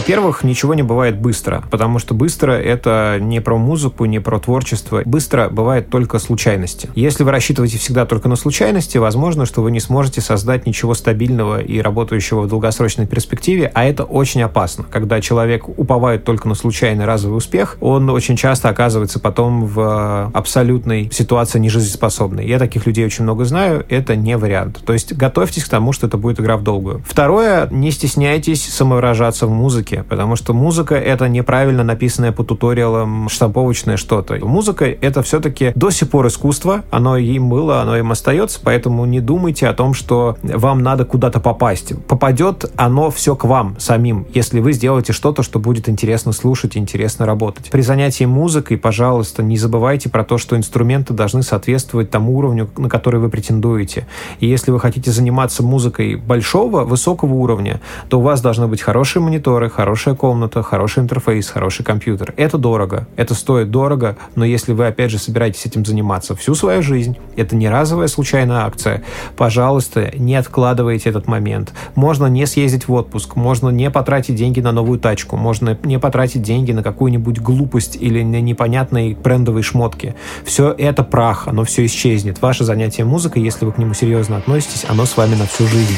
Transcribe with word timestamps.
Во-первых, 0.00 0.44
ничего 0.44 0.72
не 0.72 0.82
бывает 0.82 1.18
быстро, 1.18 1.62
потому 1.70 1.98
что 1.98 2.14
быстро— 2.14 2.52
это 2.58 3.18
не 3.20 3.38
про 3.40 3.58
музыку, 3.58 4.06
не 4.06 4.18
про 4.18 4.38
творчество. 4.38 5.02
Быстро 5.04 5.50
бывает 5.50 5.90
только 5.90 6.18
случайности. 6.18 6.88
Если 6.94 7.22
вы 7.22 7.30
рассчитываете 7.30 7.76
всегда 7.76 8.06
только 8.06 8.26
на 8.26 8.36
случайности, 8.36 8.96
возможно, 8.96 9.44
что 9.44 9.60
вы 9.60 9.70
не 9.70 9.78
сможете 9.78 10.22
создать 10.22 10.64
ничего 10.64 10.94
стабильного 10.94 11.60
и 11.60 11.80
работающего 11.80 12.40
в 12.40 12.48
долгосрочной 12.48 13.06
перспективе, 13.06 13.70
а 13.74 13.84
это 13.84 14.04
очень 14.04 14.40
опасно. 14.40 14.86
Когда 14.90 15.20
человек 15.20 15.68
уповает 15.68 16.24
только 16.24 16.48
на 16.48 16.54
случайный 16.54 17.04
разовый 17.04 17.36
успех, 17.36 17.76
он 17.82 18.08
очень 18.08 18.36
часто 18.36 18.70
оказывается 18.70 19.20
потом 19.20 19.66
в 19.66 20.30
абсолютной 20.32 21.10
ситуации 21.12 21.58
нежизнеспособной. 21.58 22.48
Я 22.48 22.58
таких 22.58 22.86
людей 22.86 23.04
очень 23.04 23.24
много 23.24 23.44
знаю, 23.44 23.84
это 23.90 24.16
не 24.16 24.38
вариант. 24.38 24.80
То 24.82 24.94
есть 24.94 25.12
готовьтесь 25.12 25.64
к 25.64 25.68
тому, 25.68 25.92
что 25.92 26.06
это 26.06 26.16
будет 26.16 26.40
игра 26.40 26.56
в 26.56 26.62
долгую. 26.62 27.04
Второе, 27.06 27.68
не 27.70 27.90
стесняйтесь 27.90 28.64
самовыражаться 28.64 29.46
в 29.46 29.50
музыке, 29.50 29.89
потому 30.08 30.36
что 30.36 30.52
музыка— 30.52 30.94
это 30.96 31.28
неправильно 31.28 31.84
написанное 31.84 32.32
по 32.32 32.44
туториалам 32.44 33.28
штамповочное 33.28 33.96
что-то. 33.96 34.36
Музыка— 34.44 34.84
это 35.00 35.22
все-таки 35.22 35.72
до 35.74 35.90
сих 35.90 36.10
пор 36.10 36.26
искусство, 36.26 36.84
оно 36.90 37.16
им 37.16 37.48
было, 37.48 37.80
оно 37.82 37.96
им 37.96 38.10
остается, 38.10 38.60
поэтому 38.62 39.04
не 39.04 39.20
думайте 39.20 39.66
о 39.68 39.72
том, 39.72 39.94
что 39.94 40.36
вам 40.42 40.82
надо 40.82 41.04
куда-то 41.04 41.40
попасть. 41.40 41.92
Попадет 42.06 42.70
оно 42.76 43.10
все 43.10 43.36
к 43.36 43.44
вам 43.44 43.76
самим, 43.78 44.26
если 44.34 44.60
вы 44.60 44.72
сделаете 44.72 45.12
что-то, 45.12 45.42
что 45.42 45.58
будет 45.58 45.88
интересно 45.88 46.32
слушать, 46.32 46.76
интересно 46.76 47.26
работать. 47.26 47.70
При 47.70 47.80
занятии 47.82 48.24
музыкой, 48.24 48.76
пожалуйста, 48.76 49.42
не 49.42 49.56
забывайте 49.56 50.08
про 50.08 50.24
то, 50.24 50.38
что 50.38 50.56
инструменты 50.56 51.14
должны 51.14 51.42
соответствовать 51.42 52.10
тому 52.10 52.36
уровню, 52.36 52.68
на 52.76 52.88
который 52.88 53.20
вы 53.20 53.28
претендуете. 53.28 54.06
И 54.40 54.46
если 54.46 54.70
вы 54.70 54.80
хотите 54.80 55.10
заниматься 55.10 55.62
музыкой 55.62 56.16
большого, 56.16 56.84
высокого 56.84 57.34
уровня, 57.34 57.80
то 58.08 58.18
у 58.18 58.22
вас 58.22 58.40
должны 58.40 58.66
быть 58.66 58.82
хорошие 58.82 59.22
мониторы, 59.22 59.69
хорошая 59.70 60.14
комната, 60.14 60.62
хороший 60.62 61.02
интерфейс, 61.02 61.48
хороший 61.48 61.84
компьютер. 61.84 62.34
Это 62.36 62.58
дорого, 62.58 63.06
это 63.16 63.34
стоит 63.34 63.70
дорого, 63.70 64.16
но 64.34 64.44
если 64.44 64.72
вы, 64.72 64.86
опять 64.86 65.10
же, 65.10 65.18
собираетесь 65.18 65.64
этим 65.66 65.84
заниматься 65.84 66.36
всю 66.36 66.54
свою 66.54 66.82
жизнь, 66.82 67.16
это 67.36 67.56
не 67.56 67.68
разовая 67.68 68.08
случайная 68.08 68.64
акция, 68.64 69.02
пожалуйста, 69.36 70.10
не 70.16 70.36
откладывайте 70.36 71.08
этот 71.08 71.26
момент. 71.26 71.72
Можно 71.94 72.26
не 72.26 72.46
съездить 72.46 72.88
в 72.88 72.92
отпуск, 72.92 73.36
можно 73.36 73.70
не 73.70 73.90
потратить 73.90 74.34
деньги 74.34 74.60
на 74.60 74.72
новую 74.72 74.98
тачку, 74.98 75.36
можно 75.36 75.78
не 75.84 75.98
потратить 75.98 76.42
деньги 76.42 76.72
на 76.72 76.82
какую-нибудь 76.82 77.40
глупость 77.40 77.96
или 77.96 78.22
на 78.22 78.40
непонятные 78.40 79.14
брендовые 79.14 79.62
шмотки. 79.62 80.14
Все 80.44 80.74
это 80.76 81.04
прах, 81.04 81.48
оно 81.48 81.64
все 81.64 81.86
исчезнет. 81.86 82.42
Ваше 82.42 82.64
занятие 82.64 83.04
музыкой, 83.04 83.42
если 83.42 83.64
вы 83.64 83.72
к 83.72 83.78
нему 83.78 83.94
серьезно 83.94 84.36
относитесь, 84.36 84.84
оно 84.88 85.06
с 85.06 85.16
вами 85.16 85.34
на 85.34 85.46
всю 85.46 85.66
жизнь. 85.66 85.96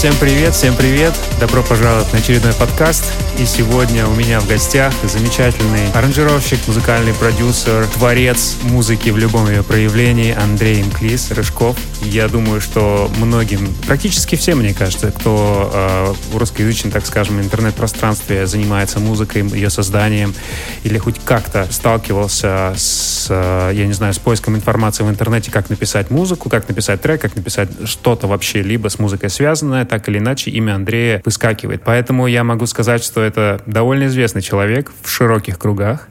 Всем 0.00 0.14
привет, 0.18 0.54
всем 0.54 0.74
привет. 0.76 1.12
Добро 1.38 1.62
пожаловать 1.62 2.10
на 2.14 2.20
очередной 2.20 2.54
подкаст. 2.54 3.12
И 3.40 3.46
сегодня 3.46 4.06
у 4.06 4.14
меня 4.14 4.38
в 4.38 4.46
гостях 4.46 4.92
замечательный 5.02 5.90
аранжировщик, 5.94 6.58
музыкальный 6.66 7.14
продюсер, 7.14 7.86
творец 7.86 8.58
музыки 8.64 9.08
в 9.08 9.16
любом 9.16 9.48
ее 9.48 9.62
проявлении 9.62 10.34
Андрей 10.34 10.82
Мклис 10.82 11.30
Рыжков. 11.30 11.74
Я 12.02 12.28
думаю, 12.28 12.60
что 12.60 13.10
многим, 13.16 13.72
практически 13.86 14.36
всем, 14.36 14.58
мне 14.58 14.74
кажется, 14.74 15.10
кто 15.10 15.70
э, 15.72 16.12
в 16.32 16.36
русскоязычном, 16.36 16.92
так 16.92 17.06
скажем, 17.06 17.40
интернет-пространстве 17.40 18.46
занимается 18.46 19.00
музыкой, 19.00 19.48
ее 19.48 19.70
созданием, 19.70 20.34
или 20.84 20.98
хоть 20.98 21.18
как-то 21.24 21.66
сталкивался 21.70 22.74
с, 22.76 23.28
э, 23.30 23.72
я 23.74 23.86
не 23.86 23.94
знаю, 23.94 24.12
с 24.12 24.18
поиском 24.18 24.54
информации 24.54 25.02
в 25.02 25.08
интернете, 25.08 25.50
как 25.50 25.70
написать 25.70 26.10
музыку, 26.10 26.50
как 26.50 26.68
написать 26.68 27.00
трек, 27.00 27.22
как 27.22 27.34
написать 27.36 27.70
что-то 27.86 28.26
вообще 28.26 28.60
либо 28.60 28.88
с 28.88 28.98
музыкой 28.98 29.30
связанное, 29.30 29.86
так 29.86 30.10
или 30.10 30.18
иначе 30.18 30.50
имя 30.50 30.74
Андрея 30.74 31.22
выскакивает. 31.24 31.80
Поэтому 31.82 32.26
я 32.26 32.44
могу 32.44 32.66
сказать, 32.66 33.02
что 33.02 33.29
это 33.30 33.62
довольно 33.66 34.06
известный 34.06 34.42
человек 34.42 34.92
в 35.02 35.08
широких 35.08 35.58
кругах. 35.58 36.08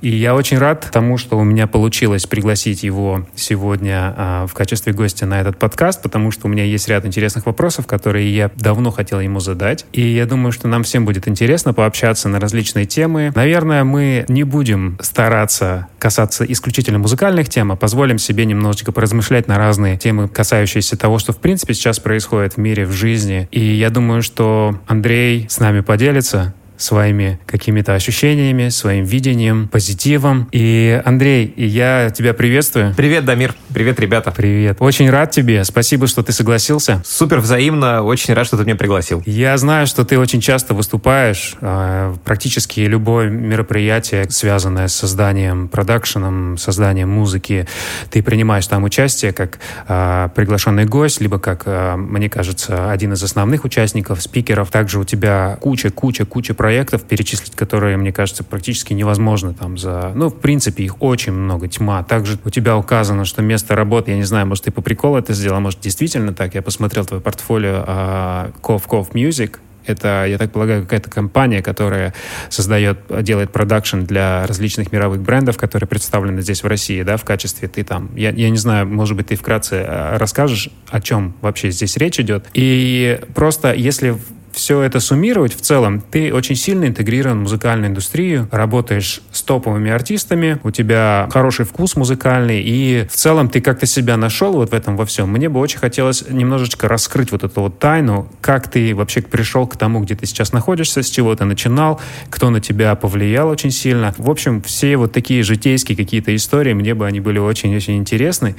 И 0.00 0.08
я 0.08 0.34
очень 0.34 0.58
рад 0.58 0.88
тому, 0.90 1.18
что 1.18 1.38
у 1.38 1.44
меня 1.44 1.66
получилось 1.66 2.26
пригласить 2.26 2.82
его 2.82 3.26
сегодня 3.34 4.14
а, 4.16 4.46
в 4.46 4.54
качестве 4.54 4.92
гостя 4.92 5.26
на 5.26 5.40
этот 5.40 5.58
подкаст, 5.58 6.02
потому 6.02 6.30
что 6.30 6.46
у 6.46 6.50
меня 6.50 6.64
есть 6.64 6.88
ряд 6.88 7.04
интересных 7.04 7.46
вопросов, 7.46 7.86
которые 7.86 8.34
я 8.34 8.50
давно 8.56 8.90
хотел 8.90 9.20
ему 9.20 9.40
задать. 9.40 9.84
И 9.92 10.00
я 10.00 10.26
думаю, 10.26 10.52
что 10.52 10.68
нам 10.68 10.84
всем 10.84 11.04
будет 11.04 11.28
интересно 11.28 11.74
пообщаться 11.74 12.28
на 12.28 12.40
различные 12.40 12.86
темы. 12.86 13.32
Наверное, 13.34 13.84
мы 13.84 14.24
не 14.28 14.44
будем 14.44 14.98
стараться 15.02 15.88
касаться 15.98 16.44
исключительно 16.44 16.98
музыкальных 16.98 17.48
тем, 17.48 17.70
а 17.72 17.76
позволим 17.76 18.18
себе 18.18 18.46
немножечко 18.46 18.92
поразмышлять 18.92 19.48
на 19.48 19.58
разные 19.58 19.98
темы, 19.98 20.28
касающиеся 20.28 20.96
того, 20.96 21.18
что 21.18 21.32
в 21.32 21.38
принципе 21.38 21.74
сейчас 21.74 22.00
происходит 22.00 22.54
в 22.54 22.56
мире, 22.56 22.86
в 22.86 22.92
жизни. 22.92 23.48
И 23.50 23.60
я 23.60 23.90
думаю, 23.90 24.22
что 24.22 24.80
Андрей 24.86 25.46
с 25.48 25.60
нами 25.60 25.80
поделится 25.80 26.49
своими 26.80 27.38
какими-то 27.46 27.94
ощущениями, 27.94 28.68
своим 28.70 29.04
видением, 29.04 29.68
позитивом. 29.68 30.48
И, 30.52 31.00
Андрей, 31.04 31.52
я 31.56 32.10
тебя 32.10 32.34
приветствую. 32.34 32.94
Привет, 32.96 33.24
Дамир. 33.24 33.54
Привет, 33.72 34.00
ребята. 34.00 34.30
Привет. 34.30 34.78
Очень 34.80 35.10
рад 35.10 35.30
тебе. 35.30 35.62
Спасибо, 35.64 36.06
что 36.06 36.22
ты 36.22 36.32
согласился. 36.32 37.02
Супер 37.04 37.40
взаимно. 37.40 38.02
Очень 38.02 38.34
рад, 38.34 38.46
что 38.46 38.56
ты 38.56 38.64
меня 38.64 38.76
пригласил. 38.76 39.22
Я 39.26 39.56
знаю, 39.58 39.86
что 39.86 40.04
ты 40.04 40.18
очень 40.18 40.40
часто 40.40 40.74
выступаешь. 40.74 41.54
Э, 41.60 42.14
практически 42.24 42.80
любое 42.80 43.28
мероприятие, 43.28 44.28
связанное 44.30 44.88
с 44.88 44.94
созданием, 44.94 45.68
продакшеном, 45.68 46.56
созданием 46.56 47.10
музыки, 47.10 47.66
ты 48.10 48.22
принимаешь 48.22 48.66
там 48.66 48.84
участие 48.84 49.32
как 49.32 49.58
э, 49.86 50.28
приглашенный 50.34 50.86
гость, 50.86 51.20
либо 51.20 51.38
как, 51.38 51.62
э, 51.66 51.96
мне 51.96 52.30
кажется, 52.30 52.90
один 52.90 53.12
из 53.12 53.22
основных 53.22 53.64
участников, 53.64 54.22
спикеров. 54.22 54.70
Также 54.70 54.98
у 54.98 55.04
тебя 55.04 55.58
куча, 55.60 55.90
куча, 55.90 56.24
куча 56.24 56.54
проектов 56.54 56.69
проектов 56.70 57.02
перечислить, 57.02 57.56
которые, 57.56 57.96
мне 57.96 58.12
кажется, 58.12 58.44
практически 58.44 58.92
невозможно 58.92 59.52
там 59.54 59.76
за... 59.76 60.12
Ну, 60.14 60.28
в 60.28 60.38
принципе, 60.38 60.84
их 60.84 61.02
очень 61.02 61.32
много, 61.32 61.66
тьма. 61.66 62.04
Также 62.04 62.38
у 62.44 62.50
тебя 62.50 62.76
указано, 62.76 63.24
что 63.24 63.42
место 63.42 63.74
работы, 63.74 64.12
я 64.12 64.16
не 64.16 64.22
знаю, 64.22 64.46
может, 64.46 64.66
ты 64.66 64.70
по 64.70 64.80
приколу 64.80 65.18
это 65.18 65.34
сделал, 65.34 65.58
может, 65.58 65.80
действительно 65.80 66.32
так. 66.32 66.54
Я 66.54 66.62
посмотрел 66.62 67.04
твое 67.04 67.20
портфолио 67.20 67.84
uh, 67.84 68.54
Cove 68.62 68.84
Cove 68.88 69.58
это, 69.84 70.26
я 70.28 70.38
так 70.38 70.52
полагаю, 70.52 70.82
какая-то 70.82 71.10
компания, 71.10 71.60
которая 71.60 72.14
создает, 72.50 72.98
делает 73.22 73.50
продакшн 73.50 74.02
для 74.02 74.46
различных 74.46 74.92
мировых 74.92 75.22
брендов, 75.22 75.56
которые 75.56 75.88
представлены 75.88 76.40
здесь 76.42 76.62
в 76.62 76.68
России, 76.68 77.02
да, 77.02 77.16
в 77.16 77.24
качестве 77.24 77.66
ты 77.66 77.82
там, 77.82 78.14
я, 78.14 78.30
я 78.30 78.50
не 78.50 78.58
знаю, 78.58 78.86
может 78.86 79.16
быть, 79.16 79.28
ты 79.28 79.36
вкратце 79.36 79.76
э, 79.76 80.16
расскажешь, 80.18 80.68
о 80.88 81.00
чем 81.00 81.34
вообще 81.40 81.72
здесь 81.72 81.96
речь 81.96 82.20
идет. 82.20 82.46
И 82.54 83.18
просто 83.34 83.72
если 83.72 84.16
все 84.60 84.82
это 84.82 85.00
суммировать 85.00 85.56
в 85.56 85.62
целом, 85.62 86.02
ты 86.02 86.34
очень 86.34 86.54
сильно 86.54 86.84
интегрирован 86.84 87.38
в 87.38 87.42
музыкальную 87.44 87.88
индустрию, 87.88 88.46
работаешь 88.52 89.22
с 89.32 89.40
топовыми 89.40 89.90
артистами, 89.90 90.60
у 90.64 90.70
тебя 90.70 91.30
хороший 91.32 91.64
вкус 91.64 91.96
музыкальный, 91.96 92.60
и 92.60 93.06
в 93.10 93.16
целом 93.16 93.48
ты 93.48 93.62
как-то 93.62 93.86
себя 93.86 94.18
нашел 94.18 94.52
вот 94.52 94.72
в 94.72 94.74
этом 94.74 94.98
во 94.98 95.06
всем. 95.06 95.30
Мне 95.30 95.48
бы 95.48 95.60
очень 95.60 95.78
хотелось 95.78 96.28
немножечко 96.28 96.88
раскрыть 96.88 97.32
вот 97.32 97.42
эту 97.42 97.62
вот 97.62 97.78
тайну, 97.78 98.30
как 98.42 98.68
ты 98.68 98.94
вообще 98.94 99.22
пришел 99.22 99.66
к 99.66 99.78
тому, 99.78 100.00
где 100.00 100.14
ты 100.14 100.26
сейчас 100.26 100.52
находишься, 100.52 101.02
с 101.02 101.08
чего 101.08 101.34
ты 101.34 101.46
начинал, 101.46 101.98
кто 102.28 102.50
на 102.50 102.60
тебя 102.60 102.94
повлиял 102.96 103.48
очень 103.48 103.70
сильно. 103.70 104.14
В 104.18 104.28
общем, 104.28 104.60
все 104.60 104.98
вот 104.98 105.12
такие 105.12 105.42
житейские 105.42 105.96
какие-то 105.96 106.36
истории, 106.36 106.74
мне 106.74 106.94
бы 106.94 107.06
они 107.06 107.20
были 107.20 107.38
очень-очень 107.38 107.96
интересны. 107.96 108.56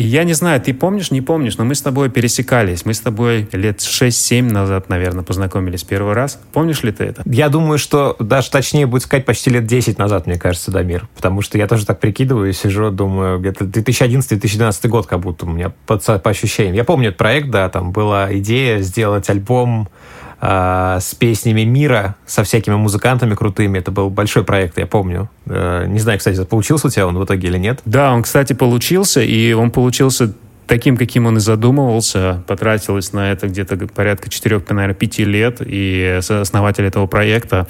И 0.00 0.02
я 0.02 0.24
не 0.24 0.32
знаю, 0.32 0.58
ты 0.62 0.72
помнишь, 0.72 1.10
не 1.10 1.20
помнишь, 1.20 1.58
но 1.58 1.66
мы 1.66 1.74
с 1.74 1.82
тобой 1.82 2.08
пересекались. 2.08 2.86
Мы 2.86 2.94
с 2.94 3.00
тобой 3.00 3.46
лет 3.52 3.80
6-7 3.80 4.50
назад, 4.50 4.88
наверное, 4.88 5.24
познакомились 5.24 5.84
первый 5.84 6.14
раз. 6.14 6.40
Помнишь 6.54 6.82
ли 6.82 6.90
ты 6.90 7.04
это? 7.04 7.22
Я 7.26 7.50
думаю, 7.50 7.76
что 7.76 8.16
даже 8.18 8.50
точнее 8.50 8.86
будет 8.86 9.02
сказать 9.02 9.26
почти 9.26 9.50
лет 9.50 9.66
10 9.66 9.98
назад, 9.98 10.26
мне 10.26 10.38
кажется, 10.38 10.70
Дамир. 10.70 11.06
Потому 11.14 11.42
что 11.42 11.58
я 11.58 11.66
тоже 11.66 11.84
так 11.84 12.00
прикидываю, 12.00 12.50
сижу, 12.54 12.90
думаю, 12.90 13.40
где-то 13.40 13.66
2011-2012 13.66 14.88
год 14.88 15.06
как 15.06 15.20
будто 15.20 15.44
у 15.44 15.50
меня 15.50 15.70
по, 15.84 15.98
по 15.98 16.30
ощущениям. 16.30 16.74
Я 16.74 16.84
помню 16.84 17.08
этот 17.08 17.18
проект, 17.18 17.50
да, 17.50 17.68
там 17.68 17.92
была 17.92 18.34
идея 18.38 18.80
сделать 18.80 19.28
альбом 19.28 19.90
э, 20.40 20.98
с 21.00 21.14
песнями 21.14 21.62
мира, 21.62 22.16
со 22.26 22.42
всякими 22.44 22.74
музыкантами 22.74 23.34
крутыми. 23.34 23.78
Это 23.78 23.90
был 23.90 24.10
большой 24.10 24.44
проект, 24.44 24.78
я 24.78 24.86
помню. 24.86 25.30
Э, 25.46 25.86
не 25.86 25.98
знаю, 25.98 26.18
кстати, 26.18 26.44
получился 26.44 26.88
у 26.88 26.90
тебя 26.90 27.06
он 27.06 27.18
в 27.18 27.24
итоге 27.24 27.48
или 27.48 27.58
нет? 27.58 27.80
Да, 27.84 28.12
он, 28.12 28.22
кстати, 28.22 28.52
получился, 28.52 29.20
и 29.20 29.52
он 29.52 29.70
получился 29.70 30.32
таким, 30.70 30.96
каким 30.96 31.26
он 31.26 31.36
и 31.36 31.40
задумывался. 31.40 32.44
Потратилось 32.46 33.12
на 33.12 33.32
это 33.32 33.48
где-то 33.48 33.76
порядка 33.88 34.30
4, 34.30 34.62
наверное, 34.70 34.94
5 34.94 35.18
лет. 35.18 35.56
И 35.66 36.20
основатель 36.20 36.84
этого 36.84 37.06
проекта 37.08 37.66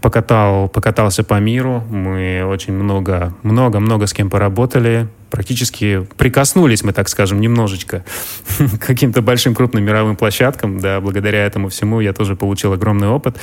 покатал, 0.00 0.68
покатался 0.68 1.22
по 1.22 1.38
миру. 1.38 1.84
Мы 1.88 2.44
очень 2.44 2.72
много, 2.72 3.32
много, 3.44 3.78
много 3.78 4.06
с 4.06 4.12
кем 4.12 4.30
поработали 4.30 5.08
практически 5.30 6.06
прикоснулись 6.16 6.82
мы, 6.82 6.92
так 6.92 7.08
скажем, 7.08 7.40
немножечко 7.40 8.04
к 8.58 8.86
каким-то 8.86 9.22
большим 9.22 9.54
крупным 9.54 9.84
мировым 9.84 10.16
площадкам. 10.16 10.78
Да, 10.80 11.00
благодаря 11.00 11.46
этому 11.46 11.68
всему 11.68 12.00
я 12.00 12.12
тоже 12.12 12.36
получил 12.36 12.72
огромный 12.72 13.08
опыт. 13.08 13.36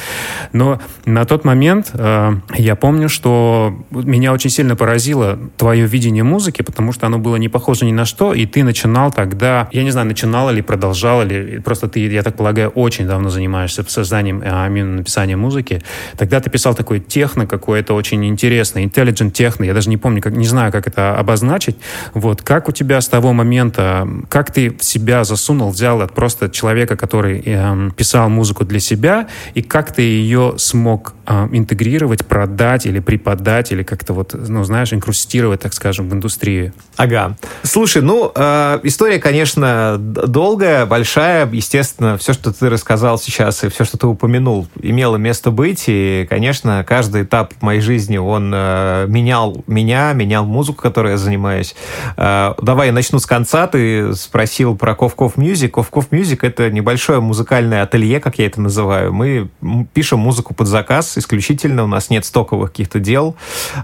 Но 0.53 0.79
на 1.05 1.25
тот 1.25 1.45
момент 1.45 1.91
э, 1.93 2.33
я 2.55 2.75
помню, 2.75 3.09
что 3.09 3.85
меня 3.91 4.33
очень 4.33 4.49
сильно 4.49 4.75
поразило 4.75 5.39
твое 5.57 5.85
видение 5.87 6.23
музыки, 6.23 6.61
потому 6.61 6.91
что 6.91 7.07
оно 7.07 7.19
было 7.19 7.37
не 7.37 7.49
похоже 7.49 7.85
ни 7.85 7.91
на 7.91 8.05
что, 8.05 8.33
и 8.33 8.45
ты 8.45 8.63
начинал 8.63 9.11
тогда, 9.11 9.67
я 9.71 9.83
не 9.83 9.91
знаю, 9.91 10.07
начинал 10.07 10.49
или 10.51 10.61
продолжал, 10.61 11.23
или 11.23 11.59
просто 11.59 11.87
ты, 11.87 12.07
я 12.07 12.23
так 12.23 12.35
полагаю, 12.35 12.69
очень 12.69 13.07
давно 13.07 13.29
занимаешься 13.29 13.83
созданием, 13.87 14.41
а 14.45 14.67
именно 14.67 14.97
написанием 14.97 15.39
музыки. 15.39 15.81
Тогда 16.17 16.39
ты 16.39 16.49
писал 16.49 16.75
такой 16.75 16.99
техно 16.99 17.47
какой-то 17.47 17.93
очень 17.93 18.25
интересный, 18.25 18.85
intelligent 18.85 19.31
техно, 19.31 19.63
я 19.63 19.73
даже 19.73 19.89
не 19.89 19.97
помню, 19.97 20.21
как, 20.21 20.33
не 20.33 20.47
знаю, 20.47 20.71
как 20.71 20.87
это 20.87 21.17
обозначить. 21.17 21.76
Вот, 22.13 22.41
как 22.41 22.69
у 22.69 22.71
тебя 22.71 23.01
с 23.01 23.07
того 23.07 23.33
момента, 23.33 24.07
как 24.29 24.51
ты 24.51 24.77
себя 24.79 25.23
засунул, 25.23 25.71
взял 25.71 26.01
от 26.01 26.13
просто 26.13 26.49
человека, 26.49 26.95
который 26.95 27.41
э, 27.45 27.89
писал 27.95 28.29
музыку 28.29 28.65
для 28.65 28.79
себя, 28.79 29.27
и 29.53 29.61
как 29.61 29.93
ты 29.93 30.01
ее 30.01 30.55
смог 30.57 31.13
э, 31.27 31.47
интегрировать, 31.51 32.25
продать 32.25 32.85
или 32.85 32.99
преподать, 32.99 33.71
или 33.71 33.83
как-то 33.83 34.13
вот, 34.13 34.33
ну, 34.33 34.63
знаешь, 34.63 34.93
инкрустировать, 34.93 35.61
так 35.61 35.73
скажем, 35.73 36.09
в 36.09 36.13
индустрию? 36.13 36.73
Ага. 36.95 37.35
Слушай, 37.63 38.01
ну, 38.01 38.31
э, 38.33 38.79
история, 38.83 39.19
конечно, 39.19 39.97
долгая, 39.99 40.85
большая. 40.85 41.47
Естественно, 41.51 42.17
все, 42.17 42.33
что 42.33 42.53
ты 42.53 42.69
рассказал 42.69 43.19
сейчас, 43.19 43.63
и 43.63 43.69
все, 43.69 43.83
что 43.83 43.97
ты 43.97 44.07
упомянул, 44.07 44.67
имело 44.81 45.17
место 45.17 45.51
быть. 45.51 45.85
И, 45.87 46.25
конечно, 46.29 46.83
каждый 46.87 47.23
этап 47.23 47.53
моей 47.61 47.81
жизни, 47.81 48.17
он 48.17 48.51
э, 48.53 49.05
менял 49.07 49.63
меня, 49.67 50.13
менял 50.13 50.45
музыку, 50.45 50.81
которой 50.81 51.11
я 51.11 51.17
занимаюсь. 51.17 51.75
Э, 52.15 52.53
давай 52.61 52.87
я 52.87 52.93
начну 52.93 53.19
с 53.19 53.25
конца. 53.25 53.67
Ты 53.67 54.13
спросил 54.15 54.75
про 54.75 54.95
Ковков 54.95 55.37
Music. 55.37 55.69
Ковков 55.69 56.09
Music— 56.11 56.39
это 56.41 56.71
небольшое 56.71 57.19
музыкальное 57.19 57.83
ателье, 57.83 58.19
как 58.19 58.39
я 58.39 58.45
это 58.45 58.61
называю. 58.61 59.13
Мы 59.13 59.49
пишем 59.93 60.19
музыку 60.19 60.53
под 60.53 60.67
заказ 60.67 61.16
исключительно. 61.17 61.83
У 61.83 61.87
нас 61.87 62.09
нет 62.09 62.25
стоковых 62.25 62.71
каких-то 62.71 62.99
дел, 62.99 63.35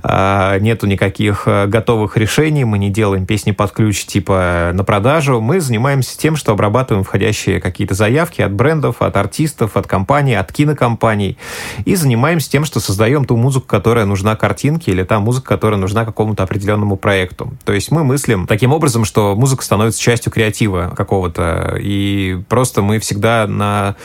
э, 0.03 0.57
нету 0.59 0.87
никаких 0.87 1.43
э, 1.45 1.67
готовых 1.67 2.17
решений. 2.17 2.65
Мы 2.65 2.77
не 2.77 2.89
делаем 2.89 3.25
песни 3.25 3.51
под 3.51 3.71
ключ 3.71 4.05
типа 4.05 4.71
на 4.73 4.83
продажу. 4.83 5.41
Мы 5.41 5.59
занимаемся 5.59 6.17
тем, 6.17 6.35
что 6.35 6.51
обрабатываем 6.51 7.03
входящие 7.03 7.59
какие-то 7.59 7.95
заявки 7.95 8.41
от 8.41 8.53
брендов, 8.53 9.01
от 9.01 9.17
артистов, 9.17 9.77
от 9.77 9.87
компаний, 9.87 10.35
от 10.35 10.51
кинокомпаний. 10.51 11.37
И 11.85 11.95
занимаемся 11.95 12.49
тем, 12.49 12.65
что 12.65 12.79
создаем 12.79 13.25
ту 13.25 13.37
музыку, 13.37 13.67
которая 13.67 14.05
нужна 14.05 14.35
картинке, 14.35 14.91
или 14.91 15.03
та 15.03 15.19
музыка, 15.19 15.47
которая 15.47 15.79
нужна 15.79 16.05
какому-то 16.05 16.43
определенному 16.43 16.97
проекту. 16.97 17.53
То 17.65 17.73
есть 17.73 17.91
мы 17.91 18.03
мыслим 18.03 18.47
таким 18.47 18.71
образом, 18.71 19.05
что 19.05 19.35
музыка 19.35 19.63
становится 19.63 20.01
частью 20.01 20.31
креатива 20.31 20.93
какого-то, 20.95 21.77
и 21.79 22.39
просто 22.49 22.81
мы 22.81 22.99
всегда 22.99 23.47
на 23.47 23.95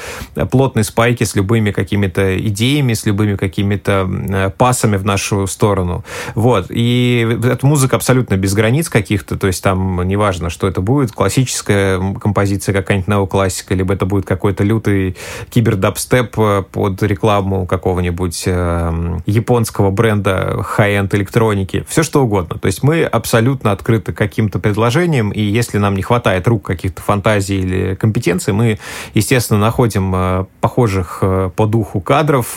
плотной 0.50 0.84
спайке 0.84 1.24
с 1.24 1.34
любыми 1.34 1.70
какими-то 1.70 2.38
идеями, 2.46 2.94
с 2.94 3.06
любыми 3.06 3.17
какими-то 3.36 4.52
пасами 4.56 4.96
в 4.96 5.04
нашу 5.04 5.46
сторону. 5.46 6.04
Вот. 6.34 6.66
И 6.70 7.26
эта 7.44 7.66
музыка 7.66 7.96
абсолютно 7.96 8.36
без 8.36 8.54
границ 8.54 8.88
каких-то, 8.88 9.36
то 9.36 9.46
есть 9.46 9.62
там 9.62 10.02
неважно, 10.02 10.50
что 10.50 10.66
это 10.68 10.80
будет, 10.80 11.12
классическая 11.12 12.14
композиция 12.14 12.72
какая-нибудь 12.72 13.08
неоклассика, 13.08 13.74
либо 13.74 13.94
это 13.94 14.06
будет 14.06 14.26
какой-то 14.26 14.64
лютый 14.64 15.16
кибердабстеп 15.50 16.36
под 16.72 17.02
рекламу 17.02 17.66
какого-нибудь 17.66 18.44
э, 18.46 19.18
японского 19.26 19.90
бренда 19.90 20.64
high-end 20.76 21.14
электроники, 21.14 21.84
все 21.88 22.02
что 22.02 22.22
угодно. 22.22 22.58
То 22.58 22.66
есть 22.66 22.82
мы 22.82 23.04
абсолютно 23.04 23.72
открыты 23.72 24.12
каким-то 24.12 24.58
предложением, 24.58 25.30
и 25.30 25.40
если 25.40 25.78
нам 25.78 25.94
не 25.94 26.02
хватает 26.02 26.46
рук 26.48 26.66
каких-то 26.66 27.02
фантазий 27.02 27.60
или 27.60 27.94
компетенций, 27.94 28.52
мы, 28.52 28.78
естественно, 29.14 29.60
находим 29.60 30.12
э, 30.14 30.44
похожих 30.60 31.18
э, 31.22 31.50
по 31.54 31.66
духу 31.66 32.00
кадров, 32.00 32.56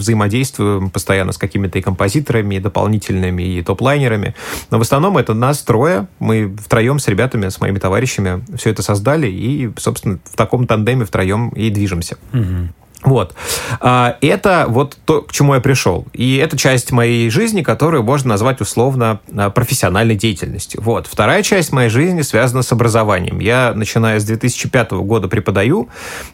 взаимодействуем 0.00 0.90
постоянно 0.90 1.32
с 1.32 1.38
какими-то 1.38 1.78
и 1.78 1.82
композиторами, 1.82 2.56
и 2.56 2.60
дополнительными, 2.60 3.42
и 3.42 3.62
топ-лайнерами. 3.62 4.34
Но 4.70 4.78
в 4.78 4.82
основном 4.82 5.18
это 5.18 5.34
нас 5.34 5.62
трое, 5.62 6.08
мы 6.18 6.56
втроем 6.56 6.98
с 6.98 7.08
ребятами, 7.08 7.48
с 7.48 7.60
моими 7.60 7.78
товарищами 7.78 8.42
все 8.56 8.70
это 8.70 8.82
создали, 8.82 9.28
и, 9.28 9.70
собственно, 9.76 10.18
в 10.24 10.36
таком 10.36 10.66
тандеме 10.66 11.04
втроем 11.04 11.50
и 11.50 11.70
движемся. 11.70 12.16
Угу. 12.32 12.79
Вот. 13.02 13.34
А, 13.80 14.16
это 14.20 14.66
вот 14.68 14.98
то, 15.06 15.22
к 15.22 15.32
чему 15.32 15.54
я 15.54 15.60
пришел. 15.60 16.06
И 16.12 16.36
это 16.36 16.58
часть 16.58 16.92
моей 16.92 17.30
жизни, 17.30 17.62
которую 17.62 18.02
можно 18.02 18.30
назвать 18.30 18.60
условно 18.60 19.20
а, 19.34 19.48
профессиональной 19.50 20.16
деятельностью. 20.16 20.82
Вот. 20.82 21.06
Вторая 21.06 21.42
часть 21.42 21.72
моей 21.72 21.88
жизни 21.88 22.20
связана 22.20 22.62
с 22.62 22.72
образованием. 22.72 23.38
Я, 23.38 23.72
начиная 23.74 24.20
с 24.20 24.24
2005 24.24 24.92
года, 24.92 25.28
преподаю 25.28 25.88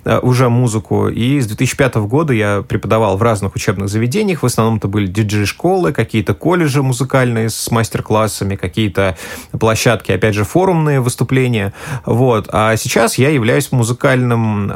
а, 0.04 0.18
уже 0.20 0.48
музыку, 0.48 1.08
и 1.08 1.40
с 1.40 1.46
2005 1.46 1.96
года 1.96 2.32
я 2.32 2.64
преподавал 2.66 3.16
в 3.16 3.22
разных 3.22 3.54
учебных 3.54 3.88
заведениях. 3.88 4.42
В 4.42 4.46
основном 4.46 4.78
это 4.78 4.88
были 4.88 5.06
диджей-школы, 5.06 5.92
какие-то 5.92 6.34
колледжи 6.34 6.82
музыкальные 6.82 7.48
с 7.48 7.70
мастер-классами, 7.70 8.56
какие-то 8.56 9.16
площадки, 9.52 10.10
опять 10.10 10.34
же, 10.34 10.42
форумные 10.42 11.00
выступления. 11.00 11.72
Вот. 12.04 12.48
А 12.50 12.76
сейчас 12.76 13.18
я 13.18 13.30
являюсь 13.30 13.70
музыкальным, 13.70 14.72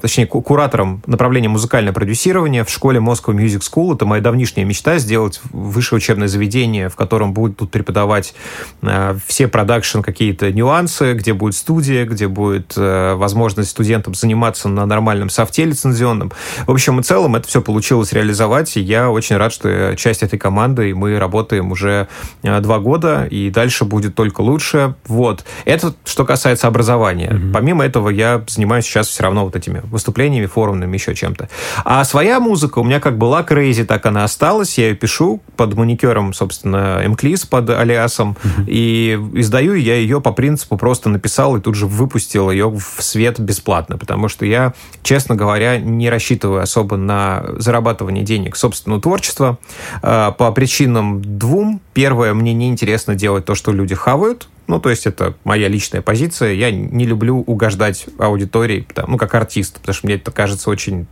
точнее, 0.00 0.26
куратором 0.26 1.02
направление 1.18 1.50
музыкальное 1.50 1.92
продюсирование 1.92 2.62
в 2.62 2.70
школе 2.70 3.00
Moscow 3.00 3.34
Music 3.34 3.62
School. 3.68 3.96
Это 3.96 4.06
моя 4.06 4.22
давнишняя 4.22 4.64
мечта 4.64 4.98
сделать 4.98 5.40
высшее 5.50 5.96
учебное 5.96 6.28
заведение, 6.28 6.88
в 6.88 6.94
котором 6.94 7.32
будут 7.32 7.72
преподавать 7.72 8.36
э, 8.82 9.16
все 9.26 9.48
продакшн 9.48 10.00
какие-то 10.00 10.52
нюансы, 10.52 11.14
где 11.14 11.32
будет 11.32 11.56
студия, 11.56 12.04
где 12.04 12.28
будет 12.28 12.74
э, 12.76 13.14
возможность 13.16 13.70
студентам 13.70 14.14
заниматься 14.14 14.68
на 14.68 14.86
нормальном 14.86 15.28
софте 15.28 15.64
лицензионном. 15.64 16.30
В 16.68 16.70
общем 16.70 17.00
и 17.00 17.02
целом 17.02 17.34
это 17.34 17.48
все 17.48 17.62
получилось 17.62 18.12
реализовать, 18.12 18.76
и 18.76 18.80
я 18.80 19.10
очень 19.10 19.38
рад, 19.38 19.52
что 19.52 19.68
я 19.68 19.96
часть 19.96 20.22
этой 20.22 20.38
команды, 20.38 20.90
и 20.90 20.94
мы 20.94 21.18
работаем 21.18 21.72
уже 21.72 22.06
э, 22.44 22.60
два 22.60 22.78
года, 22.78 23.26
и 23.28 23.50
дальше 23.50 23.84
будет 23.84 24.14
только 24.14 24.42
лучше. 24.42 24.94
Вот. 25.08 25.44
Это 25.64 25.94
что 26.04 26.24
касается 26.24 26.68
образования. 26.68 27.30
Mm-hmm. 27.32 27.52
Помимо 27.52 27.84
этого 27.84 28.08
я 28.08 28.44
занимаюсь 28.46 28.84
сейчас 28.84 29.08
все 29.08 29.24
равно 29.24 29.44
вот 29.44 29.56
этими 29.56 29.80
выступлениями 29.80 30.46
форумными, 30.46 30.94
еще 30.94 31.07
еще 31.08 31.28
чем-то. 31.28 31.48
А 31.84 32.04
своя 32.04 32.40
музыка 32.40 32.78
у 32.78 32.84
меня 32.84 33.00
как 33.00 33.18
была 33.18 33.42
crazy, 33.42 33.84
так 33.84 34.06
она 34.06 34.24
осталась. 34.24 34.78
Я 34.78 34.88
ее 34.88 34.94
пишу 34.94 35.40
под 35.56 35.74
маникюром, 35.74 36.32
собственно, 36.32 37.02
Мклис 37.06 37.46
под 37.46 37.70
алиасом. 37.70 38.36
Mm-hmm. 38.42 38.64
И 38.66 39.18
издаю 39.34 39.74
я 39.74 39.96
ее 39.96 40.20
по 40.20 40.32
принципу 40.32 40.76
просто 40.76 41.08
написал 41.08 41.56
и 41.56 41.60
тут 41.60 41.74
же 41.74 41.86
выпустил 41.86 42.50
ее 42.50 42.70
в 42.70 43.02
свет 43.02 43.40
бесплатно. 43.40 43.98
Потому 43.98 44.28
что 44.28 44.44
я, 44.44 44.74
честно 45.02 45.34
говоря, 45.34 45.78
не 45.78 46.10
рассчитываю 46.10 46.62
особо 46.62 46.96
на 46.96 47.44
зарабатывание 47.58 48.24
денег 48.24 48.56
собственного 48.56 49.00
творчества. 49.00 49.58
А, 50.02 50.32
по 50.32 50.50
причинам 50.52 51.38
двум. 51.38 51.80
Первое, 51.92 52.34
мне 52.34 52.52
неинтересно 52.54 53.14
делать 53.14 53.44
то, 53.44 53.54
что 53.54 53.72
люди 53.72 53.94
хавают. 53.94 54.48
Ну, 54.68 54.78
то 54.80 54.90
есть 54.90 55.06
это 55.06 55.34
моя 55.44 55.66
личная 55.68 56.02
позиция. 56.02 56.52
Я 56.52 56.70
не 56.70 57.06
люблю 57.06 57.38
угождать 57.40 58.06
аудитории, 58.18 58.86
ну, 59.06 59.16
как 59.16 59.34
артист, 59.34 59.80
потому 59.80 59.94
что 59.94 60.06
мне 60.06 60.16
это 60.16 60.30
кажется 60.30 60.70
очень 60.70 61.08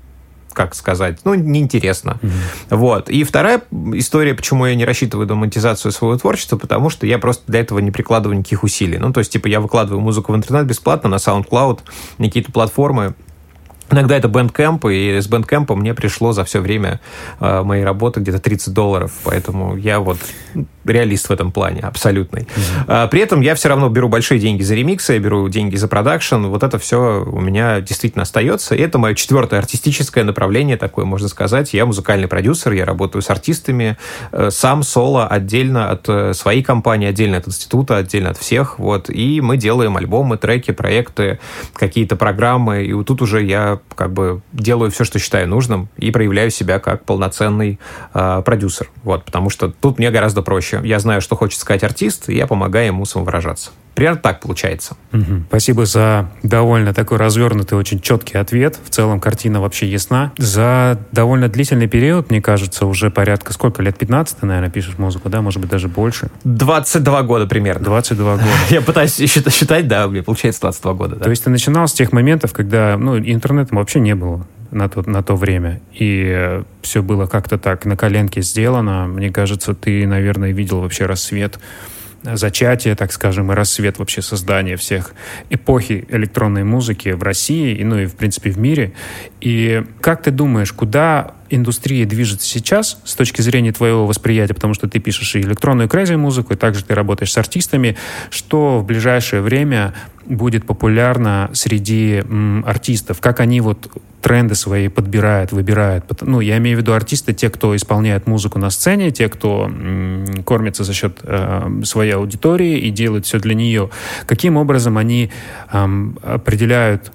как 0.53 0.75
сказать, 0.75 1.19
ну, 1.25 1.35
неинтересно. 1.35 2.19
Mm-hmm. 2.23 2.77
Вот. 2.77 3.11
И 3.11 3.25
вторая 3.25 3.61
история, 3.93 4.33
почему 4.33 4.65
я 4.65 4.75
не 4.75 4.87
рассчитываю 4.87 5.29
на 5.29 5.35
монетизацию 5.35 5.93
своего 5.93 6.17
творчества, 6.17 6.57
потому 6.57 6.89
что 6.89 7.07
я 7.07 7.19
просто 7.19 7.43
для 7.47 7.61
этого 7.61 7.79
не 7.81 7.91
прикладываю 7.91 8.39
никаких 8.39 8.63
усилий. 8.63 8.97
Ну, 8.97 9.13
то 9.13 9.21
есть, 9.21 9.31
типа, 9.31 9.49
я 9.49 9.61
выкладываю 9.61 10.01
музыку 10.01 10.33
в 10.33 10.37
интернет 10.37 10.65
бесплатно 10.65 11.11
на 11.11 11.17
SoundCloud, 11.17 11.81
на 12.17 12.25
какие-то 12.25 12.53
платформы, 12.53 13.15
Иногда 13.91 14.17
это 14.17 14.29
Bandcamp, 14.29 14.93
и 14.93 15.21
с 15.21 15.29
Bandcamp 15.29 15.75
мне 15.75 15.95
пришло 15.95 16.33
за 16.33 16.45
все 16.45 16.61
время 16.61 17.01
э, 17.41 17.63
моей 17.63 17.85
работы 17.85 18.21
где-то 18.21 18.41
30 18.41 18.73
долларов, 18.73 19.13
поэтому 19.25 19.77
я 19.77 20.01
вот 20.01 20.19
реалист 20.85 21.29
в 21.29 21.33
этом 21.33 21.53
плане, 21.53 21.81
абсолютный. 21.81 22.43
Mm-hmm. 22.43 22.85
А, 22.87 23.07
при 23.09 23.21
этом 23.21 23.41
я 23.41 23.55
все 23.55 23.69
равно 23.69 23.89
беру 23.89 24.09
большие 24.09 24.41
деньги 24.41 24.63
за 24.63 24.75
ремиксы, 24.75 25.15
я 25.15 25.19
беру 25.19 25.49
деньги 25.49 25.77
за 25.77 25.89
продакшн, 25.89 26.47
вот 26.47 26.63
это 26.63 26.79
все 26.79 27.25
у 27.25 27.41
меня 27.41 27.81
действительно 27.81 28.23
остается, 28.23 28.75
и 28.75 28.81
это 28.81 28.99
мое 28.99 29.15
четвертое 29.15 29.59
артистическое 29.59 30.25
направление, 30.25 30.77
такое 30.77 31.05
можно 31.05 31.29
сказать. 31.29 31.75
Я 31.75 31.87
музыкальный 31.87 32.29
продюсер, 32.29 32.73
я 32.73 32.85
работаю 32.85 33.23
с 33.23 33.31
артистами, 33.31 33.97
э, 34.33 34.51
сам 34.51 34.83
соло, 34.83 35.27
отдельно 35.27 35.91
от 35.91 36.09
э, 36.09 36.35
своей 36.35 36.63
компании, 36.63 37.09
отдельно 37.09 37.39
от 37.39 37.49
института, 37.49 37.97
отдельно 37.97 38.31
от 38.31 38.39
всех, 38.39 38.79
вот, 38.79 39.11
и 39.11 39.41
мы 39.41 39.57
делаем 39.57 39.97
альбомы, 39.97 40.37
треки, 40.37 40.71
проекты, 40.71 41.39
какие-то 41.75 42.17
программы, 42.17 42.85
и 42.85 42.93
вот 42.93 43.07
тут 43.07 43.23
уже 43.23 43.43
я 43.43 43.76
как 43.95 44.13
бы 44.13 44.43
делаю 44.53 44.91
все, 44.91 45.05
что 45.05 45.19
считаю 45.19 45.49
нужным, 45.49 45.89
и 45.97 46.11
проявляю 46.11 46.51
себя 46.51 46.79
как 46.79 47.05
полноценный 47.05 47.79
э, 48.15 48.43
продюсер, 48.45 48.91
вот, 49.03 49.25
потому 49.25 49.51
что 49.51 49.71
тут 49.71 49.99
мне 49.99 50.11
гораздо 50.11 50.43
проще. 50.43 50.81
Я 50.85 50.99
знаю, 50.99 51.21
что 51.21 51.37
хочет 51.37 51.61
сказать 51.61 51.85
артист, 51.85 52.29
и 52.29 52.37
я 52.37 52.47
помогаю 52.47 52.87
ему 52.87 53.05
самовыражаться. 53.05 53.71
Примерно 53.97 54.21
так 54.21 54.41
получается. 54.41 54.95
Угу. 55.15 55.45
Спасибо 55.49 55.87
за 55.87 56.31
довольно 56.43 56.93
такой 56.93 57.17
развернутый, 57.17 57.79
очень 57.79 58.01
четкий 58.03 58.37
ответ. 58.37 58.79
В 58.85 58.91
целом 58.91 59.21
картина 59.21 59.63
вообще 59.63 59.89
ясна. 59.89 60.33
За 60.37 61.01
довольно 61.13 61.49
длительный 61.49 61.89
период, 61.89 62.29
мне 62.29 62.43
кажется, 62.43 62.85
уже 62.85 63.11
порядка 63.11 63.55
сколько 63.55 63.83
лет? 63.83 63.97
15 63.97 64.37
ты, 64.37 64.45
наверное, 64.45 64.69
пишешь 64.69 64.99
музыку, 64.99 65.31
да? 65.31 65.41
Может 65.41 65.63
быть, 65.63 65.71
даже 65.71 65.89
больше? 65.89 66.29
22 66.45 67.23
года 67.23 67.47
примерно. 67.47 67.87
22 67.87 68.33
года. 68.37 68.45
Я 68.69 68.83
пытаюсь 68.83 69.17
считать, 69.17 69.89
да, 69.89 70.07
мне 70.09 70.23
получается 70.23 70.61
22 70.61 70.93
года. 70.93 71.17
То 71.17 71.31
есть 71.31 71.45
ты 71.45 71.49
начинал 71.49 71.89
с 71.89 71.95
тех 71.95 72.13
моментов, 72.13 72.53
когда 72.53 72.99
ну, 72.99 73.19
интернета 73.19 73.75
вообще 73.75 74.01
не 74.01 74.15
было 74.15 74.47
на 74.71 74.91
то, 74.91 75.09
на 75.09 75.23
то 75.23 75.37
время. 75.37 75.81
И 75.95 76.61
все 76.83 77.03
было 77.03 77.25
как-то 77.25 77.57
так 77.57 77.87
на 77.87 77.97
коленке 77.97 78.43
сделано. 78.43 79.07
Мне 79.07 79.31
кажется, 79.31 79.73
ты, 79.73 80.07
наверное, 80.07 80.53
видел 80.53 80.81
вообще 80.81 81.07
рассвет 81.07 81.59
зачатие, 82.35 82.95
так 82.95 83.13
скажем, 83.13 83.53
и 83.53 83.55
рассвет 83.55 83.99
вообще 83.99 84.23
создания 84.23 84.77
всех 84.77 85.15
эпохи 85.51 86.07
электронной 86.09 86.65
музыки 86.65 87.11
в 87.11 87.23
России, 87.23 87.77
и, 87.77 87.85
ну 87.85 87.99
и, 87.99 88.07
в 88.07 88.17
принципе, 88.17 88.51
в 88.51 88.59
мире. 88.59 88.93
И 89.41 89.85
как 90.01 90.23
ты 90.23 90.31
думаешь, 90.31 90.73
куда 90.73 91.35
индустрия 91.51 92.07
движется 92.07 92.47
сейчас 92.47 92.99
с 93.05 93.15
точки 93.15 93.41
зрения 93.41 93.73
твоего 93.73 94.07
восприятия, 94.07 94.55
потому 94.55 94.75
что 94.75 94.89
ты 94.89 94.99
пишешь 94.99 95.35
и 95.37 95.41
электронную 95.41 95.89
крэзи 95.89 96.15
музыку, 96.15 96.55
и 96.55 96.57
также 96.57 96.85
ты 96.85 96.95
работаешь 96.95 97.33
с 97.33 97.39
артистами, 97.39 97.97
что 98.31 98.79
в 98.79 98.85
ближайшее 98.85 99.43
время 99.43 99.95
будет 100.27 100.67
популярно 100.67 101.51
среди 101.53 102.17
м, 102.17 102.65
артистов, 102.67 103.21
как 103.21 103.41
они 103.41 103.61
вот 103.61 103.91
тренды 104.21 104.57
свои 104.57 104.89
подбирают, 104.89 105.53
выбирают. 105.53 106.05
Ну, 106.23 106.41
я 106.41 106.59
имею 106.59 106.77
в 106.79 106.81
виду 106.81 106.95
артисты, 106.95 107.33
те, 107.33 107.49
кто 107.49 107.77
исполняет 107.77 108.27
музыку 108.27 108.59
на 108.59 108.71
сцене, 108.71 109.13
те, 109.13 109.29
кто 109.29 109.67
м, 109.67 110.43
кормится 110.45 110.83
за 110.83 110.93
счет 110.95 111.21
э, 111.23 111.83
своей 111.85 112.13
аудитории 112.13 112.79
и 112.79 112.91
делает 112.91 113.25
все 113.27 113.39
для 113.39 113.55
нее. 113.55 113.91
Каким 114.27 114.57
образом 114.57 114.99
они 114.99 115.31
э, 115.73 116.07
определяют 116.23 117.13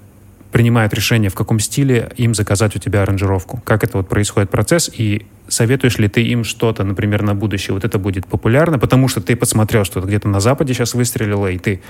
принимают 0.52 0.94
решение, 0.94 1.30
в 1.30 1.36
каком 1.36 1.60
стиле 1.60 2.12
им 2.18 2.36
заказать 2.36 2.76
у 2.76 2.80
тебя 2.80 3.04
аранжировку. 3.04 3.62
Как 3.64 3.84
это 3.84 3.98
вот 3.98 4.10
происходит 4.10 4.50
процесс, 4.50 4.90
и 4.94 5.26
советуешь 5.48 5.98
ли 5.98 6.08
ты 6.08 6.24
им 6.24 6.44
что-то, 6.44 6.84
например, 6.84 7.24
на 7.24 7.36
будущее, 7.36 7.74
вот 7.74 7.84
это 7.84 7.98
будет 7.98 8.26
популярно, 8.28 8.78
потому 8.80 9.08
что 9.08 9.22
ты 9.22 9.36
посмотрел, 9.36 9.86
что 9.86 10.02
где-то 10.02 10.28
на 10.28 10.40
Западе 10.40 10.74
сейчас 10.74 10.94
выстрелило, 10.94 11.48
и 11.48 11.58
ты 11.58 11.82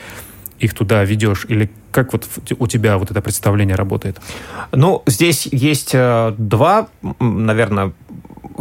их 0.59 0.73
туда 0.73 1.03
ведешь? 1.03 1.45
Или 1.49 1.69
как 1.91 2.13
вот 2.13 2.27
у 2.59 2.67
тебя 2.67 2.97
вот 2.97 3.11
это 3.11 3.21
представление 3.21 3.75
работает? 3.75 4.19
Ну, 4.71 5.01
здесь 5.07 5.47
есть 5.51 5.91
э, 5.93 6.33
два, 6.37 6.87
наверное, 7.19 7.93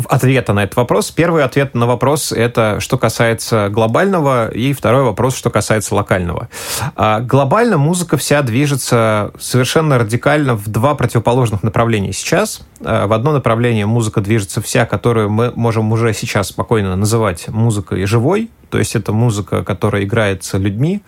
ответа 0.08 0.52
на 0.52 0.64
этот 0.64 0.76
вопрос. 0.76 1.10
Первый 1.10 1.44
ответ 1.44 1.74
на 1.74 1.86
вопрос– 1.86 2.32
это 2.32 2.80
что 2.80 2.98
касается 2.98 3.68
глобального, 3.68 4.48
и 4.48 4.72
второй 4.72 5.04
вопрос, 5.04 5.36
что 5.36 5.50
касается 5.50 5.94
локального. 5.94 6.48
А 6.96 7.20
глобально 7.20 7.78
музыка 7.78 8.16
вся 8.16 8.42
движется 8.42 9.32
совершенно 9.38 9.98
радикально 9.98 10.54
в 10.54 10.68
два 10.68 10.94
противоположных 10.94 11.62
направления 11.62 12.12
сейчас. 12.12 12.62
А 12.82 13.06
в 13.06 13.12
одно 13.12 13.32
направление 13.32 13.86
музыка 13.86 14.20
движется 14.20 14.60
вся, 14.60 14.86
которую 14.86 15.30
мы 15.30 15.52
можем 15.54 15.90
уже 15.92 16.12
сейчас 16.14 16.48
спокойно 16.48 16.96
называть 16.96 17.48
музыкой 17.48 18.04
живой, 18.06 18.50
то 18.70 18.78
есть 18.78 18.94
это 18.94 19.12
музыка, 19.12 19.64
которая 19.64 20.04
играется 20.04 20.56
людьми. 20.56 21.02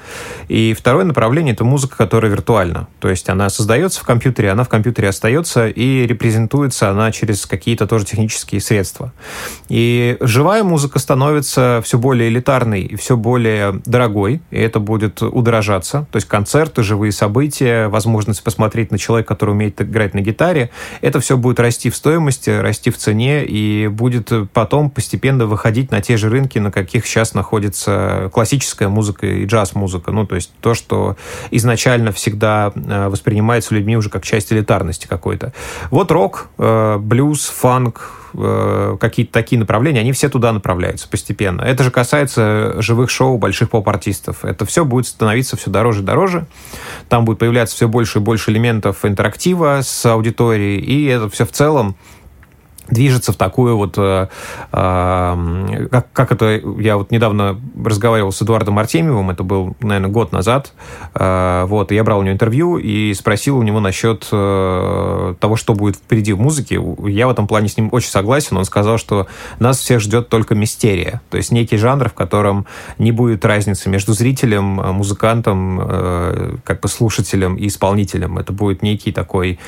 И 0.49 0.75
второе 0.77 1.05
направление— 1.05 1.53
это 1.55 1.65
музыка, 1.65 1.97
которая 1.97 2.31
виртуальна. 2.31 2.89
То 2.99 3.09
есть 3.09 3.29
она 3.29 3.49
создается 3.49 4.01
в 4.01 4.05
компьютере, 4.05 4.51
она 4.51 4.65
в 4.65 4.69
компьютере 4.69 5.09
остается, 5.09 5.69
и 5.69 6.07
репрезентуется 6.07 6.91
она 6.91 7.13
через 7.13 7.47
какие-то 7.47 7.87
тоже 7.87 8.05
технические 8.05 8.61
средства. 8.61 9.13
И 9.69 10.17
живая 10.21 10.65
музыка 10.65 10.99
становится 10.99 11.81
все 11.85 11.99
более 11.99 12.29
элитарной 12.29 12.83
и 12.83 12.97
все 12.97 13.17
более 13.17 13.81
дорогой, 13.87 14.43
и 14.51 14.59
это 14.59 14.81
будет 14.81 15.23
удорожаться. 15.23 16.07
То 16.11 16.17
есть 16.17 16.29
концерты, 16.29 16.83
живые 16.83 17.13
события, 17.13 17.89
возможность 17.89 18.43
посмотреть 18.43 18.91
на 18.91 18.99
человека, 18.99 19.29
который 19.29 19.51
умеет 19.51 19.81
играть 19.81 20.15
на 20.15 20.21
гитаре, 20.21 20.71
это 21.01 21.21
все 21.21 21.37
будет 21.37 21.61
расти 21.61 21.91
в 21.91 21.97
стоимости, 21.97 22.51
расти 22.51 22.91
в 22.91 22.99
цене, 22.99 23.45
и 23.45 23.87
будет 23.87 24.33
потом 24.53 24.91
постепенно 24.91 25.47
выходить 25.47 25.93
на 25.93 26.01
те 26.01 26.17
же 26.17 26.29
рынки, 26.29 26.59
на 26.59 26.73
каких 26.73 27.07
сейчас 27.07 27.35
находится 27.35 27.52
находится 27.53 28.31
классическая 28.33 28.89
музыка 28.89 29.27
и 29.27 29.45
джаз-музыка. 29.45 30.11
Ну, 30.11 30.27
то 30.27 30.37
есть 30.37 30.53
то, 30.63 30.73
что 30.73 31.17
изначально 31.51 32.11
всегда 32.11 32.73
э, 32.75 33.09
воспринимается 33.09 33.75
людьми 33.75 33.95
уже 33.95 34.09
как 34.09 34.25
часть 34.25 34.51
элитарности 34.55 35.07
какой-то. 35.07 35.53
Вот 35.91 36.11
рок, 36.11 36.49
э, 36.57 36.97
блюз, 36.97 37.49
фанк, 37.49 38.11
э, 38.33 38.97
какие-то 38.99 39.33
такие 39.33 39.59
направления, 39.59 40.01
они 40.01 40.13
все 40.13 40.31
туда 40.31 40.51
направляются 40.53 41.07
постепенно. 41.07 41.61
Это 41.61 41.85
же 41.85 41.91
касается 41.91 42.81
живых 42.81 43.11
шоу 43.11 43.37
больших 43.37 43.69
поп-артистов. 43.69 44.47
Это 44.47 44.65
все 44.65 44.87
будет 44.87 45.07
становиться 45.07 45.59
все 45.59 45.69
дороже 45.69 46.01
и 46.01 46.05
дороже. 46.05 46.47
Там 47.11 47.27
будет 47.27 47.39
появляться 47.39 47.77
все 47.77 47.87
больше 47.87 48.19
и 48.19 48.23
больше 48.23 48.51
элементов 48.51 49.05
интерактива 49.05 49.81
с 49.83 50.07
аудиторией, 50.07 50.81
и 50.81 51.05
это 51.05 51.29
все 51.29 51.45
в 51.45 51.53
целом 51.53 51.97
движется 52.93 53.33
в 53.33 53.37
такую 53.37 53.77
вот, 53.77 53.95
э, 53.97 54.29
э, 54.73 55.89
как, 55.91 56.13
как 56.13 56.33
это, 56.33 56.61
я 56.79 56.97
вот 56.97 57.11
недавно 57.11 57.59
разговаривал 57.83 58.33
с 58.33 58.43
Эдуардом 58.43 58.79
Артемьевым, 58.79 59.31
это 59.31 59.43
был, 59.43 59.77
наверное, 59.81 60.11
год 60.11 60.33
назад, 60.33 60.73
э, 61.15 61.65
вот, 61.67 61.91
я 61.91 62.05
брал 62.05 62.21
у 62.21 62.23
него 62.23 62.35
интервью 62.35 62.77
и 62.77 63.15
спросил 63.15 63.59
у 63.59 63.63
него 63.63 63.81
насчет 63.81 64.29
э, 64.31 65.35
того, 65.41 65.57
что 65.57 65.75
будет 65.75 65.97
впереди 65.97 66.33
в 66.33 66.41
музыке. 66.41 66.81
Я 67.07 67.27
в 67.27 67.31
этом 67.31 67.47
плане 67.47 67.69
с 67.69 67.77
ним 67.77 67.89
очень 67.93 68.11
согласен, 68.11 68.57
он 68.57 68.65
сказал, 68.65 68.99
что 68.99 69.27
нас 69.59 69.79
всех 69.79 70.01
ждет 70.01 70.29
только 70.29 70.55
мистерия, 70.55 71.23
то 71.31 71.39
есть 71.39 71.51
некий 71.51 71.79
жанр, 71.79 72.11
в 72.11 72.15
котором 72.15 72.67
не 72.99 73.13
будет 73.13 73.45
разницы 73.45 73.89
между 73.89 74.13
зрителем, 74.13 74.65
музыкантом, 74.65 75.81
э, 75.81 76.57
как 76.65 76.81
бы 76.81 76.89
слушателем 76.89 77.57
и 77.57 77.69
исполнителем. 77.69 78.39
Это 78.39 78.53
будет 78.53 78.83
некий 78.83 79.13
такой 79.13 79.59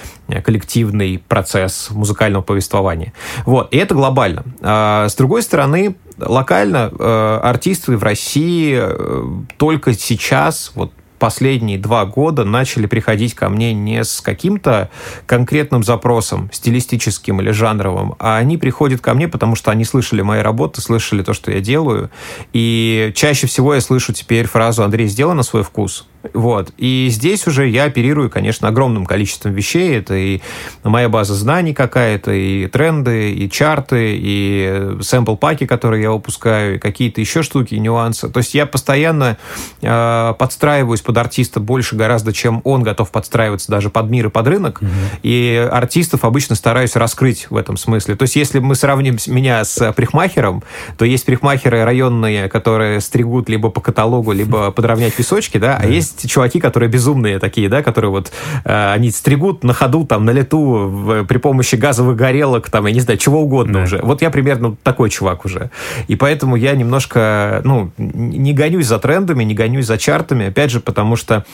коллективный 0.44 1.22
процесс 1.26 1.88
музыкального 1.90 2.42
повествования. 2.42 3.13
Вот, 3.44 3.72
и 3.72 3.76
это 3.76 3.94
глобально. 3.94 4.44
А, 4.60 5.08
с 5.08 5.14
другой 5.14 5.42
стороны, 5.42 5.96
локально 6.18 6.90
э, 6.96 7.40
артисты 7.42 7.96
в 7.96 8.02
России 8.02 8.78
э, 8.80 9.24
только 9.56 9.94
сейчас, 9.94 10.72
вот 10.74 10.92
последние 11.18 11.78
два 11.78 12.04
года 12.04 12.44
начали 12.44 12.86
приходить 12.86 13.34
ко 13.34 13.48
мне 13.48 13.72
не 13.72 14.04
с 14.04 14.20
каким-то 14.20 14.90
конкретным 15.24 15.82
запросом, 15.82 16.50
стилистическим 16.52 17.40
или 17.40 17.50
жанровым, 17.50 18.14
а 18.18 18.36
они 18.36 18.58
приходят 18.58 19.00
ко 19.00 19.14
мне, 19.14 19.26
потому 19.26 19.56
что 19.56 19.70
они 19.70 19.84
слышали 19.84 20.20
мои 20.20 20.40
работы, 20.40 20.82
слышали 20.82 21.22
то, 21.22 21.32
что 21.32 21.50
я 21.50 21.60
делаю. 21.60 22.10
И 22.52 23.10
чаще 23.14 23.46
всего 23.46 23.74
я 23.74 23.80
слышу 23.80 24.12
теперь 24.12 24.46
фразу 24.46 24.82
«Андрей, 24.82 25.06
сделай 25.06 25.34
на 25.34 25.42
свой 25.42 25.62
вкус». 25.62 26.06
Вот. 26.32 26.72
И 26.78 27.08
здесь 27.10 27.46
уже 27.46 27.68
я 27.68 27.84
оперирую, 27.84 28.30
конечно, 28.30 28.68
огромным 28.68 29.04
количеством 29.04 29.52
вещей. 29.52 29.98
Это 29.98 30.14
и 30.14 30.40
моя 30.82 31.08
база 31.08 31.34
знаний 31.34 31.74
какая-то, 31.74 32.32
и 32.32 32.66
тренды, 32.66 33.32
и 33.32 33.50
чарты, 33.50 34.16
и 34.16 34.96
сэмпл-паки, 35.00 35.66
которые 35.66 36.02
я 36.02 36.10
выпускаю, 36.12 36.76
и 36.76 36.78
какие-то 36.78 37.20
еще 37.20 37.42
штуки, 37.42 37.74
нюансы. 37.74 38.28
То 38.28 38.38
есть 38.38 38.54
я 38.54 38.66
постоянно 38.66 39.36
э, 39.82 40.34
подстраиваюсь 40.38 41.02
под 41.02 41.18
артиста 41.18 41.60
больше 41.60 41.96
гораздо, 41.96 42.32
чем 42.32 42.60
он 42.64 42.82
готов 42.82 43.10
подстраиваться 43.10 43.70
даже 43.70 43.90
под 43.90 44.08
мир 44.08 44.26
и 44.26 44.30
под 44.30 44.46
рынок. 44.48 44.82
Mm-hmm. 44.82 45.18
И 45.22 45.68
артистов 45.70 46.24
обычно 46.24 46.54
стараюсь 46.56 46.96
раскрыть 46.96 47.48
в 47.50 47.56
этом 47.56 47.76
смысле. 47.76 48.16
То 48.16 48.22
есть 48.22 48.36
если 48.36 48.60
мы 48.60 48.74
сравним 48.74 49.18
меня 49.26 49.64
с 49.64 49.92
парикмахером, 49.92 50.62
то 50.96 51.04
есть 51.04 51.26
парикмахеры 51.26 51.84
районные, 51.84 52.48
которые 52.48 53.00
стригут 53.00 53.48
либо 53.48 53.70
по 53.70 53.80
каталогу, 53.80 54.32
либо 54.32 54.70
подровнять 54.70 55.14
песочки, 55.14 55.58
да, 55.58 55.78
а 55.80 55.86
есть 55.86 56.13
есть 56.14 56.30
чуваки, 56.30 56.60
которые 56.60 56.88
безумные 56.88 57.38
такие, 57.38 57.68
да, 57.68 57.82
которые 57.82 58.10
вот 58.10 58.32
э, 58.64 58.92
они 58.92 59.10
стригут 59.10 59.64
на 59.64 59.72
ходу, 59.72 60.04
там, 60.04 60.24
на 60.24 60.30
лету 60.30 60.58
в, 60.60 61.24
при 61.24 61.38
помощи 61.38 61.76
газовых 61.76 62.16
горелок, 62.16 62.70
там, 62.70 62.86
я 62.86 62.92
не 62.92 63.00
знаю, 63.00 63.18
чего 63.18 63.42
угодно 63.42 63.74
да. 63.74 63.82
уже. 63.84 64.00
Вот 64.02 64.22
я 64.22 64.30
примерно 64.30 64.76
такой 64.82 65.10
чувак 65.10 65.44
уже. 65.44 65.70
И 66.08 66.16
поэтому 66.16 66.56
я 66.56 66.74
немножко, 66.74 67.60
ну, 67.64 67.90
не 67.96 68.52
гонюсь 68.52 68.86
за 68.86 68.98
трендами, 68.98 69.44
не 69.44 69.54
гонюсь 69.54 69.86
за 69.86 69.98
чартами, 69.98 70.46
опять 70.46 70.70
же, 70.70 70.80
потому 70.80 71.16
что 71.16 71.44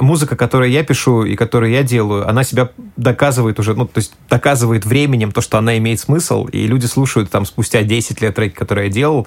музыка, 0.00 0.36
которую 0.36 0.70
я 0.70 0.84
пишу 0.84 1.24
и 1.24 1.36
которую 1.36 1.72
я 1.72 1.82
делаю, 1.82 2.28
она 2.28 2.44
себя 2.44 2.70
доказывает 2.96 3.58
уже, 3.58 3.74
ну, 3.74 3.86
то 3.86 3.98
есть 3.98 4.12
доказывает 4.28 4.84
временем 4.84 5.32
то, 5.32 5.40
что 5.40 5.58
она 5.58 5.78
имеет 5.78 6.00
смысл, 6.00 6.46
и 6.46 6.66
люди 6.66 6.86
слушают 6.86 7.30
там 7.30 7.44
спустя 7.44 7.82
10 7.82 8.20
лет 8.20 8.34
треки, 8.34 8.54
которые 8.54 8.86
я 8.86 8.92
делал, 8.92 9.26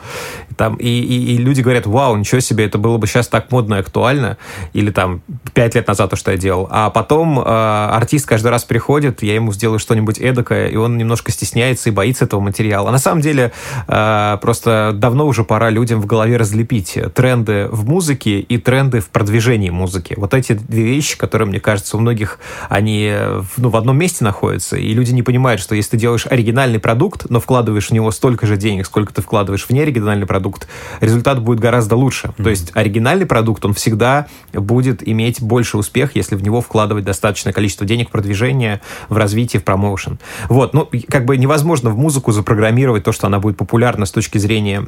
там, 0.58 0.75
и, 0.75 0.88
и, 0.88 1.36
и 1.36 1.38
люди 1.38 1.62
говорят, 1.62 1.86
вау, 1.86 2.15
ничего 2.15 2.41
себе, 2.41 2.65
это 2.65 2.77
было 2.77 2.98
бы 2.98 3.08
сейчас 3.08 3.27
так 3.27 3.51
модно 3.51 3.75
и 3.75 3.79
актуально. 3.79 4.38
Или 4.80 4.92
там 4.92 5.22
пять 5.54 5.76
лет 5.76 5.88
назад 5.88 6.10
то, 6.10 6.16
что 6.16 6.32
я 6.32 6.38
делал. 6.38 6.68
А 6.72 6.90
потом 6.90 7.38
э, 7.38 7.44
артист 7.44 8.26
каждый 8.26 8.48
раз 8.48 8.64
приходит, 8.64 9.22
я 9.22 9.36
ему 9.36 9.52
сделаю 9.52 9.78
что-нибудь 9.78 10.20
эдакое, 10.20 10.68
и 10.68 10.78
он 10.78 10.98
немножко 10.98 11.34
стесняется 11.34 11.90
и 11.90 11.92
боится 11.92 12.24
этого 12.24 12.40
материала. 12.40 12.88
А 12.88 12.92
на 12.94 12.98
самом 12.98 13.22
деле 13.22 13.52
э, 13.88 14.38
просто 14.42 14.92
давно 14.96 15.28
уже 15.28 15.44
пора 15.44 15.70
людям 15.70 16.00
в 16.02 16.06
голове 16.06 16.38
разлепить 16.38 16.98
тренды 17.14 17.68
в 17.70 17.86
музыке 17.90 18.40
и 18.40 18.58
тренды 18.58 19.02
в 19.02 19.10
продвижении 19.10 19.70
музыки. 19.70 20.14
Вот 20.16 20.34
эти 20.34 20.54
две 20.54 20.84
вещи, 20.84 21.18
которые, 21.18 21.48
мне 21.50 21.60
кажется, 21.60 21.98
у 21.98 22.00
многих, 22.00 22.40
они 22.70 23.14
ну, 23.58 23.70
в 23.70 23.76
одном 23.76 23.98
месте 23.98 24.24
находятся, 24.24 24.78
и 24.78 24.94
люди 24.94 25.12
не 25.12 25.24
понимают, 25.24 25.60
что 25.60 25.76
если 25.76 25.92
ты 25.92 25.98
делаешь 25.98 26.26
оригинальный 26.26 26.80
продукт, 26.80 27.30
но 27.30 27.42
вкладываешь 27.42 27.90
в 27.90 27.92
него 27.92 28.12
столько 28.12 28.48
же 28.48 28.56
денег, 28.56 28.86
сколько 28.86 29.14
ты 29.14 29.22
вкладываешь 29.22 29.66
в 29.66 29.72
неоригинальный 29.72 30.26
продукт, 30.26 30.70
результат 31.02 31.42
будет 31.42 31.60
гораздо 31.60 31.98
лучше. 31.98 32.28
Mm-hmm. 32.28 32.44
То 32.44 32.50
есть 32.50 32.72
оригинальный 32.76 33.26
продукт, 33.26 33.66
он 33.66 33.74
всегда 33.74 34.28
будет 34.70 35.06
иметь 35.08 35.42
больше 35.42 35.78
успех, 35.78 36.16
если 36.16 36.36
в 36.36 36.44
него 36.44 36.62
вкладывать 36.62 37.04
достаточное 37.04 37.54
количество 37.54 37.88
денег 37.88 38.10
в 38.10 38.12
продвижение, 38.12 38.82
в 39.10 39.18
развитие, 39.18 39.60
в 39.60 39.64
промоушен. 39.64 40.20
Вот, 40.48 40.76
ну, 40.76 40.88
как 41.10 41.26
бы 41.26 41.38
невозможно 41.38 41.90
в 41.90 41.98
музыку 41.98 42.32
запрограммировать 42.32 43.04
то, 43.04 43.12
что 43.12 43.26
она 43.26 43.40
будет 43.40 43.58
популярна 43.58 44.06
с 44.06 44.12
точки 44.12 44.38
зрения 44.38 44.86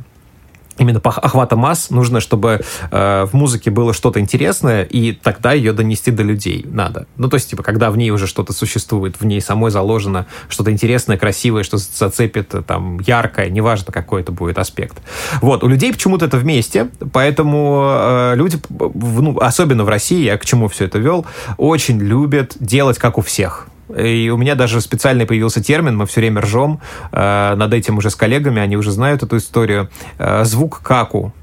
именно 0.82 1.00
по 1.00 1.12
охвата 1.12 1.56
масс 1.56 1.90
нужно, 1.90 2.20
чтобы 2.20 2.62
э, 2.92 3.26
в 3.26 3.34
музыке 3.34 3.72
было 3.72 3.94
что-то 3.94 4.20
интересное, 4.20 4.84
и 4.84 5.14
тогда 5.14 5.54
ее 5.54 5.74
донести 5.74 6.12
до 6.12 6.24
людей 6.24 6.66
надо. 6.70 7.06
Ну, 7.18 7.30
то 7.30 7.36
есть, 7.36 7.50
типа, 7.50 7.64
когда 7.64 7.92
в 7.92 7.98
ней 7.98 8.10
уже 8.12 8.28
что-то 8.28 8.52
существует, 8.54 9.20
в 9.20 9.26
ней 9.26 9.42
самой 9.42 9.72
заложено 9.72 10.26
что-то 10.50 10.72
интересное, 10.72 11.18
красивое, 11.18 11.64
что 11.64 11.78
зацепит, 11.78 12.54
э, 12.54 12.62
там, 12.62 13.00
яркое, 13.00 13.50
неважно, 13.50 13.94
какой 13.94 14.22
это 14.22 14.32
будет 14.32 14.58
аспект. 14.58 14.98
Вот, 15.42 15.64
у 15.64 15.68
людей 15.68 15.94
почему-то 15.94 16.26
это 16.26 16.38
вместе, 16.38 16.90
поэтому 17.14 17.84
э, 17.86 18.34
люди, 18.36 18.60
ну, 18.70 19.38
особенно 19.40 19.84
в 19.84 19.90
России, 19.90 20.24
я 20.24 20.38
к 20.38 20.46
чему 20.46 20.68
все 20.68 20.86
это 20.86 21.00
вел, 21.00 21.26
очень 21.58 22.00
любят 22.00 22.56
делать 22.60 22.98
как 22.98 23.18
у 23.18 23.22
всех. 23.22 23.68
И 23.98 24.30
у 24.30 24.38
меня 24.38 24.56
даже 24.56 24.82
специальный 24.82 25.26
появился 25.26 25.64
термин, 25.64 25.98
мы 25.98 26.06
все 26.06 26.22
время 26.22 26.42
ржем 26.42 26.80
э, 27.12 27.56
над 27.56 27.74
этим 27.74 27.98
уже 27.98 28.10
с 28.10 28.16
коллегами, 28.16 28.62
они 28.62 28.78
уже 28.78 28.92
знают 28.92 29.24
эту 29.24 29.38
историю. 29.38 29.90
Э, 30.18 30.44
звук 30.44 30.82
каку. 30.84 31.34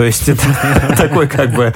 То 0.00 0.04
есть 0.04 0.30
это 0.30 0.40
такой 0.96 1.28
как 1.28 1.52
бы 1.52 1.74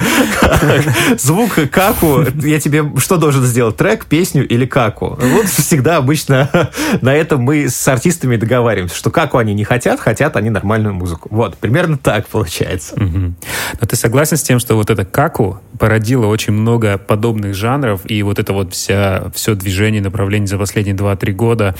звук 1.15 1.59
каку. 1.69 2.23
Я 2.41 2.59
тебе 2.59 2.83
что 2.97 3.17
должен 3.17 3.43
сделать? 3.43 3.77
Трек, 3.77 4.07
песню 4.07 4.47
или 4.47 4.65
каку? 4.65 5.15
Вот 5.21 5.45
всегда 5.45 5.97
обычно 5.97 6.71
на 7.01 7.13
этом 7.13 7.41
мы 7.41 7.69
с 7.69 7.87
артистами 7.87 8.35
договариваемся, 8.35 8.95
что 8.95 9.11
каку 9.11 9.37
они 9.37 9.53
не 9.53 9.63
хотят, 9.63 9.99
хотят 9.99 10.37
они 10.37 10.49
нормальную 10.49 10.95
музыку. 10.95 11.29
Вот, 11.29 11.55
примерно 11.57 11.99
так 11.99 12.25
получается. 12.25 12.95
Но 12.97 13.87
ты 13.87 13.95
согласен 13.95 14.37
с 14.37 14.41
тем, 14.41 14.57
что 14.57 14.73
вот 14.73 14.89
это 14.89 15.05
каку 15.05 15.59
породило 15.77 16.25
очень 16.25 16.53
много 16.53 16.97
подобных 16.97 17.53
жанров, 17.53 18.01
и 18.05 18.23
вот 18.23 18.39
это 18.39 18.53
вот 18.53 18.73
вся, 18.73 19.25
все 19.35 19.53
движение, 19.53 20.01
направление 20.01 20.47
за 20.47 20.57
последние 20.57 20.95
2-3 20.95 21.31
года 21.33 21.75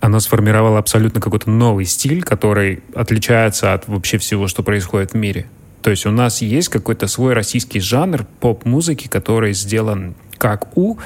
оно 0.00 0.20
сформировало 0.20 0.78
абсолютно 0.78 1.20
какой-то 1.20 1.50
новый 1.50 1.84
стиль, 1.84 2.22
который 2.22 2.82
отличается 2.94 3.72
от 3.72 3.88
вообще 3.88 4.18
всего, 4.18 4.48
что 4.48 4.62
происходит 4.62 5.12
в 5.12 5.16
мире. 5.16 5.46
То 5.82 5.90
есть 5.90 6.06
у 6.06 6.10
нас 6.10 6.42
есть 6.42 6.68
какой-то 6.68 7.06
свой 7.06 7.32
российский 7.32 7.80
жанр 7.80 8.26
поп-музыки, 8.40 9.08
который 9.08 9.52
сделан 9.52 10.14
как 10.38 10.76
у, 10.76 10.98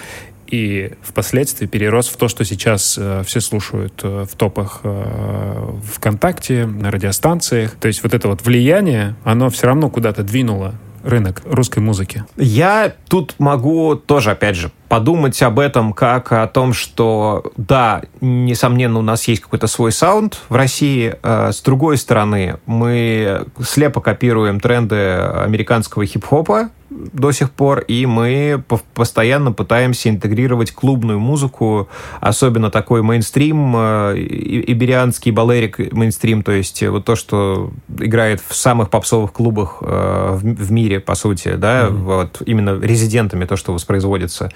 и 0.46 0.92
впоследствии 1.02 1.66
перерос 1.66 2.08
в 2.08 2.16
то, 2.16 2.28
что 2.28 2.44
сейчас 2.44 2.98
э, 2.98 3.22
все 3.24 3.40
слушают 3.40 4.00
э, 4.02 4.26
в 4.28 4.34
топах 4.36 4.80
э, 4.82 5.78
ВКонтакте, 5.94 6.66
на 6.66 6.90
радиостанциях. 6.90 7.72
То 7.76 7.88
есть 7.88 8.02
вот 8.02 8.14
это 8.14 8.28
вот 8.28 8.42
влияние, 8.42 9.14
оно 9.22 9.48
все 9.50 9.68
равно 9.68 9.90
куда-то 9.90 10.24
двинуло 10.24 10.74
рынок 11.04 11.42
русской 11.44 11.78
музыки? 11.78 12.24
Я 12.36 12.92
тут 13.08 13.36
могу 13.38 13.94
тоже, 13.94 14.32
опять 14.32 14.56
же, 14.56 14.72
подумать 14.90 15.40
об 15.40 15.60
этом 15.60 15.92
как 15.92 16.32
о 16.32 16.48
том, 16.48 16.72
что 16.72 17.52
да, 17.56 18.02
несомненно, 18.20 18.98
у 18.98 19.02
нас 19.02 19.28
есть 19.28 19.40
какой-то 19.40 19.68
свой 19.68 19.92
саунд 19.92 20.40
в 20.48 20.56
России. 20.56 21.14
Э, 21.22 21.52
с 21.52 21.62
другой 21.62 21.96
стороны, 21.96 22.56
мы 22.66 23.46
слепо 23.64 24.00
копируем 24.00 24.58
тренды 24.58 24.96
американского 24.96 26.04
хип-хопа, 26.04 26.70
до 26.90 27.30
сих 27.30 27.50
пор, 27.52 27.80
и 27.80 28.04
мы 28.04 28.62
постоянно 28.94 29.52
пытаемся 29.52 30.08
интегрировать 30.08 30.72
клубную 30.72 31.20
музыку, 31.20 31.88
особенно 32.20 32.70
такой 32.70 33.02
мейнстрим, 33.02 33.74
э, 33.76 34.14
иберианский 34.16 35.30
балерик 35.30 35.92
мейнстрим, 35.92 36.42
то 36.42 36.52
есть 36.52 36.82
вот 36.82 37.04
то, 37.04 37.14
что 37.14 37.70
играет 37.98 38.42
в 38.46 38.54
самых 38.56 38.90
попсовых 38.90 39.32
клубах 39.32 39.78
э, 39.80 40.38
в 40.40 40.72
мире, 40.72 40.98
по 41.00 41.14
сути, 41.14 41.54
да, 41.54 41.84
mm-hmm. 41.84 41.96
вот 42.02 42.42
именно 42.44 42.78
резидентами 42.80 43.44
то, 43.44 43.56
что 43.56 43.72
воспроизводится. 43.72 44.50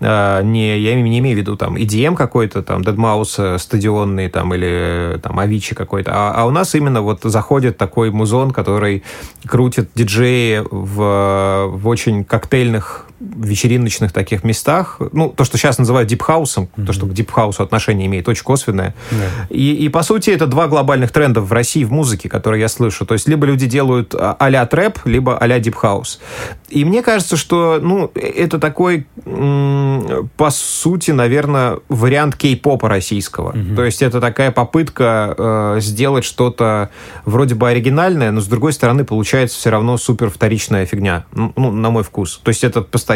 А, 0.00 0.42
не, 0.42 0.78
я 0.78 0.94
не 0.94 1.18
имею 1.18 1.36
в 1.36 1.38
виду 1.38 1.56
там 1.56 1.76
EDM 1.76 2.16
какой-то, 2.16 2.62
там, 2.62 2.82
Deadmau5 2.82 3.58
стадионный, 3.58 4.28
там, 4.28 4.54
или 4.54 5.18
там 5.22 5.38
Авичи 5.38 5.74
какой-то, 5.74 6.12
а, 6.14 6.32
а 6.36 6.46
у 6.46 6.50
нас 6.50 6.74
именно 6.74 7.02
вот 7.02 7.22
заходит 7.22 7.76
такой 7.76 8.10
музон, 8.10 8.50
который 8.50 9.02
крутит 9.46 9.90
диджеи 9.94 10.62
в, 10.70 11.68
в 11.72 11.88
очень 11.88 12.24
коктейльных 12.24 13.06
вечериночных 13.20 14.12
таких 14.12 14.44
местах, 14.44 15.00
ну, 15.12 15.28
то, 15.28 15.44
что 15.44 15.58
сейчас 15.58 15.78
называют 15.78 16.08
дипхаусом, 16.08 16.68
mm-hmm. 16.76 16.86
то, 16.86 16.92
что 16.92 17.06
к 17.06 17.12
дипхаусу 17.12 17.64
отношение 17.64 18.06
имеет, 18.06 18.28
очень 18.28 18.44
косвенное. 18.44 18.94
Yeah. 19.10 19.28
И, 19.50 19.74
и, 19.74 19.88
по 19.88 20.02
сути, 20.02 20.30
это 20.30 20.46
два 20.46 20.68
глобальных 20.68 21.10
тренда 21.10 21.40
в 21.40 21.52
России 21.52 21.82
в 21.82 21.90
музыке, 21.90 22.28
которые 22.28 22.60
я 22.60 22.68
слышу. 22.68 23.04
То 23.06 23.14
есть, 23.14 23.28
либо 23.28 23.44
люди 23.44 23.66
делают 23.66 24.14
а, 24.14 24.36
а-ля 24.38 24.64
трэп, 24.66 25.00
либо 25.04 25.36
а-ля 25.36 25.58
дипхаус. 25.58 26.20
И 26.68 26.84
мне 26.84 27.02
кажется, 27.02 27.36
что, 27.36 27.80
ну, 27.82 28.10
это 28.14 28.60
такой, 28.60 29.06
по 29.24 30.50
сути, 30.50 31.10
наверное, 31.10 31.78
вариант 31.88 32.36
кей-попа 32.36 32.88
российского. 32.88 33.52
Mm-hmm. 33.52 33.74
То 33.74 33.84
есть, 33.84 34.02
это 34.02 34.20
такая 34.20 34.52
попытка 34.52 35.34
э, 35.36 35.80
сделать 35.80 36.24
что-то 36.24 36.90
вроде 37.24 37.56
бы 37.56 37.68
оригинальное, 37.68 38.30
но, 38.30 38.40
с 38.40 38.46
другой 38.46 38.72
стороны, 38.72 39.04
получается 39.04 39.58
все 39.58 39.70
равно 39.70 39.96
супер 39.96 40.30
вторичная 40.30 40.86
фигня, 40.86 41.24
ну, 41.32 41.72
на 41.72 41.90
мой 41.90 42.04
вкус. 42.04 42.40
То 42.44 42.50
есть, 42.50 42.62
это 42.62 42.82
постоянно 42.82 43.07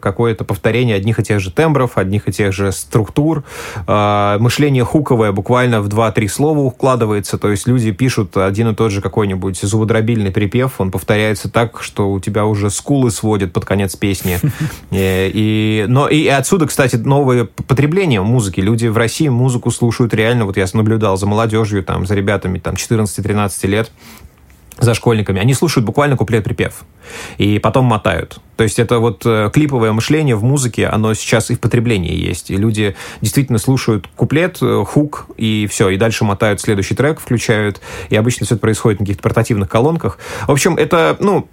какое-то 0.00 0.44
повторение 0.44 0.96
одних 0.96 1.18
и 1.18 1.22
тех 1.22 1.40
же 1.40 1.50
тембров, 1.50 1.98
одних 1.98 2.28
и 2.28 2.32
тех 2.32 2.52
же 2.52 2.72
структур. 2.72 3.44
А, 3.86 4.38
мышление 4.38 4.84
хуковое 4.84 5.32
буквально 5.32 5.80
в 5.80 5.88
2-3 5.88 6.28
слова 6.28 6.60
укладывается, 6.60 7.38
то 7.38 7.50
есть 7.50 7.66
люди 7.66 7.92
пишут 7.92 8.36
один 8.36 8.68
и 8.68 8.74
тот 8.74 8.92
же 8.92 9.00
какой-нибудь 9.00 9.60
зубодробильный 9.60 10.30
припев, 10.30 10.80
он 10.80 10.90
повторяется 10.90 11.50
так, 11.50 11.82
что 11.82 12.10
у 12.10 12.20
тебя 12.20 12.46
уже 12.46 12.70
скулы 12.70 13.10
сводят 13.10 13.52
под 13.52 13.64
конец 13.64 13.96
песни. 13.96 14.38
Э, 14.92 15.30
и, 15.32 15.84
но 15.88 16.08
и 16.08 16.26
отсюда, 16.26 16.66
кстати, 16.66 16.96
новое 16.96 17.44
потребление 17.44 18.22
музыки. 18.22 18.60
Люди 18.60 18.86
в 18.86 18.96
России 18.96 19.28
музыку 19.28 19.70
слушают 19.70 20.14
реально, 20.14 20.46
вот 20.46 20.56
я 20.56 20.66
наблюдал 20.74 21.16
за 21.16 21.26
молодежью, 21.26 21.82
там, 21.84 22.06
за 22.06 22.14
ребятами 22.14 22.58
там 22.58 22.74
14-13 22.74 23.66
лет, 23.66 23.90
за 24.80 24.94
школьниками, 24.94 25.40
они 25.40 25.54
слушают 25.54 25.86
буквально 25.86 26.16
куплет-припев 26.16 26.84
и 27.38 27.58
потом 27.58 27.86
мотают. 27.86 28.38
То 28.56 28.64
есть 28.64 28.78
это 28.78 28.98
вот 28.98 29.22
э, 29.24 29.50
клиповое 29.52 29.92
мышление 29.92 30.36
в 30.36 30.44
музыке, 30.44 30.86
оно 30.86 31.14
сейчас 31.14 31.50
и 31.50 31.54
в 31.54 31.60
потреблении 31.60 32.14
есть. 32.14 32.50
И 32.50 32.56
люди 32.56 32.94
действительно 33.20 33.58
слушают 33.58 34.06
куплет, 34.16 34.58
э, 34.60 34.84
хук, 34.86 35.26
и 35.36 35.66
все, 35.70 35.88
и 35.88 35.96
дальше 35.96 36.24
мотают 36.24 36.60
следующий 36.60 36.94
трек, 36.94 37.20
включают, 37.20 37.80
и 38.10 38.16
обычно 38.16 38.46
все 38.46 38.54
это 38.54 38.62
происходит 38.62 39.00
на 39.00 39.06
каких-то 39.06 39.22
портативных 39.22 39.68
колонках. 39.68 40.18
В 40.46 40.52
общем, 40.52 40.76
это, 40.76 41.16
ну, 41.20 41.48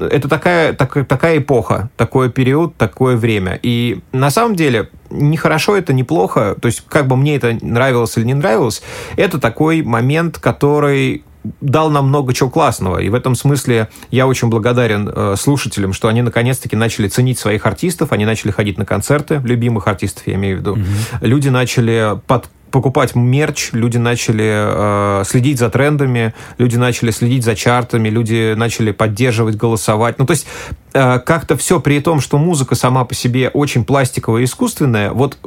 это 0.00 0.28
такая, 0.28 0.72
так, 0.72 1.06
такая 1.06 1.38
эпоха, 1.38 1.90
такой 1.96 2.30
период, 2.30 2.76
такое 2.76 3.16
время. 3.16 3.58
И 3.62 4.00
на 4.12 4.30
самом 4.30 4.56
деле 4.56 4.90
не 5.10 5.36
хорошо 5.36 5.76
это, 5.76 5.92
не 5.92 6.04
плохо. 6.04 6.56
То 6.60 6.66
есть 6.66 6.82
как 6.88 7.06
бы 7.06 7.16
мне 7.16 7.36
это 7.36 7.56
нравилось 7.62 8.16
или 8.16 8.24
не 8.24 8.34
нравилось, 8.34 8.82
это 9.16 9.38
такой 9.38 9.82
момент, 9.82 10.38
который 10.38 11.24
дал 11.60 11.90
нам 11.90 12.08
много 12.08 12.32
чего 12.32 12.50
классного. 12.50 12.98
И 12.98 13.08
в 13.08 13.14
этом 13.14 13.34
смысле 13.34 13.88
я 14.10 14.26
очень 14.26 14.48
благодарен 14.48 15.10
э, 15.14 15.34
слушателям, 15.38 15.92
что 15.92 16.08
они 16.08 16.22
наконец-таки 16.22 16.76
начали 16.76 17.08
ценить 17.08 17.38
своих 17.38 17.66
артистов, 17.66 18.12
они 18.12 18.24
начали 18.24 18.50
ходить 18.50 18.78
на 18.78 18.86
концерты 18.86 19.40
любимых 19.44 19.86
артистов, 19.86 20.26
я 20.26 20.34
имею 20.34 20.56
в 20.56 20.60
виду. 20.60 20.76
Mm-hmm. 20.76 21.18
Люди 21.22 21.48
начали 21.48 22.18
под 22.26 22.48
покупать 22.74 23.14
мерч, 23.14 23.70
люди 23.70 23.98
начали 23.98 25.20
э, 25.20 25.24
следить 25.24 25.60
за 25.60 25.70
трендами, 25.70 26.34
люди 26.58 26.74
начали 26.74 27.12
следить 27.12 27.44
за 27.44 27.54
чартами, 27.54 28.08
люди 28.08 28.54
начали 28.54 28.90
поддерживать, 28.90 29.54
голосовать. 29.54 30.18
Ну, 30.18 30.26
то 30.26 30.32
есть 30.32 30.44
э, 30.92 31.20
как-то 31.20 31.56
все 31.56 31.78
при 31.78 32.00
том, 32.00 32.20
что 32.20 32.36
музыка 32.36 32.74
сама 32.74 33.04
по 33.04 33.14
себе 33.14 33.48
очень 33.48 33.84
пластиковая 33.84 34.42
и 34.42 34.44
искусственная, 34.46 35.12
вот 35.12 35.38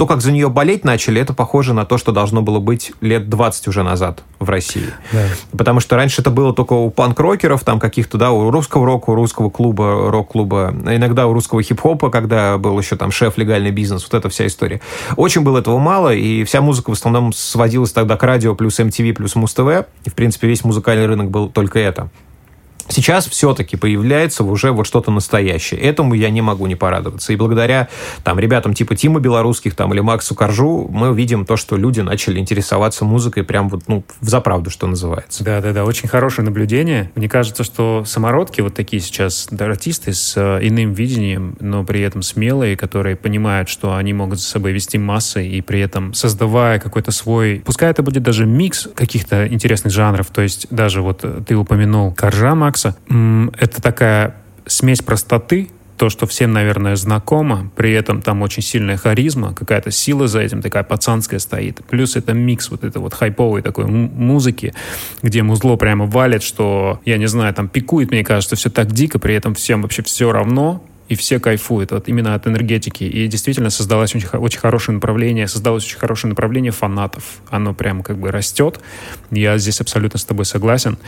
то, 0.00 0.06
как 0.06 0.22
за 0.22 0.32
нее 0.32 0.48
болеть 0.48 0.82
начали, 0.82 1.20
это 1.20 1.34
похоже 1.34 1.74
на 1.74 1.84
то, 1.84 1.98
что 1.98 2.10
должно 2.10 2.40
было 2.40 2.58
быть 2.58 2.92
лет 3.02 3.28
20 3.28 3.68
уже 3.68 3.82
назад 3.82 4.22
в 4.38 4.48
России. 4.48 4.86
Да. 5.12 5.26
Потому 5.52 5.80
что 5.80 5.94
раньше 5.96 6.22
это 6.22 6.30
было 6.30 6.54
только 6.54 6.72
у 6.72 6.88
панк-рокеров, 6.88 7.62
там 7.64 7.78
каких-то, 7.78 8.16
да, 8.16 8.30
у 8.30 8.50
русского 8.50 8.86
рока, 8.86 9.10
у 9.10 9.14
русского 9.14 9.50
клуба, 9.50 10.10
рок-клуба, 10.10 10.74
иногда 10.86 11.26
у 11.26 11.34
русского 11.34 11.62
хип-хопа, 11.62 12.08
когда 12.08 12.56
был 12.56 12.78
еще 12.78 12.96
там 12.96 13.10
шеф 13.10 13.36
легальный 13.36 13.72
бизнес, 13.72 14.02
вот 14.04 14.14
эта 14.14 14.30
вся 14.30 14.46
история. 14.46 14.80
Очень 15.16 15.42
было 15.42 15.58
этого 15.58 15.76
мало, 15.76 16.14
и 16.14 16.44
вся 16.44 16.62
музыка 16.62 16.88
в 16.88 16.94
основном 16.94 17.34
сводилась 17.34 17.92
тогда 17.92 18.16
к 18.16 18.22
радио 18.22 18.54
плюс 18.54 18.80
MTV 18.80 19.12
плюс 19.12 19.34
Муз-ТВ, 19.34 19.84
и, 20.06 20.08
в 20.08 20.14
принципе, 20.14 20.48
весь 20.48 20.64
музыкальный 20.64 21.04
рынок 21.04 21.30
был 21.30 21.50
только 21.50 21.78
это. 21.78 22.08
Сейчас 22.90 23.28
все-таки 23.28 23.76
появляется 23.76 24.44
уже 24.44 24.72
вот 24.72 24.86
что-то 24.86 25.10
настоящее. 25.10 25.80
Этому 25.80 26.14
я 26.14 26.30
не 26.30 26.42
могу 26.42 26.66
не 26.66 26.74
порадоваться. 26.74 27.32
И 27.32 27.36
благодаря 27.36 27.88
там 28.24 28.38
ребятам 28.38 28.74
типа 28.74 28.96
Тима 28.96 29.20
Белорусских 29.20 29.74
там, 29.74 29.92
или 29.94 30.00
Максу 30.00 30.34
Коржу 30.34 30.88
мы 30.90 31.14
видим 31.14 31.46
то, 31.46 31.56
что 31.56 31.76
люди 31.76 32.00
начали 32.00 32.38
интересоваться 32.38 33.04
музыкой 33.04 33.44
прям 33.44 33.68
вот, 33.68 33.84
ну, 33.86 34.04
в 34.20 34.28
заправду, 34.28 34.70
что 34.70 34.86
называется. 34.86 35.44
Да-да-да, 35.44 35.84
очень 35.84 36.08
хорошее 36.08 36.44
наблюдение. 36.44 37.10
Мне 37.14 37.28
кажется, 37.28 37.64
что 37.64 38.04
самородки 38.04 38.60
вот 38.60 38.74
такие 38.74 39.00
сейчас 39.00 39.48
да, 39.50 39.66
артисты 39.66 40.12
с 40.12 40.34
э, 40.36 40.66
иным 40.66 40.92
видением, 40.92 41.56
но 41.60 41.84
при 41.84 42.00
этом 42.00 42.22
смелые, 42.22 42.76
которые 42.76 43.14
понимают, 43.16 43.68
что 43.68 43.94
они 43.94 44.12
могут 44.12 44.40
за 44.40 44.46
собой 44.46 44.72
вести 44.72 44.98
массы 44.98 45.46
и 45.46 45.60
при 45.60 45.80
этом 45.80 46.12
создавая 46.12 46.80
какой-то 46.80 47.12
свой, 47.12 47.62
пускай 47.64 47.90
это 47.90 48.02
будет 48.02 48.22
даже 48.22 48.46
микс 48.46 48.88
каких-то 48.94 49.46
интересных 49.46 49.92
жанров, 49.92 50.28
то 50.32 50.42
есть 50.42 50.66
даже 50.70 51.02
вот 51.02 51.24
ты 51.46 51.56
упомянул 51.56 52.12
Коржа 52.12 52.54
Макса, 52.84 52.96
это 53.58 53.82
такая 53.82 54.36
смесь 54.66 55.00
простоты, 55.00 55.70
то, 55.96 56.08
что 56.08 56.26
всем, 56.26 56.52
наверное, 56.52 56.96
знакомо, 56.96 57.70
при 57.76 57.92
этом 57.92 58.22
там 58.22 58.40
очень 58.40 58.62
сильная 58.62 58.96
харизма, 58.96 59.52
какая-то 59.52 59.90
сила 59.90 60.28
за 60.28 60.40
этим, 60.40 60.62
такая 60.62 60.82
пацанская 60.82 61.38
стоит. 61.38 61.84
Плюс 61.90 62.16
это 62.16 62.32
микс 62.32 62.70
вот 62.70 62.84
этой 62.84 62.98
вот 62.98 63.12
хайповой 63.12 63.60
такой 63.60 63.84
музыки, 63.84 64.72
где 65.20 65.42
музло 65.42 65.76
прямо 65.76 66.06
валит, 66.06 66.42
что, 66.42 67.00
я 67.04 67.18
не 67.18 67.26
знаю, 67.26 67.52
там 67.52 67.68
пикует, 67.68 68.10
мне 68.10 68.24
кажется, 68.24 68.56
все 68.56 68.70
так 68.70 68.92
дико, 68.92 69.18
при 69.18 69.34
этом 69.34 69.54
всем 69.54 69.82
вообще 69.82 70.02
все 70.02 70.32
равно, 70.32 70.82
и 71.10 71.16
все 71.16 71.40
кайфуют 71.40 71.90
вот 71.90 72.08
именно 72.08 72.36
от 72.36 72.46
энергетики. 72.46 73.02
И 73.02 73.26
действительно 73.26 73.68
создалось 73.68 74.14
очень, 74.14 74.28
очень 74.28 74.60
хорошее 74.60 74.94
направление, 74.94 75.48
создалось 75.48 75.84
очень 75.84 75.98
хорошее 75.98 76.28
направление 76.28 76.70
фанатов. 76.70 77.24
Оно 77.50 77.74
прям 77.74 78.04
как 78.04 78.16
бы 78.16 78.30
растет. 78.30 78.78
Я 79.32 79.58
здесь 79.58 79.80
абсолютно 79.80 80.20
с 80.20 80.24
тобой 80.24 80.44
согласен. 80.44 80.98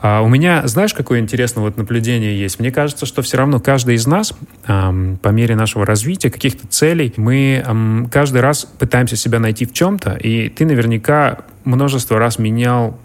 А 0.00 0.22
у 0.22 0.28
меня, 0.28 0.64
знаешь, 0.68 0.94
какое 0.94 1.18
интересное 1.18 1.62
вот 1.62 1.76
наблюдение 1.76 2.38
есть? 2.38 2.60
Мне 2.60 2.70
кажется, 2.70 3.04
что 3.04 3.20
все 3.22 3.36
равно 3.36 3.58
каждый 3.58 3.96
из 3.96 4.06
нас 4.06 4.32
эм, 4.68 5.18
по 5.20 5.30
мере 5.30 5.56
нашего 5.56 5.84
развития, 5.84 6.30
каких-то 6.30 6.68
целей, 6.68 7.12
мы 7.16 7.64
эм, 7.66 8.08
каждый 8.12 8.42
раз 8.42 8.64
пытаемся 8.78 9.16
себя 9.16 9.40
найти 9.40 9.66
в 9.66 9.72
чем-то, 9.72 10.12
и 10.14 10.50
ты 10.50 10.64
наверняка 10.64 11.38
множество 11.64 12.16
раз 12.16 12.38
менял 12.38 12.96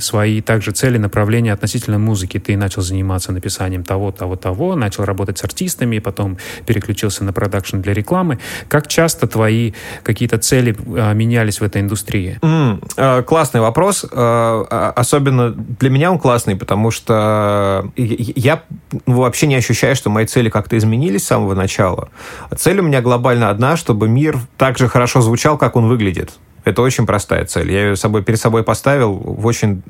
свои 0.00 0.40
также 0.40 0.72
цели, 0.72 0.98
направления 0.98 1.52
относительно 1.52 1.98
музыки. 1.98 2.38
Ты 2.38 2.56
начал 2.56 2.82
заниматься 2.82 3.32
написанием 3.32 3.84
того, 3.84 4.12
того, 4.12 4.36
того, 4.36 4.76
начал 4.76 5.04
работать 5.04 5.38
с 5.38 5.44
артистами, 5.44 5.98
потом 5.98 6.38
переключился 6.66 7.24
на 7.24 7.32
продакшн 7.32 7.78
для 7.78 7.92
рекламы. 7.92 8.38
Как 8.68 8.88
часто 8.88 9.26
твои 9.26 9.72
какие-то 10.02 10.38
цели 10.38 10.76
а, 10.96 11.12
менялись 11.12 11.60
в 11.60 11.64
этой 11.64 11.80
индустрии? 11.80 12.38
Mm, 12.42 12.82
э, 12.96 13.22
классный 13.22 13.60
вопрос. 13.60 14.04
Э, 14.10 14.92
особенно 14.96 15.50
для 15.50 15.90
меня 15.90 16.10
он 16.10 16.18
классный, 16.18 16.56
потому 16.56 16.90
что 16.90 17.90
я 17.96 18.62
ну, 19.06 19.20
вообще 19.20 19.46
не 19.46 19.56
ощущаю, 19.56 19.96
что 19.96 20.10
мои 20.10 20.26
цели 20.26 20.48
как-то 20.48 20.76
изменились 20.76 21.24
с 21.24 21.26
самого 21.26 21.54
начала. 21.54 22.08
Цель 22.56 22.80
у 22.80 22.82
меня 22.82 23.00
глобально 23.00 23.50
одна, 23.50 23.76
чтобы 23.76 24.08
мир 24.08 24.38
так 24.56 24.78
же 24.78 24.88
хорошо 24.88 25.20
звучал, 25.20 25.58
как 25.58 25.76
он 25.76 25.88
выглядит. 25.88 26.32
Это 26.66 26.82
очень 26.82 27.06
простая 27.06 27.44
цель. 27.44 27.70
Я 27.70 27.90
ее 27.90 27.96
собой, 27.96 28.24
перед 28.24 28.40
собой 28.40 28.64
поставил 28.64 29.12
в 29.12 29.46
очень 29.46 29.82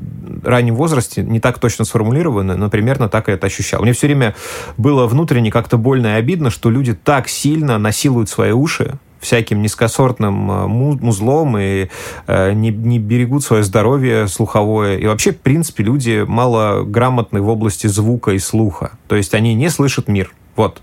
раннем 0.45 0.75
возрасте, 0.75 1.23
не 1.23 1.41
так 1.41 1.59
точно 1.59 1.87
сформулированно, 1.87 2.55
но 2.55 2.69
примерно 2.69 3.09
так 3.09 3.29
я 3.29 3.35
это 3.35 3.47
ощущал. 3.47 3.81
Мне 3.81 3.95
все 3.95 4.09
время 4.09 4.35
было 4.77 5.07
внутренне 5.07 5.51
как-то 5.51 5.79
больно 5.79 6.09
и 6.09 6.11
обидно, 6.19 6.51
что 6.51 6.69
люди 6.69 6.93
так 6.93 7.31
сильно 7.31 7.79
насилуют 7.79 8.29
свои 8.29 8.53
уши, 8.53 8.99
всяким 9.21 9.63
низкосортным 9.63 10.51
э, 10.51 10.67
музлом 10.67 11.57
и 11.57 11.89
э, 12.27 12.53
не, 12.53 12.69
не 12.69 12.99
берегут 12.99 13.43
свое 13.43 13.63
здоровье 13.63 14.29
слуховое. 14.29 14.99
И 14.99 15.07
вообще, 15.07 15.33
в 15.33 15.39
принципе, 15.39 15.83
люди 15.83 16.27
мало 16.29 16.85
грамотны 16.85 17.41
в 17.41 17.49
области 17.49 17.87
звука 17.87 18.33
и 18.33 18.39
слуха. 18.39 18.99
То 19.09 19.17
есть 19.17 19.33
они 19.33 19.55
не 19.55 19.71
слышат 19.71 20.09
мир. 20.09 20.31
Вот. 20.57 20.81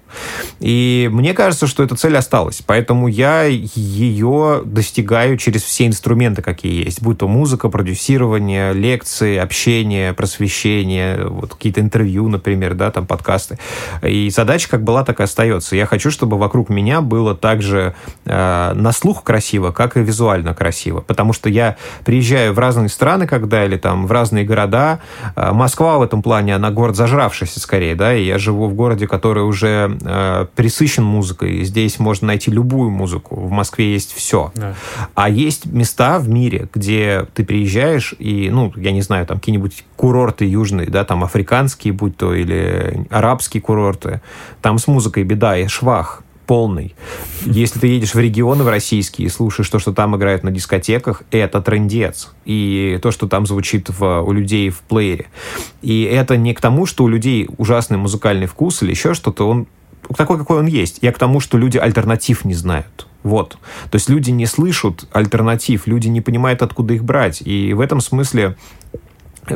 И 0.59 1.09
мне 1.11 1.33
кажется, 1.33 1.67
что 1.67 1.83
эта 1.83 1.95
цель 1.95 2.15
осталась. 2.15 2.61
Поэтому 2.65 3.07
я 3.07 3.43
ее 3.43 4.61
достигаю 4.63 5.37
через 5.37 5.63
все 5.63 5.87
инструменты, 5.87 6.41
какие 6.41 6.85
есть. 6.85 7.01
Будь 7.01 7.17
то 7.17 7.27
музыка, 7.27 7.69
продюсирование, 7.69 8.73
лекции, 8.73 9.37
общение, 9.37 10.13
просвещение, 10.13 11.25
вот 11.25 11.55
какие-то 11.55 11.81
интервью, 11.81 12.29
например, 12.29 12.75
да, 12.75 12.91
там 12.91 13.07
подкасты. 13.07 13.57
И 14.03 14.29
задача 14.29 14.69
как 14.69 14.83
была, 14.83 15.03
так 15.03 15.19
и 15.19 15.23
остается. 15.23 15.75
Я 15.75 15.85
хочу, 15.85 16.11
чтобы 16.11 16.37
вокруг 16.37 16.69
меня 16.69 17.01
было 17.01 17.35
так 17.35 17.61
же 17.61 17.95
э, 18.25 18.73
на 18.75 18.91
слух 18.91 19.23
красиво, 19.23 19.71
как 19.71 19.97
и 19.97 20.01
визуально 20.01 20.53
красиво. 20.53 21.01
Потому 21.01 21.33
что 21.33 21.49
я 21.49 21.77
приезжаю 22.05 22.53
в 22.53 22.59
разные 22.59 22.89
страны, 22.89 23.27
когда 23.27 23.65
или 23.65 23.77
там 23.77 24.05
в 24.05 24.11
разные 24.11 24.45
города. 24.45 24.99
Э, 25.35 25.51
Москва 25.51 25.97
в 25.97 26.03
этом 26.03 26.21
плане, 26.21 26.55
она 26.55 26.69
город 26.69 26.95
зажравшийся 26.95 27.59
скорее, 27.59 27.95
да, 27.95 28.15
и 28.15 28.23
я 28.23 28.37
живу 28.37 28.67
в 28.67 28.75
городе, 28.75 29.07
который 29.07 29.43
уже 29.43 29.62
уже 29.63 29.97
э, 30.03 30.45
присыщен 30.55 31.03
музыкой. 31.03 31.63
Здесь 31.63 31.99
можно 31.99 32.27
найти 32.27 32.51
любую 32.51 32.89
музыку. 32.89 33.35
В 33.35 33.51
Москве 33.51 33.93
есть 33.93 34.13
все. 34.13 34.51
Да. 34.55 34.75
А 35.15 35.29
есть 35.29 35.65
места 35.65 36.19
в 36.19 36.29
мире, 36.29 36.67
где 36.73 37.25
ты 37.33 37.45
приезжаешь 37.45 38.13
и, 38.19 38.49
ну, 38.49 38.73
я 38.75 38.91
не 38.91 39.01
знаю, 39.01 39.25
там 39.25 39.39
какие-нибудь 39.39 39.83
курорты 39.95 40.45
южные, 40.45 40.87
да, 40.87 41.05
там 41.05 41.23
африканские, 41.23 41.93
будь 41.93 42.17
то, 42.17 42.33
или 42.33 43.05
арабские 43.09 43.61
курорты. 43.61 44.21
Там 44.61 44.77
с 44.77 44.87
музыкой 44.87 45.23
беда 45.23 45.57
и 45.57 45.67
швах 45.67 46.23
полный. 46.45 46.95
Если 47.45 47.79
ты 47.79 47.87
едешь 47.87 48.13
в 48.13 48.19
регионы 48.19 48.63
в 48.63 48.69
российские 48.69 49.27
и 49.27 49.29
слушаешь 49.29 49.69
то, 49.69 49.79
что 49.79 49.93
там 49.93 50.15
играют 50.15 50.43
на 50.43 50.51
дискотеках, 50.51 51.23
это 51.31 51.61
трендец. 51.61 52.31
И 52.45 52.99
то, 53.01 53.11
что 53.11 53.27
там 53.27 53.45
звучит 53.45 53.89
в, 53.89 54.21
у 54.21 54.31
людей 54.31 54.69
в 54.69 54.79
плеере. 54.81 55.27
И 55.81 56.03
это 56.03 56.37
не 56.37 56.53
к 56.53 56.61
тому, 56.61 56.85
что 56.85 57.03
у 57.03 57.07
людей 57.07 57.49
ужасный 57.57 57.97
музыкальный 57.97 58.47
вкус 58.47 58.83
или 58.83 58.91
еще 58.91 59.13
что-то, 59.13 59.47
он 59.47 59.67
такой, 60.15 60.37
какой 60.37 60.59
он 60.59 60.65
есть. 60.65 60.99
Я 61.01 61.11
к 61.11 61.17
тому, 61.17 61.39
что 61.39 61.57
люди 61.57 61.77
альтернатив 61.77 62.45
не 62.45 62.53
знают. 62.53 63.07
Вот. 63.23 63.57
То 63.89 63.95
есть 63.95 64.09
люди 64.09 64.31
не 64.31 64.45
слышат 64.45 65.07
альтернатив, 65.13 65.87
люди 65.87 66.09
не 66.09 66.21
понимают, 66.21 66.61
откуда 66.61 66.93
их 66.93 67.03
брать. 67.03 67.41
И 67.41 67.73
в 67.73 67.79
этом 67.79 68.01
смысле 68.01 68.57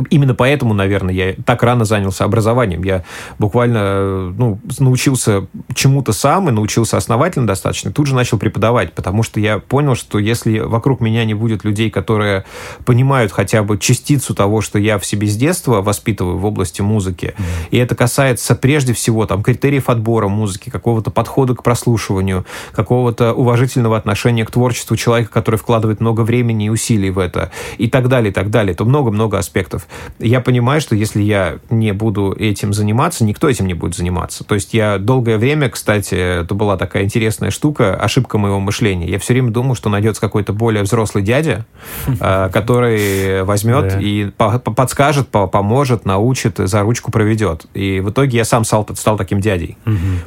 Именно 0.10 0.36
поэтому, 0.36 0.74
наверное, 0.74 1.14
я 1.14 1.36
так 1.46 1.64
рано 1.64 1.86
занялся 1.86 2.26
образованием. 2.26 2.84
Я 2.84 3.04
буквально 3.40 4.32
ну, 4.32 4.60
научился 4.80 5.48
чему-то 5.74 6.14
сам 6.14 6.50
и 6.50 6.52
научился 6.52 6.98
основательно 6.98 7.48
достаточно. 7.48 7.92
Тут 7.92 8.08
же 8.08 8.16
начал 8.16 8.38
преподавать, 8.38 8.94
потому 8.94 9.24
что 9.24 9.40
я 9.40 9.60
понял, 9.60 9.96
что 9.96 10.20
если 10.20 10.60
вокруг 10.60 11.02
меня 11.02 11.26
не 11.26 11.34
будет 11.34 11.64
людей, 11.64 11.90
которые 11.90 12.46
понимают 12.86 13.32
хотя 13.32 13.64
бы 13.64 13.78
частицу 13.78 14.34
того, 14.36 14.62
что 14.62 14.80
я 14.80 14.98
в 14.98 15.06
себе 15.06 15.28
с 15.28 15.36
детства 15.36 15.82
воспитываю 15.82 16.38
в 16.38 16.46
области 16.46 16.82
музыки, 16.82 17.34
mm-hmm. 17.38 17.68
и 17.72 17.78
это 17.78 17.96
касается 17.96 18.56
прежде 18.56 18.94
всего 18.94 19.26
там, 19.26 19.44
критериев 19.44 19.90
отбора 19.90 20.28
музыки, 20.28 20.70
какого-то 20.70 21.12
подхода 21.12 21.56
к 21.56 21.64
прослушиванию, 21.64 22.46
какого-то 22.72 23.34
уважительного 23.34 23.98
отношения 23.98 24.46
к 24.46 24.52
творчеству 24.52 24.96
человека, 24.96 25.32
который 25.32 25.58
вкладывает 25.58 26.00
много 26.00 26.22
времени 26.22 26.66
и 26.66 26.70
усилий 26.70 27.10
в 27.10 27.20
это, 27.20 27.52
и 27.78 27.88
так 27.88 28.08
далее, 28.08 28.32
и 28.32 28.34
так 28.34 28.50
далее, 28.50 28.74
то 28.74 28.86
много-много 28.86 29.38
аспектов 29.38 29.77
проектов, 29.78 29.88
я 30.20 30.42
понимаю, 30.42 30.82
что 30.82 30.96
если 30.96 31.22
я 31.22 31.58
не 31.70 31.92
буду 31.94 32.34
этим 32.38 32.74
заниматься, 32.74 33.24
никто 33.24 33.50
этим 33.50 33.68
не 33.68 33.74
будет 33.74 33.96
заниматься. 33.96 34.44
То 34.44 34.56
есть 34.56 34.74
я 34.74 34.98
долгое 34.98 35.38
время, 35.38 35.70
кстати, 35.70 36.16
это 36.16 36.54
была 36.56 36.78
такая 36.78 37.04
интересная 37.04 37.52
штука, 37.52 37.96
ошибка 37.96 38.38
моего 38.38 38.60
мышления. 38.60 39.08
Я 39.08 39.20
все 39.20 39.34
время 39.34 39.52
думал, 39.52 39.76
что 39.76 39.90
найдется 39.90 40.22
какой-то 40.22 40.54
более 40.54 40.84
взрослый 40.84 41.24
дядя, 41.24 41.66
э, 42.08 42.50
который 42.52 43.44
возьмет 43.44 43.98
и 44.00 44.32
подскажет, 44.76 45.28
поможет, 45.30 46.06
научит, 46.06 46.58
за 46.58 46.82
ручку 46.82 47.12
проведет. 47.12 47.66
И 47.74 48.00
в 48.00 48.10
итоге 48.10 48.38
я 48.38 48.46
сам 48.46 48.64
стал, 48.64 48.88
стал 48.96 49.18
таким 49.18 49.40
дядей. 49.40 49.78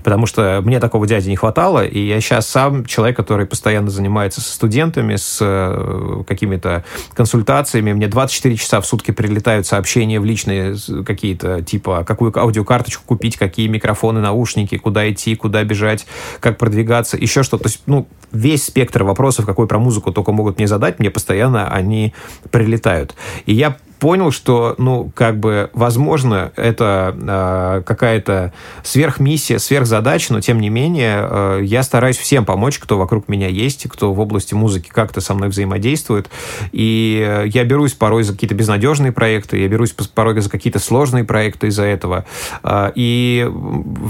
Потому 0.02 0.26
что 0.26 0.60
мне 0.64 0.80
такого 0.80 1.06
дяди 1.06 1.28
не 1.28 1.36
хватало, 1.36 1.84
и 1.84 1.98
я 1.98 2.20
сейчас 2.20 2.46
сам 2.48 2.84
человек, 2.84 3.16
который 3.16 3.46
постоянно 3.46 3.90
занимается 3.90 4.40
со 4.40 4.52
студентами, 4.52 5.16
с 5.16 5.38
э, 5.40 6.22
какими-то 6.26 6.84
консультациями. 7.14 7.92
Мне 7.92 8.08
24 8.08 8.56
часа 8.56 8.80
в 8.80 8.86
сутки 8.86 9.10
прилетает 9.10 9.39
прилетают 9.40 9.66
сообщения 9.66 10.20
в 10.20 10.24
личные 10.24 10.76
какие-то, 11.04 11.62
типа, 11.62 12.04
какую 12.04 12.36
аудиокарточку 12.38 13.04
купить, 13.06 13.36
какие 13.36 13.68
микрофоны, 13.68 14.20
наушники, 14.20 14.76
куда 14.76 15.10
идти, 15.10 15.34
куда 15.34 15.64
бежать, 15.64 16.06
как 16.40 16.58
продвигаться, 16.58 17.16
еще 17.16 17.42
что-то. 17.42 17.64
То 17.64 17.68
есть, 17.68 17.82
ну, 17.86 18.06
весь 18.32 18.64
спектр 18.64 19.02
вопросов, 19.02 19.46
какой 19.46 19.66
про 19.66 19.78
музыку 19.78 20.12
только 20.12 20.32
могут 20.32 20.58
мне 20.58 20.66
задать, 20.66 20.98
мне 20.98 21.10
постоянно 21.10 21.72
они 21.72 22.12
прилетают. 22.50 23.14
И 23.46 23.54
я 23.54 23.76
понял, 24.00 24.32
что, 24.32 24.74
ну, 24.78 25.12
как 25.14 25.38
бы, 25.38 25.70
возможно, 25.74 26.52
это 26.56 27.14
э, 27.16 27.82
какая-то 27.86 28.52
сверхмиссия, 28.82 29.58
сверхзадача, 29.58 30.32
но, 30.32 30.40
тем 30.40 30.58
не 30.58 30.70
менее, 30.70 31.28
э, 31.30 31.60
я 31.62 31.82
стараюсь 31.82 32.16
всем 32.16 32.44
помочь, 32.44 32.78
кто 32.78 32.98
вокруг 32.98 33.28
меня 33.28 33.46
есть, 33.46 33.86
кто 33.88 34.12
в 34.12 34.18
области 34.18 34.54
музыки 34.54 34.88
как-то 34.88 35.20
со 35.20 35.34
мной 35.34 35.50
взаимодействует. 35.50 36.30
И 36.72 37.44
я 37.52 37.64
берусь 37.64 37.92
порой 37.92 38.24
за 38.24 38.32
какие-то 38.32 38.54
безнадежные 38.54 39.12
проекты, 39.12 39.58
я 39.58 39.68
берусь 39.68 39.92
порой 39.92 40.40
за 40.40 40.48
какие-то 40.48 40.78
сложные 40.78 41.24
проекты 41.24 41.66
из-за 41.66 41.84
этого. 41.84 42.24
Э, 42.64 42.90
и 42.94 43.48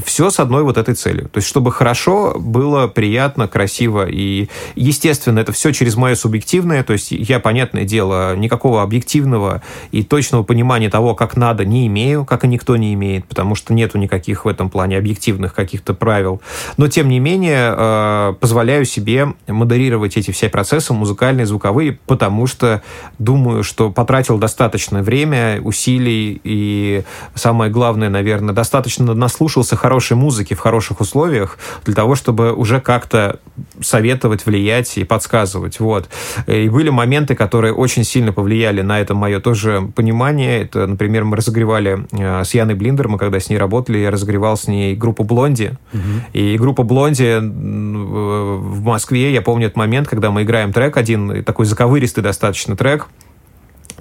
все 0.07 0.31
с 0.31 0.39
одной 0.39 0.63
вот 0.63 0.79
этой 0.79 0.95
целью. 0.95 1.29
То 1.29 1.39
есть, 1.39 1.49
чтобы 1.49 1.73
хорошо 1.73 2.37
было, 2.39 2.87
приятно, 2.87 3.49
красиво. 3.49 4.07
И, 4.09 4.49
естественно, 4.77 5.41
это 5.41 5.51
все 5.51 5.73
через 5.73 5.97
мое 5.97 6.15
субъективное. 6.15 6.85
То 6.85 6.93
есть, 6.93 7.11
я, 7.11 7.41
понятное 7.41 7.85
дело, 7.85 8.37
никакого 8.37 8.83
объективного 8.83 9.63
и 9.93 10.03
точного 10.03 10.43
понимания 10.43 10.91
того, 10.91 11.15
как 11.15 11.37
надо, 11.37 11.65
не 11.65 11.87
имею, 11.87 12.25
как 12.25 12.45
и 12.45 12.49
никто 12.49 12.77
не 12.77 12.95
имеет, 12.95 13.27
потому 13.27 13.55
что 13.55 13.75
нету 13.75 13.99
никаких 13.99 14.45
в 14.45 14.49
этом 14.49 14.71
плане 14.71 14.99
объективных 14.99 15.55
каких-то 15.55 15.95
правил. 15.95 16.41
Но, 16.77 16.89
тем 16.89 17.09
не 17.09 17.19
менее, 17.19 17.75
э, 17.77 18.35
позволяю 18.41 18.85
себе 18.85 19.35
модерировать 19.47 20.17
эти 20.17 20.31
все 20.31 20.49
процессы 20.49 20.93
музыкальные, 20.93 21.47
звуковые, 21.47 21.99
потому 22.07 22.47
что 22.47 22.83
думаю, 23.19 23.65
что 23.65 23.91
потратил 23.91 24.39
достаточно 24.39 25.03
время, 25.03 25.61
усилий 25.63 26.41
и, 26.45 27.05
самое 27.35 27.71
главное, 27.71 28.09
наверное, 28.09 28.55
достаточно 28.55 29.15
наслушался 29.15 29.77
хорошей 29.77 30.17
музыки 30.17 30.55
в 30.55 30.61
хороших 30.61 31.01
условиях 31.01 31.59
для 31.85 31.95
того, 31.95 32.15
чтобы 32.15 32.53
уже 32.53 32.81
как-то 32.81 33.39
советовать, 33.81 34.47
влиять 34.47 34.97
и 34.99 35.05
подсказывать. 35.05 35.81
Вот. 35.81 36.09
И 36.47 36.69
были 36.69 36.91
моменты, 36.91 37.35
которые 37.35 37.73
очень 37.73 38.05
сильно 38.05 38.33
повлияли 38.33 38.83
на 38.83 39.01
это 39.01 39.15
мое 39.15 39.41
тоже 39.41 39.70
понимание. 39.95 40.63
Это, 40.63 40.87
например, 40.87 41.25
мы 41.25 41.37
разогревали 41.37 42.07
э, 42.13 42.45
с 42.45 42.55
Яной 42.55 42.75
Блиндер, 42.75 43.09
мы 43.09 43.19
когда 43.19 43.41
с 43.41 43.49
ней 43.51 43.59
работали, 43.59 43.99
я 43.99 44.11
разогревал 44.11 44.57
с 44.57 44.67
ней 44.67 44.95
группу 44.95 45.25
«Блонди». 45.25 45.73
Угу. 45.93 46.01
И 46.33 46.57
группа 46.59 46.83
«Блонди» 46.83 47.39
в 47.41 48.83
Москве, 48.83 49.33
я 49.33 49.43
помню 49.43 49.67
этот 49.67 49.77
момент, 49.77 50.09
когда 50.09 50.31
мы 50.31 50.43
играем 50.43 50.73
трек 50.73 50.97
один, 50.97 51.45
такой 51.45 51.67
заковыристый 51.67 52.23
достаточно 52.23 52.77
трек, 52.77 53.09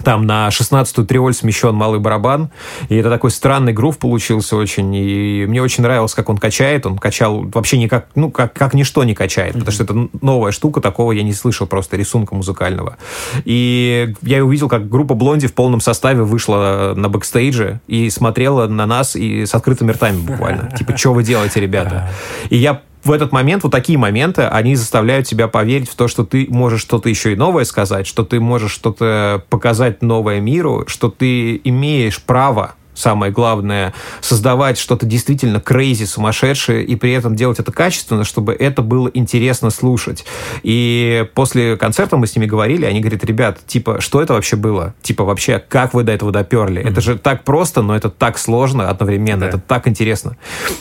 там 0.03 0.25
на 0.25 0.47
16-ю 0.49 1.05
триоль 1.05 1.33
смещен 1.33 1.75
малый 1.75 1.99
барабан, 1.99 2.49
и 2.89 2.95
это 2.95 3.09
такой 3.09 3.31
странный 3.31 3.73
грув 3.73 3.97
получился 3.97 4.55
очень, 4.55 4.93
и 4.95 5.45
мне 5.47 5.61
очень 5.61 5.83
нравилось, 5.83 6.13
как 6.13 6.29
он 6.29 6.37
качает, 6.37 6.85
он 6.85 6.97
качал 6.97 7.45
вообще 7.53 7.77
никак, 7.77 8.07
ну, 8.15 8.31
как, 8.31 8.53
как 8.53 8.73
ничто 8.73 9.03
не 9.03 9.13
качает, 9.13 9.53
потому 9.53 9.71
что 9.71 9.83
это 9.83 10.09
новая 10.21 10.51
штука, 10.51 10.81
такого 10.81 11.11
я 11.11 11.23
не 11.23 11.33
слышал 11.33 11.67
просто 11.67 11.97
рисунка 11.97 12.35
музыкального. 12.35 12.97
И 13.45 14.13
я 14.21 14.43
увидел, 14.43 14.69
как 14.69 14.89
группа 14.89 15.13
Блонди 15.13 15.47
в 15.47 15.53
полном 15.53 15.81
составе 15.81 16.23
вышла 16.23 16.93
на 16.95 17.09
бэкстейдже 17.09 17.81
и 17.87 18.09
смотрела 18.09 18.67
на 18.67 18.85
нас 18.85 19.15
и 19.15 19.45
с 19.45 19.53
открытыми 19.53 19.91
ртами 19.91 20.19
буквально. 20.21 20.71
Типа, 20.77 20.97
что 20.97 21.13
вы 21.13 21.23
делаете, 21.23 21.59
ребята? 21.59 22.09
И 22.49 22.57
я 22.57 22.81
в 23.03 23.11
этот 23.11 23.31
момент, 23.31 23.63
вот 23.63 23.71
такие 23.71 23.97
моменты, 23.97 24.43
они 24.43 24.75
заставляют 24.75 25.25
тебя 25.25 25.47
поверить 25.47 25.89
в 25.89 25.95
то, 25.95 26.07
что 26.07 26.25
ты 26.25 26.47
можешь 26.49 26.81
что-то 26.81 27.09
еще 27.09 27.33
и 27.33 27.35
новое 27.35 27.63
сказать, 27.63 28.05
что 28.05 28.23
ты 28.23 28.39
можешь 28.39 28.71
что-то 28.71 29.43
показать 29.49 30.01
новое 30.01 30.39
миру, 30.39 30.85
что 30.87 31.09
ты 31.09 31.61
имеешь 31.63 32.21
право 32.21 32.75
самое 32.99 33.31
главное, 33.31 33.93
создавать 34.21 34.77
что-то 34.77 35.05
действительно 35.05 35.59
крейзи, 35.59 36.03
сумасшедшее, 36.03 36.83
и 36.83 36.95
при 36.95 37.13
этом 37.13 37.35
делать 37.35 37.59
это 37.59 37.71
качественно, 37.71 38.23
чтобы 38.23 38.53
это 38.53 38.81
было 38.81 39.09
интересно 39.13 39.69
слушать. 39.69 40.25
И 40.63 41.25
после 41.33 41.77
концерта 41.77 42.17
мы 42.17 42.27
с 42.27 42.35
ними 42.35 42.45
говорили, 42.45 42.85
они 42.85 42.99
говорят, 42.99 43.23
ребят, 43.23 43.59
типа, 43.65 44.01
что 44.01 44.21
это 44.21 44.33
вообще 44.33 44.57
было? 44.57 44.93
Типа, 45.01 45.23
вообще, 45.23 45.63
как 45.65 45.93
вы 45.93 46.03
до 46.03 46.11
этого 46.11 46.31
доперли? 46.31 46.81
Mm-hmm. 46.81 46.91
Это 46.91 47.01
же 47.01 47.17
так 47.17 47.43
просто, 47.43 47.81
но 47.81 47.95
это 47.95 48.09
так 48.09 48.37
сложно 48.37 48.89
одновременно, 48.89 49.41
да. 49.41 49.47
это 49.47 49.59
так 49.59 49.87
интересно. 49.87 50.35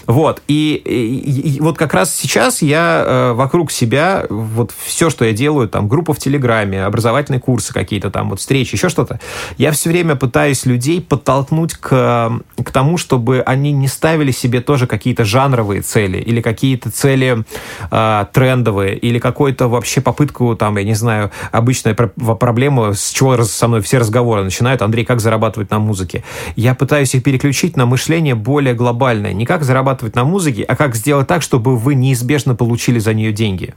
Вот, 0.07 0.43
и, 0.49 0.83
и, 0.85 1.57
и 1.57 1.61
вот 1.61 1.79
как 1.79 1.95
раз 1.95 2.15
сейчас 2.15 2.63
я 2.63 3.05
э, 3.07 3.33
вокруг 3.35 3.71
себя, 3.71 4.27
вот 4.29 4.73
все, 4.85 5.09
что 5.11 5.25
я 5.25 5.33
делаю, 5.33 5.69
там, 5.69 5.87
группа 5.87 6.15
в 6.15 6.19
Телеграме, 6.19 6.85
образовательные 6.85 7.41
курсы 7.41 7.73
какие-то 7.73 8.11
там, 8.11 8.31
вот 8.31 8.41
встречи, 8.41 8.75
еще 8.75 8.89
что-то, 8.89 9.21
я 9.57 9.71
все 9.71 9.91
время 9.91 10.17
пытаюсь 10.17 10.67
людей 10.67 11.01
подтолкнуть 11.01 11.75
к 11.75 12.08
к 12.09 12.71
тому, 12.73 12.97
чтобы 12.97 13.41
они 13.41 13.73
не 13.73 13.89
ставили 13.89 14.31
себе 14.31 14.61
тоже 14.61 14.87
какие-то 14.87 15.25
жанровые 15.25 15.83
цели 15.83 16.19
или 16.19 16.41
какие-то 16.41 16.91
цели 16.91 17.45
э, 17.91 18.27
трендовые 18.33 18.97
или 18.97 19.19
какую-то 19.19 19.69
вообще 19.69 20.01
попытку, 20.01 20.57
там, 20.57 20.77
я 20.79 20.85
не 20.85 20.95
знаю, 20.95 21.31
обычная 21.53 21.95
проблема, 21.95 22.95
с 22.95 23.11
чего 23.11 23.43
со 23.45 23.69
мной 23.69 23.81
все 23.81 23.99
разговоры 23.99 24.45
начинают, 24.45 24.83
Андрей, 24.83 25.05
как 25.05 25.21
зарабатывать 25.21 25.71
на 25.71 25.79
музыке. 25.79 26.25
Я 26.57 26.75
пытаюсь 26.75 27.15
их 27.15 27.23
переключить 27.23 27.77
на 27.77 27.87
мышление 27.87 28.35
более 28.35 28.75
глобальное. 28.75 29.33
Не 29.33 29.47
как 29.47 29.65
зарабатывать 29.65 30.15
на 30.15 30.25
музыке, 30.25 30.63
а 30.63 30.77
как 30.77 30.95
сделать 30.95 31.27
так, 31.27 31.43
чтобы 31.43 31.77
вы 31.77 31.95
неизбежно 31.95 32.55
получили 32.55 32.99
за 32.99 33.15
нее 33.15 33.33
деньги. 33.33 33.75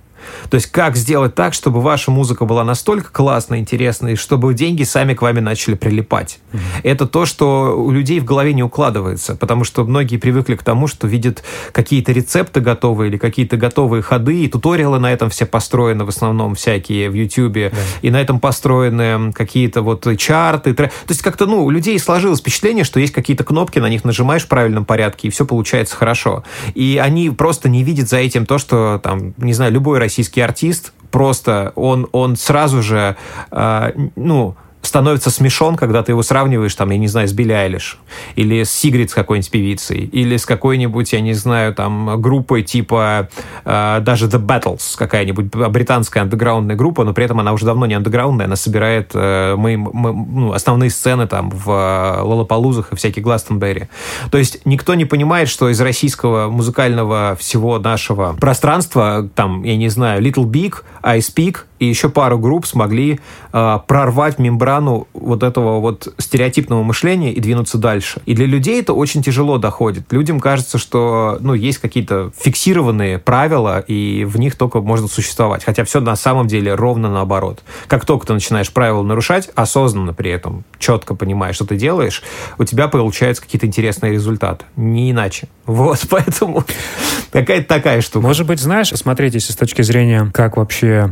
То 0.50 0.56
есть 0.56 0.68
как 0.68 0.96
сделать 0.96 1.36
так, 1.36 1.54
чтобы 1.54 1.82
ваша 1.82 2.12
музыка 2.12 2.46
была 2.46 2.64
настолько 2.64 3.12
классной, 3.12 3.60
интересной, 3.60 4.16
чтобы 4.16 4.54
деньги 4.54 4.84
сами 4.84 5.14
к 5.14 5.22
вами 5.22 5.40
начали 5.40 5.76
прилипать. 5.76 6.40
Mm-hmm. 6.52 6.60
Это 6.84 7.08
то, 7.08 7.26
что 7.26 7.76
у 7.76 7.92
людей 7.92 8.20
в 8.22 8.26
голове 8.26 8.54
не 8.54 8.64
укладывается, 8.64 9.36
потому 9.36 9.64
что 9.64 9.84
многие 9.84 10.18
привыкли 10.18 10.56
к 10.56 10.64
тому, 10.64 10.88
что 10.88 11.08
видят 11.08 11.44
какие-то 11.72 12.12
рецепты 12.12 12.62
готовые 12.62 13.10
или 13.10 13.18
какие-то 13.18 13.58
готовые 13.58 14.02
ходы, 14.02 14.44
и 14.44 14.48
туториалы 14.48 15.00
на 15.00 15.12
этом 15.12 15.30
все 15.30 15.46
построены 15.46 16.06
в 16.06 16.10
основном 16.10 16.56
всякие 16.56 17.10
в 17.10 17.14
YouTube, 17.14 17.58
yeah. 17.58 17.74
и 18.02 18.12
на 18.12 18.22
этом 18.22 18.40
построены 18.40 19.34
какие-то 19.34 19.82
вот 19.82 20.08
чарты. 20.18 20.74
То 20.74 20.90
есть 21.10 21.22
как-то, 21.22 21.46
ну, 21.46 21.64
у 21.64 21.70
людей 21.70 21.98
сложилось 22.00 22.40
впечатление, 22.40 22.84
что 22.84 23.00
есть 23.00 23.14
какие-то 23.14 23.44
кнопки, 23.44 23.80
на 23.80 23.90
них 23.90 24.04
нажимаешь 24.04 24.44
в 24.44 24.48
правильном 24.48 24.86
порядке, 24.86 25.28
и 25.28 25.32
все 25.32 25.46
получается 25.46 25.96
хорошо. 25.96 26.44
И 26.74 27.00
они 27.02 27.30
просто 27.30 27.70
не 27.70 27.84
видят 27.84 28.10
за 28.10 28.18
этим 28.18 28.46
то, 28.46 28.58
что 28.58 29.00
там, 29.04 29.34
не 29.38 29.54
знаю, 29.54 29.72
любой 29.72 30.00
российский 30.00 30.42
артист, 30.42 30.94
просто 31.12 31.74
он, 31.76 32.08
он 32.12 32.36
сразу 32.36 32.82
же, 32.82 33.18
э, 33.52 33.92
ну, 34.16 34.56
становится 34.82 35.30
смешон, 35.30 35.76
когда 35.76 36.04
ты 36.04 36.12
его 36.12 36.24
сравниваешь, 36.24 36.76
там, 36.76 36.90
я 36.90 36.98
не 36.98 37.08
знаю, 37.08 37.28
с 37.28 37.34
Билли 37.34 37.54
Айлиш, 37.54 37.98
или 38.36 38.64
с 38.64 38.72
Сигрид 38.72 39.12
с 39.12 39.14
какой-нибудь 39.14 39.52
певицей, 39.52 40.00
или 40.00 40.38
с 40.38 40.46
какой-нибудь, 40.46 41.14
я 41.14 41.22
не 41.22 41.34
знаю, 41.34 41.74
там, 41.74 42.20
группой 42.22 42.64
типа 42.64 43.30
э, 43.66 44.00
даже 44.02 44.28
The 44.28 44.44
Battles, 44.44 44.98
какая-нибудь 44.98 45.46
британская 45.46 46.22
андеграундная 46.22 46.76
группа, 46.76 47.04
но 47.04 47.14
при 47.14 47.26
этом 47.26 47.40
она 47.40 47.54
уже 47.54 47.66
давно 47.66 47.86
не 47.86 47.94
андеграундная, 47.94 48.48
она 48.48 48.56
собирает 48.56 49.12
э, 49.14 49.56
мы, 49.56 49.78
мы, 49.78 50.14
ну, 50.14 50.54
основные 50.54 50.90
сцены 50.90 51.28
там 51.28 51.50
в 51.50 51.70
э, 51.70 52.22
Лолополузах 52.22 52.94
и 52.94 52.96
всяких 52.96 53.24
Гластонберри. 53.24 53.88
То 54.32 54.38
есть 54.38 54.62
никто 54.66 54.96
не 54.96 55.06
понимает, 55.06 55.50
что 55.50 55.70
из 55.70 55.80
российского 55.80 56.50
музыкального 56.50 57.38
всего 57.40 57.80
нашего 57.80 58.34
пространства, 58.34 59.30
там, 59.36 59.64
я 59.64 59.78
не 59.78 59.90
знаю, 59.90 60.22
Little 60.22 60.46
Big, 60.46 60.76
Ice 61.04 61.34
Peak 61.36 61.60
и 61.82 61.86
еще 61.86 62.10
пару 62.10 62.38
групп 62.38 62.68
смогли 62.68 63.20
э, 63.52 63.80
прорвать 63.88 64.38
мембрану 64.38 65.08
вот 65.14 65.42
этого 65.42 65.80
вот 65.80 66.14
стереотипного 66.20 66.84
мышления 66.84 67.34
и 67.34 67.40
двинуться 67.40 67.80
дальше. 67.80 68.22
И 68.28 68.36
для 68.36 68.46
людей 68.46 68.80
это 68.80 68.94
очень 68.94 69.24
тяжело 69.24 69.58
доходит. 69.58 70.14
Людям 70.14 70.40
кажется, 70.40 70.78
что 70.78 71.40
ну, 71.40 71.56
есть 71.56 71.80
какие-то 71.80 72.32
фиксированные 72.40 73.18
правила, 73.18 73.80
и 73.80 74.26
в 74.26 74.38
них 74.38 74.58
только 74.58 74.80
можно 74.80 75.08
существовать. 75.08 75.64
Хотя 75.64 75.84
все 75.84 76.02
на 76.02 76.16
самом 76.16 76.46
деле 76.46 76.76
ровно 76.76 77.10
наоборот. 77.10 77.64
Как 77.88 78.06
только 78.06 78.28
ты 78.28 78.34
начинаешь 78.34 78.72
правила 78.72 79.02
нарушать, 79.02 79.50
осознанно 79.56 80.14
при 80.14 80.30
этом, 80.30 80.64
четко 80.78 81.16
понимаешь, 81.16 81.56
что 81.56 81.66
ты 81.66 81.78
делаешь, 81.78 82.22
у 82.60 82.64
тебя 82.64 82.90
получаются 82.90 83.42
какие-то 83.42 83.66
интересные 83.66 84.12
результаты. 84.12 84.66
Не 84.76 85.10
иначе. 85.10 85.48
Вот, 85.66 86.06
поэтому 86.12 86.64
какая-то 87.32 87.68
такая 87.68 88.02
штука. 88.02 88.28
Может 88.28 88.46
быть, 88.46 88.60
знаешь, 88.60 88.90
смотрите, 88.90 89.40
с 89.40 89.56
точки 89.56 89.82
зрения, 89.82 90.30
как 90.32 90.58
вообще 90.58 91.12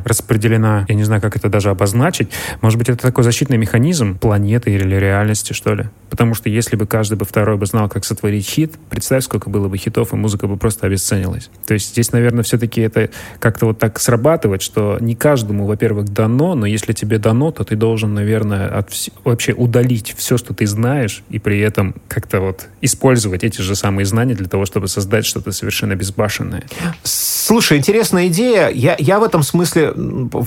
распределена, 0.60 0.86
я 0.88 0.96
не 0.96 1.04
знаю, 1.04 1.22
как 1.22 1.36
это 1.36 1.50
даже 1.50 1.70
обозначить, 1.70 2.30
может 2.62 2.78
быть, 2.78 2.90
это 2.90 3.02
такой 3.02 3.24
защитный 3.24 3.58
механизм 3.58 4.18
планеты 4.18 4.72
или 4.72 4.96
реальности, 4.96 5.54
что 5.54 5.74
ли? 5.74 5.86
Потому 6.10 6.34
что 6.34 6.50
если 6.50 6.76
бы 6.76 6.86
каждый 6.86 7.16
бы 7.16 7.26
второй 7.26 7.58
бы 7.58 7.66
знал, 7.66 7.90
как 7.90 8.06
сотворить 8.06 8.48
хит, 8.48 8.74
представь, 8.90 9.24
сколько 9.24 9.50
было 9.50 9.68
бы 9.68 9.78
хитов, 9.78 10.14
и 10.14 10.16
музыка 10.16 10.48
бы 10.48 10.58
просто 10.58 10.88
обесценилась. 10.88 11.50
То 11.66 11.74
есть 11.74 11.90
здесь, 11.90 12.12
наверное, 12.12 12.44
все-таки 12.44 12.82
это 12.82 13.10
как-то 13.40 13.68
вот 13.68 13.80
так 13.80 14.00
срабатывает, 14.00 14.62
что 14.62 14.98
не 15.00 15.16
каждому, 15.16 15.66
во-первых, 15.66 16.06
дано, 16.06 16.56
но 16.56 16.66
если 16.66 16.94
тебе 16.94 17.18
дано, 17.18 17.52
то 17.52 17.64
ты 17.64 17.76
должен, 17.76 18.14
наверное, 18.14 18.68
от 18.68 18.92
вс... 18.92 19.10
вообще 19.24 19.54
удалить 19.54 20.14
все, 20.18 20.38
что 20.38 20.54
ты 20.54 20.66
знаешь, 20.66 21.24
и 21.30 21.40
при 21.40 21.60
этом 21.60 21.96
как-то 22.08 22.42
вот 22.42 22.68
использовать 22.82 23.44
эти 23.44 23.62
же 23.62 23.76
самые 23.76 24.06
знания 24.06 24.34
для 24.34 24.48
того, 24.48 24.66
чтобы 24.66 24.88
создать 24.88 25.26
что-то 25.26 25.52
совершенно 25.52 25.96
безбашенное. 25.96 26.64
Слушай, 27.04 27.78
интересная 27.78 28.28
идея. 28.28 28.70
Я, 28.70 28.96
я 29.00 29.20
в 29.20 29.24
этом 29.24 29.44
смысле, 29.44 29.94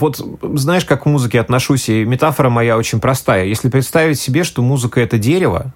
вот 0.02 0.16
знаешь, 0.58 0.84
как 0.84 1.04
к 1.04 1.06
музыке 1.06 1.40
отношусь, 1.40 1.88
и 1.88 2.04
метафора 2.04 2.50
моя 2.50 2.76
очень 2.76 3.00
простая. 3.00 3.44
Если 3.44 3.68
представить 3.68 4.20
себе, 4.20 4.44
что 4.44 4.60
музыка— 4.60 5.00
это 5.02 5.16
дерево, 5.16 5.72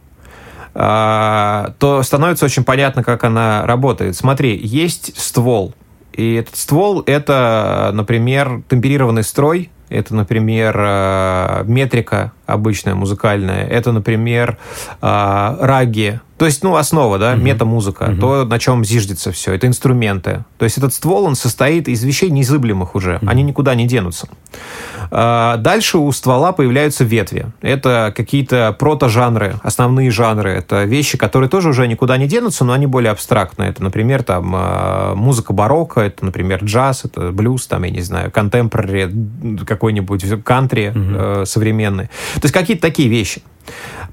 а, 0.74 1.72
то 1.78 2.02
становится 2.02 2.44
очень 2.44 2.64
понятно, 2.64 3.02
как 3.02 3.24
она 3.24 3.64
работает. 3.64 4.16
Смотри, 4.16 4.58
есть 4.62 5.18
ствол, 5.18 5.74
и 6.12 6.34
этот 6.34 6.56
ствол— 6.56 7.02
это, 7.06 7.90
например, 7.94 8.62
темперированный 8.68 9.22
строй, 9.22 9.70
это, 9.88 10.14
например, 10.14 10.74
э, 10.76 11.64
метрика 11.66 12.32
обычная 12.46 12.94
музыкальная, 12.94 13.66
это, 13.66 13.92
например, 13.92 14.58
э, 15.02 15.56
раги, 15.60 16.20
то 16.38 16.44
есть, 16.44 16.62
ну, 16.62 16.76
основа, 16.76 17.18
да, 17.18 17.32
угу. 17.32 17.40
метамузыка, 17.40 18.10
угу. 18.10 18.20
то, 18.20 18.44
на 18.44 18.58
чем 18.58 18.84
зиждется 18.84 19.32
все, 19.32 19.54
это 19.54 19.66
инструменты. 19.66 20.44
То 20.58 20.64
есть 20.64 20.76
этот 20.76 20.92
ствол, 20.92 21.24
он 21.24 21.34
состоит 21.34 21.88
из 21.88 22.04
вещей 22.04 22.30
неизыблемых 22.30 22.94
уже, 22.94 23.16
угу. 23.16 23.26
они 23.28 23.42
никуда 23.42 23.74
не 23.74 23.86
денутся. 23.86 24.28
А, 25.10 25.56
дальше 25.56 25.98
у 25.98 26.12
ствола 26.12 26.52
появляются 26.52 27.04
ветви. 27.04 27.46
Это 27.62 28.12
какие-то 28.14 28.76
протожанры, 28.78 29.54
основные 29.62 30.10
жанры. 30.10 30.50
Это 30.50 30.84
вещи, 30.84 31.16
которые 31.16 31.48
тоже 31.48 31.70
уже 31.70 31.86
никуда 31.88 32.18
не 32.18 32.26
денутся, 32.26 32.64
но 32.64 32.74
они 32.74 32.86
более 32.86 33.12
абстрактные. 33.12 33.70
Это, 33.70 33.82
например, 33.82 34.22
там 34.22 34.52
а, 34.54 35.14
музыка 35.14 35.54
барокко, 35.54 36.02
это, 36.02 36.22
например, 36.22 36.62
джаз, 36.64 37.06
это 37.06 37.32
блюз, 37.32 37.66
там, 37.66 37.84
я 37.84 37.90
не 37.90 38.02
знаю, 38.02 38.30
контемпорари, 38.30 39.10
какой-нибудь 39.64 40.44
кантри 40.44 40.92
угу. 40.94 41.46
современный. 41.46 42.10
То 42.40 42.44
есть 42.44 42.54
какие-то 42.54 42.82
такие 42.82 43.08
вещи. 43.08 43.42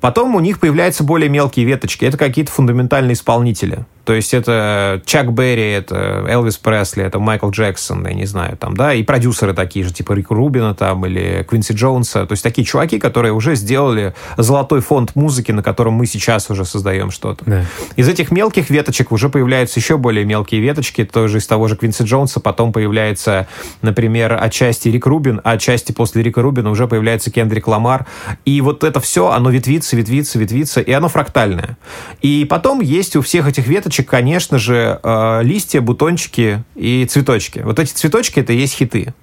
Потом 0.02 0.36
у 0.36 0.40
них 0.40 0.60
появляются 0.60 1.04
более 1.04 1.30
мелкие 1.30 1.66
веточки. 1.66 2.06
Это 2.06 2.18
какие-то 2.18 2.52
фундаментальные 2.52 3.14
исполнители. 3.14 3.86
То 4.06 4.14
есть 4.14 4.34
это 4.34 5.02
Чак 5.06 5.32
Берри, 5.32 5.72
это 5.72 6.26
Элвис 6.28 6.58
Пресли, 6.58 7.04
это 7.06 7.20
Майкл 7.20 7.50
Джексон, 7.50 8.06
я 8.06 8.14
не 8.14 8.26
знаю, 8.26 8.58
там, 8.58 8.76
да, 8.76 8.94
и 8.94 9.02
продюсеры 9.02 9.54
такие 9.54 9.86
же, 9.86 9.94
типа 9.94 10.12
Рика 10.12 10.36
Рубина 10.36 10.76
там 10.76 11.06
или 11.06 11.46
Квинси 11.48 11.74
Джонса. 11.74 12.26
То 12.26 12.34
есть 12.34 12.44
такие 12.44 12.66
чуваки, 12.66 13.00
которые 13.00 13.32
уже 13.32 13.56
сделали 13.56 14.14
золотой 14.36 14.82
фонд 14.82 15.16
музыки, 15.16 15.54
на 15.54 15.64
котором 15.64 15.94
мы 15.94 16.06
сейчас 16.06 16.50
уже 16.50 16.66
создаем 16.66 17.12
что-то. 17.12 17.46
Да. 17.46 17.66
Из 17.96 18.10
этих 18.10 18.32
мелких 18.32 18.70
веточек 18.70 19.14
уже 19.14 19.30
появляются 19.30 19.80
еще 19.80 19.98
более 19.98 20.26
мелкие 20.26 20.60
веточки, 20.60 21.06
тоже 21.06 21.38
из 21.38 21.48
того 21.48 21.70
же 21.70 21.78
Квинси 21.78 22.04
Джонса. 22.04 22.42
Потом 22.42 22.74
появляется, 22.74 23.48
например, 23.82 24.38
отчасти 24.40 24.90
Рик 24.90 25.06
Рубин, 25.06 25.40
а 25.46 25.52
отчасти 25.52 25.94
после 25.94 26.24
Рика 26.24 26.42
Рубина 26.42 26.72
уже 26.72 26.90
появляется 26.90 27.32
Кендрик 27.32 27.68
Ламар. 27.68 28.06
И 28.44 28.60
вот 28.60 28.84
это 28.84 29.00
все, 29.00 29.30
оно 29.30 29.43
ветвится, 29.50 29.96
ветвится, 29.96 30.40
ветвится, 30.40 30.82
и 30.82 30.92
оно 30.92 31.10
фрактальное. 31.10 31.78
И 32.22 32.46
потом 32.50 32.82
есть 32.82 33.16
у 33.16 33.22
всех 33.22 33.48
этих 33.48 33.68
веточек, 33.68 34.10
конечно 34.10 34.58
же, 34.58 35.00
э, 35.02 35.40
листья, 35.44 35.82
бутончики 35.82 36.64
и 36.76 37.06
цветочки. 37.06 37.60
Вот 37.60 37.80
эти 37.80 37.92
цветочки— 37.94 38.40
это 38.42 38.54
и 38.54 38.58
есть 38.58 38.76
хиты. 38.76 39.14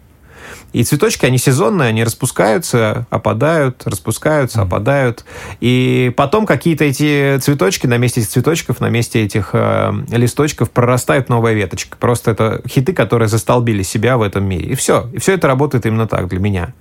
И 0.72 0.84
цветочки, 0.84 1.26
они 1.26 1.38
сезонные, 1.38 1.88
они 1.88 2.04
распускаются, 2.04 3.06
опадают, 3.10 3.82
распускаются, 3.86 4.62
опадают. 4.62 5.24
И 5.60 6.12
потом 6.16 6.46
какие-то 6.46 6.84
эти 6.84 7.38
цветочки, 7.38 7.86
на 7.86 7.98
месте 7.98 8.20
этих 8.20 8.30
цветочков, 8.30 8.80
на 8.80 8.88
месте 8.88 9.22
этих 9.22 9.50
э, 9.52 9.92
листочков 10.10 10.70
прорастает 10.70 11.28
новая 11.28 11.54
веточка. 11.54 11.96
Просто 11.98 12.30
это 12.30 12.62
хиты, 12.68 12.92
которые 12.92 13.28
застолбили 13.28 13.82
себя 13.82 14.16
в 14.16 14.22
этом 14.22 14.44
мире. 14.44 14.70
И 14.70 14.74
все. 14.76 15.08
И 15.12 15.18
все 15.18 15.34
это 15.34 15.48
работает 15.48 15.86
именно 15.86 16.06
так 16.06 16.28
для 16.28 16.38
меня. 16.38 16.74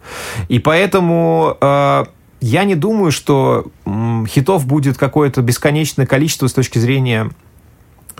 И 0.47 0.59
поэтому... 0.59 1.57
Э, 1.59 2.05
я 2.41 2.63
не 2.63 2.75
думаю, 2.75 3.11
что 3.11 3.67
хитов 4.27 4.65
будет 4.65 4.97
какое-то 4.97 5.41
бесконечное 5.41 6.05
количество 6.05 6.47
с 6.47 6.53
точки 6.53 6.79
зрения 6.79 7.31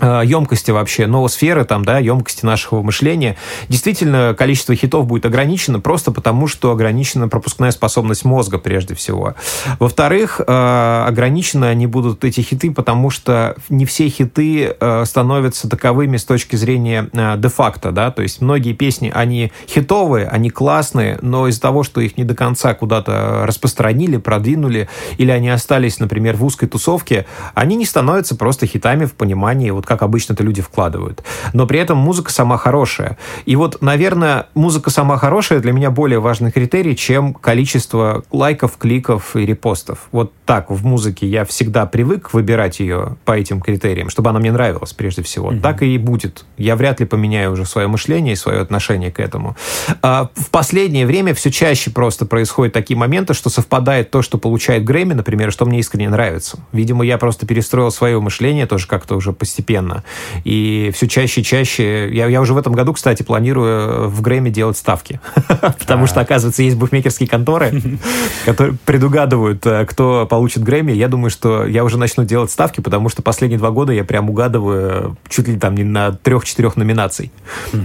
емкости 0.00 0.70
вообще 0.70 1.06
ноосферы, 1.06 1.64
там, 1.64 1.84
да, 1.84 1.98
емкости 1.98 2.44
нашего 2.44 2.82
мышления, 2.82 3.36
действительно 3.68 4.34
количество 4.36 4.74
хитов 4.74 5.06
будет 5.06 5.26
ограничено 5.26 5.80
просто 5.80 6.12
потому, 6.12 6.46
что 6.46 6.72
ограничена 6.72 7.28
пропускная 7.28 7.70
способность 7.70 8.24
мозга 8.24 8.58
прежде 8.58 8.94
всего. 8.94 9.34
Во-вторых, 9.78 10.40
э, 10.40 11.04
ограничены 11.06 11.66
они 11.66 11.86
будут, 11.86 12.24
эти 12.24 12.40
хиты, 12.40 12.70
потому 12.70 13.10
что 13.10 13.56
не 13.68 13.84
все 13.84 14.08
хиты 14.08 14.76
э, 14.78 15.04
становятся 15.04 15.68
таковыми 15.68 16.16
с 16.16 16.24
точки 16.24 16.56
зрения 16.56 17.08
де-факто, 17.12 17.92
да, 17.92 18.10
то 18.10 18.22
есть 18.22 18.40
многие 18.40 18.72
песни, 18.72 19.10
они 19.14 19.52
хитовые, 19.68 20.26
они 20.26 20.50
классные, 20.50 21.18
но 21.22 21.48
из-за 21.48 21.60
того, 21.60 21.82
что 21.82 22.00
их 22.00 22.16
не 22.16 22.24
до 22.24 22.34
конца 22.34 22.74
куда-то 22.74 23.42
распространили, 23.44 24.16
продвинули, 24.16 24.88
или 25.18 25.30
они 25.30 25.50
остались, 25.50 25.98
например, 25.98 26.36
в 26.36 26.44
узкой 26.44 26.66
тусовке, 26.66 27.26
они 27.54 27.76
не 27.76 27.84
становятся 27.84 28.36
просто 28.36 28.66
хитами 28.66 29.04
в 29.04 29.14
понимании 29.14 29.70
вот 29.70 29.86
как 29.90 30.02
обычно 30.02 30.34
это 30.34 30.44
люди 30.44 30.62
вкладывают. 30.62 31.24
Но 31.52 31.66
при 31.66 31.80
этом 31.80 31.98
музыка 31.98 32.30
сама 32.30 32.58
хорошая. 32.58 33.18
И 33.44 33.56
вот, 33.56 33.82
наверное, 33.82 34.46
музыка 34.54 34.88
сама 34.88 35.16
хорошая 35.16 35.58
для 35.58 35.72
меня 35.72 35.90
более 35.90 36.20
важный 36.20 36.52
критерий, 36.52 36.94
чем 36.94 37.34
количество 37.34 38.22
лайков, 38.30 38.76
кликов 38.76 39.34
и 39.34 39.44
репостов. 39.44 40.06
Вот 40.12 40.32
так 40.46 40.70
в 40.70 40.86
музыке 40.86 41.26
я 41.26 41.44
всегда 41.44 41.86
привык 41.86 42.32
выбирать 42.32 42.78
ее 42.78 43.16
по 43.24 43.32
этим 43.32 43.60
критериям, 43.60 44.10
чтобы 44.10 44.30
она 44.30 44.38
мне 44.38 44.52
нравилась 44.52 44.92
прежде 44.92 45.24
всего. 45.24 45.48
Угу. 45.48 45.58
Так 45.58 45.82
и 45.82 45.98
будет. 45.98 46.44
Я 46.56 46.76
вряд 46.76 47.00
ли 47.00 47.06
поменяю 47.06 47.50
уже 47.50 47.66
свое 47.66 47.88
мышление 47.88 48.34
и 48.34 48.36
свое 48.36 48.60
отношение 48.60 49.10
к 49.10 49.18
этому. 49.18 49.56
А 50.02 50.30
в 50.36 50.50
последнее 50.50 51.04
время 51.04 51.34
все 51.34 51.50
чаще 51.50 51.90
просто 51.90 52.26
происходят 52.26 52.72
такие 52.72 52.96
моменты, 52.96 53.34
что 53.34 53.50
совпадает 53.50 54.12
то, 54.12 54.22
что 54.22 54.38
получает 54.38 54.84
Грэмми, 54.84 55.14
например, 55.14 55.50
что 55.50 55.66
мне 55.66 55.80
искренне 55.80 56.10
нравится. 56.10 56.60
Видимо, 56.70 57.04
я 57.04 57.18
просто 57.18 57.44
перестроил 57.44 57.90
свое 57.90 58.20
мышление 58.20 58.66
тоже 58.66 58.86
как-то 58.86 59.16
уже 59.16 59.32
постепенно 59.32 59.79
постоянно. 59.80 60.04
И 60.44 60.90
все 60.94 61.08
чаще 61.08 61.40
и 61.40 61.44
чаще... 61.44 62.08
Я, 62.12 62.26
я 62.26 62.40
уже 62.40 62.54
в 62.54 62.58
этом 62.58 62.72
году, 62.72 62.92
кстати, 62.92 63.22
планирую 63.22 64.08
в 64.08 64.20
Грэмми 64.20 64.50
делать 64.50 64.76
ставки. 64.76 65.20
Потому 65.78 66.06
что, 66.06 66.20
оказывается, 66.20 66.62
есть 66.62 66.76
букмекерские 66.76 67.28
конторы, 67.28 67.82
которые 68.44 68.76
предугадывают, 68.84 69.64
э, 69.66 69.84
кто 69.86 70.26
получит 70.26 70.62
Грэмми. 70.62 70.92
Я 70.92 71.08
думаю, 71.08 71.30
что 71.30 71.66
я 71.66 71.84
уже 71.84 71.98
начну 71.98 72.24
делать 72.24 72.50
ставки, 72.50 72.80
потому 72.80 73.08
что 73.08 73.22
последние 73.22 73.58
два 73.58 73.70
года 73.70 73.92
я 73.92 74.04
прям 74.04 74.30
угадываю 74.30 75.16
чуть 75.28 75.48
ли 75.48 75.58
там 75.58 75.74
не 75.74 75.84
на 75.84 76.12
трех-четырех 76.12 76.76
номинаций, 76.76 77.32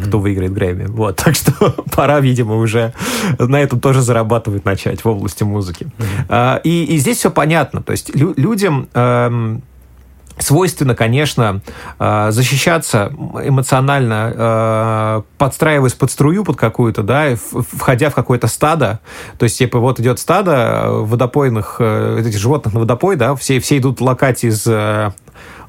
кто 0.08 0.19
выиграет 0.19 0.53
Грэмми. 0.53 0.86
Вот, 0.88 1.15
так 1.23 1.36
что 1.36 1.51
пора, 1.91 2.19
видимо, 2.19 2.55
уже 2.55 2.93
на 3.39 3.62
этом 3.62 3.79
тоже 3.79 4.01
зарабатывать 4.01 4.65
начать 4.65 5.03
в 5.03 5.08
области 5.08 5.43
музыки. 5.43 5.88
А, 6.29 6.60
и, 6.63 6.86
и 6.86 6.97
здесь 6.97 7.17
все 7.17 7.31
понятно. 7.31 7.81
То 7.81 7.91
есть 7.91 8.15
лю- 8.15 8.34
людям 8.38 8.88
эм, 8.93 9.62
свойственно, 10.37 10.95
конечно, 10.95 11.61
э, 11.99 12.27
защищаться 12.31 13.11
эмоционально, 13.43 14.33
э, 14.35 15.21
подстраиваясь 15.37 15.93
под 15.93 16.11
струю 16.11 16.43
под 16.43 16.57
какую-то, 16.57 17.03
да, 17.03 17.35
входя 17.71 18.09
в 18.09 18.15
какое-то 18.15 18.47
стадо. 18.47 18.99
То 19.37 19.43
есть, 19.43 19.57
типа, 19.57 19.79
вот 19.79 19.99
идет 19.99 20.19
стадо 20.19 20.87
водопойных, 20.89 21.77
э, 21.79 22.19
этих 22.21 22.37
животных 22.37 22.73
на 22.73 22.81
водопой, 22.81 23.15
да, 23.15 23.35
все, 23.35 23.59
все 23.59 23.77
идут 23.77 24.01
локать 24.01 24.43
из 24.43 24.67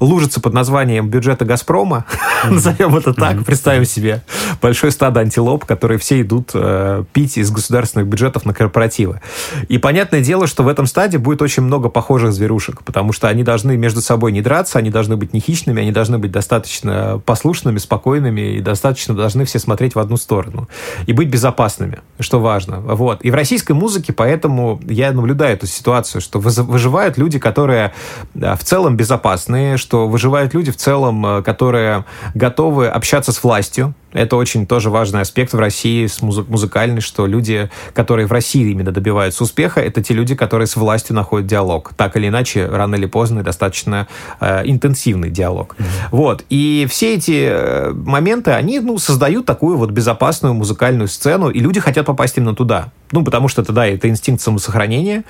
лужица 0.00 0.40
под 0.40 0.52
названием 0.52 1.08
бюджета 1.08 1.44
«Газпрома», 1.44 2.04
назовем 2.44 2.96
это 2.96 3.14
так, 3.14 3.44
представим 3.44 3.84
себе 3.84 4.22
большое 4.60 4.92
стадо 4.92 5.20
антилоп, 5.20 5.64
которые 5.64 5.98
все 5.98 6.20
идут 6.20 6.50
э, 6.54 7.04
пить 7.12 7.38
из 7.38 7.50
государственных 7.50 8.06
бюджетов 8.06 8.44
на 8.44 8.54
корпоративы. 8.54 9.20
И 9.68 9.78
понятное 9.78 10.20
дело, 10.20 10.46
что 10.46 10.62
в 10.62 10.68
этом 10.68 10.86
стаде 10.86 11.18
будет 11.18 11.42
очень 11.42 11.62
много 11.62 11.88
похожих 11.88 12.32
зверушек, 12.32 12.82
потому 12.82 13.12
что 13.12 13.28
они 13.28 13.42
должны 13.42 13.76
между 13.76 14.00
собой 14.00 14.32
не 14.32 14.42
драться, 14.42 14.55
они 14.78 14.90
должны 14.90 15.16
быть 15.16 15.32
не 15.32 15.40
хищными, 15.40 15.82
они 15.82 15.92
должны 15.92 16.18
быть 16.18 16.30
достаточно 16.30 17.20
послушными, 17.24 17.78
спокойными 17.78 18.56
и 18.56 18.60
достаточно 18.60 19.14
должны 19.14 19.44
все 19.44 19.58
смотреть 19.58 19.94
в 19.94 19.98
одну 19.98 20.16
сторону. 20.16 20.68
И 21.06 21.12
быть 21.12 21.28
безопасными, 21.28 22.00
что 22.20 22.40
важно. 22.40 22.80
Вот. 22.80 23.24
И 23.24 23.30
в 23.30 23.34
российской 23.34 23.72
музыке 23.72 24.12
поэтому 24.12 24.80
я 24.86 25.12
наблюдаю 25.12 25.54
эту 25.54 25.66
ситуацию, 25.66 26.20
что 26.20 26.38
выживают 26.38 27.18
люди, 27.18 27.38
которые 27.38 27.92
в 28.34 28.62
целом 28.62 28.96
безопасные, 28.96 29.76
что 29.76 30.08
выживают 30.08 30.54
люди 30.54 30.70
в 30.70 30.76
целом, 30.76 31.24
э, 31.26 31.42
которые 31.42 32.04
готовы 32.34 32.88
общаться 32.88 33.32
с 33.32 33.42
властью, 33.42 33.94
это 34.16 34.36
очень 34.36 34.66
тоже 34.66 34.88
важный 34.88 35.20
аспект 35.20 35.52
в 35.52 35.58
России 35.58 36.06
с 36.06 36.22
музы- 36.22 36.44
музыкальный, 36.48 37.00
что 37.00 37.26
люди, 37.26 37.70
которые 37.92 38.26
в 38.26 38.32
России 38.32 38.70
именно 38.70 38.90
добиваются 38.90 39.44
успеха, 39.44 39.80
это 39.80 40.02
те 40.02 40.14
люди, 40.14 40.34
которые 40.34 40.66
с 40.66 40.76
властью 40.76 41.14
находят 41.14 41.46
диалог. 41.46 41.92
Так 41.96 42.16
или 42.16 42.28
иначе, 42.28 42.66
рано 42.66 42.94
или 42.94 43.06
поздно, 43.06 43.42
достаточно 43.42 44.08
э, 44.40 44.45
интенсивный 44.64 45.30
диалог. 45.30 45.74
Mm-hmm. 45.78 45.84
Вот. 46.10 46.44
И 46.50 46.86
все 46.90 47.14
эти 47.14 47.48
э, 47.50 47.92
моменты, 47.92 48.52
они 48.52 48.80
ну, 48.80 48.98
создают 48.98 49.46
такую 49.46 49.76
вот 49.76 49.90
безопасную 49.90 50.54
музыкальную 50.54 51.08
сцену, 51.08 51.50
и 51.50 51.60
люди 51.60 51.80
хотят 51.80 52.06
попасть 52.06 52.36
именно 52.36 52.54
туда. 52.54 52.92
Ну, 53.12 53.24
потому 53.24 53.48
что 53.48 53.62
это, 53.62 53.72
да, 53.72 53.86
это 53.86 54.08
инстинкт 54.08 54.42
самосохранения, 54.42 55.24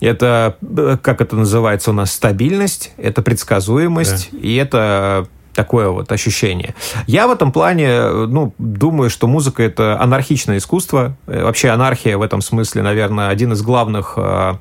это, 0.00 0.56
э, 0.62 0.96
как 1.00 1.20
это 1.20 1.36
называется 1.36 1.90
у 1.90 1.94
нас, 1.94 2.12
стабильность, 2.12 2.92
это 2.96 3.22
предсказуемость, 3.22 4.30
да. 4.32 4.38
и 4.38 4.54
это 4.56 5.28
такое 5.54 5.88
вот 5.88 6.10
ощущение. 6.12 6.74
Я 7.06 7.26
в 7.26 7.30
этом 7.30 7.52
плане, 7.52 8.08
ну, 8.08 8.54
думаю, 8.58 9.10
что 9.10 9.26
музыка— 9.26 9.62
это 9.64 10.00
анархичное 10.00 10.58
искусство. 10.58 11.16
Э, 11.26 11.44
вообще 11.44 11.68
анархия 11.70 12.16
в 12.16 12.22
этом 12.22 12.40
смысле, 12.40 12.82
наверное, 12.82 13.28
один 13.28 13.52
из 13.52 13.62
главных 13.62 14.14
э, 14.16 14.54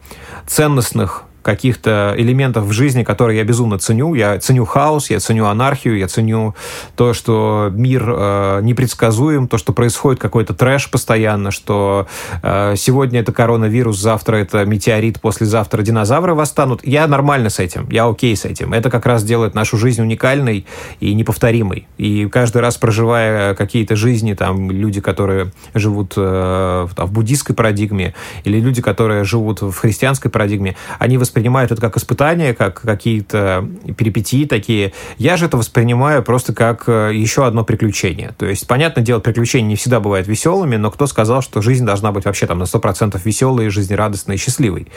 ценностных 0.48 1.24
каких-то 1.42 2.14
элементов 2.18 2.66
в 2.66 2.72
жизни, 2.72 3.04
которые 3.04 3.38
я 3.38 3.44
безумно 3.44 3.80
ценю. 3.80 4.14
Я 4.14 4.40
ценю 4.40 4.66
хаос, 4.66 5.10
я 5.10 5.20
ценю 5.20 5.46
анархию, 5.46 5.98
я 5.98 6.08
ценю 6.08 6.56
то, 6.96 7.14
что 7.14 7.70
мир 7.72 8.04
э, 8.08 8.60
непредсказуем, 8.62 9.48
то, 9.48 9.58
что 9.58 9.74
происходит 9.74 10.22
какой-то 10.22 10.54
трэш 10.54 10.92
постоянно, 10.92 11.52
что 11.52 12.08
э, 12.44 12.76
сегодня 12.78 13.22
это 13.22 13.32
коронавирус, 13.32 13.98
завтра 13.98 14.38
это 14.38 14.66
метеорит, 14.66 15.22
послезавтра 15.22 15.82
динозавры 15.82 16.34
восстанут. 16.34 16.82
Я 16.86 17.08
нормально 17.08 17.50
с 17.50 17.60
этим, 17.60 17.88
я 17.90 18.08
окей 18.08 18.36
с 18.36 18.46
этим. 18.46 18.74
Это 18.74 18.90
как 18.90 19.06
раз 19.06 19.24
делает 19.24 19.56
нашу 19.56 19.78
жизнь 19.78 20.02
уникальной 20.02 20.66
и 21.00 21.14
неповторимой. 21.14 21.88
И 21.98 22.28
каждый 22.28 22.62
раз 22.62 22.78
проживая 22.78 23.56
какие-то 23.56 23.96
жизни, 23.96 24.34
там, 24.34 24.72
люди, 24.72 25.02
которые 25.02 25.52
живут 25.74 26.14
э, 26.18 26.88
в 26.96 27.12
буддийской 27.12 27.56
парадигме, 27.56 28.14
или 28.44 28.60
люди, 28.60 28.82
которые 28.82 29.24
живут 29.24 29.62
в 29.62 29.74
христианской 29.74 30.30
парадигме, 30.30 30.76
они 31.00 31.18
воспринимают 31.18 31.29
это 31.72 31.82
как 31.82 31.98
испытание, 31.98 32.54
как 32.54 32.82
какие-то 32.82 33.68
перипетии 33.98 34.46
такие. 34.46 34.94
Я 35.18 35.38
же 35.38 35.46
это 35.46 35.58
воспринимаю 35.58 36.24
просто 36.24 36.54
как 36.54 36.84
э, 36.88 37.12
еще 37.14 37.46
одно 37.46 37.64
приключение. 37.64 38.34
То 38.38 38.46
есть, 38.46 38.68
понятное 38.68 39.04
дело, 39.04 39.20
приключения 39.20 39.70
не 39.70 39.76
всегда 39.76 40.00
бывают 40.00 40.28
веселыми, 40.28 40.76
но 40.76 40.92
кто 40.92 41.08
сказал, 41.08 41.42
что 41.42 41.62
жизнь 41.62 41.86
должна 41.86 42.12
быть 42.12 42.26
вообще 42.26 42.48
там 42.48 42.60
на 42.60 42.64
100% 42.64 43.20
веселой, 43.24 43.70
жизнерадостной 43.70 44.36
и 44.36 44.38
счастливой? 44.38 44.88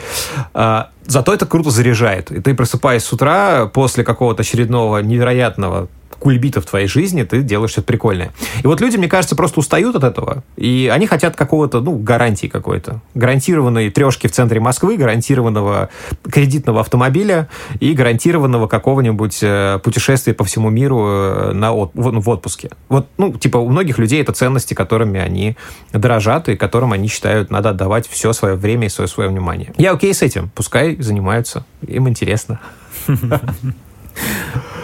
Зато 1.05 1.33
это 1.33 1.45
круто 1.45 1.69
заряжает. 1.69 2.31
И 2.31 2.39
ты, 2.39 2.53
просыпаясь 2.53 3.03
с 3.03 3.13
утра 3.13 3.65
после 3.67 4.03
какого-то 4.03 4.41
очередного 4.41 4.99
невероятного 4.99 5.89
кульбита 6.23 6.61
в 6.61 6.65
твоей 6.65 6.87
жизни, 6.87 7.23
ты 7.23 7.41
делаешь 7.41 7.71
что-то 7.71 7.87
прикольное. 7.87 8.31
И 8.63 8.67
вот 8.67 8.79
люди, 8.79 8.95
мне 8.95 9.09
кажется, 9.09 9.35
просто 9.35 9.59
устают 9.59 9.97
от 9.97 10.05
этого, 10.05 10.43
и 10.55 10.89
они 10.91 11.05
хотят 11.05 11.35
какого-то, 11.35 11.81
ну, 11.81 11.97
гарантии 11.97 12.47
какой-то. 12.47 13.01
Гарантированной 13.13 13.89
трешки 13.89 14.27
в 14.27 14.31
центре 14.31 14.61
Москвы, 14.61 14.95
гарантированного 14.95 15.89
кредитного 16.31 16.79
автомобиля 16.79 17.49
и 17.81 17.91
гарантированного 17.91 18.67
какого-нибудь 18.67 19.39
э, 19.41 19.79
путешествия 19.83 20.33
по 20.33 20.45
всему 20.45 20.69
миру 20.69 21.05
э, 21.05 21.51
на 21.51 21.73
от, 21.73 21.91
в, 21.93 22.21
в 22.21 22.29
отпуске. 22.29 22.69
Вот, 22.87 23.07
ну, 23.17 23.33
типа, 23.33 23.57
у 23.57 23.67
многих 23.67 23.97
людей 23.97 24.21
это 24.21 24.31
ценности, 24.31 24.73
которыми 24.73 25.19
они 25.19 25.57
дорожат 25.91 26.47
и 26.47 26.55
которым 26.55 26.93
они 26.93 27.09
считают, 27.09 27.51
надо 27.51 27.71
отдавать 27.71 28.07
все 28.07 28.31
свое 28.31 28.55
время 28.55 28.87
и 28.87 28.89
свое, 28.89 29.09
свое 29.09 29.29
внимание. 29.29 29.73
Я 29.75 29.91
окей 29.91 30.13
с 30.13 30.21
этим, 30.21 30.51
пускай 30.55 30.92
занимаются, 30.99 31.65
им 31.85 32.07
интересно. 32.07 32.59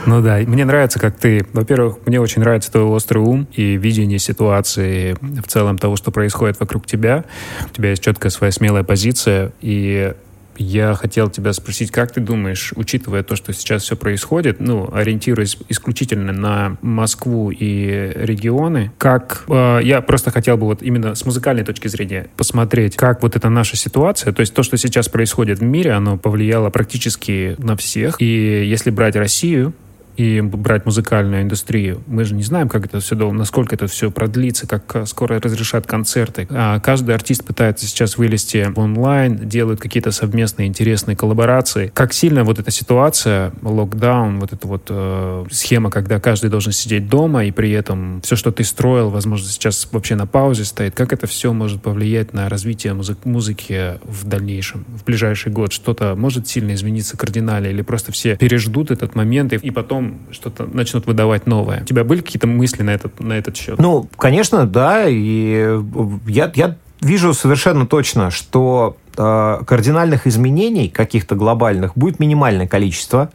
Ну 0.06 0.22
да, 0.22 0.38
мне 0.38 0.66
нравится, 0.66 1.00
как 1.00 1.18
ты... 1.18 1.46
Во-первых, 1.54 1.98
мне 2.06 2.20
очень 2.20 2.42
нравится 2.42 2.72
твой 2.72 2.86
острый 2.86 3.20
ум 3.20 3.48
и 3.54 3.76
видение 3.76 4.18
ситуации 4.18 5.16
в 5.22 5.48
целом 5.48 5.78
того, 5.78 5.98
что 5.98 6.10
происходит 6.10 6.60
вокруг 6.60 6.88
тебя. 6.88 7.26
У 7.70 7.74
тебя 7.76 7.92
есть 7.92 8.04
четкая 8.04 8.32
своя 8.32 8.52
смелая 8.52 8.84
позиция, 8.84 9.52
и 9.62 10.14
я 10.60 10.94
хотел 10.94 11.30
тебя 11.30 11.54
спросить, 11.54 11.92
как 11.92 12.12
ты 12.12 12.22
думаешь, 12.22 12.74
учитывая 12.76 13.24
то, 13.24 13.36
что 13.36 13.54
сейчас 13.54 13.84
все 13.84 13.96
происходит, 13.96 14.60
ну, 14.60 14.90
ориентируясь 14.94 15.58
исключительно 15.70 16.32
на 16.32 16.78
Москву 16.82 17.50
и 17.52 18.12
регионы, 18.16 18.92
как 18.98 19.46
э, 19.48 19.80
я 19.84 20.02
просто 20.02 20.32
хотел 20.32 20.58
бы 20.58 20.66
вот 20.66 20.84
именно 20.84 21.16
с 21.16 21.26
музыкальной 21.26 21.64
точки 21.64 21.88
зрения 21.88 22.28
посмотреть, 22.38 22.96
как 22.96 23.24
вот 23.24 23.36
эта 23.36 23.50
наша 23.50 23.78
ситуация, 23.78 24.34
то 24.34 24.42
есть 24.42 24.54
то, 24.54 24.64
что 24.64 24.78
сейчас 24.78 25.10
происходит 25.10 25.60
в 25.60 25.64
мире, 25.64 25.94
оно 25.94 26.18
повлияло 26.18 26.70
практически 26.70 27.56
на 27.58 27.76
всех. 27.76 28.18
И 28.20 28.66
если 28.66 28.90
брать 28.90 29.16
Россию, 29.16 29.74
и 30.18 30.42
брать 30.42 30.86
музыкальную 30.86 31.44
индустрию. 31.44 32.02
Мы 32.08 32.26
же 32.26 32.36
не 32.36 32.44
знаем, 32.44 32.68
как 32.68 32.86
это 32.86 33.00
все, 33.00 33.16
насколько 33.32 33.76
это 33.76 33.88
все 33.88 34.12
продлится, 34.12 34.68
как 34.68 34.96
э, 34.96 35.06
скоро 35.06 35.40
разрешат 35.40 35.88
концерты. 35.88 36.48
А 36.50 36.80
каждый 36.80 37.16
артист 37.16 37.46
пытается 37.46 37.88
сейчас 37.88 38.18
вылезти 38.18 38.68
в 38.70 38.80
онлайн, 38.80 39.38
делают 39.38 39.80
какие-то 39.80 40.12
совместные 40.12 40.68
интересные 40.68 41.16
коллаборации. 41.16 41.92
Как 41.94 42.14
сильно 42.14 42.44
вот 42.44 42.60
эта 42.60 42.72
ситуация, 42.72 43.54
локдаун, 43.62 44.40
вот 44.40 44.54
эта 44.54 44.68
вот 44.68 44.88
э, 44.90 45.46
схема, 45.52 45.90
когда 45.90 46.20
каждый 46.20 46.50
должен 46.50 46.74
сидеть 46.74 47.08
дома, 47.08 47.46
и 47.46 47.52
при 47.52 47.72
этом 47.72 48.22
все, 48.22 48.36
что 48.36 48.52
ты 48.52 48.64
строил, 48.64 49.10
возможно, 49.10 49.48
сейчас 49.48 49.88
вообще 49.92 50.16
на 50.16 50.28
паузе 50.28 50.66
стоит, 50.66 50.96
как 50.96 51.14
это 51.14 51.28
все 51.28 51.54
может 51.54 51.82
повлиять 51.82 52.34
на 52.34 52.50
развитие 52.50 52.94
музы- 52.94 53.18
музыки 53.24 54.00
в 54.04 54.28
дальнейшем, 54.28 54.86
в 54.88 55.04
ближайший 55.06 55.52
год? 55.52 55.72
Что-то 55.72 56.16
может 56.16 56.48
сильно 56.48 56.74
измениться 56.74 57.18
кардинально, 57.18 57.68
или 57.68 57.82
просто 57.82 58.12
все 58.12 58.36
переждут 58.36 58.92
этот 58.92 59.16
момент, 59.16 59.54
и, 59.54 59.56
и 59.58 59.72
потом 59.72 60.09
что-то 60.32 60.66
начнут 60.66 61.06
выдавать 61.06 61.48
новое. 61.48 61.82
У 61.82 61.86
тебя 61.86 62.04
были 62.04 62.22
какие-то 62.22 62.48
мысли 62.48 62.84
на 62.84 62.92
этот, 62.92 63.20
на 63.20 63.34
этот 63.34 63.56
счет? 63.56 63.80
Ну, 63.80 64.10
конечно, 64.18 64.66
да. 64.66 65.06
И 65.08 65.80
я, 66.28 66.52
я 66.56 66.76
вижу 67.02 67.34
совершенно 67.34 67.86
точно, 67.86 68.32
что 68.32 68.98
э, 69.18 69.60
кардинальных 69.66 70.28
изменений 70.28 70.90
каких-то 70.90 71.36
глобальных 71.36 71.94
будет 71.96 72.20
минимальное 72.20 72.68
количество. 72.68 73.32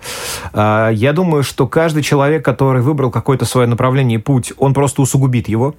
Э, 0.52 0.90
я 0.92 1.12
думаю, 1.12 1.42
что 1.42 1.66
каждый 1.66 2.02
человек, 2.02 2.44
который 2.44 2.82
выбрал 2.82 3.10
какое-то 3.10 3.44
свое 3.44 3.66
направление 3.66 4.18
и 4.18 4.22
путь, 4.22 4.52
он 4.58 4.74
просто 4.74 5.02
усугубит 5.02 5.48
его 5.48 5.74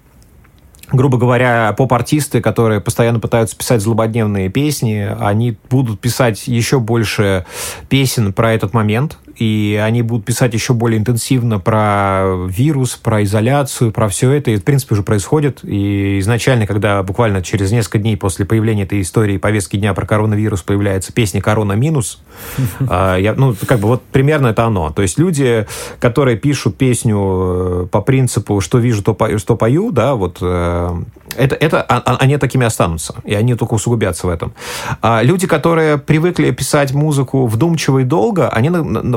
грубо 0.92 1.18
говоря, 1.18 1.74
поп-артисты, 1.74 2.42
которые 2.42 2.82
постоянно 2.82 3.20
пытаются 3.20 3.58
писать 3.58 3.82
злободневные 3.82 4.50
песни, 4.50 5.10
они 5.20 5.58
будут 5.70 6.00
писать 6.00 6.48
еще 6.48 6.80
больше 6.80 7.46
песен 7.90 8.34
про 8.34 8.54
этот 8.54 8.74
момент, 8.74 9.18
и 9.38 9.82
они 9.84 10.02
будут 10.02 10.26
писать 10.26 10.54
еще 10.54 10.74
более 10.74 11.00
интенсивно 11.00 11.60
про 11.60 12.46
вирус, 12.48 12.96
про 12.96 13.24
изоляцию, 13.24 13.92
про 13.92 14.08
все 14.08 14.32
это, 14.32 14.52
и, 14.52 14.58
в 14.58 14.64
принципе, 14.64 14.96
уже 14.96 15.04
происходит. 15.04 15.60
И 15.64 16.20
изначально, 16.20 16.68
когда 16.68 17.04
буквально 17.04 17.42
через 17.42 17.72
несколько 17.72 18.00
дней 18.00 18.16
после 18.16 18.46
появления 18.46 18.84
этой 18.84 19.02
истории 19.02 19.38
повестки 19.38 19.78
дня 19.78 19.94
про 19.94 20.06
коронавирус 20.06 20.62
появляется 20.62 21.12
песня 21.12 21.42
«Корона 21.42 21.74
минус», 21.74 22.22
а, 22.90 23.18
я, 23.18 23.34
ну, 23.34 23.56
как 23.68 23.80
бы 23.80 23.88
вот 23.90 24.04
примерно 24.04 24.48
это 24.48 24.64
оно. 24.66 24.92
То 24.92 25.02
есть 25.02 25.20
люди, 25.20 25.66
которые 26.00 26.38
пишут 26.38 26.78
песню 26.78 27.18
э, 27.18 27.88
по 27.92 28.02
принципу 28.02 28.62
«что 28.62 28.78
вижу, 28.78 29.04
то 29.04 29.14
пою», 29.14 29.40
что 29.40 29.56
пою 29.56 29.92
да, 29.92 30.16
вот 30.16 30.38
э, 30.42 31.04
это, 31.36 31.56
это, 31.56 31.82
а, 31.82 32.02
а, 32.06 32.18
они 32.18 32.38
такими 32.38 32.66
останутся, 32.66 33.16
и 33.26 33.34
они 33.34 33.56
только 33.56 33.74
усугубятся 33.74 34.28
в 34.28 34.30
этом. 34.30 34.54
Люди, 35.22 35.48
которые 35.48 35.98
привыкли 35.98 36.52
писать 36.52 36.94
музыку 36.94 37.48
вдумчиво 37.48 38.00
и 38.00 38.04
долго, 38.04 38.50
они, 38.50 38.70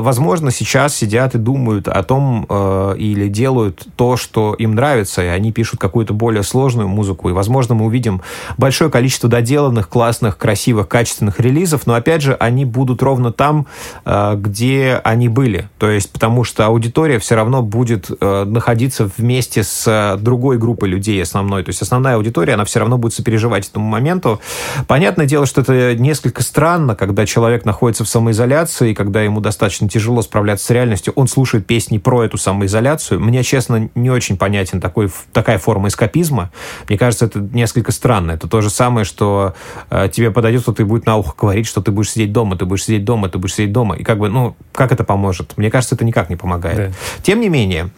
возможно, 0.09 0.49
сейчас 0.49 0.95
сидят 0.95 1.35
и 1.35 1.37
думают 1.37 1.87
о 1.87 2.01
том 2.01 2.47
э, 2.49 2.95
или 2.97 3.27
делают 3.27 3.85
то, 3.95 4.17
что 4.17 4.55
им 4.55 4.73
нравится, 4.73 5.21
и 5.21 5.27
они 5.27 5.51
пишут 5.51 5.79
какую-то 5.79 6.15
более 6.15 6.41
сложную 6.41 6.87
музыку, 6.87 7.29
и, 7.29 7.31
возможно, 7.31 7.75
мы 7.75 7.85
увидим 7.85 8.23
большое 8.57 8.89
количество 8.89 9.29
доделанных, 9.29 9.87
классных, 9.87 10.39
красивых, 10.39 10.87
качественных 10.87 11.39
релизов, 11.39 11.85
но, 11.85 11.93
опять 11.93 12.23
же, 12.23 12.33
они 12.39 12.65
будут 12.65 13.03
ровно 13.03 13.31
там, 13.31 13.67
э, 14.03 14.33
где 14.35 14.99
они 15.03 15.29
были, 15.29 15.69
то 15.77 15.87
есть 15.91 16.11
потому 16.11 16.43
что 16.43 16.65
аудитория 16.65 17.19
все 17.19 17.35
равно 17.35 17.61
будет 17.61 18.09
э, 18.09 18.45
находиться 18.45 19.11
вместе 19.15 19.61
с 19.61 20.17
другой 20.19 20.57
группой 20.57 20.89
людей 20.89 21.21
основной, 21.21 21.61
то 21.61 21.69
есть 21.69 21.83
основная 21.83 22.15
аудитория, 22.15 22.55
она 22.55 22.65
все 22.65 22.79
равно 22.79 22.97
будет 22.97 23.13
сопереживать 23.13 23.69
этому 23.69 23.85
моменту. 23.85 24.41
Понятное 24.87 25.27
дело, 25.27 25.45
что 25.45 25.61
это 25.61 25.93
несколько 25.93 26.41
странно, 26.41 26.95
когда 26.95 27.27
человек 27.27 27.63
находится 27.63 28.03
в 28.03 28.09
самоизоляции, 28.09 28.95
когда 28.95 29.21
ему 29.21 29.39
достаточно 29.39 29.87
тяжело 29.87 29.98
справляться 30.21 30.65
с 30.65 30.69
реальностью, 30.69 31.13
он 31.15 31.27
слушает 31.27 31.65
песни 31.65 31.97
про 31.97 32.23
эту 32.23 32.37
самоизоляцию. 32.37 33.19
Мне, 33.19 33.43
честно, 33.43 33.89
не 33.95 34.09
очень 34.09 34.37
понятен 34.37 34.81
такой, 34.81 35.09
такая 35.31 35.57
форма 35.57 35.87
эскапизма. 35.87 36.51
Мне 36.87 36.97
кажется, 36.97 37.25
это 37.25 37.39
несколько 37.39 37.91
странно. 37.91 38.31
Это 38.31 38.47
то 38.47 38.61
же 38.61 38.69
самое, 38.69 39.05
что 39.05 39.53
э, 39.89 40.09
тебе 40.11 40.31
подойдет 40.31 40.63
кто-то 40.63 40.83
и 40.83 40.85
будет 40.85 41.05
на 41.05 41.17
ухо 41.17 41.33
говорить, 41.37 41.67
что 41.67 41.81
ты 41.81 41.91
будешь 41.91 42.11
сидеть 42.11 42.31
дома, 42.31 42.57
ты 42.57 42.65
будешь 42.65 42.83
сидеть 42.83 43.05
дома, 43.05 43.29
ты 43.29 43.37
будешь 43.37 43.55
сидеть 43.55 43.71
дома. 43.71 43.95
И 43.95 44.03
как 44.03 44.19
бы, 44.19 44.29
ну, 44.29 44.55
как 44.71 44.91
это 44.91 45.03
поможет? 45.03 45.53
Мне 45.57 45.69
кажется, 45.69 45.95
это 45.95 46.05
никак 46.05 46.29
не 46.29 46.35
помогает. 46.35 46.77
Да. 46.77 46.95
Тем 47.23 47.41
не 47.41 47.49
менее, 47.49 47.89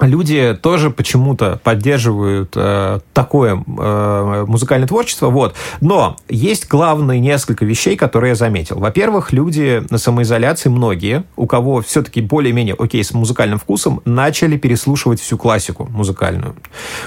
люди 0.00 0.58
тоже 0.60 0.90
почему-то 0.90 1.60
поддерживают 1.62 2.52
э, 2.56 3.00
такое 3.12 3.62
э, 3.66 4.44
музыкальное 4.46 4.88
творчество, 4.88 5.28
вот. 5.28 5.54
Но 5.80 6.16
есть 6.28 6.68
главные 6.68 7.20
несколько 7.20 7.64
вещей, 7.64 7.96
которые 7.96 8.30
я 8.30 8.34
заметил. 8.34 8.78
Во-первых, 8.78 9.32
люди 9.32 9.82
на 9.90 9.98
самоизоляции, 9.98 10.68
многие, 10.68 11.24
у 11.36 11.46
кого 11.46 11.80
все-таки 11.82 12.20
более-менее 12.20 12.74
окей 12.78 13.04
с 13.04 13.12
музыкальным 13.12 13.58
вкусом, 13.58 14.00
начали 14.04 14.56
переслушивать 14.56 15.20
всю 15.20 15.36
классику 15.36 15.88
музыкальную. 15.90 16.56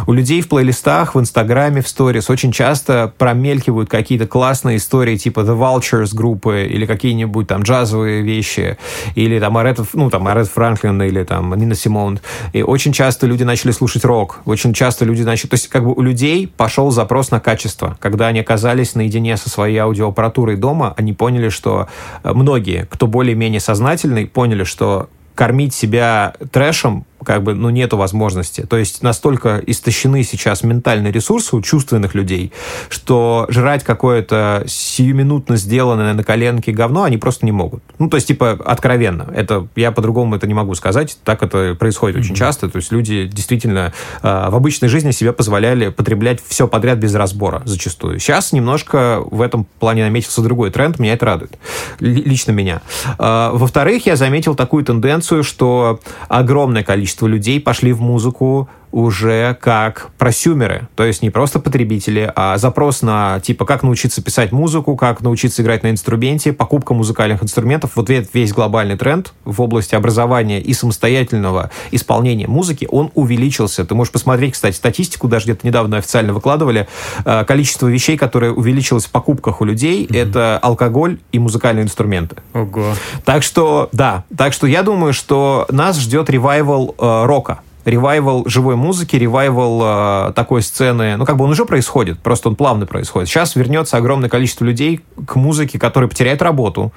У 0.07 0.13
людей 0.13 0.41
в 0.41 0.49
плейлистах, 0.49 1.15
в 1.15 1.19
Инстаграме, 1.19 1.81
в 1.81 1.87
сторис 1.87 2.29
очень 2.29 2.51
часто 2.51 3.13
промелькивают 3.17 3.89
какие-то 3.89 4.27
классные 4.27 4.77
истории 4.77 5.17
типа 5.17 5.41
The 5.41 5.57
Vultures 5.57 6.15
группы 6.15 6.67
или 6.69 6.85
какие-нибудь 6.85 7.47
там 7.47 7.63
джазовые 7.63 8.21
вещи, 8.21 8.77
или 9.15 9.39
там 9.39 9.57
Арет, 9.57 9.79
ну, 9.93 10.09
там 10.09 10.27
Арет 10.27 10.47
Франклин 10.47 11.01
или 11.01 11.23
там 11.23 11.53
Нина 11.55 11.75
Симон. 11.75 12.19
И 12.53 12.61
очень 12.75 12.91
часто 12.91 13.25
люди 13.25 13.43
начали 13.43 13.71
слушать 13.71 14.03
рок, 14.03 14.41
очень 14.43 14.73
часто 14.73 15.05
люди 15.05 15.21
начали... 15.21 15.49
То 15.49 15.53
есть 15.53 15.69
как 15.69 15.85
бы 15.85 15.93
у 15.93 16.01
людей 16.01 16.45
пошел 16.45 16.91
запрос 16.91 17.31
на 17.31 17.39
качество. 17.39 17.97
Когда 18.01 18.27
они 18.27 18.41
оказались 18.41 18.95
наедине 18.95 19.37
со 19.37 19.49
своей 19.49 19.77
аудиоаппаратурой 19.77 20.57
дома, 20.57 20.93
они 20.97 21.13
поняли, 21.13 21.47
что 21.47 21.87
э, 22.23 22.33
многие, 22.33 22.85
кто 22.91 23.07
более-менее 23.07 23.61
сознательный, 23.61 24.27
поняли, 24.27 24.65
что 24.65 25.07
кормить 25.35 25.73
себя 25.73 26.33
трэшем 26.51 27.05
как 27.25 27.43
бы, 27.43 27.53
ну, 27.53 27.69
нету 27.69 27.97
возможности. 27.97 28.61
То 28.61 28.77
есть 28.77 29.03
настолько 29.03 29.61
истощены 29.65 30.23
сейчас 30.23 30.63
ментальные 30.63 31.11
ресурсы 31.11 31.55
у 31.55 31.61
чувственных 31.61 32.15
людей, 32.15 32.53
что 32.89 33.45
жрать 33.49 33.83
какое-то 33.83 34.63
сиюминутно 34.67 35.57
сделанное 35.57 36.13
на 36.13 36.23
коленке 36.23 36.71
говно 36.71 37.03
они 37.03 37.17
просто 37.17 37.45
не 37.45 37.51
могут. 37.51 37.83
Ну, 37.99 38.09
то 38.09 38.17
есть, 38.17 38.27
типа, 38.27 38.51
откровенно. 38.65 39.27
Это, 39.35 39.67
я 39.75 39.91
по-другому 39.91 40.35
это 40.35 40.47
не 40.47 40.53
могу 40.53 40.75
сказать. 40.75 41.17
Так 41.23 41.43
это 41.43 41.75
происходит 41.75 42.17
mm-hmm. 42.17 42.21
очень 42.21 42.35
часто. 42.35 42.69
То 42.69 42.77
есть 42.77 42.91
люди 42.91 43.25
действительно 43.25 43.93
э, 44.21 44.49
в 44.49 44.55
обычной 44.55 44.89
жизни 44.89 45.11
себе 45.11 45.33
позволяли 45.33 45.89
потреблять 45.89 46.39
все 46.45 46.67
подряд 46.67 46.99
без 46.99 47.15
разбора 47.15 47.61
зачастую. 47.65 48.19
Сейчас 48.19 48.53
немножко 48.53 49.23
в 49.25 49.41
этом 49.41 49.65
плане 49.79 50.03
наметился 50.03 50.41
другой 50.41 50.69
тренд. 50.71 50.99
Меня 50.99 51.13
это 51.13 51.25
радует. 51.25 51.53
Л- 51.99 52.07
лично 52.07 52.51
меня. 52.51 52.81
Э, 53.17 53.49
во-вторых, 53.53 54.05
я 54.05 54.15
заметил 54.15 54.55
такую 54.55 54.83
тенденцию, 54.83 55.43
что 55.43 55.99
огромное 56.27 56.83
количество 56.83 57.14
количество 57.15 57.27
людей 57.27 57.59
пошли 57.59 57.93
в 57.93 58.01
музыку 58.01 58.67
уже 58.95 59.57
как 59.59 60.11
просюмеры, 60.17 60.87
то 60.95 61.03
есть 61.03 61.21
не 61.21 61.29
просто 61.29 61.59
потребители, 61.59 62.31
а 62.33 62.57
запрос 62.57 63.01
на 63.01 63.41
типа 63.41 63.65
как 63.65 63.83
научиться 63.83 64.23
писать 64.23 64.53
музыку, 64.53 64.95
как 64.95 65.19
научиться 65.19 65.61
играть 65.61 65.83
на 65.83 65.91
инструменте, 65.91 66.53
покупка 66.53 66.93
музыкальных 66.93 67.43
инструментов. 67.43 67.91
Вот 67.95 68.09
весь 68.09 68.53
глобальный 68.53 68.95
тренд 68.95 69.33
в 69.43 69.61
области 69.61 69.95
образования 69.95 70.61
и 70.61 70.73
самостоятельного 70.73 71.71
исполнения 71.91 72.47
музыки, 72.47 72.87
он 72.89 73.11
увеличился. 73.15 73.83
Ты 73.83 73.95
можешь 73.95 74.13
посмотреть, 74.13 74.53
кстати, 74.53 74.77
статистику, 74.77 75.27
даже 75.27 75.47
где-то 75.47 75.67
недавно 75.67 75.97
официально 75.97 76.31
выкладывали, 76.31 76.87
э, 77.25 77.43
количество 77.43 77.87
вещей, 77.87 78.15
которое 78.15 78.53
увеличилось 78.53 79.07
в 79.07 79.11
покупках 79.11 79.59
у 79.59 79.65
людей, 79.65 80.05
mm-hmm. 80.05 80.17
это 80.17 80.57
алкоголь 80.59 81.19
и 81.33 81.39
музыкальные 81.39 81.83
инструменты. 81.83 82.37
Ого. 82.53 82.93
Так 83.25 83.43
что, 83.43 83.89
да, 83.91 84.23
так 84.37 84.53
что 84.53 84.67
я 84.67 84.83
думаю, 84.83 85.11
что 85.11 85.65
нас 85.69 85.99
ждет 85.99 86.29
ревайвал 86.29 86.95
э, 86.97 87.25
рока 87.25 87.59
ревайвал 87.85 88.43
живой 88.47 88.75
музыки, 88.75 89.15
ревайвал 89.15 90.29
э, 90.29 90.33
такой 90.33 90.61
сцены, 90.61 91.17
ну, 91.17 91.25
как 91.25 91.37
бы 91.37 91.45
он 91.45 91.51
уже 91.51 91.65
происходит, 91.65 92.19
просто 92.19 92.49
он 92.49 92.55
плавно 92.55 92.85
происходит. 92.85 93.29
Сейчас 93.29 93.55
вернется 93.55 93.97
огромное 93.97 94.29
количество 94.29 94.65
людей 94.65 95.01
к 95.25 95.35
музыке, 95.35 95.77
которые 95.77 96.09
потеряют 96.09 96.41
работу, 96.41 96.91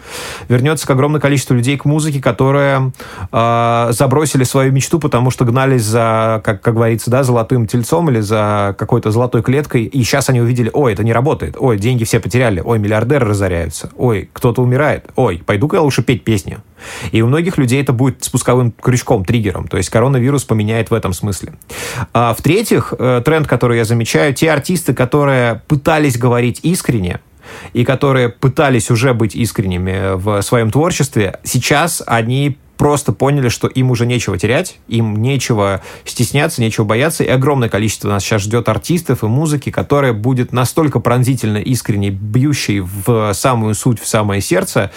вернется 0.49 0.87
к 0.87 0.91
огромное 0.91 1.21
количество 1.21 1.55
людей 1.55 1.77
к 1.77 1.85
музыке, 1.85 2.23
которые 2.23 2.93
э, 3.31 3.89
забросили 3.91 4.45
свою 4.45 4.73
мечту, 4.73 4.99
потому 4.99 5.31
что 5.31 5.45
гнались 5.45 5.83
за, 5.83 6.41
как, 6.45 6.63
как 6.63 6.75
говорится, 6.75 7.11
да, 7.11 7.23
золотым 7.23 7.67
тельцом 7.67 8.09
или 8.11 8.21
за 8.21 8.75
какой-то 8.79 9.11
золотой 9.11 9.43
клеткой, 9.43 9.85
и 9.85 10.03
сейчас 10.03 10.31
они 10.31 10.41
увидели, 10.41 10.71
ой, 10.73 10.95
это 10.95 11.05
не 11.05 11.13
работает, 11.13 11.57
ой, 11.59 11.79
деньги 11.79 12.05
все 12.05 12.19
потеряли, 12.19 12.61
ой, 12.65 12.79
миллиардеры 12.79 13.27
разоряются, 13.27 13.91
ой, 13.97 14.31
кто-то 14.33 14.63
умирает, 14.63 15.07
ой, 15.17 15.43
пойду-ка 15.45 15.77
я 15.77 15.83
лучше 15.83 16.03
петь 16.03 16.25
песни. 16.25 16.59
И 17.11 17.23
у 17.23 17.27
многих 17.27 17.59
людей 17.59 17.83
это 17.83 17.93
будет 17.93 18.23
спусковым 18.25 18.73
крючком, 18.73 19.25
триггером, 19.25 19.69
то 19.69 19.77
есть 19.77 19.91
коронавирус 19.91 20.45
поменяет 20.45 20.78
меняет 20.79 20.91
в 20.91 20.95
этом 20.95 21.13
смысле. 21.13 21.53
А, 22.13 22.35
в-третьих, 22.35 22.95
э, 22.99 23.23
тренд, 23.25 23.47
который 23.47 23.79
я 23.79 23.85
замечаю, 23.85 24.35
те 24.35 24.51
артисты, 24.51 24.95
которые 24.95 25.63
пытались 25.67 26.17
говорить 26.17 26.61
искренне, 26.63 27.21
и 27.73 27.85
которые 27.85 28.29
пытались 28.29 28.91
уже 28.91 29.15
быть 29.15 29.35
искренними 29.35 30.17
в 30.17 30.43
своем 30.43 30.71
творчестве, 30.71 31.39
сейчас 31.45 32.03
они 32.07 32.59
просто 32.79 33.13
поняли, 33.13 33.49
что 33.49 33.67
им 33.67 33.91
уже 33.91 34.07
нечего 34.07 34.39
терять, 34.39 34.79
им 34.87 35.21
нечего 35.21 35.83
стесняться, 36.05 36.63
нечего 36.63 36.85
бояться, 36.85 37.25
и 37.25 37.29
огромное 37.29 37.69
количество 37.69 38.09
нас 38.09 38.23
сейчас 38.23 38.43
ждет 38.43 38.69
артистов 38.69 39.25
и 39.25 39.27
музыки, 39.27 39.71
которая 39.71 40.13
будет 40.15 40.53
настолько 40.53 41.01
пронзительно, 41.01 41.59
искренне 41.59 42.11
бьющей 42.11 42.81
в 42.81 43.35
самую 43.35 43.75
суть, 43.75 44.01
в 44.01 44.07
самое 44.07 44.41
сердце, 44.41 44.93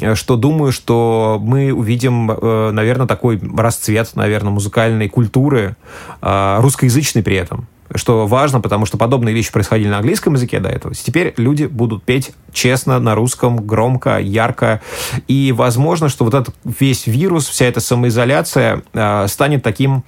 э, 0.00 0.14
что 0.14 0.36
думаю, 0.36 0.72
что 0.72 1.38
мы 1.42 1.72
увидим, 1.72 2.30
э, 2.30 2.70
наверное, 2.70 3.08
такой 3.08 3.40
расцвет, 3.56 4.12
наверное, 4.14 4.52
музыкальной 4.52 5.08
культуры, 5.08 5.76
э, 6.22 6.56
русскоязычной 6.60 7.22
при 7.22 7.36
этом 7.36 7.66
что 7.94 8.26
важно, 8.26 8.60
потому 8.60 8.86
что 8.86 8.96
подобные 8.96 9.34
вещи 9.34 9.52
происходили 9.52 9.88
на 9.88 9.98
английском 9.98 10.34
языке 10.34 10.60
до 10.60 10.68
этого. 10.68 10.94
Теперь 10.94 11.34
люди 11.36 11.64
будут 11.64 12.04
петь 12.04 12.32
честно, 12.52 12.98
на 12.98 13.14
русском, 13.14 13.64
громко, 13.66 14.18
ярко. 14.18 14.80
И 15.28 15.52
возможно, 15.52 16.08
что 16.08 16.24
вот 16.24 16.34
этот 16.34 16.54
весь 16.64 17.06
вирус, 17.06 17.48
вся 17.48 17.66
эта 17.66 17.80
самоизоляция 17.80 18.82
э, 18.92 19.26
станет 19.28 19.62
таким 19.62 20.04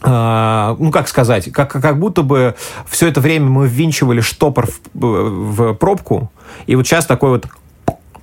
Uh, 0.00 0.76
ну, 0.78 0.92
как 0.92 1.08
сказать, 1.08 1.50
как, 1.50 1.72
как 1.72 1.98
будто 1.98 2.22
бы 2.22 2.54
все 2.88 3.08
это 3.08 3.20
время 3.20 3.46
мы 3.46 3.66
ввинчивали 3.66 4.20
штопор 4.20 4.68
в, 4.94 5.00
в 5.00 5.74
пробку, 5.74 6.30
и 6.68 6.76
вот 6.76 6.86
сейчас 6.86 7.04
такой 7.04 7.30
вот 7.30 7.48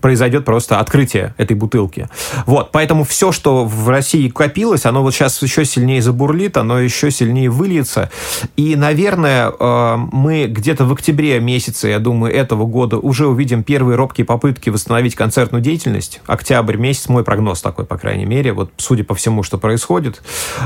произойдет 0.01 0.45
просто 0.45 0.79
открытие 0.79 1.33
этой 1.37 1.55
бутылки. 1.55 2.09
Вот, 2.45 2.71
поэтому 2.71 3.03
все, 3.03 3.31
что 3.31 3.65
в 3.65 3.89
России 3.89 4.29
копилось, 4.29 4.85
оно 4.85 5.01
вот 5.01 5.13
сейчас 5.13 5.41
еще 5.41 5.65
сильнее 5.65 6.01
забурлит, 6.01 6.57
оно 6.57 6.79
еще 6.79 7.11
сильнее 7.11 7.49
выльется. 7.49 8.09
И, 8.55 8.75
наверное, 8.75 9.51
э, 9.51 9.95
мы 10.11 10.45
где-то 10.45 10.85
в 10.85 10.93
октябре 10.93 11.39
месяце, 11.39 11.89
я 11.89 11.99
думаю, 11.99 12.33
этого 12.33 12.65
года 12.65 12.97
уже 12.97 13.27
увидим 13.27 13.63
первые 13.63 13.95
робкие 13.97 14.25
попытки 14.25 14.69
восстановить 14.69 15.15
концертную 15.15 15.61
деятельность. 15.61 16.21
Октябрь 16.25 16.77
месяц, 16.77 17.09
мой 17.09 17.23
прогноз 17.23 17.61
такой, 17.61 17.85
по 17.85 17.97
крайней 17.97 18.25
мере, 18.25 18.53
вот 18.53 18.71
судя 18.77 19.03
по 19.03 19.15
всему, 19.15 19.43
что 19.43 19.57
происходит. 19.57 20.21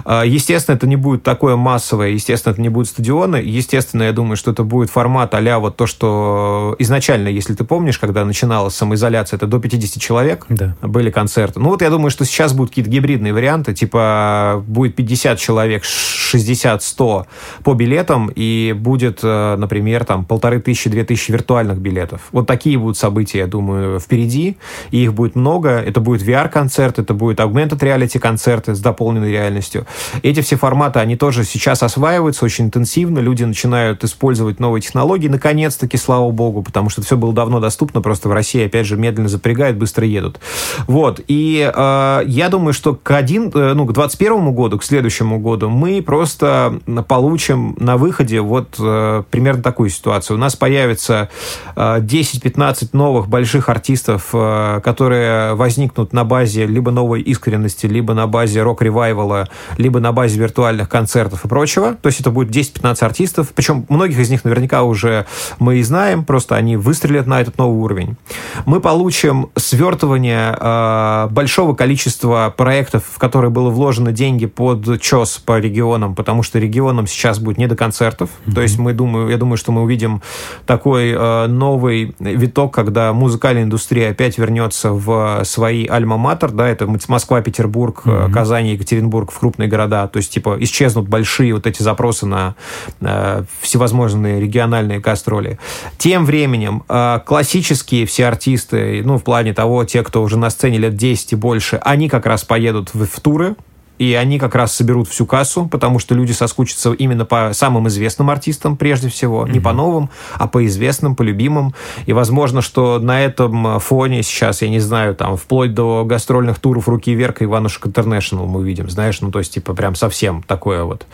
Э, 0.05 0.23
естественно, 0.25 0.75
это 0.75 0.87
не 0.87 0.95
будет 0.95 1.23
такое 1.23 1.55
массовое, 1.55 2.09
естественно, 2.09 2.53
это 2.53 2.61
не 2.61 2.69
будет 2.69 2.87
стадионы, 2.87 3.37
естественно, 3.37 4.03
я 4.03 4.11
думаю, 4.11 4.37
что 4.37 4.51
это 4.51 4.63
будет 4.63 4.89
формат 4.89 5.33
а 5.33 5.59
вот 5.59 5.77
то, 5.77 5.87
что 5.87 6.75
изначально, 6.79 7.29
если 7.29 7.53
ты 7.53 7.63
помнишь, 7.63 7.97
когда 7.97 8.25
начиналась 8.25 8.75
самоизоляция 8.75 9.28
концерты, 9.29 9.35
это 9.35 9.47
до 9.47 9.59
50 9.59 10.01
человек 10.01 10.45
да. 10.49 10.75
были 10.81 11.11
концерты. 11.11 11.59
Ну 11.59 11.69
вот 11.69 11.81
я 11.81 11.89
думаю, 11.89 12.09
что 12.09 12.25
сейчас 12.25 12.53
будут 12.53 12.71
какие-то 12.71 12.89
гибридные 12.89 13.33
варианты, 13.33 13.73
типа 13.73 14.63
будет 14.67 14.95
50 14.95 15.39
человек, 15.39 15.83
60-100 15.83 17.25
по 17.63 17.73
билетам, 17.73 18.31
и 18.35 18.73
будет, 18.77 19.19
э, 19.23 19.55
например, 19.57 20.05
там 20.05 20.25
полторы 20.25 20.59
тысячи, 20.59 20.89
две 20.89 21.03
тысячи 21.03 21.31
виртуальных 21.31 21.79
билетов. 21.79 22.21
Вот 22.31 22.47
такие 22.47 22.77
будут 22.77 22.97
события, 22.97 23.39
я 23.39 23.47
думаю, 23.47 23.99
впереди, 23.99 24.57
и 24.91 25.03
их 25.03 25.13
будет 25.13 25.35
много. 25.35 25.69
Это 25.69 25.99
будет 25.99 26.21
VR-концерт, 26.21 26.99
это 26.99 27.13
будет 27.13 27.39
augmented 27.39 27.79
reality 27.79 28.19
концерты 28.19 28.75
с 28.75 28.79
дополненной 28.79 29.31
реальностью. 29.31 29.85
Эти 30.23 30.41
все 30.41 30.55
форматы, 30.55 30.99
они 30.99 31.15
тоже 31.15 31.43
сейчас 31.43 31.83
осваиваются 31.83 32.45
очень 32.45 32.65
интенсивно, 32.65 33.19
люди 33.19 33.43
начинают 33.43 34.03
использовать 34.03 34.59
новые 34.59 34.81
технологии, 34.81 35.27
наконец-таки, 35.27 35.97
слава 35.97 36.29
богу, 36.31 36.61
потому 36.63 36.89
что 36.89 37.01
все 37.01 37.17
было 37.17 37.33
давно 37.33 37.59
доступно, 37.59 38.01
просто 38.01 38.29
в 38.29 38.31
России, 38.31 38.65
опять 38.65 38.85
же, 38.85 38.97
медленно 39.09 39.29
запрягают, 39.29 39.77
быстро 39.77 40.05
едут. 40.05 40.39
Вот. 40.87 41.21
И 41.27 41.69
э, 41.73 42.21
я 42.25 42.49
думаю, 42.49 42.73
что 42.73 42.95
к, 42.95 43.11
один, 43.11 43.51
э, 43.53 43.73
ну, 43.73 43.85
к 43.85 43.93
2021 43.93 44.53
году, 44.53 44.77
к 44.77 44.83
следующему 44.83 45.39
году 45.39 45.69
мы 45.69 46.01
просто 46.01 46.79
получим 47.07 47.75
на 47.79 47.97
выходе 47.97 48.41
вот 48.41 48.75
э, 48.79 49.23
примерно 49.29 49.63
такую 49.63 49.89
ситуацию. 49.89 50.37
У 50.37 50.39
нас 50.39 50.55
появится 50.55 51.29
э, 51.75 51.99
10-15 51.99 52.89
новых 52.93 53.27
больших 53.27 53.69
артистов, 53.69 54.29
э, 54.33 54.81
которые 54.83 55.55
возникнут 55.55 56.13
на 56.13 56.23
базе 56.23 56.65
либо 56.65 56.91
новой 56.91 57.21
искренности, 57.21 57.87
либо 57.87 58.13
на 58.13 58.27
базе 58.27 58.61
рок-ревайвала, 58.61 59.47
либо 59.77 59.99
на 59.99 60.11
базе 60.11 60.39
виртуальных 60.39 60.87
концертов 60.87 61.45
и 61.45 61.47
прочего. 61.47 61.95
То 61.95 62.07
есть 62.07 62.19
это 62.19 62.29
будет 62.29 62.55
10-15 62.55 63.03
артистов. 63.03 63.49
Причем 63.55 63.85
многих 63.89 64.19
из 64.19 64.29
них 64.29 64.43
наверняка 64.43 64.83
уже 64.83 65.25
мы 65.57 65.77
и 65.77 65.83
знаем, 65.83 66.23
просто 66.23 66.55
они 66.55 66.77
выстрелят 66.77 67.25
на 67.25 67.41
этот 67.41 67.57
новый 67.57 67.79
уровень. 67.79 68.17
Мы 68.65 68.79
получим 68.79 68.98
случаем 68.99 69.49
свертывания 69.55 70.57
э, 70.59 71.27
большого 71.31 71.73
количества 71.73 72.53
проектов, 72.55 73.05
в 73.09 73.17
которые 73.17 73.49
было 73.49 73.69
вложено 73.69 74.11
деньги 74.11 74.45
под 74.45 75.01
ЧОС 75.01 75.37
по 75.37 75.57
регионам, 75.57 76.15
потому 76.15 76.43
что 76.43 76.59
регионам 76.59 77.07
сейчас 77.07 77.39
будет 77.39 77.57
не 77.57 77.67
до 77.67 77.77
концертов. 77.77 78.29
Mm-hmm. 78.29 78.53
То 78.55 78.61
есть 78.61 78.77
мы 78.77 78.91
думаю, 78.91 79.29
я 79.29 79.37
думаю, 79.37 79.55
что 79.55 79.71
мы 79.71 79.83
увидим 79.83 80.21
такой 80.65 81.11
э, 81.11 81.47
новый 81.47 82.13
виток, 82.19 82.73
когда 82.73 83.13
музыкальная 83.13 83.63
индустрия 83.63 84.09
опять 84.09 84.37
вернется 84.37 84.91
в 84.91 85.45
свои 85.45 85.87
альма-матер, 85.87 86.51
да, 86.51 86.67
это 86.67 86.85
Москва, 87.07 87.39
Петербург, 87.39 88.01
mm-hmm. 88.03 88.33
Казань, 88.33 88.67
Екатеринбург, 88.67 89.31
в 89.31 89.39
крупные 89.39 89.69
города. 89.69 90.09
То 90.09 90.17
есть, 90.17 90.33
типа, 90.33 90.57
исчезнут 90.59 91.07
большие 91.07 91.53
вот 91.53 91.65
эти 91.67 91.81
запросы 91.81 92.25
на 92.25 92.55
э, 92.99 93.43
всевозможные 93.61 94.41
региональные 94.41 94.99
гастроли. 94.99 95.57
Тем 95.97 96.25
временем 96.25 96.83
э, 96.89 97.19
классические 97.25 98.05
все 98.05 98.25
артисты, 98.27 98.88
ну, 99.03 99.17
в 99.17 99.23
плане 99.23 99.53
того, 99.53 99.83
те, 99.85 100.03
кто 100.03 100.21
уже 100.21 100.37
на 100.37 100.49
сцене 100.49 100.77
лет 100.77 100.95
10 100.95 101.33
и 101.33 101.35
больше, 101.35 101.79
они 101.83 102.09
как 102.09 102.25
раз 102.25 102.43
поедут 102.43 102.93
в, 102.93 103.05
в 103.05 103.19
туры, 103.19 103.55
и 103.99 104.13
они 104.13 104.39
как 104.39 104.55
раз 104.55 104.73
соберут 104.73 105.09
всю 105.09 105.25
кассу, 105.25 105.67
потому 105.67 105.99
что 105.99 106.15
люди 106.15 106.31
соскучатся 106.31 106.93
именно 106.93 107.25
по 107.25 107.51
самым 107.53 107.89
известным 107.89 108.29
артистам 108.29 108.77
прежде 108.77 109.09
всего, 109.09 109.45
mm-hmm. 109.45 109.51
не 109.51 109.59
по 109.59 109.73
новым, 109.73 110.09
а 110.35 110.47
по 110.47 110.65
известным, 110.65 111.15
по 111.15 111.21
любимым. 111.21 111.75
И 112.05 112.13
возможно, 112.13 112.61
что 112.61 112.97
на 112.97 113.21
этом 113.21 113.79
фоне 113.79 114.23
сейчас, 114.23 114.61
я 114.61 114.69
не 114.69 114.79
знаю, 114.79 115.15
там, 115.15 115.35
вплоть 115.35 115.73
до 115.73 116.05
гастрольных 116.05 116.59
туров 116.59 116.87
«Руки 116.87 117.13
вверх» 117.13 117.41
и 117.41 117.45
«Иванушек 117.45 117.87
Интернешнл» 117.87 118.45
мы 118.45 118.61
увидим, 118.61 118.89
знаешь, 118.89 119.19
ну, 119.19 119.31
то 119.31 119.39
есть, 119.39 119.53
типа, 119.53 119.73
прям 119.73 119.95
совсем 119.95 120.43
такое 120.43 120.83
вот. 120.83 121.05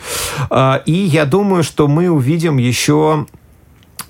А, 0.48 0.80
и 0.86 0.92
я 0.92 1.24
думаю, 1.24 1.64
что 1.64 1.88
мы 1.88 2.08
увидим 2.08 2.56
еще 2.56 3.26
Э, 3.26 3.45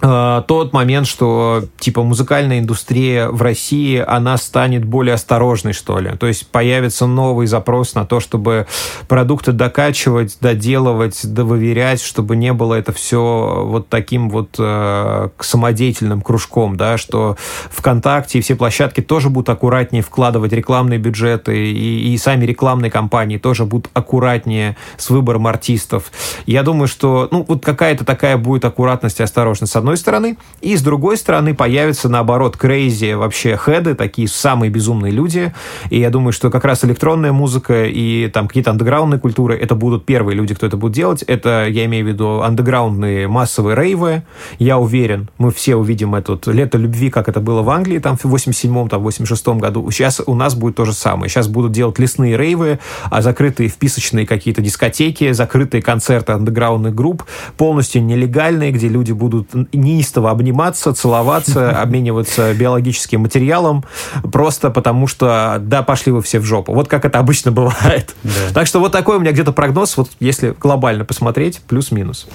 тот 0.00 0.72
момент, 0.72 1.06
что 1.06 1.64
типа 1.78 2.02
музыкальная 2.02 2.58
индустрия 2.58 3.28
в 3.28 3.40
России, 3.40 4.02
она 4.06 4.36
станет 4.36 4.84
более 4.84 5.14
осторожной, 5.14 5.72
что 5.72 5.98
ли. 5.98 6.10
То 6.18 6.26
есть 6.26 6.48
появится 6.48 7.06
новый 7.06 7.46
запрос 7.46 7.94
на 7.94 8.04
то, 8.04 8.20
чтобы 8.20 8.66
продукты 9.08 9.52
докачивать, 9.52 10.36
доделывать, 10.40 11.20
довыверять, 11.24 12.02
чтобы 12.02 12.36
не 12.36 12.52
было 12.52 12.74
это 12.74 12.92
все 12.92 13.64
вот 13.66 13.88
таким 13.88 14.28
вот 14.28 14.56
э, 14.58 15.28
самодеятельным 15.38 16.20
кружком, 16.20 16.76
да, 16.76 16.98
что 16.98 17.36
ВКонтакте 17.70 18.38
и 18.38 18.42
все 18.42 18.54
площадки 18.54 19.00
тоже 19.00 19.30
будут 19.30 19.48
аккуратнее 19.48 20.02
вкладывать 20.02 20.52
рекламные 20.52 20.98
бюджеты, 20.98 21.72
и, 21.72 22.12
и 22.12 22.18
сами 22.18 22.44
рекламные 22.44 22.90
компании 22.90 23.38
тоже 23.38 23.64
будут 23.64 23.90
аккуратнее 23.94 24.76
с 24.98 25.08
выбором 25.10 25.46
артистов. 25.46 26.12
Я 26.44 26.62
думаю, 26.62 26.88
что, 26.88 27.28
ну, 27.30 27.44
вот 27.48 27.64
какая-то 27.64 28.04
такая 28.04 28.36
будет 28.36 28.64
аккуратность 28.64 29.20
и 29.20 29.22
осторожность. 29.22 29.72
Одной 29.86 29.96
стороны, 29.98 30.36
и 30.62 30.76
с 30.76 30.82
другой 30.82 31.16
стороны 31.16 31.54
появятся, 31.54 32.08
наоборот, 32.08 32.56
крейзи 32.56 33.12
вообще 33.12 33.56
хеды, 33.56 33.94
такие 33.94 34.26
самые 34.26 34.68
безумные 34.68 35.12
люди, 35.12 35.54
и 35.90 36.00
я 36.00 36.10
думаю, 36.10 36.32
что 36.32 36.50
как 36.50 36.64
раз 36.64 36.84
электронная 36.84 37.30
музыка 37.30 37.84
и 37.84 38.28
там 38.28 38.48
какие-то 38.48 38.72
андеграундные 38.72 39.20
культуры, 39.20 39.56
это 39.56 39.76
будут 39.76 40.04
первые 40.04 40.36
люди, 40.36 40.56
кто 40.56 40.66
это 40.66 40.76
будет 40.76 40.92
делать, 40.92 41.22
это, 41.22 41.66
я 41.68 41.84
имею 41.84 42.04
в 42.04 42.08
виду, 42.08 42.42
андеграундные 42.42 43.28
массовые 43.28 43.76
рейвы, 43.76 44.24
я 44.58 44.78
уверен, 44.78 45.28
мы 45.38 45.52
все 45.52 45.76
увидим 45.76 46.16
это 46.16 46.36
лето 46.46 46.78
любви, 46.78 47.08
как 47.10 47.28
это 47.28 47.38
было 47.38 47.62
в 47.62 47.70
Англии, 47.70 48.00
там 48.00 48.16
в 48.16 48.24
87-м, 48.24 48.88
там, 48.88 49.06
86-м 49.06 49.58
году, 49.60 49.88
сейчас 49.92 50.20
у 50.26 50.34
нас 50.34 50.56
будет 50.56 50.74
то 50.74 50.84
же 50.84 50.94
самое, 50.94 51.30
сейчас 51.30 51.46
будут 51.46 51.70
делать 51.70 52.00
лесные 52.00 52.36
рейвы, 52.36 52.80
а 53.08 53.22
закрытые 53.22 53.68
вписочные 53.68 54.26
какие-то 54.26 54.62
дискотеки, 54.62 55.30
закрытые 55.30 55.80
концерты 55.80 56.32
андеграундных 56.32 56.92
групп, 56.92 57.22
полностью 57.56 58.02
нелегальные, 58.02 58.72
где 58.72 58.88
люди 58.88 59.12
будут 59.12 59.54
неистово 59.76 60.30
обниматься, 60.30 60.92
целоваться, 60.92 61.70
обмениваться 61.82 62.54
биологическим 62.54 63.20
материалом, 63.20 63.84
просто 64.32 64.70
потому 64.70 65.06
что, 65.06 65.58
да, 65.60 65.82
пошли 65.82 66.12
вы 66.12 66.22
все 66.22 66.40
в 66.40 66.44
жопу. 66.44 66.72
Вот 66.72 66.88
как 66.88 67.04
это 67.04 67.18
обычно 67.18 67.52
бывает. 67.52 68.14
Да. 68.22 68.30
Так 68.54 68.66
что 68.66 68.80
вот 68.80 68.92
такой 68.92 69.16
у 69.16 69.20
меня 69.20 69.32
где-то 69.32 69.52
прогноз, 69.52 69.96
вот 69.96 70.10
если 70.20 70.54
глобально 70.58 71.04
посмотреть, 71.04 71.60
плюс-минус. 71.68 72.26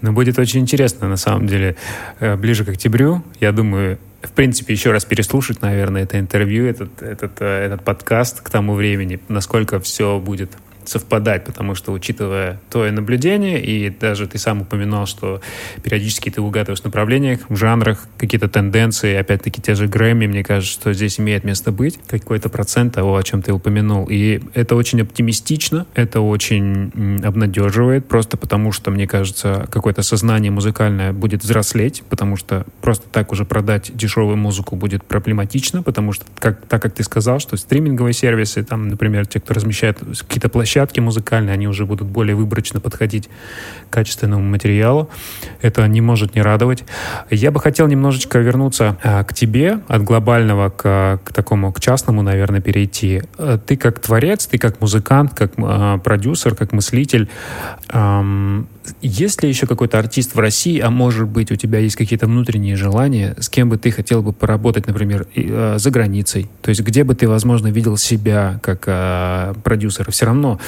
Ну, 0.00 0.12
будет 0.12 0.38
очень 0.38 0.60
интересно, 0.60 1.08
на 1.08 1.16
самом 1.16 1.46
деле, 1.46 1.76
э, 2.20 2.36
ближе 2.36 2.64
к 2.64 2.68
октябрю. 2.68 3.22
Я 3.40 3.52
думаю, 3.52 3.98
в 4.22 4.32
принципе, 4.32 4.72
еще 4.72 4.90
раз 4.90 5.04
переслушать, 5.04 5.62
наверное, 5.62 6.02
это 6.02 6.18
интервью, 6.18 6.66
этот, 6.66 7.02
этот, 7.02 7.32
э, 7.40 7.66
этот 7.66 7.84
подкаст 7.84 8.40
к 8.40 8.50
тому 8.50 8.74
времени, 8.74 9.20
насколько 9.28 9.80
все 9.80 10.18
будет 10.18 10.50
совпадать, 10.88 11.44
потому 11.44 11.74
что, 11.74 11.92
учитывая 11.92 12.60
твое 12.70 12.92
наблюдение, 12.92 13.62
и 13.64 13.90
даже 13.90 14.26
ты 14.26 14.38
сам 14.38 14.62
упоминал, 14.62 15.06
что 15.06 15.40
периодически 15.82 16.30
ты 16.30 16.40
угадываешь 16.40 16.80
в 16.80 16.84
направлениях, 16.84 17.40
в 17.48 17.56
жанрах, 17.56 18.06
какие-то 18.18 18.48
тенденции, 18.48 19.14
опять-таки 19.14 19.60
те 19.60 19.74
же 19.74 19.86
Грэмми, 19.86 20.26
мне 20.26 20.42
кажется, 20.42 20.72
что 20.72 20.92
здесь 20.92 21.18
имеет 21.20 21.44
место 21.44 21.72
быть, 21.72 21.98
какой-то 22.06 22.48
процент 22.48 22.94
того, 22.94 23.16
о 23.16 23.22
чем 23.22 23.42
ты 23.42 23.52
упомянул. 23.52 24.06
И 24.10 24.40
это 24.54 24.76
очень 24.76 25.02
оптимистично, 25.02 25.86
это 25.94 26.20
очень 26.20 27.20
обнадеживает, 27.24 28.06
просто 28.06 28.36
потому 28.36 28.72
что, 28.72 28.90
мне 28.90 29.06
кажется, 29.06 29.66
какое-то 29.70 30.02
сознание 30.02 30.50
музыкальное 30.50 31.12
будет 31.12 31.42
взрослеть, 31.42 32.02
потому 32.08 32.36
что 32.36 32.66
просто 32.80 33.08
так 33.08 33.32
уже 33.32 33.44
продать 33.44 33.90
дешевую 33.94 34.36
музыку 34.36 34.76
будет 34.76 35.04
проблематично, 35.04 35.82
потому 35.82 36.12
что, 36.12 36.24
как, 36.38 36.66
так 36.66 36.82
как 36.82 36.94
ты 36.94 37.02
сказал, 37.02 37.38
что 37.40 37.56
стриминговые 37.56 38.12
сервисы, 38.12 38.62
там, 38.62 38.88
например, 38.88 39.26
те, 39.26 39.40
кто 39.40 39.54
размещает 39.54 39.98
какие-то 39.98 40.48
площадки, 40.48 40.73
площадки 40.74 40.98
музыкальные, 40.98 41.54
они 41.54 41.68
уже 41.68 41.86
будут 41.86 42.08
более 42.08 42.34
выборочно 42.34 42.80
подходить 42.80 43.28
к 43.88 43.92
качественному 43.92 44.42
материалу. 44.42 45.08
Это 45.62 45.86
не 45.86 46.00
может 46.00 46.34
не 46.34 46.42
радовать. 46.42 46.84
Я 47.30 47.52
бы 47.52 47.60
хотел 47.60 47.86
немножечко 47.86 48.40
вернуться 48.40 48.96
а, 49.04 49.22
к 49.22 49.32
тебе, 49.32 49.78
от 49.86 50.02
глобального 50.02 50.70
к, 50.70 51.20
к 51.24 51.32
такому, 51.32 51.72
к 51.72 51.80
частному, 51.80 52.22
наверное, 52.22 52.60
перейти. 52.60 53.22
Ты 53.66 53.76
как 53.76 54.00
творец, 54.00 54.46
ты 54.46 54.58
как 54.58 54.80
музыкант, 54.80 55.32
как 55.34 55.52
э, 55.56 55.98
продюсер, 56.02 56.56
как 56.56 56.72
мыслитель, 56.72 57.28
есть 59.00 59.42
ли 59.42 59.48
еще 59.48 59.66
какой-то 59.66 59.98
артист 59.98 60.34
в 60.34 60.38
России, 60.38 60.80
а 60.80 60.90
может 60.90 61.28
быть 61.28 61.50
у 61.50 61.56
тебя 61.56 61.78
есть 61.78 61.96
какие-то 61.96 62.26
внутренние 62.26 62.76
желания, 62.76 63.34
с 63.38 63.48
кем 63.48 63.68
бы 63.68 63.76
ты 63.76 63.90
хотел 63.90 64.22
бы 64.22 64.32
поработать, 64.32 64.86
например, 64.86 65.26
э, 65.34 65.76
за 65.78 65.90
границей? 65.90 66.48
То 66.62 66.70
есть 66.70 66.82
где 66.82 67.04
бы 67.04 67.14
ты, 67.14 67.28
возможно, 67.28 67.68
видел 67.68 67.96
себя 67.96 68.60
как 68.62 68.84
э, 68.86 69.54
продюсер? 69.62 70.10
Все 70.10 70.26
равно 70.26 70.58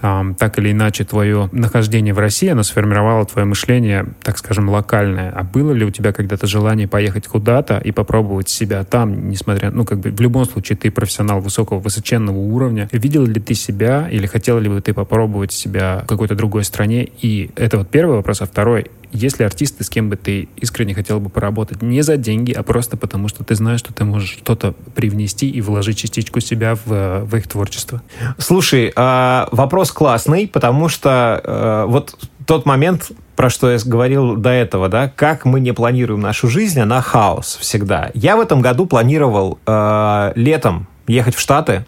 так 0.00 0.58
или 0.58 0.72
иначе 0.72 1.04
твое 1.04 1.48
нахождение 1.52 2.14
в 2.14 2.18
России, 2.18 2.48
оно 2.48 2.62
сформировало 2.62 3.26
твое 3.26 3.46
мышление, 3.46 4.06
так 4.22 4.38
скажем, 4.38 4.68
локальное. 4.68 5.30
А 5.30 5.42
было 5.42 5.72
ли 5.72 5.84
у 5.84 5.90
тебя 5.90 6.12
когда-то 6.12 6.46
желание 6.46 6.88
поехать 6.88 7.26
куда-то 7.26 7.78
и 7.78 7.92
попробовать 7.92 8.48
себя 8.48 8.84
там, 8.84 9.28
несмотря, 9.28 9.70
ну, 9.70 9.84
как 9.84 10.00
бы 10.00 10.10
в 10.10 10.20
любом 10.20 10.44
случае 10.44 10.76
ты 10.76 10.90
профессионал 10.90 11.40
высокого, 11.40 11.78
высоченного 11.78 12.36
уровня. 12.36 12.88
Видел 12.92 13.26
ли 13.26 13.40
ты 13.40 13.54
себя 13.54 14.08
или 14.10 14.26
хотел 14.26 14.58
ли 14.58 14.68
бы 14.68 14.80
ты 14.80 14.94
попробовать 14.94 15.52
себя 15.52 16.02
в 16.04 16.08
какой-то 16.08 16.34
другой 16.34 16.64
стране 16.64 17.08
и 17.20 17.50
это 17.60 17.78
вот 17.78 17.90
первый 17.90 18.16
вопрос. 18.16 18.40
А 18.40 18.46
второй, 18.46 18.90
есть 19.12 19.38
ли 19.38 19.44
артисты, 19.44 19.84
с 19.84 19.90
кем 19.90 20.08
бы 20.08 20.16
ты 20.16 20.48
искренне 20.56 20.94
хотел 20.94 21.20
бы 21.20 21.28
поработать? 21.28 21.82
Не 21.82 22.00
за 22.02 22.16
деньги, 22.16 22.52
а 22.52 22.62
просто 22.62 22.96
потому, 22.96 23.28
что 23.28 23.44
ты 23.44 23.54
знаешь, 23.54 23.80
что 23.80 23.92
ты 23.92 24.04
можешь 24.04 24.30
что-то 24.30 24.72
привнести 24.94 25.48
и 25.48 25.60
вложить 25.60 25.98
частичку 25.98 26.40
себя 26.40 26.74
в, 26.74 27.24
в 27.24 27.36
их 27.36 27.46
творчество. 27.46 28.02
Слушай, 28.38 28.92
э, 28.94 29.46
вопрос 29.52 29.92
классный, 29.92 30.48
потому 30.48 30.88
что 30.88 31.40
э, 31.44 31.84
вот 31.86 32.16
тот 32.46 32.66
момент, 32.66 33.12
про 33.36 33.50
что 33.50 33.70
я 33.70 33.78
говорил 33.84 34.36
до 34.36 34.50
этого, 34.50 34.88
да, 34.88 35.12
как 35.14 35.44
мы 35.44 35.60
не 35.60 35.72
планируем 35.72 36.20
нашу 36.20 36.48
жизнь, 36.48 36.80
она 36.80 37.02
хаос 37.02 37.58
всегда. 37.60 38.10
Я 38.14 38.36
в 38.36 38.40
этом 38.40 38.60
году 38.60 38.86
планировал 38.86 39.58
э, 39.66 40.32
летом 40.34 40.88
ехать 41.06 41.34
в 41.34 41.40
Штаты, 41.40 41.84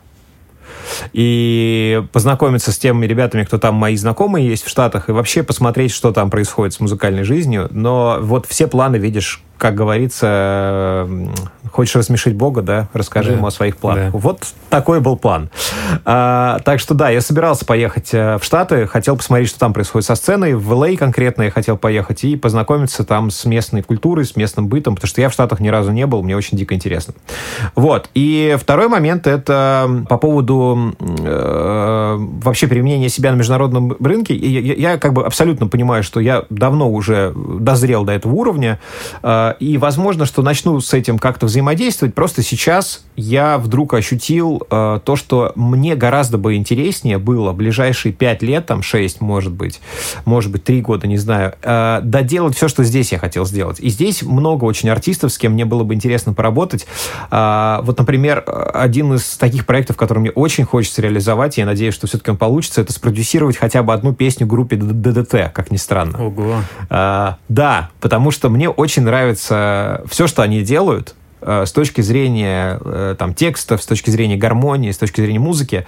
и 1.13 2.03
познакомиться 2.13 2.73
с 2.73 2.79
теми 2.79 3.07
ребятами, 3.07 3.45
кто 3.45 3.59
там 3.59 3.75
мои 3.75 3.97
знакомые 3.97 4.49
есть 4.49 4.65
в 4.65 4.69
Штатах, 4.69 5.09
и 5.09 5.13
вообще 5.13 5.43
посмотреть, 5.43 5.93
что 5.93 6.13
там 6.13 6.31
происходит 6.31 6.75
с 6.75 6.81
музыкальной 6.81 7.25
жизнью. 7.25 7.69
Но 7.71 8.19
вот 8.21 8.47
все 8.47 8.67
планы, 8.67 8.97
видишь, 8.97 9.43
как 9.63 9.77
говорится, 9.77 11.09
хочешь 11.71 11.95
рассмешить 11.95 12.35
Бога, 12.35 12.63
да, 12.63 12.89
расскажи 12.93 13.31
да. 13.31 13.37
ему 13.37 13.47
о 13.47 13.53
своих 13.53 13.77
планах. 13.77 14.11
Да. 14.11 14.19
Вот 14.19 14.43
такой 14.71 15.01
был 15.01 15.17
план. 15.17 15.51
А, 16.05 16.59
так 16.65 16.81
что 16.81 16.95
да, 16.95 17.11
я 17.11 17.21
собирался 17.21 17.65
поехать 17.65 18.13
э, 18.13 18.39
в 18.39 18.45
Штаты, 18.45 18.89
хотел 18.89 19.17
посмотреть, 19.17 19.51
что 19.51 19.61
там 19.61 19.73
происходит 19.73 20.05
со 20.05 20.17
сценой. 20.17 20.55
В 20.55 20.73
Л.А. 20.73 20.97
конкретно 20.97 21.43
я 21.43 21.53
хотел 21.53 21.77
поехать 21.77 22.25
и 22.25 22.35
познакомиться 22.35 23.05
там 23.05 23.31
с 23.31 23.45
местной 23.45 23.83
культурой, 23.85 24.25
с 24.25 24.35
местным 24.35 24.67
бытом, 24.67 24.97
потому 24.97 25.09
что 25.09 25.21
я 25.21 25.29
в 25.29 25.33
Штатах 25.33 25.61
ни 25.61 25.69
разу 25.69 25.93
не 25.93 26.07
был, 26.07 26.25
мне 26.25 26.37
очень 26.37 26.59
дико 26.59 26.75
интересно. 26.75 27.15
Вот. 27.77 28.11
И 28.15 28.57
второй 28.61 28.89
момент 28.89 29.29
это 29.29 30.05
по 30.09 30.19
поводу 30.19 30.97
э, 30.99 32.17
вообще 32.19 32.67
применения 32.67 33.09
себя 33.09 33.31
на 33.31 33.37
международном 33.37 33.97
рынке. 34.01 34.35
Я, 34.35 34.59
я, 34.59 34.75
я 34.75 34.99
как 34.99 35.13
бы 35.13 35.25
абсолютно 35.25 35.69
понимаю, 35.69 36.03
что 36.03 36.19
я 36.19 36.47
давно 36.51 36.91
уже 36.91 37.33
дозрел 37.37 38.05
до 38.05 38.13
этого 38.13 38.33
уровня. 38.33 38.81
Э, 39.23 39.52
и 39.59 39.79
возможно, 39.79 40.27
что 40.27 40.43
начну 40.43 40.81
с 40.81 40.93
этим 40.93 41.19
как-то 41.19 41.47
взаимодействовать. 41.47 42.15
Просто 42.15 42.43
сейчас 42.43 43.05
я 43.17 43.59
вдруг 43.59 43.95
ощутил 43.95 44.63
э, 44.71 45.01
то, 45.05 45.17
что 45.17 45.53
мне 45.55 45.95
гораздо 45.97 46.39
бы 46.39 46.55
интереснее 46.55 47.19
было 47.19 47.53
ближайшие 47.53 48.13
пять 48.13 48.43
лет, 48.43 48.67
там 48.67 48.83
шесть, 48.83 49.21
может 49.21 49.53
быть, 49.53 49.81
может 50.25 50.51
быть, 50.51 50.65
три 50.65 50.81
года, 50.81 51.07
не 51.07 51.19
знаю, 51.19 51.55
э, 51.63 52.01
доделать 52.03 52.57
все, 52.57 52.69
что 52.69 52.85
здесь 52.85 53.13
я 53.13 53.19
хотел 53.19 53.45
сделать. 53.45 53.81
И 53.81 53.89
здесь 53.89 54.23
много 54.23 54.65
очень 54.65 54.89
артистов, 54.89 55.33
с 55.33 55.39
кем 55.39 55.53
мне 55.53 55.65
было 55.65 55.85
бы 55.85 55.95
интересно 55.95 56.33
поработать. 56.33 56.87
Э, 57.31 57.81
вот, 57.83 57.99
например, 57.99 58.45
один 58.75 59.15
из 59.15 59.37
таких 59.37 59.67
проектов, 59.67 59.97
который 59.97 60.19
мне 60.19 60.31
очень 60.31 60.65
хочется 60.65 61.03
реализовать, 61.03 61.59
я 61.59 61.67
надеюсь, 61.67 61.95
что 61.95 62.07
все-таки 62.07 62.31
он 62.31 62.37
получится, 62.37 62.81
это 62.81 62.93
спродюсировать 62.93 63.57
хотя 63.57 63.83
бы 63.83 63.93
одну 63.93 64.15
песню 64.15 64.47
группе 64.47 64.77
ДДТ, 64.77 65.53
как 65.53 65.71
ни 65.71 65.77
странно. 65.77 66.25
Ого. 66.25 66.57
Э, 66.91 67.35
да, 67.49 67.91
потому 68.01 68.31
что 68.31 68.49
мне 68.49 68.69
очень 68.69 69.03
нравится 69.03 69.32
нравится 69.33 70.03
все, 70.09 70.27
что 70.27 70.43
они 70.43 70.63
делают, 70.63 71.15
э, 71.41 71.65
с 71.67 71.73
точки 71.73 72.01
зрения 72.01 72.79
э, 72.85 73.17
там, 73.19 73.35
текстов, 73.35 73.83
с 73.83 73.87
точки 73.87 74.11
зрения 74.11 74.37
гармонии, 74.37 74.91
с 74.91 74.99
точки 74.99 75.21
зрения 75.21 75.41
музыки. 75.41 75.87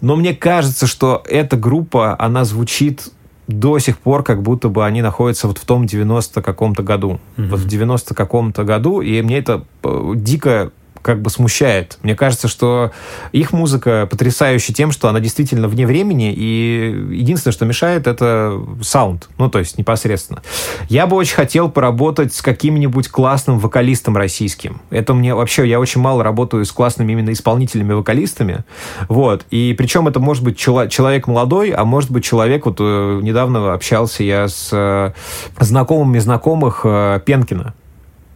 Но 0.00 0.16
мне 0.16 0.34
кажется, 0.34 0.86
что 0.86 1.22
эта 1.28 1.56
группа, 1.56 2.16
она 2.18 2.44
звучит 2.44 3.08
до 3.46 3.78
сих 3.80 3.98
пор, 3.98 4.22
как 4.22 4.42
будто 4.42 4.68
бы 4.68 4.86
они 4.86 5.02
находятся 5.02 5.48
вот 5.48 5.58
в 5.58 5.64
том 5.64 5.86
90 5.86 6.40
каком-то 6.40 6.82
году. 6.82 7.18
Mm-hmm. 7.36 7.48
Вот 7.48 7.60
в 7.60 7.66
90 7.66 8.14
каком-то 8.14 8.64
году, 8.64 9.00
и 9.00 9.20
мне 9.22 9.38
это 9.38 9.64
э, 9.82 10.12
дико 10.14 10.70
как 11.02 11.22
бы 11.22 11.30
смущает. 11.30 11.98
Мне 12.02 12.14
кажется, 12.14 12.48
что 12.48 12.92
их 13.32 13.52
музыка 13.52 14.06
потрясающая 14.10 14.74
тем, 14.74 14.92
что 14.92 15.08
она 15.08 15.20
действительно 15.20 15.68
вне 15.68 15.86
времени, 15.86 16.32
и 16.36 17.06
единственное, 17.10 17.52
что 17.52 17.64
мешает, 17.64 18.06
это 18.06 18.60
саунд, 18.82 19.28
ну, 19.38 19.48
то 19.48 19.58
есть 19.58 19.78
непосредственно. 19.78 20.42
Я 20.88 21.06
бы 21.06 21.16
очень 21.16 21.34
хотел 21.34 21.70
поработать 21.70 22.34
с 22.34 22.42
каким-нибудь 22.42 23.08
классным 23.08 23.58
вокалистом 23.58 24.16
российским. 24.16 24.80
Это 24.90 25.14
мне 25.14 25.34
вообще, 25.34 25.66
я 25.68 25.80
очень 25.80 26.00
мало 26.00 26.22
работаю 26.22 26.64
с 26.64 26.72
классными 26.72 27.12
именно 27.12 27.32
исполнителями-вокалистами, 27.32 28.64
вот, 29.08 29.44
и 29.50 29.74
причем 29.76 30.08
это 30.08 30.20
может 30.20 30.44
быть 30.44 30.58
чело- 30.58 30.88
человек 30.88 31.26
молодой, 31.26 31.70
а 31.70 31.84
может 31.84 32.10
быть 32.10 32.24
человек, 32.24 32.66
вот 32.66 32.76
э, 32.80 33.20
недавно 33.22 33.72
общался 33.72 34.22
я 34.22 34.48
с 34.48 34.70
э, 34.72 35.12
знакомыми 35.58 36.18
знакомых 36.18 36.82
э, 36.84 37.20
Пенкина, 37.24 37.74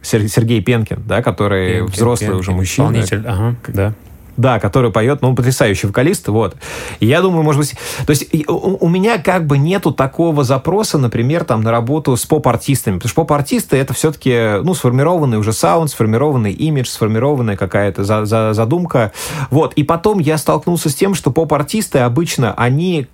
Сергей 0.05 0.61
Пенкин, 0.61 1.03
да, 1.05 1.21
который 1.21 1.79
Пенкин, 1.79 1.91
взрослый 1.91 2.27
Пенкин, 2.29 2.39
уже 2.39 2.51
мужчина. 2.51 2.85
Исполнитель, 2.85 3.23
ага, 3.27 3.55
да. 3.67 3.93
Да, 4.37 4.59
который 4.59 4.91
поет, 4.91 5.21
ну, 5.21 5.29
он 5.29 5.35
потрясающий 5.35 5.87
вокалист, 5.87 6.27
вот. 6.27 6.57
И 6.99 7.05
я 7.05 7.21
думаю, 7.21 7.43
может 7.43 7.61
быть... 7.61 7.75
То 8.05 8.09
есть 8.09 8.27
у, 8.49 8.85
у 8.85 8.89
меня 8.89 9.17
как 9.17 9.47
бы 9.47 9.57
нету 9.57 9.93
такого 9.93 10.43
запроса, 10.43 10.97
например, 10.97 11.45
там, 11.45 11.61
на 11.61 11.71
работу 11.71 12.17
с 12.17 12.25
поп-артистами, 12.25 12.95
потому 12.95 13.09
что 13.09 13.21
поп-артисты— 13.21 13.77
это 13.77 13.93
все-таки, 13.93 14.61
ну, 14.61 14.73
сформированный 14.73 15.37
уже 15.37 15.53
саунд, 15.53 15.89
сформированный 15.89 16.51
имидж, 16.51 16.87
сформированная 16.87 17.55
какая-то 17.55 18.03
за, 18.03 18.25
за, 18.25 18.53
задумка, 18.53 19.13
вот. 19.51 19.73
И 19.75 19.83
потом 19.83 20.19
я 20.19 20.37
столкнулся 20.37 20.89
с 20.89 20.95
тем, 20.95 21.13
что 21.13 21.31
поп-артисты 21.31 21.99
обычно, 21.99 22.53
они 22.55 23.07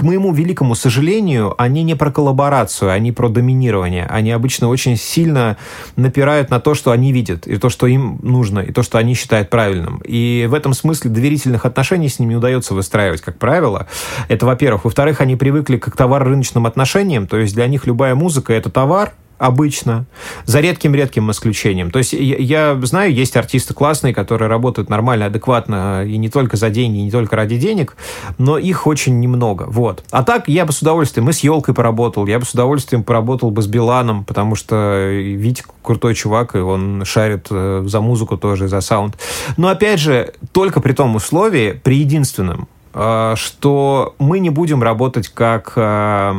к 0.00 0.02
моему 0.02 0.32
великому 0.32 0.74
сожалению, 0.74 1.54
они 1.58 1.82
не 1.82 1.94
про 1.94 2.10
коллаборацию, 2.10 2.90
они 2.90 3.12
про 3.12 3.28
доминирование. 3.28 4.06
Они 4.06 4.30
обычно 4.30 4.68
очень 4.68 4.96
сильно 4.96 5.58
напирают 5.96 6.48
на 6.48 6.58
то, 6.58 6.74
что 6.74 6.90
они 6.90 7.12
видят, 7.12 7.46
и 7.46 7.58
то, 7.58 7.68
что 7.68 7.86
им 7.86 8.18
нужно, 8.22 8.60
и 8.60 8.72
то, 8.72 8.82
что 8.82 8.96
они 8.96 9.12
считают 9.12 9.50
правильным. 9.50 10.00
И 10.06 10.46
в 10.48 10.54
этом 10.54 10.72
смысле 10.72 11.10
доверительных 11.10 11.66
отношений 11.66 12.08
с 12.08 12.18
ними 12.18 12.34
удается 12.34 12.72
выстраивать, 12.72 13.20
как 13.20 13.38
правило. 13.38 13.88
Это, 14.28 14.46
во-первых. 14.46 14.84
Во-вторых, 14.84 15.20
они 15.20 15.36
привыкли 15.36 15.76
к 15.76 15.94
товар-рыночным 15.94 16.64
отношениям, 16.64 17.26
то 17.26 17.36
есть 17.36 17.54
для 17.54 17.66
них 17.66 17.86
любая 17.86 18.14
музыка— 18.14 18.52
это 18.54 18.70
товар, 18.70 19.12
обычно, 19.40 20.04
за 20.44 20.60
редким-редким 20.60 21.30
исключением. 21.30 21.90
То 21.90 21.98
есть 21.98 22.12
я, 22.12 22.36
я 22.74 22.80
знаю, 22.82 23.12
есть 23.12 23.36
артисты 23.38 23.72
классные, 23.72 24.12
которые 24.12 24.48
работают 24.48 24.90
нормально, 24.90 25.26
адекватно, 25.26 26.04
и 26.04 26.18
не 26.18 26.28
только 26.28 26.58
за 26.58 26.68
деньги, 26.68 26.98
и 26.98 27.02
не 27.02 27.10
только 27.10 27.36
ради 27.36 27.56
денег, 27.56 27.96
но 28.36 28.58
их 28.58 28.86
очень 28.86 29.18
немного. 29.18 29.64
Вот. 29.68 30.04
А 30.10 30.22
так 30.24 30.46
я 30.46 30.66
бы 30.66 30.72
с 30.72 30.82
удовольствием, 30.82 31.24
мы 31.24 31.32
с 31.32 31.40
Елкой 31.40 31.74
поработал, 31.74 32.26
я 32.26 32.38
бы 32.38 32.44
с 32.44 32.52
удовольствием 32.52 33.02
поработал 33.02 33.50
бы 33.50 33.62
с 33.62 33.66
Биланом, 33.66 34.24
потому 34.24 34.56
что 34.56 35.08
Витя 35.10 35.64
крутой 35.82 36.14
чувак, 36.14 36.54
и 36.54 36.58
он 36.58 37.04
шарит 37.06 37.46
э, 37.50 37.82
за 37.86 38.00
музыку 38.02 38.36
тоже, 38.36 38.68
за 38.68 38.82
саунд. 38.82 39.16
Но 39.56 39.68
опять 39.68 40.00
же, 40.00 40.34
только 40.52 40.80
при 40.80 40.92
том 40.92 41.16
условии, 41.16 41.80
при 41.82 41.96
единственном, 41.96 42.68
э, 42.92 43.32
что 43.36 44.14
мы 44.18 44.38
не 44.38 44.50
будем 44.50 44.82
работать 44.82 45.28
как 45.28 45.72
э, 45.76 46.34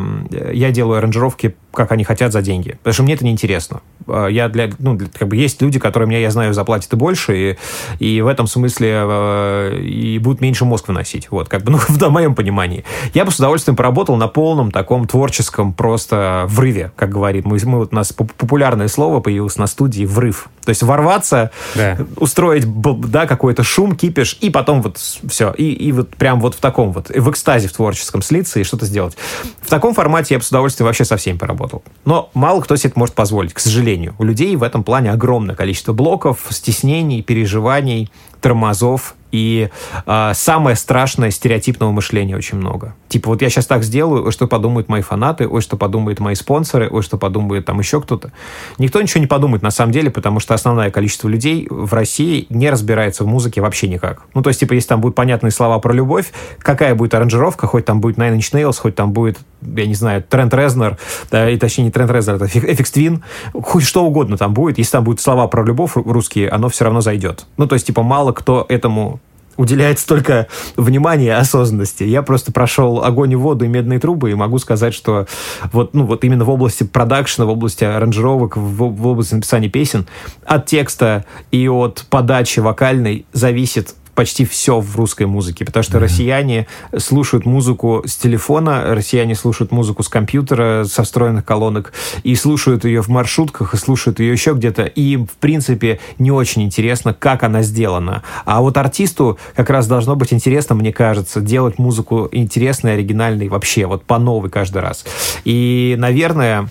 я 0.54 0.72
делаю 0.72 0.99
аранжировки 0.99 1.56
как 1.74 1.91
они 1.91 2.03
хотят 2.03 2.34
за 2.34 2.41
деньги. 2.41 2.72
Потому 2.72 2.93
что 2.93 3.03
мне 3.03 3.13
это 3.13 3.26
неинтересно. 3.26 3.82
А, 4.07 4.28
я 4.28 4.49
для, 4.49 4.69
ну, 4.80 4.95
для, 4.95 5.07
как 5.07 5.28
бы 5.28 5.36
есть 5.36 5.61
люди, 5.61 5.80
которые 5.80 6.07
мне, 6.07 6.22
я 6.22 6.32
знаю, 6.32 6.53
заплатят 6.53 6.91
и 6.93 6.95
больше, 6.95 7.57
и, 7.99 8.05
и 8.05 8.22
в 8.22 8.28
этом 8.28 8.47
смысле 8.47 8.89
э, 8.93 9.80
и 9.82 10.19
будут 10.19 10.41
меньше 10.41 10.65
мозг 10.65 10.88
выносить. 10.88 11.30
Вот, 11.32 11.47
как 11.47 11.63
бы, 11.63 11.72
ну, 11.72 11.78
в 11.88 12.09
моем 12.09 12.36
понимании. 12.36 12.84
Я 13.13 13.26
бы 13.26 13.32
с 13.32 13.39
удовольствием 13.39 13.76
поработал 13.76 14.15
на 14.17 14.28
полном 14.28 14.72
таком 14.72 15.07
творческом 15.07 15.74
просто 15.74 16.45
врыве, 16.47 16.91
как 16.95 17.09
говорит. 17.09 17.45
Мы, 17.45 17.57
мы 17.63 17.80
вот 17.80 17.93
у 17.93 17.95
нас 17.95 18.11
популярное 18.11 18.88
слово 18.88 19.19
появилось 19.22 19.57
на 19.57 19.67
студии 19.67 20.05
«врыв». 20.05 20.49
То 20.65 20.69
есть 20.69 20.84
ворваться, 20.84 21.51
да. 21.76 21.97
устроить, 22.17 22.65
да, 23.09 23.26
какой-то 23.26 23.63
шум, 23.63 23.95
кипиш, 23.95 24.38
и 24.41 24.49
потом 24.49 24.82
вот 24.82 24.97
все. 24.97 25.53
И, 25.57 25.72
и 25.72 25.91
вот 25.91 26.09
прям 26.15 26.39
вот 26.39 26.55
в 26.55 26.59
таком 26.59 26.91
вот, 26.91 27.09
в 27.09 27.30
экстазе 27.32 27.67
в 27.67 27.74
творческом 27.74 28.22
слиться 28.22 28.59
и 28.59 28.63
что-то 28.63 28.86
сделать. 28.86 29.17
В 29.61 29.69
таком 29.69 29.93
формате 29.93 30.36
я 30.36 30.39
бы 30.39 30.43
с 30.43 30.49
удовольствием 30.49 30.86
вообще 30.86 31.05
со 31.05 31.17
всеми 31.17 31.38
поработал 31.38 31.61
работал. 31.62 31.84
Но 32.05 32.30
мало 32.34 32.62
кто 32.62 32.76
себе 32.76 32.89
это 32.89 32.99
может 32.99 33.16
позволить, 33.16 33.53
к 33.53 33.59
сожалению. 33.59 34.16
У 34.20 34.24
людей 34.24 34.55
в 34.55 34.64
этом 34.64 34.84
плане 34.84 35.12
огромное 35.12 35.55
количество 35.55 35.93
блоков, 35.93 36.47
стеснений, 36.49 37.22
переживаний, 37.22 38.12
тормозов 38.42 39.16
и 39.32 39.70
э, 40.06 40.32
самое 40.34 40.76
страшное 40.76 41.32
стереотипного 41.32 41.92
мышления 41.92 42.36
очень 42.36 42.58
много. 42.58 42.96
Типа, 43.08 43.30
вот 43.30 43.42
я 43.42 43.50
сейчас 43.50 43.66
так 43.66 43.84
сделаю, 43.84 44.26
ой, 44.26 44.32
что 44.32 44.48
подумают 44.48 44.89
мои 44.89 45.02
фанаты, 45.02 45.48
ой, 45.48 45.62
что 45.62 45.78
подумают 45.78 46.20
мои 46.20 46.36
спонсоры, 46.36 46.89
ой, 46.89 47.02
что 47.02 47.18
подумает 47.18 47.66
там 47.66 47.80
еще 47.80 48.02
кто-то. 48.02 48.32
Никто 48.78 49.02
ничего 49.02 49.22
не 49.22 49.28
подумает 49.28 49.64
на 49.64 49.72
самом 49.72 49.92
деле, 49.92 50.12
потому 50.12 50.39
что 50.39 50.54
основное 50.54 50.92
количество 50.92 51.28
людей 51.28 51.68
в 51.70 51.94
России 51.94 52.46
не 52.50 52.70
разбирается 52.70 53.24
в 53.24 53.28
музыке 53.28 53.62
вообще 53.62 53.88
никак. 53.88 54.24
Ну, 54.34 54.42
то 54.42 54.50
есть, 54.50 54.60
типа, 54.60 54.74
если 54.74 54.89
там 54.89 55.02
будут 55.02 55.16
понятные 55.16 55.52
слова 55.52 55.80
про 55.80 55.94
любовь, 55.94 56.32
какая 56.60 56.96
будет 56.96 57.14
аранжировка, 57.14 57.68
хоть 57.68 57.86
там 57.86 58.02
будет 58.02 58.18
Nine 58.18 58.38
Inch 58.38 58.54
Nails, 58.54 58.80
хоть 58.80 58.96
там 58.96 59.14
будет, 59.14 59.39
я 59.62 59.86
не 59.86 59.96
знаю, 59.96 60.24
Трент 60.24 60.54
Резнер, 60.54 60.98
да, 61.30 61.50
и 61.50 61.58
точнее 61.58 61.86
не 61.86 61.92
Трент 61.92 62.12
Резнер, 62.12 62.36
это 62.36 62.46
FX 62.46 62.94
Twin, 62.94 63.22
хоть 63.62 63.84
что 63.84 64.04
угодно 64.04 64.38
там 64.38 64.54
будет, 64.54 64.78
если 64.78 64.92
там 64.94 65.04
будут 65.04 65.22
слова 65.22 65.48
про 65.48 65.64
любовь 65.64 65.92
русские, 65.96 66.50
оно 66.50 66.70
все 66.70 66.84
равно 66.84 67.02
зайдет. 67.02 67.46
Ну, 67.58 67.68
то 67.68 67.76
есть, 67.76 67.88
типа, 67.88 68.04
мало 68.04 68.31
кто 68.34 68.66
этому 68.70 69.20
уделяет 69.58 70.00
столько 70.00 70.48
внимания 70.76 71.28
и 71.28 71.30
осознанности. 71.30 72.04
Я 72.04 72.24
просто 72.24 72.52
прошел 72.52 73.04
огонь 73.04 73.32
и 73.32 73.36
воду 73.36 73.66
и 73.66 73.68
медные 73.68 74.00
трубы 74.00 74.32
и 74.32 74.36
могу 74.36 74.58
сказать, 74.60 74.94
что 74.94 75.28
вот, 75.72 75.94
ну, 75.94 76.06
вот 76.06 76.24
именно 76.24 76.44
в 76.46 76.50
области 76.50 76.84
продакшена, 76.84 77.46
в 77.46 77.50
области 77.50 77.84
аранжировок, 77.84 78.58
в, 78.58 78.62
в 78.62 79.08
области 79.08 79.36
написания 79.36 79.70
песен 79.70 80.08
от 80.46 80.66
текста 80.66 81.26
и 81.52 81.68
от 81.68 82.06
подачи 82.10 82.60
вокальной 82.60 83.26
зависит 83.34 83.96
почти 84.22 84.45
все 84.45 84.80
в 84.80 84.95
русской 84.97 85.26
музыке, 85.26 85.65
потому 85.65 85.82
что 85.82 85.97
mm-hmm. 85.97 86.01
россияне 86.01 86.67
слушают 86.95 87.47
музыку 87.47 88.03
с 88.05 88.15
телефона, 88.15 88.93
россияне 88.93 89.34
слушают 89.34 89.72
музыку 89.72 90.03
с 90.03 90.09
компьютера, 90.09 90.84
со 90.84 91.01
встроенных 91.01 91.43
колонок, 91.43 91.91
и 92.22 92.36
слушают 92.36 92.86
ее 92.86 93.01
в 93.01 93.07
маршрутках, 93.07 93.74
и 93.74 93.78
слушают 93.78 94.19
ее 94.19 94.32
еще 94.32 94.53
где-то, 94.53 94.84
и 94.84 95.01
им, 95.13 95.26
в 95.26 95.38
принципе, 95.38 95.99
не 96.19 96.30
очень 96.30 96.61
интересно, 96.61 97.15
как 97.15 97.41
она 97.41 97.63
сделана. 97.63 98.22
А 98.45 98.61
вот 98.61 98.78
артисту 98.78 99.39
как 99.55 99.72
раз 99.72 99.88
должно 99.88 100.15
быть 100.15 100.32
интересно, 100.34 100.76
мне 100.76 100.93
кажется, 100.93 101.41
делать 101.41 101.80
музыку 101.80 102.30
интересной, 102.32 102.93
оригинальной 102.93 103.47
вообще, 103.47 103.88
вот 103.88 104.03
по 104.03 104.19
новой 104.19 104.51
каждый 104.51 104.84
раз. 104.84 105.03
И, 105.45 105.95
наверное, 105.97 106.69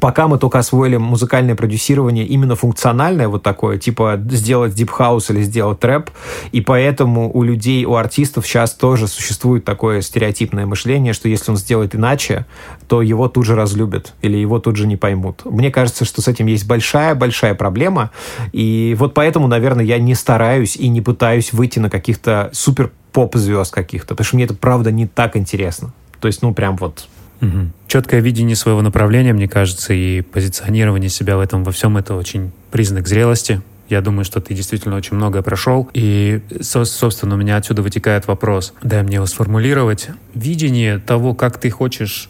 Пока 0.00 0.28
мы 0.28 0.38
только 0.38 0.58
освоили 0.58 0.96
музыкальное 0.96 1.54
продюсирование 1.54 2.26
именно 2.26 2.54
функциональное, 2.54 3.26
вот 3.26 3.42
такое, 3.42 3.78
типа 3.78 4.20
сделать 4.30 4.74
дип-хаус 4.74 5.30
или 5.30 5.42
сделать 5.42 5.80
трэп, 5.80 6.10
и 6.52 6.60
поэтому 6.60 7.30
у 7.34 7.42
людей, 7.42 7.84
у 7.84 7.94
артистов 7.94 8.46
сейчас 8.46 8.74
тоже 8.74 9.08
существует 9.08 9.64
такое 9.64 10.00
стереотипное 10.02 10.66
мышление, 10.66 11.12
что 11.14 11.28
если 11.28 11.50
он 11.50 11.56
сделает 11.56 11.94
иначе, 11.94 12.46
то 12.86 13.02
его 13.02 13.28
тут 13.28 13.46
же 13.46 13.54
разлюбят 13.56 14.14
или 14.22 14.36
его 14.36 14.60
тут 14.60 14.76
же 14.76 14.86
не 14.86 14.96
поймут. 14.96 15.44
Мне 15.44 15.70
кажется, 15.70 16.04
что 16.04 16.22
с 16.22 16.28
этим 16.28 16.46
есть 16.46 16.66
большая-большая 16.66 17.54
проблема, 17.54 18.10
и 18.52 18.94
вот 18.98 19.14
поэтому, 19.14 19.48
наверное, 19.48 19.84
я 19.84 19.98
не 19.98 20.14
стараюсь 20.14 20.76
и 20.76 20.88
не 20.88 21.00
пытаюсь 21.00 21.52
выйти 21.52 21.78
на 21.78 21.90
каких-то 21.90 22.50
супер 22.52 22.92
поп-звезд 23.12 23.72
каких-то, 23.72 24.14
потому 24.14 24.26
что 24.26 24.36
мне 24.36 24.44
это, 24.44 24.54
правда, 24.54 24.92
не 24.92 25.06
так 25.06 25.36
интересно. 25.36 25.92
То 26.20 26.28
есть, 26.28 26.42
ну, 26.42 26.52
прям 26.52 26.76
вот 26.76 27.08
Угу. 27.40 27.70
Четкое 27.86 28.20
видение 28.20 28.56
своего 28.56 28.82
направления, 28.82 29.32
мне 29.32 29.48
кажется, 29.48 29.94
и 29.94 30.22
позиционирование 30.22 31.08
себя 31.08 31.36
в 31.36 31.40
этом 31.40 31.64
во 31.64 31.72
всем 31.72 31.96
это 31.96 32.14
очень 32.14 32.50
признак 32.70 33.06
зрелости. 33.06 33.62
Я 33.88 34.02
думаю, 34.02 34.24
что 34.24 34.40
ты 34.40 34.54
действительно 34.54 34.96
очень 34.96 35.16
многое 35.16 35.42
прошел. 35.42 35.88
И, 35.94 36.42
собственно, 36.60 37.36
у 37.36 37.38
меня 37.38 37.56
отсюда 37.56 37.80
вытекает 37.82 38.26
вопрос. 38.26 38.74
Дай 38.82 39.02
мне 39.02 39.16
его 39.16 39.26
сформулировать. 39.26 40.08
Видение 40.34 40.98
того, 40.98 41.34
как 41.34 41.58
ты 41.58 41.70
хочешь 41.70 42.28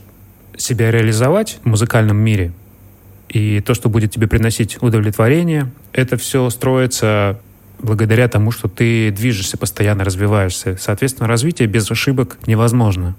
себя 0.57 0.91
реализовать 0.91 1.59
в 1.65 1.67
музыкальном 1.67 2.17
мире, 2.17 2.53
и 3.29 3.61
то, 3.61 3.75
что 3.75 3.89
будет 3.89 4.13
тебе 4.13 4.27
приносить 4.27 4.83
удовлетворение, 4.83 5.71
это 5.93 6.17
все 6.17 6.49
строится 6.51 7.41
благодаря 7.81 8.29
тому, 8.29 8.51
что 8.51 8.69
ты 8.69 9.11
движешься, 9.11 9.57
постоянно 9.57 10.05
развиваешься. 10.05 10.77
Соответственно, 10.79 11.29
развитие 11.29 11.69
без 11.69 11.91
ошибок 11.91 12.39
невозможно. 12.47 13.17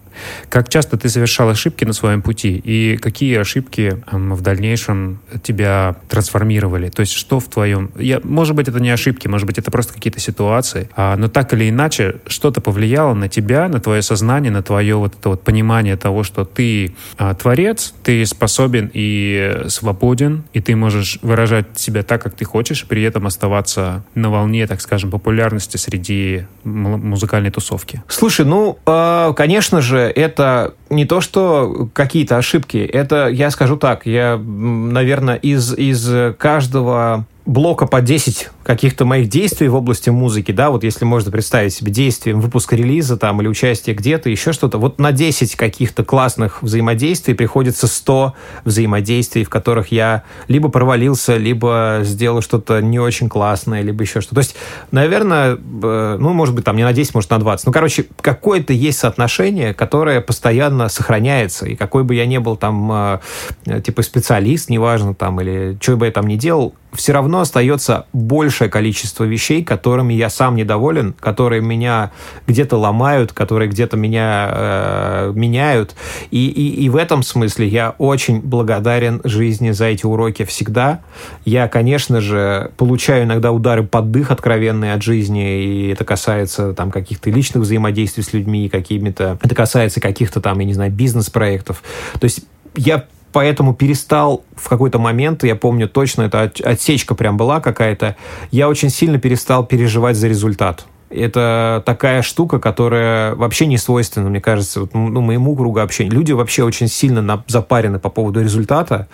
Как 0.49 0.70
часто 0.70 0.97
ты 0.97 1.10
совершал 1.10 1.49
ошибки 1.49 1.86
на 1.86 1.93
своем 1.93 2.22
пути 2.22 2.62
и 2.64 2.97
какие 2.97 3.38
ошибки 3.38 4.01
в 4.12 4.41
дальнейшем 4.41 5.20
тебя 5.43 5.95
трансформировали? 6.07 6.89
То 6.89 7.01
есть 7.01 7.14
что 7.14 7.39
в 7.39 7.47
твоем... 7.47 7.91
Я, 7.97 8.20
может 8.24 8.55
быть, 8.55 8.68
это 8.68 8.80
не 8.80 8.89
ошибки, 8.89 9.28
может 9.28 9.47
быть, 9.47 9.57
это 9.57 9.72
просто 9.72 9.93
какие-то 9.93 10.20
ситуации, 10.20 10.89
а, 10.95 11.16
но 11.16 11.28
так 11.28 11.53
или 11.53 11.70
иначе 11.70 12.18
что-то 12.28 12.62
повлияло 12.62 13.14
на 13.14 13.30
тебя, 13.30 13.68
на 13.68 13.80
твое 13.80 14.01
сознание, 14.01 14.51
на 14.51 14.64
твое 14.64 14.95
вот 14.95 15.16
это 15.16 15.30
вот 15.30 15.43
понимание 15.43 15.95
того, 15.95 16.24
что 16.24 16.45
ты 16.45 16.95
а, 17.18 17.34
творец, 17.34 17.93
ты 18.03 18.26
способен 18.26 18.89
и 18.93 19.64
свободен, 19.68 20.43
и 20.53 20.62
ты 20.62 20.76
можешь 20.76 21.20
выражать 21.22 21.80
себя 21.80 22.03
так, 22.03 22.22
как 22.24 22.36
ты 22.36 22.45
хочешь, 22.45 22.86
при 22.86 23.03
этом 23.03 23.28
оставаться 23.28 24.03
на 24.16 24.30
волне, 24.30 24.49
так 24.68 24.82
скажем, 24.82 25.12
популярности 25.12 25.78
среди 25.78 26.45
музыкальной 26.64 27.52
тусовки. 27.52 28.04
Слушай, 28.08 28.45
ну, 28.45 28.78
э, 28.86 29.34
конечно 29.36 29.82
же, 29.82 30.00
это 30.00 30.74
не 30.89 31.06
то, 31.06 31.22
что 31.22 31.89
какие-то 31.93 32.38
ошибки. 32.38 32.78
Это, 32.78 33.28
я 33.28 33.52
скажу 33.52 33.78
так, 33.78 34.06
я, 34.06 34.38
наверное, 34.38 35.36
из, 35.36 35.74
из 35.74 36.36
каждого 36.38 37.26
блока 37.50 37.88
по 37.88 38.00
10 38.00 38.50
каких-то 38.62 39.06
моих 39.06 39.28
действий 39.28 39.70
в 39.70 39.76
области 39.76 40.12
музыки, 40.12 40.52
да, 40.52 40.70
вот 40.70 40.84
если 40.84 41.04
можно 41.04 41.32
представить 41.32 41.74
себе 41.74 41.91
действие 41.91 42.36
выпуска 42.36 42.76
релиза 42.76 43.18
там 43.18 43.41
или 43.41 43.47
участие 43.47 43.95
где-то, 43.95 44.30
еще 44.30 44.54
что-то, 44.54 44.78
вот 44.78 45.00
на 45.00 45.12
10 45.12 45.56
каких-то 45.56 46.06
классных 46.06 46.62
взаимодействий 46.62 47.34
приходится 47.34 47.88
100 47.88 48.36
взаимодействий, 48.66 49.43
в 49.43 49.50
которых 49.50 49.91
я 49.91 50.22
либо 50.47 50.70
провалился, 50.70 51.38
либо 51.38 52.02
сделал 52.04 52.41
что-то 52.41 52.82
не 52.82 53.00
очень 53.00 53.30
классное, 53.30 53.82
либо 53.82 54.04
еще 54.04 54.22
что-то. 54.22 54.36
То 54.36 54.41
есть, 54.41 54.56
наверное, 54.91 55.56
э, 55.56 56.18
ну, 56.20 56.34
может 56.34 56.54
быть, 56.54 56.66
там 56.66 56.78
не 56.78 56.84
на 56.84 56.93
10, 56.93 57.16
может, 57.16 57.32
на 57.32 57.39
20. 57.39 57.66
Ну, 57.66 57.74
короче, 57.74 58.06
какое-то 58.22 58.74
есть 58.74 59.00
соотношение, 59.00 59.74
которое 59.74 60.22
постоянно 60.22 60.88
сохраняется, 60.88 61.66
и 61.66 61.76
какой 61.76 62.04
бы 62.04 62.14
я 62.14 62.28
ни 62.28 62.38
был 62.38 62.58
там, 62.58 63.20
э, 63.66 63.82
типа, 63.82 64.04
специалист, 64.04 64.70
неважно, 64.70 65.16
там, 65.16 65.41
или 65.41 65.76
что 65.82 65.97
бы 65.97 66.06
я 66.06 66.12
там 66.12 66.28
ни 66.28 66.36
делал, 66.36 66.76
все 66.94 67.14
равно 67.14 67.42
остается 67.42 68.06
большее 68.14 68.70
количество 68.70 69.24
вещей, 69.24 69.64
которыми 69.64 70.14
я 70.14 70.30
сам 70.30 70.56
недоволен, 70.56 71.14
которые 71.20 71.62
меня 71.62 72.12
где-то 72.48 72.78
ломают, 72.78 73.32
которые 73.32 73.70
где-то 73.70 73.96
меня 73.96 74.50
э, 74.52 75.32
меняют. 75.36 75.96
И, 76.32 76.48
и, 76.48 76.84
и 76.84 76.90
в 76.90 76.96
этом 76.96 77.22
смысле 77.24 77.68
я 77.68 77.96
очень 77.98 78.42
благодарен 78.42 79.22
жизни 79.24 79.72
за 79.72 79.86
эти 79.86 80.06
уроки 80.06 80.46
всегда. 80.46 81.02
Я, 81.46 81.68
конечно 81.68 82.22
же, 82.22 82.72
получаю 82.78 83.26
иногда 83.26 83.52
удары 83.52 83.84
под 83.84 84.12
дых 84.12 84.32
откровенные 84.32 84.94
от 84.94 85.04
жизни, 85.04 85.64
и 85.64 85.88
это 85.90 86.06
касается 86.06 86.74
там 86.74 86.92
каких-то 86.92 87.30
личных 87.30 87.64
взаимодействий 87.64 88.24
с 88.24 88.34
людьми, 88.34 88.68
какими-то, 88.68 89.38
это 89.42 89.56
касается 89.56 90.02
каких-то 90.02 90.42
там, 90.42 90.60
я 90.60 90.66
не 90.66 90.74
знаю, 90.74 90.92
бизнес-проектов. 90.92 91.84
То 92.20 92.26
есть 92.26 92.42
я 92.76 93.06
поэтому 93.32 93.74
перестал 93.74 94.44
в 94.56 94.70
какой-то 94.70 95.00
момент, 95.00 95.44
я 95.44 95.56
помню 95.56 95.88
точно, 95.88 96.24
это 96.24 96.52
отсечка 96.64 97.16
прям 97.16 97.38
была 97.38 97.60
какая-то, 97.60 98.16
я 98.52 98.70
очень 98.70 98.90
сильно 98.90 99.20
перестал 99.20 99.66
переживать 99.66 100.16
за 100.16 100.28
результат. 100.28 100.86
Это 101.10 101.84
такая 101.86 102.22
штука, 102.22 102.60
которая 102.60 103.36
вообще 103.36 103.66
не 103.66 103.78
свойственна, 103.78 104.30
мне 104.30 104.41
кажется, 104.41 104.82
вот, 104.82 104.93
ну, 104.93 105.22
моему 105.22 105.55
кругу 105.55 105.80
общения. 105.80 106.10
Люди 106.10 106.32
вообще 106.32 106.64
очень 106.64 106.88
сильно 106.88 107.22
на, 107.22 107.43
запарены 107.47 107.99
по 107.99 108.10
поводу 108.10 108.41
результата. 108.41 109.07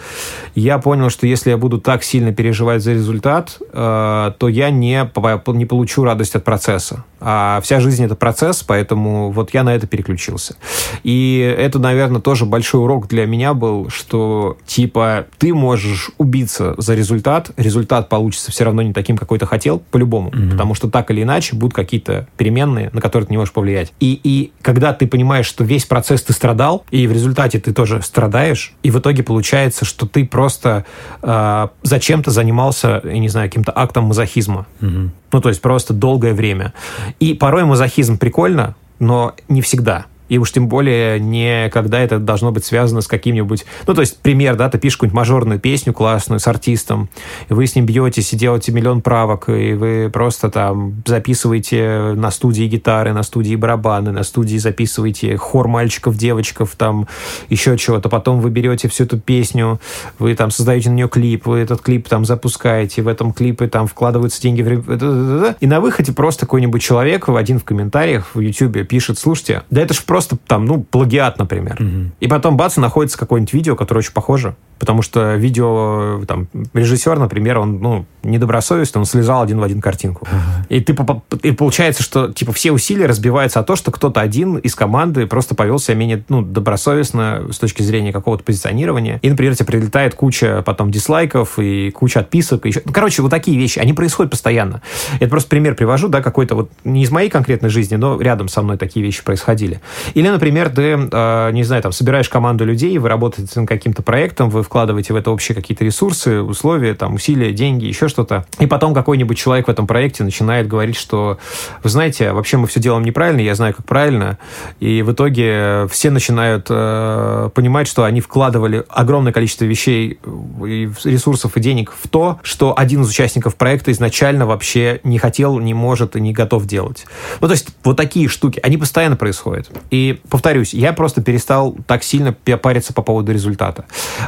Я 0.55 0.77
понял, 0.77 1.09
что 1.09 1.27
если 1.27 1.49
я 1.49 1.57
буду 1.57 1.79
так 1.79 2.03
сильно 2.03 2.33
переживать 2.33 2.81
за 2.81 2.93
результат, 2.93 3.57
э, 3.71 4.31
то 4.37 4.47
я 4.47 4.69
не, 4.69 5.09
не 5.47 5.65
получу 5.65 6.03
радость 6.03 6.35
от 6.35 6.43
процесса. 6.43 7.03
А 7.19 7.59
вся 7.63 7.79
жизнь 7.79 8.03
это 8.03 8.15
процесс, 8.15 8.61
поэтому 8.61 9.31
вот 9.31 9.53
я 9.53 9.63
на 9.63 9.73
это 9.73 9.87
переключился. 9.87 10.57
И 11.03 11.39
это, 11.57 11.79
наверное, 11.79 12.21
тоже 12.21 12.45
большой 12.45 12.81
урок 12.81 13.07
для 13.07 13.25
меня 13.25 13.53
был, 13.53 13.89
что 13.89 14.57
типа 14.65 15.25
ты 15.37 15.53
можешь 15.53 16.11
убиться 16.17 16.75
за 16.77 16.93
результат, 16.93 17.51
результат 17.57 18.09
получится 18.09 18.51
все 18.51 18.65
равно 18.65 18.81
не 18.81 18.93
таким, 18.93 19.17
какой 19.17 19.39
ты 19.39 19.45
хотел, 19.45 19.79
по-любому, 19.91 20.29
mm-hmm. 20.29 20.51
потому 20.51 20.75
что 20.75 20.89
так 20.89 21.09
или 21.09 21.23
иначе 21.23 21.55
будут 21.55 21.73
какие-то 21.85 22.27
переменные, 22.37 22.89
на 22.91 23.01
которые 23.01 23.27
ты 23.27 23.33
не 23.33 23.37
можешь 23.37 23.53
повлиять. 23.53 23.93
И, 23.99 24.19
и 24.23 24.51
когда 24.61 24.93
ты 24.93 25.07
понимаешь, 25.07 25.45
что 25.45 25.63
весь 25.63 25.85
процесс 25.85 26.23
ты 26.23 26.33
страдал, 26.33 26.85
и 26.91 27.07
в 27.07 27.11
результате 27.11 27.59
ты 27.59 27.73
тоже 27.73 28.01
страдаешь, 28.01 28.73
и 28.83 28.91
в 28.91 28.99
итоге 28.99 29.23
получается, 29.23 29.85
что 29.85 30.05
ты 30.05 30.25
просто 30.25 30.85
э, 31.21 31.67
зачем-то 31.83 32.31
занимался, 32.31 33.01
я 33.03 33.19
не 33.19 33.29
знаю, 33.29 33.49
каким-то 33.49 33.71
актом 33.75 34.05
мазохизма. 34.05 34.65
Угу. 34.81 35.11
Ну, 35.31 35.41
то 35.41 35.49
есть 35.49 35.61
просто 35.61 35.93
долгое 35.93 36.33
время. 36.33 36.73
И 37.19 37.33
порой 37.33 37.65
мазохизм 37.65 38.17
прикольно, 38.17 38.75
но 38.99 39.33
не 39.47 39.61
всегда. 39.61 40.05
И 40.29 40.37
уж 40.37 40.51
тем 40.51 40.67
более 40.67 41.19
не 41.19 41.69
когда 41.69 41.99
это 41.99 42.19
должно 42.19 42.51
быть 42.51 42.65
связано 42.65 43.01
с 43.01 43.07
каким-нибудь... 43.07 43.65
Ну, 43.85 43.93
то 43.93 44.01
есть, 44.01 44.17
пример, 44.19 44.55
да, 44.55 44.69
ты 44.69 44.77
пишешь 44.77 44.97
какую-нибудь 44.97 45.15
мажорную 45.15 45.59
песню 45.59 45.93
классную 45.93 46.39
с 46.39 46.47
артистом, 46.47 47.09
и 47.49 47.53
вы 47.53 47.67
с 47.67 47.75
ним 47.75 47.85
бьетесь 47.85 48.33
и 48.33 48.35
делаете 48.35 48.71
миллион 48.71 49.01
правок, 49.01 49.49
и 49.49 49.73
вы 49.73 50.09
просто 50.11 50.49
там 50.49 51.03
записываете 51.05 52.13
на 52.15 52.31
студии 52.31 52.63
гитары, 52.63 53.13
на 53.13 53.23
студии 53.23 53.55
барабаны, 53.55 54.11
на 54.11 54.23
студии 54.23 54.57
записываете 54.57 55.37
хор 55.37 55.67
мальчиков, 55.67 56.17
девочков, 56.17 56.75
там 56.75 57.07
еще 57.49 57.77
чего-то. 57.77 58.09
Потом 58.09 58.39
вы 58.39 58.49
берете 58.49 58.87
всю 58.87 59.03
эту 59.03 59.19
песню, 59.19 59.79
вы 60.17 60.33
там 60.35 60.49
создаете 60.49 60.89
на 60.89 60.95
нее 60.95 61.09
клип, 61.09 61.45
вы 61.45 61.59
этот 61.59 61.81
клип 61.81 62.09
там 62.09 62.25
запускаете, 62.25 63.03
в 63.03 63.07
этом 63.07 63.31
клипе 63.31 63.67
там 63.67 63.87
вкладываются 63.87 64.41
деньги 64.41 64.61
в... 64.63 65.55
И 65.59 65.67
на 65.67 65.81
выходе 65.81 66.13
просто 66.13 66.45
какой-нибудь 66.45 66.81
человек 66.81 67.29
один 67.29 67.59
в 67.59 67.63
комментариях 67.63 68.33
в 68.33 68.39
YouTube 68.39 68.87
пишет, 68.87 69.19
слушайте, 69.19 69.63
да 69.69 69.81
это 69.81 69.93
ж 69.93 70.03
просто 70.03 70.14
просто 70.15 70.37
там, 70.47 70.63
ну, 70.63 70.81
плагиат, 70.81 71.37
например. 71.39 71.75
Угу. 71.77 72.11
И 72.21 72.27
потом, 72.29 72.55
бац, 72.55 72.77
находится 72.77 73.17
какое-нибудь 73.17 73.53
видео, 73.53 73.75
которое 73.75 73.99
очень 73.99 74.13
похоже. 74.13 74.55
Потому 74.79 75.01
что 75.01 75.35
видео, 75.35 76.23
там, 76.25 76.47
режиссер, 76.73 77.19
например, 77.19 77.59
он, 77.59 77.79
ну, 77.79 78.05
недобросовестный, 78.25 78.99
он 78.99 79.05
слезал 79.05 79.41
один 79.41 79.59
в 79.59 79.63
один 79.63 79.81
картинку. 79.81 80.27
И, 80.69 80.79
ты, 80.79 80.95
и 81.43 81.51
получается, 81.51 82.03
что, 82.03 82.31
типа, 82.31 82.53
все 82.53 82.71
усилия 82.71 83.05
разбиваются 83.05 83.59
о 83.59 83.63
то, 83.63 83.75
что 83.75 83.91
кто-то 83.91 84.21
один 84.21 84.57
из 84.57 84.75
команды 84.75 85.27
просто 85.27 85.55
повел 85.55 85.79
себя 85.79 85.95
менее, 85.95 86.23
ну, 86.29 86.41
добросовестно 86.41 87.47
с 87.51 87.57
точки 87.57 87.81
зрения 87.81 88.11
какого-то 88.11 88.43
позиционирования. 88.43 89.19
И, 89.21 89.29
например, 89.29 89.55
тебе 89.55 89.65
прилетает 89.65 90.15
куча 90.15 90.63
потом 90.65 90.91
дизлайков 90.91 91.59
и 91.59 91.91
куча 91.91 92.21
отписок. 92.21 92.65
И 92.65 92.69
еще... 92.69 92.81
Ну, 92.85 92.91
короче, 92.91 93.21
вот 93.21 93.29
такие 93.29 93.57
вещи, 93.57 93.79
они 93.79 93.93
происходят 93.93 94.31
постоянно. 94.31 94.81
Это 95.19 95.29
просто 95.29 95.49
пример 95.49 95.75
привожу, 95.75 96.07
да, 96.07 96.21
какой-то 96.21 96.55
вот, 96.55 96.71
не 96.83 97.03
из 97.03 97.11
моей 97.11 97.29
конкретной 97.29 97.69
жизни, 97.69 97.95
но 97.95 98.19
рядом 98.19 98.47
со 98.47 98.61
мной 98.61 98.77
такие 98.77 99.05
вещи 99.05 99.23
происходили. 99.23 99.81
Или, 100.13 100.29
например, 100.29 100.69
ты, 100.69 100.97
э, 101.11 101.51
не 101.51 101.63
знаю, 101.63 101.83
там, 101.83 101.91
собираешь 101.91 102.29
команду 102.29 102.65
людей, 102.65 102.97
вы 102.97 103.09
работаете 103.09 103.59
над 103.59 103.69
каким-то 103.69 104.01
проектом, 104.01 104.49
вы 104.49 104.63
вкладываете 104.63 105.13
в 105.13 105.15
это 105.15 105.31
общие 105.31 105.55
какие-то 105.55 105.83
ресурсы, 105.83 106.41
условия, 106.41 106.93
там, 106.95 107.15
усилия, 107.15 107.51
деньги, 107.51 107.85
еще 107.85 108.09
что-то. 108.15 108.45
И 108.59 108.65
потом 108.65 108.93
какой-нибудь 108.93 109.37
человек 109.37 109.67
в 109.67 109.69
этом 109.69 109.87
проекте 109.87 110.23
начинает 110.23 110.69
говорить, 110.69 110.95
что, 110.95 111.37
вы 111.83 111.89
знаете, 111.89 112.31
вообще 112.31 112.55
мы 112.55 112.65
все 112.65 112.79
делаем 112.79 113.03
неправильно, 113.03 113.41
я 113.41 113.55
знаю, 113.55 113.73
как 113.73 113.85
правильно. 113.85 114.37
И 114.79 115.01
в 115.01 115.11
итоге 115.11 115.85
все 115.91 116.11
начинают 116.11 116.67
э, 116.69 117.49
понимать, 117.53 117.89
что 117.89 118.05
они 118.05 118.21
вкладывали 118.21 118.85
огромное 118.87 119.33
количество 119.33 119.65
вещей, 119.65 120.17
и 120.65 120.89
ресурсов 121.03 121.57
и 121.57 121.59
денег 121.59 121.91
в 121.91 122.07
то, 122.07 122.39
что 122.41 122.73
один 122.77 123.01
из 123.01 123.09
участников 123.09 123.55
проекта 123.55 123.91
изначально 123.91 124.45
вообще 124.45 125.01
не 125.03 125.17
хотел, 125.17 125.59
не 125.59 125.73
может 125.73 126.15
и 126.15 126.21
не 126.21 126.31
готов 126.31 126.65
делать. 126.65 127.05
Ну, 127.41 127.47
то 127.47 127.53
есть 127.53 127.67
вот 127.83 127.97
такие 127.97 128.29
штуки, 128.29 128.61
они 128.63 128.77
постоянно 128.77 129.17
происходят. 129.17 129.69
И, 129.91 130.21
повторюсь, 130.29 130.73
я 130.73 130.93
просто 130.93 131.21
перестал 131.21 131.75
так 131.85 132.01
сильно 132.03 132.31
париться 132.31 132.93
по 132.93 133.01
поводу 133.01 133.33
результата. 133.33 133.83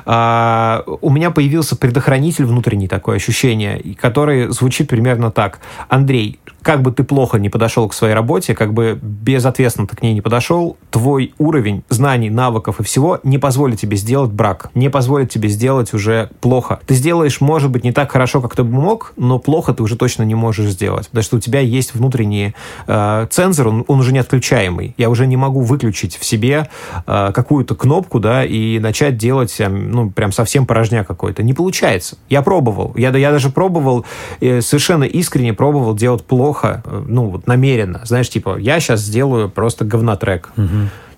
А, 0.05 0.83
у 0.99 1.09
меня 1.09 1.31
появился 1.31 1.77
предохранитель 1.77 2.43
внутренний, 2.43 2.89
такое 2.89 3.15
ощущение, 3.15 3.76
который 3.99 4.49
звучит 4.49 4.87
примерно 4.87 5.31
так. 5.31 5.59
Андрей, 5.89 6.39
как 6.61 6.81
бы 6.81 6.91
ты 6.91 7.03
плохо 7.03 7.39
не 7.39 7.49
подошел 7.49 7.87
к 7.87 7.93
своей 7.93 8.13
работе, 8.13 8.53
как 8.53 8.73
бы 8.73 8.99
безответственно 9.01 9.87
ты 9.87 9.95
к 9.95 10.01
ней 10.01 10.13
не 10.13 10.21
подошел, 10.21 10.75
твой 10.91 11.33
уровень 11.37 11.83
знаний, 11.87 12.29
навыков 12.29 12.79
и 12.79 12.83
всего 12.83 13.19
не 13.23 13.37
позволит 13.37 13.79
тебе 13.79 13.95
сделать 13.95 14.31
брак, 14.31 14.69
не 14.73 14.89
позволит 14.89 15.29
тебе 15.29 15.47
сделать 15.49 15.93
уже 15.93 16.29
плохо. 16.41 16.79
Ты 16.85 16.95
сделаешь, 16.95 17.39
может 17.39 17.71
быть, 17.71 17.83
не 17.83 17.93
так 17.93 18.11
хорошо, 18.11 18.41
как 18.41 18.55
ты 18.55 18.63
бы 18.63 18.71
мог, 18.71 19.13
но 19.15 19.39
плохо 19.39 19.73
ты 19.73 19.81
уже 19.81 19.95
точно 19.95 20.23
не 20.23 20.35
можешь 20.35 20.69
сделать, 20.69 21.07
потому 21.07 21.23
что 21.23 21.37
у 21.37 21.39
тебя 21.39 21.61
есть 21.61 21.93
внутренний 21.93 22.53
э, 22.87 23.27
цензор, 23.29 23.69
он, 23.69 23.85
он 23.87 23.99
уже 23.99 24.11
не 24.11 24.19
отключаемый. 24.19 24.93
Я 24.97 25.09
уже 25.09 25.25
не 25.25 25.37
могу 25.37 25.61
выключить 25.61 26.17
в 26.17 26.25
себе 26.25 26.69
э, 27.05 27.31
какую-то 27.33 27.75
кнопку, 27.75 28.19
да, 28.19 28.43
и 28.43 28.79
начать 28.79 29.17
делать, 29.17 29.55
э, 29.59 29.69
ну, 29.69 30.09
прям 30.09 30.31
совсем 30.31 30.65
порожня 30.65 31.03
какой-то. 31.03 31.43
Не 31.43 31.53
получается. 31.53 32.17
Я 32.29 32.41
пробовал. 32.41 32.93
Я, 32.97 33.15
я 33.15 33.31
даже 33.31 33.49
пробовал, 33.49 33.66
э, 34.41 34.61
совершенно 34.61 35.03
искренне 35.03 35.53
пробовал 35.53 35.95
делать 35.95 36.23
плохо, 36.23 36.47
плохо, 36.47 36.81
э, 36.85 37.03
ну, 37.07 37.29
вот 37.29 37.47
намеренно. 37.47 38.01
Знаешь, 38.05 38.29
типа, 38.29 38.57
я 38.57 38.79
сейчас 38.79 39.01
сделаю 39.01 39.49
просто 39.49 39.85
говнотрек. 39.85 40.49
Угу. 40.57 40.67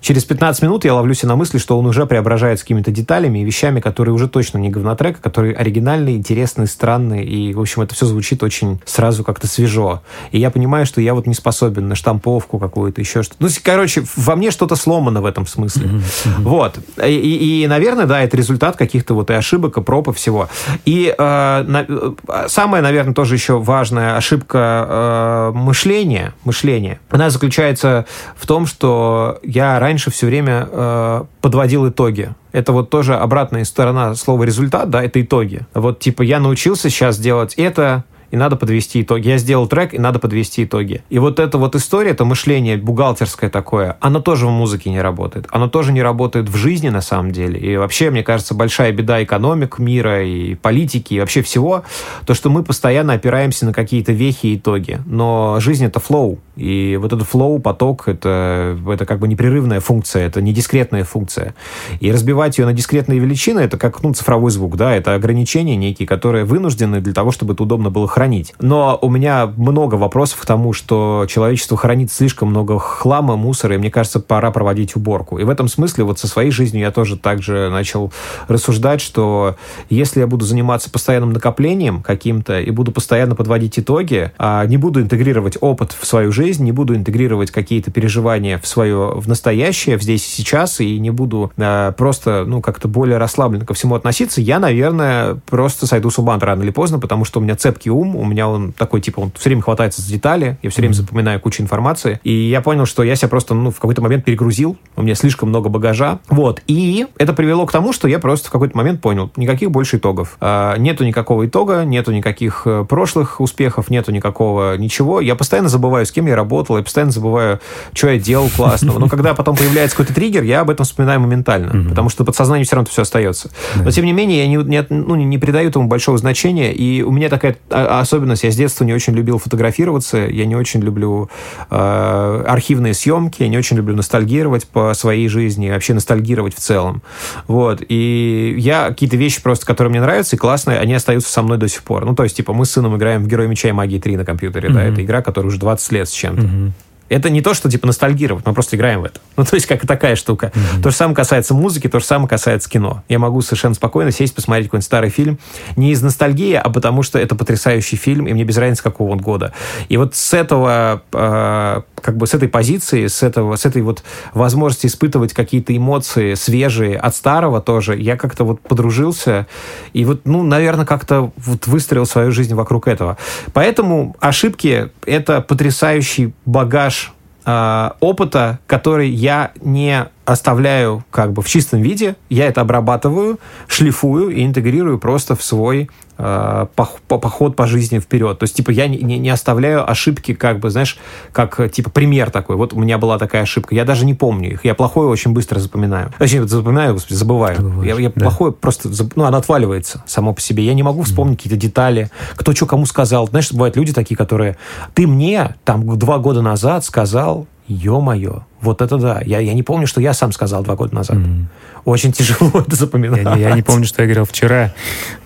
Через 0.00 0.24
15 0.24 0.62
минут 0.62 0.84
я 0.84 0.94
ловлю 0.94 1.14
себя 1.14 1.30
на 1.30 1.36
мысли, 1.36 1.58
что 1.58 1.78
он 1.78 1.86
уже 1.86 2.06
преображается 2.06 2.64
какими-то 2.64 2.90
деталями 2.90 3.40
и 3.40 3.44
вещами, 3.44 3.80
которые 3.80 4.14
уже 4.14 4.28
точно 4.28 4.58
не 4.58 4.70
говнотрек, 4.70 5.18
а 5.18 5.22
которые 5.22 5.54
оригинальные, 5.54 6.16
интересные, 6.16 6.66
странные. 6.66 7.24
И, 7.24 7.52
в 7.52 7.60
общем, 7.60 7.82
это 7.82 7.94
все 7.94 8.06
звучит 8.06 8.42
очень 8.42 8.80
сразу 8.86 9.24
как-то 9.24 9.46
свежо. 9.46 10.02
И 10.32 10.38
я 10.38 10.50
понимаю, 10.50 10.86
что 10.86 11.00
я 11.00 11.14
вот 11.14 11.26
не 11.26 11.34
способен 11.34 11.88
на 11.88 11.94
штамповку 11.94 12.58
какую-то, 12.58 13.00
еще 13.00 13.22
что-то. 13.22 13.42
Ну, 13.42 13.48
короче, 13.62 14.04
во 14.16 14.36
мне 14.36 14.50
что-то 14.50 14.74
сломано 14.76 15.20
в 15.20 15.26
этом 15.26 15.46
смысле. 15.46 15.86
Mm-hmm. 15.86 16.42
Вот. 16.42 16.78
И, 17.04 17.12
и, 17.12 17.64
и, 17.64 17.66
наверное, 17.66 18.06
да, 18.06 18.22
это 18.22 18.36
результат 18.36 18.76
каких-то 18.76 19.14
вот 19.14 19.30
и 19.30 19.34
ошибок, 19.34 19.76
и 19.76 19.82
проб, 19.82 20.08
и 20.08 20.12
всего. 20.12 20.48
И 20.84 21.14
э, 21.16 21.22
на, 21.22 21.84
э, 21.86 22.46
самая, 22.48 22.80
наверное, 22.80 23.14
тоже 23.14 23.34
еще 23.34 23.58
важная 23.58 24.16
ошибка 24.16 24.86
э, 24.88 25.52
мышления, 25.54 26.32
мышления, 26.44 27.00
она 27.10 27.30
заключается 27.30 28.06
в 28.36 28.46
том, 28.46 28.66
что 28.66 29.38
я 29.42 29.78
раньше 29.78 29.89
раньше 29.90 30.12
все 30.12 30.26
время 30.26 30.68
э, 30.70 31.24
подводил 31.40 31.88
итоги. 31.88 32.32
Это 32.52 32.72
вот 32.72 32.90
тоже 32.90 33.16
обратная 33.16 33.64
сторона 33.64 34.14
слова 34.14 34.44
результат, 34.44 34.88
да, 34.88 35.02
это 35.02 35.20
итоги. 35.20 35.62
Вот 35.74 35.98
типа 35.98 36.22
я 36.22 36.38
научился 36.38 36.90
сейчас 36.90 37.18
делать 37.18 37.54
это, 37.54 38.04
и 38.30 38.36
надо 38.36 38.56
подвести 38.56 39.02
итоги. 39.02 39.28
Я 39.28 39.38
сделал 39.38 39.66
трек, 39.66 39.94
и 39.94 39.98
надо 39.98 40.18
подвести 40.18 40.64
итоги. 40.64 41.02
И 41.10 41.18
вот 41.18 41.38
эта 41.38 41.58
вот 41.58 41.74
история, 41.74 42.10
это 42.10 42.24
мышление 42.24 42.76
бухгалтерское 42.76 43.50
такое, 43.50 43.96
оно 44.00 44.20
тоже 44.20 44.46
в 44.46 44.50
музыке 44.50 44.90
не 44.90 45.00
работает. 45.00 45.46
Оно 45.50 45.68
тоже 45.68 45.92
не 45.92 46.02
работает 46.02 46.48
в 46.48 46.56
жизни 46.56 46.88
на 46.88 47.00
самом 47.00 47.32
деле. 47.32 47.58
И 47.58 47.76
вообще, 47.76 48.10
мне 48.10 48.22
кажется, 48.22 48.54
большая 48.54 48.92
беда 48.92 49.22
экономик 49.22 49.78
мира 49.78 50.24
и 50.24 50.54
политики, 50.54 51.14
и 51.14 51.20
вообще 51.20 51.42
всего, 51.42 51.84
то, 52.26 52.34
что 52.34 52.50
мы 52.50 52.62
постоянно 52.62 53.14
опираемся 53.14 53.66
на 53.66 53.72
какие-то 53.72 54.12
вехи 54.12 54.46
и 54.46 54.56
итоги. 54.56 55.00
Но 55.06 55.58
жизнь— 55.60 55.84
это 55.86 56.00
flow. 56.00 56.38
И 56.56 56.98
вот 57.00 57.12
этот 57.12 57.26
flow, 57.26 57.58
поток, 57.58 58.06
это, 58.06 58.78
это 58.88 59.06
как 59.06 59.18
бы 59.18 59.28
непрерывная 59.28 59.80
функция, 59.80 60.26
это 60.26 60.40
не 60.40 60.52
дискретная 60.52 61.04
функция. 61.04 61.54
И 62.00 62.12
разбивать 62.12 62.58
ее 62.58 62.66
на 62.66 62.72
дискретные 62.72 63.18
величины, 63.18 63.60
это 63.60 63.78
как 63.78 64.02
ну, 64.02 64.12
цифровой 64.12 64.50
звук, 64.50 64.76
да, 64.76 64.94
это 64.94 65.14
ограничения 65.14 65.76
некие, 65.76 66.06
которые 66.06 66.44
вынуждены 66.44 67.00
для 67.00 67.12
того, 67.12 67.30
чтобы 67.30 67.54
это 67.54 67.62
удобно 67.62 67.90
было 67.90 68.06
хранить 68.06 68.19
хранить. 68.20 68.52
Но 68.60 68.98
у 69.00 69.08
меня 69.08 69.46
много 69.46 69.94
вопросов 69.94 70.40
к 70.40 70.44
тому, 70.44 70.74
что 70.74 71.24
человечество 71.26 71.78
хранит 71.78 72.12
слишком 72.12 72.50
много 72.50 72.78
хлама, 72.78 73.36
мусора, 73.36 73.76
и 73.76 73.78
мне 73.78 73.90
кажется, 73.90 74.20
пора 74.20 74.50
проводить 74.50 74.94
уборку. 74.94 75.38
И 75.38 75.44
в 75.44 75.48
этом 75.48 75.68
смысле 75.68 76.04
вот 76.04 76.18
со 76.18 76.28
своей 76.28 76.50
жизнью 76.50 76.82
я 76.82 76.90
тоже 76.90 77.16
также 77.16 77.70
начал 77.70 78.12
рассуждать, 78.46 79.00
что 79.00 79.56
если 79.88 80.20
я 80.20 80.26
буду 80.26 80.44
заниматься 80.44 80.90
постоянным 80.90 81.32
накоплением 81.32 82.02
каким-то 82.02 82.60
и 82.60 82.70
буду 82.70 82.92
постоянно 82.92 83.34
подводить 83.34 83.78
итоги, 83.78 84.32
а 84.36 84.66
не 84.66 84.76
буду 84.76 85.00
интегрировать 85.00 85.56
опыт 85.58 85.96
в 85.98 86.04
свою 86.04 86.30
жизнь, 86.30 86.62
не 86.62 86.72
буду 86.72 86.94
интегрировать 86.94 87.50
какие-то 87.50 87.90
переживания 87.90 88.58
в 88.58 88.66
свое, 88.66 89.14
в 89.14 89.28
настоящее, 89.28 89.96
в 89.96 90.02
здесь 90.02 90.26
и 90.26 90.30
сейчас, 90.30 90.80
и 90.80 90.98
не 90.98 91.08
буду 91.08 91.52
э, 91.56 91.92
просто, 91.96 92.44
ну, 92.46 92.60
как-то 92.60 92.86
более 92.86 93.16
расслабленно 93.16 93.64
ко 93.64 93.72
всему 93.72 93.94
относиться, 93.94 94.42
я, 94.42 94.58
наверное, 94.58 95.40
просто 95.48 95.86
сойду 95.86 96.10
с 96.10 96.18
ума 96.18 96.38
рано 96.38 96.62
или 96.62 96.70
поздно, 96.70 96.98
потому 96.98 97.24
что 97.24 97.40
у 97.40 97.42
меня 97.42 97.56
цепкий 97.56 97.88
ум, 97.88 98.09
у 98.16 98.24
меня 98.24 98.48
он 98.48 98.72
такой, 98.72 99.00
типа, 99.00 99.20
он 99.20 99.32
все 99.36 99.50
время 99.50 99.62
хватается 99.62 100.02
за 100.02 100.10
детали, 100.10 100.58
я 100.62 100.70
все 100.70 100.82
время 100.82 100.92
запоминаю 100.92 101.40
кучу 101.40 101.62
информации, 101.62 102.20
и 102.24 102.32
я 102.32 102.60
понял, 102.60 102.86
что 102.86 103.02
я 103.02 103.16
себя 103.16 103.28
просто, 103.28 103.54
ну, 103.54 103.70
в 103.70 103.76
какой-то 103.76 104.02
момент 104.02 104.24
перегрузил, 104.24 104.76
у 104.96 105.02
меня 105.02 105.14
слишком 105.14 105.48
много 105.48 105.68
багажа, 105.68 106.20
вот, 106.28 106.62
и 106.66 107.06
это 107.18 107.32
привело 107.32 107.66
к 107.66 107.72
тому, 107.72 107.92
что 107.92 108.08
я 108.08 108.18
просто 108.18 108.48
в 108.48 108.52
какой-то 108.52 108.76
момент 108.76 109.00
понял, 109.00 109.30
никаких 109.36 109.70
больше 109.70 109.96
итогов. 109.96 110.36
Э, 110.40 110.74
нету 110.78 111.04
никакого 111.04 111.46
итога, 111.46 111.84
нету 111.84 112.12
никаких 112.12 112.62
э, 112.64 112.84
прошлых 112.88 113.40
успехов, 113.40 113.90
нету 113.90 114.12
никакого 114.12 114.76
ничего. 114.76 115.20
Я 115.20 115.34
постоянно 115.34 115.68
забываю, 115.68 116.06
с 116.06 116.12
кем 116.12 116.26
я 116.26 116.36
работал, 116.36 116.76
я 116.76 116.82
постоянно 116.82 117.12
забываю, 117.12 117.60
что 117.92 118.08
я 118.10 118.18
делал 118.18 118.48
классного. 118.54 118.98
Но 118.98 119.08
когда 119.08 119.34
потом 119.34 119.56
появляется 119.56 119.96
какой-то 119.96 120.14
триггер, 120.14 120.42
я 120.42 120.60
об 120.60 120.70
этом 120.70 120.84
вспоминаю 120.84 121.20
моментально, 121.20 121.88
потому 121.88 122.08
что 122.08 122.24
подсознание 122.24 122.64
все 122.64 122.76
равно 122.76 122.88
все 122.90 123.02
остается. 123.02 123.50
Но, 123.76 123.90
тем 123.90 124.04
не 124.04 124.12
менее, 124.12 124.40
я 124.40 124.46
не, 124.46 124.56
не, 124.56 124.86
ну, 124.88 125.14
не 125.14 125.38
придаю 125.38 125.68
этому 125.68 125.88
большого 125.88 126.18
значения, 126.18 126.72
и 126.72 127.02
у 127.02 127.10
меня 127.10 127.28
такая 127.28 127.56
а, 127.70 127.99
особенность, 128.00 128.44
я 128.44 128.50
с 128.50 128.56
детства 128.56 128.84
не 128.84 128.92
очень 128.92 129.14
любил 129.14 129.38
фотографироваться, 129.38 130.18
я 130.18 130.46
не 130.46 130.56
очень 130.56 130.80
люблю 130.80 131.30
э, 131.70 132.44
архивные 132.46 132.94
съемки, 132.94 133.42
я 133.42 133.48
не 133.48 133.58
очень 133.58 133.76
люблю 133.76 133.96
ностальгировать 133.96 134.66
по 134.66 134.92
своей 134.94 135.28
жизни, 135.28 135.70
вообще 135.70 135.94
ностальгировать 135.94 136.54
в 136.54 136.58
целом. 136.58 137.02
Вот. 137.46 137.82
И 137.88 138.54
я 138.58 138.88
какие-то 138.88 139.16
вещи 139.16 139.42
просто, 139.42 139.66
которые 139.66 139.90
мне 139.90 140.00
нравятся 140.00 140.36
и 140.36 140.38
классные, 140.38 140.78
они 140.78 140.94
остаются 140.94 141.32
со 141.32 141.42
мной 141.42 141.58
до 141.58 141.68
сих 141.68 141.82
пор. 141.82 142.04
Ну, 142.04 142.14
то 142.14 142.24
есть, 142.24 142.36
типа, 142.36 142.52
мы 142.52 142.66
с 142.66 142.72
сыном 142.72 142.96
играем 142.96 143.22
в 143.22 143.28
Герой 143.28 143.48
Меча 143.48 143.68
и 143.68 143.72
Магии 143.72 143.98
3 143.98 144.16
на 144.16 144.24
компьютере, 144.24 144.68
mm-hmm. 144.68 144.74
да, 144.74 144.84
это 144.84 145.04
игра, 145.04 145.22
которая 145.22 145.48
уже 145.48 145.58
20 145.58 145.92
лет 145.92 146.08
с 146.08 146.12
чем-то. 146.12 146.42
Mm-hmm. 146.42 146.72
Это 147.10 147.28
не 147.28 147.42
то, 147.42 147.54
что 147.54 147.68
типа 147.68 147.88
ностальгировать, 147.88 148.46
мы 148.46 148.54
просто 148.54 148.76
играем 148.76 149.00
в 149.00 149.04
это. 149.04 149.20
Ну, 149.36 149.44
то 149.44 149.56
есть, 149.56 149.66
как 149.66 149.84
такая 149.84 150.14
штука. 150.14 150.52
Mm-hmm. 150.54 150.82
То 150.82 150.90
же 150.90 150.96
самое 150.96 151.16
касается 151.16 151.54
музыки, 151.54 151.88
то 151.88 151.98
же 151.98 152.04
самое 152.04 152.28
касается 152.28 152.70
кино. 152.70 153.02
Я 153.08 153.18
могу 153.18 153.42
совершенно 153.42 153.74
спокойно 153.74 154.12
сесть, 154.12 154.32
посмотреть 154.34 154.68
какой-нибудь 154.68 154.86
старый 154.86 155.10
фильм. 155.10 155.38
Не 155.76 155.90
из 155.90 156.02
ностальгии, 156.02 156.54
а 156.54 156.70
потому 156.70 157.02
что 157.02 157.18
это 157.18 157.34
потрясающий 157.34 157.96
фильм, 157.96 158.28
и 158.28 158.32
мне 158.32 158.44
без 158.44 158.56
разницы, 158.56 158.84
какого 158.84 159.10
он 159.10 159.18
года. 159.18 159.52
И 159.88 159.96
вот 159.96 160.14
с 160.14 160.32
этого, 160.32 161.02
э, 161.12 161.82
как 162.00 162.16
бы 162.16 162.28
с 162.28 162.34
этой 162.34 162.48
позиции, 162.48 163.08
с, 163.08 163.24
этого, 163.24 163.56
с 163.56 163.66
этой 163.66 163.82
вот 163.82 164.04
возможности 164.32 164.86
испытывать 164.86 165.32
какие-то 165.32 165.76
эмоции 165.76 166.34
свежие 166.34 166.96
от 166.96 167.16
старого 167.16 167.60
тоже, 167.60 167.96
я 167.98 168.16
как-то 168.16 168.44
вот 168.44 168.60
подружился. 168.60 169.48
И 169.92 170.04
вот, 170.04 170.26
ну, 170.26 170.44
наверное, 170.44 170.86
как-то 170.86 171.32
вот 171.38 171.66
выстроил 171.66 172.06
свою 172.06 172.30
жизнь 172.30 172.54
вокруг 172.54 172.86
этого. 172.86 173.18
Поэтому 173.52 174.14
ошибки— 174.20 174.90
это 175.06 175.40
потрясающий 175.40 176.34
багаж 176.46 176.99
э, 177.44 177.90
опыта, 178.00 178.58
который 178.66 179.08
я 179.08 179.52
не 179.60 180.06
оставляю 180.24 181.04
как 181.10 181.32
бы 181.32 181.42
в 181.42 181.48
чистом 181.48 181.82
виде, 181.82 182.16
я 182.28 182.46
это 182.46 182.60
обрабатываю, 182.60 183.40
шлифую 183.66 184.30
и 184.30 184.44
интегрирую 184.44 184.98
просто 184.98 185.34
в 185.34 185.42
свой 185.42 185.90
поход 186.20 187.56
по 187.56 187.66
жизни 187.66 187.98
вперед. 187.98 188.38
То 188.38 188.44
есть, 188.44 188.54
типа, 188.54 188.70
я 188.70 188.86
не, 188.86 188.98
не 188.98 189.30
оставляю 189.30 189.88
ошибки, 189.88 190.34
как 190.34 190.58
бы, 190.58 190.70
знаешь, 190.70 190.98
как, 191.32 191.70
типа, 191.72 191.90
пример 191.90 192.30
такой. 192.30 192.56
Вот 192.56 192.72
у 192.72 192.78
меня 192.78 192.98
была 192.98 193.18
такая 193.18 193.42
ошибка. 193.42 193.74
Я 193.74 193.84
даже 193.84 194.04
не 194.04 194.14
помню 194.14 194.52
их. 194.52 194.64
Я 194.64 194.74
плохое 194.74 195.08
очень 195.08 195.32
быстро 195.32 195.58
запоминаю. 195.58 196.12
Точнее, 196.18 196.46
запоминаю, 196.46 196.94
господи, 196.94 197.16
забываю. 197.16 197.82
Я, 197.82 197.98
я 197.98 198.10
да. 198.10 198.20
плохое 198.20 198.52
просто, 198.52 198.90
ну, 199.16 199.24
оно 199.24 199.38
отваливается 199.38 200.02
само 200.06 200.34
по 200.34 200.40
себе. 200.40 200.64
Я 200.64 200.74
не 200.74 200.82
могу 200.82 201.02
вспомнить 201.02 201.34
mm. 201.34 201.42
какие-то 201.42 201.58
детали, 201.58 202.10
кто 202.36 202.54
что 202.54 202.66
кому 202.66 202.86
сказал. 202.86 203.26
Знаешь, 203.28 203.52
бывают 203.52 203.76
люди 203.76 203.92
такие, 203.92 204.16
которые, 204.16 204.56
ты 204.94 205.06
мне 205.06 205.56
там 205.64 205.98
два 205.98 206.18
года 206.18 206.42
назад 206.42 206.84
сказал, 206.84 207.46
ё-моё, 207.70 208.42
вот 208.60 208.82
это 208.82 208.98
да. 208.98 209.22
Я, 209.24 209.38
я 209.38 209.54
не 209.54 209.62
помню, 209.62 209.86
что 209.86 210.00
я 210.00 210.12
сам 210.12 210.32
сказал 210.32 210.62
два 210.62 210.74
года 210.74 210.94
назад. 210.94 211.18
Mm-hmm. 211.18 211.44
Очень 211.84 212.12
тяжело 212.12 212.50
это 212.66 212.74
запоминать. 212.74 213.22
Я, 213.22 213.36
я 213.36 213.54
не 213.54 213.62
помню, 213.62 213.86
что 213.86 214.02
я 214.02 214.08
говорил 214.08 214.24
вчера. 214.24 214.74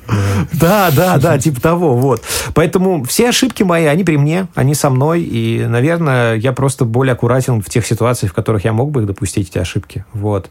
Да, 0.52 0.90
да, 0.90 1.18
да, 1.18 1.38
типа 1.38 1.60
того, 1.60 1.96
вот. 1.96 2.22
Поэтому 2.54 3.04
все 3.04 3.28
ошибки 3.28 3.62
мои, 3.62 3.84
они 3.86 4.04
при 4.04 4.16
мне, 4.16 4.46
они 4.54 4.74
со 4.74 4.90
мной, 4.90 5.22
и, 5.22 5.64
наверное, 5.66 6.34
я 6.34 6.52
просто 6.52 6.84
более 6.84 7.12
аккуратен 7.12 7.62
в 7.62 7.68
тех 7.68 7.86
ситуациях, 7.86 8.32
в 8.32 8.34
которых 8.34 8.64
я 8.64 8.72
мог 8.72 8.90
бы 8.90 9.02
допустить 9.02 9.50
эти 9.50 9.58
ошибки, 9.58 10.04
вот. 10.12 10.50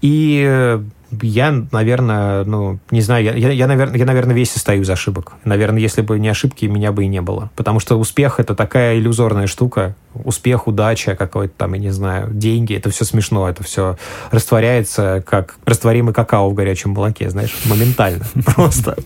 И 0.00 0.80
я, 1.22 1.64
наверное, 1.72 2.44
ну, 2.44 2.78
не 2.90 3.00
знаю, 3.00 3.24
я, 3.24 3.32
я, 3.32 3.50
я, 3.50 3.66
наверное, 3.66 3.98
я, 3.98 4.04
наверное, 4.04 4.34
весь 4.34 4.52
состою 4.52 4.82
из 4.82 4.90
ошибок. 4.90 5.32
Наверное, 5.44 5.80
если 5.80 6.02
бы 6.02 6.18
не 6.18 6.28
ошибки, 6.28 6.66
меня 6.66 6.92
бы 6.92 7.04
и 7.04 7.06
не 7.06 7.20
было. 7.20 7.50
Потому 7.56 7.80
что 7.80 7.96
успех— 7.96 8.36
это 8.40 8.54
такая 8.54 8.96
иллюзорная 8.98 9.46
штука. 9.46 9.96
Успех, 10.12 10.66
удача 10.66 11.16
какой-то 11.16 11.54
там, 11.56 11.74
я 11.74 11.80
не 11.80 11.90
знаю, 11.90 12.30
деньги— 12.32 12.74
это 12.76 12.90
все 12.90 13.04
смешно, 13.04 13.48
это 13.48 13.62
все 13.62 13.96
растворяется, 14.30 15.24
как 15.26 15.56
растворимый 15.64 16.14
какао 16.14 16.48
в 16.48 16.54
горячем 16.54 16.90
молоке, 16.90 17.30
знаешь, 17.30 17.54
моментально. 17.66 18.24
Просто. 18.54 18.96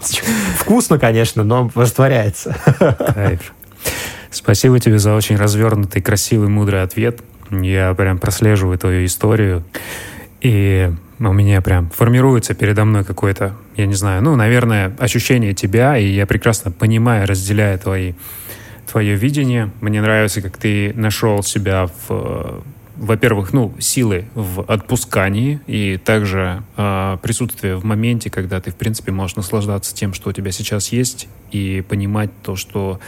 Вкусно, 0.57 0.99
конечно, 0.99 1.45
но 1.45 1.71
растворяется. 1.75 2.57
Спасибо 4.31 4.79
тебе 4.79 4.99
за 4.99 5.15
очень 5.15 5.37
развернутый, 5.37 6.03
красивый, 6.03 6.49
мудрый 6.49 6.83
ответ. 6.83 7.21
Я 7.51 7.95
прям 7.95 8.19
прослеживаю 8.19 8.79
твою 8.79 9.07
историю. 9.07 9.65
И 10.41 10.93
у 11.21 11.33
меня 11.33 11.61
прям 11.61 11.91
формируется 11.91 12.55
передо 12.55 12.85
мной 12.85 13.05
какое-то, 13.05 13.55
я 13.77 13.87
не 13.87 13.95
знаю, 13.95 14.23
ну, 14.23 14.37
наверное, 14.37 14.95
ощущение 14.99 15.55
тебя, 15.55 15.99
и 15.99 16.07
я 16.07 16.27
прекрасно 16.27 16.71
понимаю, 16.71 17.27
разделяю 17.27 17.79
твои, 17.79 18.15
твое 18.91 19.17
видение. 19.17 19.71
Мне 19.81 20.01
нравится, 20.01 20.43
как 20.43 20.57
ты 20.57 20.93
нашел 20.95 21.43
себя 21.43 21.89
в 22.09 22.63
во-первых, 22.99 23.53
ну, 23.53 23.73
силы 23.79 24.25
в 24.35 24.63
отпускании 24.63 25.61
и 25.67 25.99
также 25.99 26.65
э, 26.77 27.19
присутствие 27.23 27.77
в 27.77 27.85
моменте, 27.85 28.29
когда 28.29 28.61
ты, 28.61 28.73
в 28.73 28.75
принципе, 28.75 29.13
можешь 29.13 29.37
наслаждаться 29.37 29.95
тем, 29.95 30.13
что 30.13 30.31
у 30.31 30.33
тебя 30.33 30.51
сейчас 30.51 30.89
есть, 30.89 31.29
и 31.53 31.83
понимать 31.89 32.31
то, 32.43 32.57
что 32.57 32.99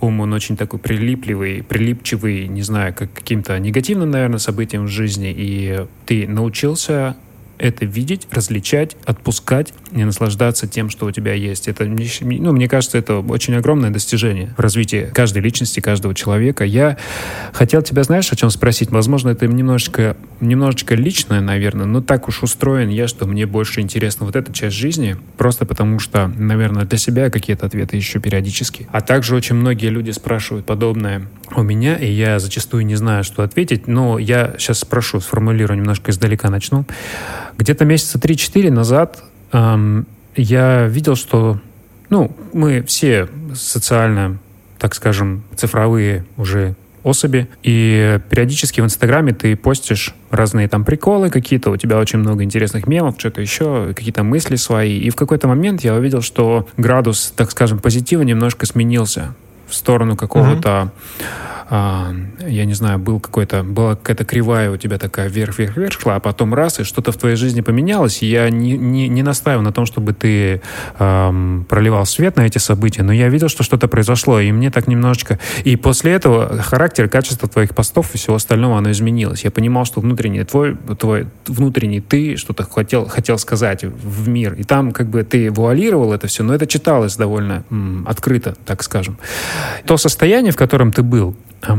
ум, 0.00 0.20
он 0.20 0.32
очень 0.32 0.56
такой 0.56 0.78
прилипливый, 0.78 1.64
прилипчивый, 1.64 2.46
не 2.46 2.62
знаю, 2.62 2.94
как 2.94 3.12
каким-то 3.12 3.58
негативным, 3.58 4.10
наверное, 4.10 4.38
событием 4.38 4.84
в 4.84 4.88
жизни, 4.88 5.34
и 5.36 5.84
ты 6.06 6.28
научился 6.28 7.16
это 7.58 7.84
видеть, 7.84 8.26
различать, 8.30 8.96
отпускать 9.04 9.72
и 9.94 10.04
наслаждаться 10.04 10.66
тем, 10.66 10.90
что 10.90 11.06
у 11.06 11.10
тебя 11.12 11.34
есть. 11.34 11.68
Это, 11.68 11.84
ну, 11.84 12.52
мне 12.52 12.68
кажется, 12.68 12.98
это 12.98 13.18
очень 13.18 13.54
огромное 13.54 13.90
достижение 13.90 14.52
в 14.56 14.60
развитии 14.60 15.10
каждой 15.14 15.40
личности, 15.42 15.80
каждого 15.80 16.14
человека. 16.14 16.64
Я 16.64 16.98
хотел 17.52 17.82
тебя, 17.82 18.02
знаешь, 18.02 18.30
о 18.32 18.36
чем 18.36 18.50
спросить? 18.50 18.90
Возможно, 18.90 19.30
это 19.30 19.46
немножечко, 19.46 20.16
немножечко 20.40 20.94
личное, 20.94 21.40
наверное, 21.40 21.86
но 21.86 22.02
так 22.02 22.28
уж 22.28 22.42
устроен 22.42 22.88
я, 22.88 23.06
что 23.06 23.26
мне 23.26 23.46
больше 23.46 23.80
интересна 23.80 24.26
вот 24.26 24.34
эта 24.34 24.52
часть 24.52 24.76
жизни, 24.76 25.16
просто 25.36 25.64
потому 25.64 26.00
что, 26.00 26.26
наверное, 26.26 26.84
для 26.84 26.98
себя 26.98 27.30
какие-то 27.30 27.66
ответы 27.66 27.96
еще 27.96 28.18
периодически. 28.18 28.88
А 28.90 29.00
также 29.00 29.36
очень 29.36 29.54
многие 29.54 29.90
люди 29.90 30.10
спрашивают 30.10 30.66
подобное 30.66 31.28
у 31.54 31.62
меня, 31.62 31.96
и 31.96 32.10
я 32.10 32.40
зачастую 32.40 32.84
не 32.84 32.96
знаю, 32.96 33.22
что 33.22 33.42
ответить, 33.42 33.86
но 33.86 34.18
я 34.18 34.54
сейчас 34.58 34.80
спрошу, 34.80 35.20
сформулирую 35.20 35.78
немножко 35.78 36.10
издалека 36.10 36.50
начну. 36.50 36.84
Где-то 37.58 37.84
месяца 37.84 38.18
3-4 38.18 38.70
назад 38.70 39.22
я 40.36 40.86
видел, 40.88 41.16
что 41.16 41.60
ну, 42.10 42.34
мы 42.52 42.82
все 42.82 43.28
социально, 43.54 44.38
так 44.78 44.94
скажем, 44.94 45.42
цифровые 45.56 46.24
уже 46.36 46.74
особи, 47.02 47.48
и 47.62 48.18
периодически 48.30 48.80
в 48.80 48.84
Инстаграме 48.84 49.34
ты 49.34 49.56
постишь 49.56 50.14
разные 50.30 50.68
там 50.68 50.84
приколы 50.84 51.30
какие-то, 51.30 51.70
у 51.70 51.76
тебя 51.76 51.98
очень 51.98 52.18
много 52.18 52.42
интересных 52.42 52.86
мемов, 52.86 53.16
что-то 53.18 53.42
еще, 53.42 53.92
какие-то 53.94 54.22
мысли 54.22 54.56
свои, 54.56 54.98
и 54.98 55.10
в 55.10 55.16
какой-то 55.16 55.46
момент 55.46 55.84
я 55.84 55.94
увидел, 55.94 56.22
что 56.22 56.66
градус, 56.76 57.32
так 57.36 57.50
скажем, 57.50 57.78
позитива 57.78 58.22
немножко 58.22 58.64
сменился 58.64 59.34
в 59.74 59.76
сторону 59.76 60.16
какого-то 60.16 60.92
а, 61.68 62.14
я 62.46 62.64
не 62.66 62.74
знаю, 62.74 62.98
был 62.98 63.20
какой-то, 63.20 63.62
была 63.62 63.96
какая-то 63.96 64.24
кривая 64.24 64.70
у 64.70 64.76
тебя 64.76 64.98
такая 64.98 65.28
вверх-вверх-вверх 65.28 65.98
шла, 65.98 66.16
а 66.16 66.20
потом 66.20 66.52
раз, 66.54 66.80
и 66.80 66.84
что-то 66.84 67.10
в 67.10 67.16
твоей 67.16 67.36
жизни 67.36 67.62
поменялось. 67.62 68.22
Я 68.22 68.50
не, 68.50 68.76
не, 68.76 69.08
не 69.08 69.22
настаиваю 69.22 69.64
на 69.64 69.72
том, 69.72 69.86
чтобы 69.86 70.12
ты 70.12 70.60
эм, 70.98 71.66
проливал 71.68 72.06
свет 72.06 72.36
на 72.36 72.42
эти 72.42 72.58
события, 72.58 73.02
но 73.02 73.12
я 73.12 73.28
видел, 73.28 73.48
что 73.48 73.62
что-то 73.62 73.88
произошло, 73.88 74.40
и 74.40 74.52
мне 74.52 74.70
так 74.70 74.86
немножечко... 74.86 75.38
И 75.64 75.76
после 75.76 76.12
этого 76.12 76.58
характер, 76.62 77.08
качество 77.08 77.48
твоих 77.48 77.74
постов 77.74 78.14
и 78.14 78.18
всего 78.18 78.36
остального, 78.36 78.76
оно 78.76 78.90
изменилось. 78.90 79.44
Я 79.44 79.50
понимал, 79.50 79.84
что 79.84 80.00
внутренний 80.00 80.44
твой, 80.44 80.76
твой 80.98 81.26
внутренний 81.46 82.00
ты 82.00 82.36
что-то 82.36 82.64
хотел, 82.64 83.08
хотел 83.08 83.38
сказать 83.38 83.84
в 83.84 84.28
мир. 84.28 84.54
И 84.54 84.64
там 84.64 84.92
как 84.92 85.08
бы 85.08 85.22
ты 85.22 85.50
вуалировал 85.50 86.12
это 86.12 86.26
все, 86.26 86.42
но 86.42 86.54
это 86.54 86.66
читалось 86.66 87.16
довольно 87.16 87.64
м, 87.70 88.04
открыто, 88.06 88.54
так 88.66 88.82
скажем. 88.82 89.18
То 89.86 89.96
состояние, 89.96 90.52
в 90.52 90.56
котором 90.56 90.92
ты 90.92 91.02
был, 91.02 91.36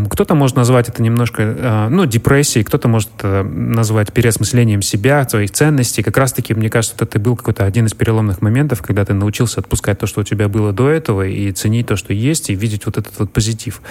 кто-то 0.10 0.36
может 0.36 0.56
назвать 0.56 0.90
это 0.90 1.02
немножко, 1.02 1.44
э, 1.44 1.88
ну, 1.90 2.06
депрессией, 2.06 2.64
кто-то 2.64 2.88
может 2.88 3.10
это 3.18 3.44
назвать 3.44 4.12
переосмыслением 4.12 4.82
себя, 4.82 5.28
своих 5.28 5.52
ценностей. 5.52 6.02
Как 6.02 6.18
раз-таки, 6.18 6.54
мне 6.54 6.70
кажется, 6.70 6.96
это 7.00 7.20
был 7.20 7.36
какой-то 7.36 7.66
один 7.66 7.86
из 7.86 7.94
переломных 7.94 8.42
моментов, 8.42 8.82
когда 8.82 9.06
ты 9.06 9.14
научился 9.14 9.60
отпускать 9.60 10.00
то, 10.00 10.08
что 10.08 10.22
у 10.22 10.24
тебя 10.24 10.50
было 10.50 10.72
до 10.72 10.90
этого, 10.90 11.28
и 11.28 11.52
ценить 11.52 11.88
то, 11.88 11.96
что 11.96 12.14
есть, 12.14 12.50
и 12.50 12.56
видеть 12.56 12.86
вот 12.86 12.98
этот 12.98 13.14
вот 13.20 13.32
позитив. 13.32 13.82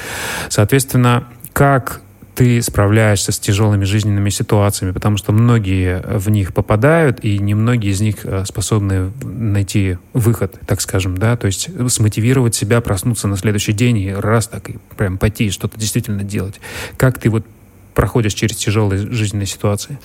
Соответственно, 0.48 1.24
как 1.52 2.00
ты 2.34 2.62
справляешься 2.62 3.32
с 3.32 3.38
тяжелыми 3.38 3.84
жизненными 3.84 4.30
ситуациями, 4.30 4.92
потому 4.92 5.16
что 5.16 5.32
многие 5.32 6.02
в 6.18 6.30
них 6.30 6.52
попадают, 6.52 7.24
и 7.24 7.38
немногие 7.38 7.92
из 7.92 8.00
них 8.00 8.24
э, 8.24 8.44
способны 8.44 9.12
найти 9.22 9.98
выход, 10.12 10.56
так 10.66 10.80
скажем, 10.80 11.16
да, 11.16 11.36
то 11.36 11.46
есть 11.46 11.70
смотивировать 11.88 12.54
себя, 12.54 12.80
проснуться 12.80 13.28
на 13.28 13.36
следующий 13.36 13.72
день 13.72 13.98
и 13.98 14.12
раз 14.12 14.48
так 14.48 14.70
и 14.70 14.78
прям 14.96 15.18
пойти 15.18 15.50
что-то 15.50 15.78
действительно 15.78 16.24
делать. 16.24 16.60
Как 16.96 17.18
ты 17.18 17.30
вот 17.30 17.44
проходишь 17.94 18.34
через 18.34 18.56
тяжелые 18.56 19.10
жизненные 19.10 19.46
ситуации? 19.46 19.98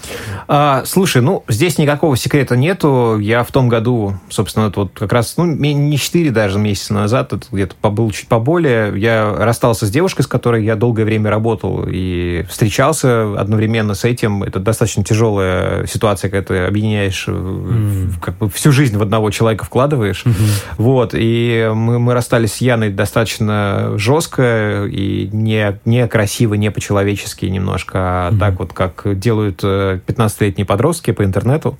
А, 0.47 0.83
слушай, 0.85 1.21
ну, 1.21 1.43
здесь 1.47 1.77
никакого 1.77 2.15
секрета 2.15 2.55
нету. 2.55 3.17
Я 3.19 3.43
в 3.43 3.51
том 3.51 3.67
году, 3.67 4.15
собственно, 4.29 4.71
вот 4.75 4.91
как 4.97 5.11
раз, 5.11 5.35
ну, 5.37 5.45
не 5.45 5.97
4 5.97 6.31
даже 6.31 6.59
месяца 6.59 6.93
назад, 6.93 7.33
это 7.33 7.45
где-то 7.51 7.75
побыл 7.81 8.11
чуть 8.11 8.27
поболее, 8.27 8.93
я 8.95 9.33
расстался 9.37 9.85
с 9.85 9.91
девушкой, 9.91 10.21
с 10.21 10.27
которой 10.27 10.63
я 10.63 10.75
долгое 10.75 11.03
время 11.03 11.29
работал 11.29 11.85
и 11.87 12.45
встречался 12.49 13.39
одновременно 13.39 13.95
с 13.95 14.05
этим. 14.05 14.43
Это 14.43 14.59
достаточно 14.59 15.03
тяжелая 15.03 15.85
ситуация, 15.87 16.29
когда 16.29 16.45
ты 16.45 16.57
объединяешь 16.59 17.25
mm. 17.27 18.13
как 18.21 18.37
бы 18.37 18.49
всю 18.49 18.71
жизнь 18.71 18.97
в 18.97 19.01
одного 19.01 19.31
человека 19.31 19.65
вкладываешь. 19.65 20.23
Mm-hmm. 20.25 20.73
Вот, 20.77 21.11
и 21.13 21.69
мы, 21.73 21.99
мы 21.99 22.13
расстались 22.13 22.53
с 22.53 22.57
Яной 22.61 22.89
достаточно 22.89 23.93
жестко 23.97 24.85
и 24.85 25.29
не, 25.31 25.79
не 25.85 26.07
красиво, 26.07 26.53
не 26.53 26.71
по-человечески 26.71 27.45
немножко 27.45 27.78
немножко, 27.79 27.97
mm-hmm. 27.97 28.39
так 28.39 28.59
вот, 28.59 28.73
как 28.73 29.19
делают 29.19 29.63
15-летние 29.63 30.63
э, 30.63 30.67
подростки 30.67 31.11
по 31.11 31.23
интернету. 31.23 31.77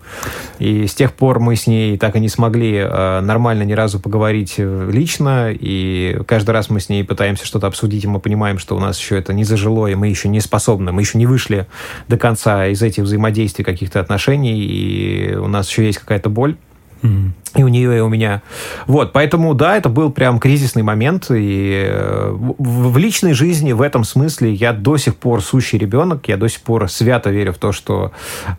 И 0.60 0.88
с 0.88 0.94
тех 0.94 1.14
пор 1.14 1.40
мы 1.40 1.56
с 1.56 1.68
ней 1.68 1.98
так 1.98 2.16
и 2.16 2.20
не 2.20 2.30
смогли 2.30 2.76
э, 2.76 3.22
нормально 3.22 3.64
ни 3.64 3.74
разу 3.74 4.00
поговорить 4.00 4.56
э, 4.58 4.90
лично, 4.92 5.52
и 5.52 6.20
каждый 6.28 6.52
раз 6.52 6.70
мы 6.70 6.80
с 6.80 6.90
ней 6.90 7.04
пытаемся 7.04 7.46
что-то 7.46 7.68
обсудить, 7.68 8.04
и 8.04 8.08
мы 8.08 8.20
понимаем, 8.20 8.60
что 8.60 8.76
у 8.76 8.80
нас 8.80 9.00
еще 9.00 9.18
это 9.18 9.34
не 9.34 9.44
зажило, 9.44 9.88
и 9.88 9.96
мы 9.96 10.08
еще 10.08 10.30
не 10.30 10.42
способны, 10.42 10.92
мы 10.92 11.02
еще 11.02 11.18
не 11.18 11.26
вышли 11.26 11.68
до 12.08 12.18
конца 12.18 12.68
из 12.68 12.82
этих 12.82 13.04
взаимодействий 13.04 13.66
каких-то 13.66 14.00
отношений, 14.00 14.60
и 14.60 15.36
у 15.36 15.48
нас 15.48 15.70
еще 15.70 15.86
есть 15.86 16.00
какая-то 16.00 16.30
боль. 16.30 16.56
Mm-hmm. 17.02 17.32
И 17.56 17.64
у 17.64 17.68
нее, 17.68 17.98
и 17.98 18.00
у 18.02 18.10
меня. 18.10 18.42
Вот, 18.86 19.12
поэтому, 19.12 19.54
да, 19.56 19.76
это 19.76 19.90
был 19.90 20.12
прям 20.12 20.40
кризисный 20.40 20.84
момент. 20.84 21.28
И 21.32 21.88
э, 21.90 22.32
в, 22.32 22.98
личной 22.98 23.34
жизни 23.34 23.72
в 23.72 23.82
этом 23.82 24.04
смысле 24.04 24.54
я 24.54 24.72
до 24.72 24.98
сих 24.98 25.16
пор 25.16 25.42
сущий 25.42 25.80
ребенок. 25.80 26.28
Я 26.28 26.38
до 26.38 26.48
сих 26.48 26.62
пор 26.62 26.90
свято 26.90 27.32
верю 27.32 27.54
в 27.54 27.58
то, 27.58 27.72
что 27.72 28.12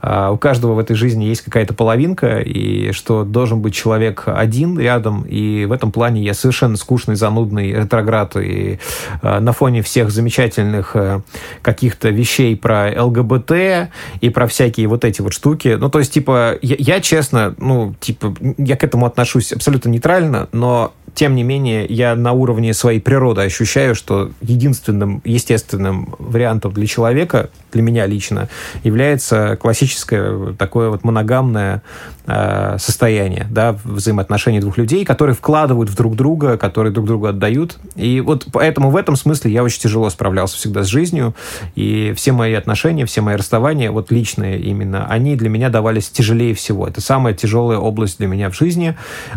э, 0.02 0.30
у 0.32 0.36
каждого 0.38 0.74
в 0.74 0.78
этой 0.80 0.96
жизни 0.96 1.24
есть 1.24 1.42
какая-то 1.42 1.72
половинка, 1.72 2.38
и 2.38 2.90
что 2.92 3.24
должен 3.24 3.60
быть 3.60 3.74
человек 3.74 4.24
один 4.26 4.78
рядом. 4.78 5.22
И 5.22 5.66
в 5.66 5.72
этом 5.72 5.92
плане 5.92 6.22
я 6.22 6.34
совершенно 6.34 6.76
скучный, 6.76 7.14
занудный 7.14 7.72
ретроград. 7.72 8.36
И 8.36 8.80
э, 9.22 9.38
на 9.38 9.52
фоне 9.52 9.82
всех 9.82 10.10
замечательных 10.10 10.96
каких-то 11.62 12.08
вещей 12.08 12.56
про 12.56 12.90
ЛГБТ 13.04 13.52
и 14.20 14.30
про 14.30 14.46
всякие 14.46 14.88
вот 14.88 15.04
эти 15.04 15.20
вот 15.20 15.32
штуки. 15.32 15.76
Ну, 15.78 15.90
то 15.90 16.00
есть, 16.00 16.12
типа, 16.12 16.58
я, 16.62 16.76
я 16.78 17.00
честно, 17.00 17.54
ну, 17.58 17.94
типа, 18.00 18.34
я 18.58 18.76
к 18.80 18.84
этому 18.84 19.04
отношусь 19.04 19.52
абсолютно 19.52 19.90
нейтрально, 19.90 20.48
но 20.52 20.94
тем 21.14 21.34
не 21.34 21.42
менее, 21.42 21.86
я 21.86 22.14
на 22.14 22.32
уровне 22.32 22.72
своей 22.72 23.00
природы 23.00 23.42
ощущаю, 23.42 23.94
что 23.94 24.30
единственным 24.40 25.20
естественным 25.24 26.14
вариантом 26.18 26.72
для 26.72 26.86
человека, 26.86 27.50
для 27.72 27.82
меня 27.82 28.06
лично, 28.06 28.48
является 28.84 29.58
классическое 29.60 30.52
такое 30.54 30.90
вот 30.90 31.04
моногамное 31.04 31.82
э, 32.26 32.76
состояние, 32.78 33.46
да, 33.50 33.76
взаимоотношений 33.84 34.60
двух 34.60 34.78
людей, 34.78 35.04
которые 35.04 35.34
вкладывают 35.34 35.90
в 35.90 35.96
друг 35.96 36.16
друга, 36.16 36.56
которые 36.56 36.92
друг 36.92 37.06
другу 37.06 37.26
отдают. 37.26 37.78
И 37.96 38.20
вот 38.20 38.46
поэтому 38.52 38.90
в 38.90 38.96
этом 38.96 39.16
смысле 39.16 39.52
я 39.52 39.62
очень 39.62 39.80
тяжело 39.80 40.08
справлялся 40.10 40.56
всегда 40.56 40.84
с 40.84 40.86
жизнью, 40.86 41.34
и 41.74 42.14
все 42.16 42.32
мои 42.32 42.54
отношения, 42.54 43.04
все 43.04 43.20
мои 43.20 43.36
расставания, 43.36 43.90
вот 43.90 44.10
личные 44.10 44.60
именно, 44.60 45.06
они 45.06 45.36
для 45.36 45.48
меня 45.48 45.70
давались 45.70 46.08
тяжелее 46.08 46.54
всего. 46.54 46.86
Это 46.86 47.00
самая 47.00 47.34
тяжелая 47.34 47.78
область 47.78 48.18
для 48.18 48.26
меня 48.26 48.50
в 48.50 48.56
жизни. 48.56 48.69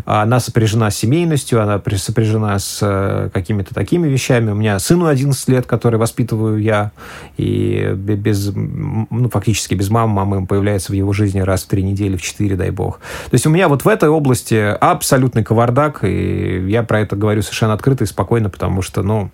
Она 0.06 0.40
сопряжена 0.40 0.90
с 0.92 0.98
семейностью, 0.98 1.62
она 1.62 1.82
сопряжена 1.98 2.58
с 2.60 2.80
э, 2.82 3.30
какими-то 3.34 3.74
такими 3.74 4.08
вещами. 4.08 4.52
У 4.52 4.56
меня 4.56 4.80
сыну 4.80 5.08
11 5.08 5.50
лет, 5.50 5.66
который 5.66 6.00
воспитываю 6.00 6.62
я, 6.62 6.92
и 7.38 7.94
без, 7.96 8.52
ну, 8.54 9.30
фактически 9.30 9.74
без 9.76 9.90
мамы, 9.90 10.14
мама 10.14 10.46
появляется 10.46 10.92
в 10.92 10.96
его 10.96 11.14
жизни 11.14 11.40
раз 11.40 11.64
в 11.64 11.68
три 11.68 11.84
недели, 11.84 12.18
в 12.18 12.22
четыре, 12.22 12.56
дай 12.56 12.72
бог. 12.72 13.00
То 13.30 13.34
есть 13.34 13.46
у 13.46 13.50
меня 13.50 13.68
вот 13.68 13.86
в 13.86 13.88
этой 13.88 14.10
области 14.10 14.56
абсолютный 14.56 15.44
кавардак, 15.44 16.04
и 16.04 16.66
я 16.68 16.84
про 16.84 17.02
это 17.02 17.16
говорю 17.16 17.42
совершенно 17.42 17.74
открыто 17.74 18.04
и 18.04 18.08
спокойно, 18.08 18.50
потому 18.50 18.82
что, 18.82 19.04
ну, 19.04 19.32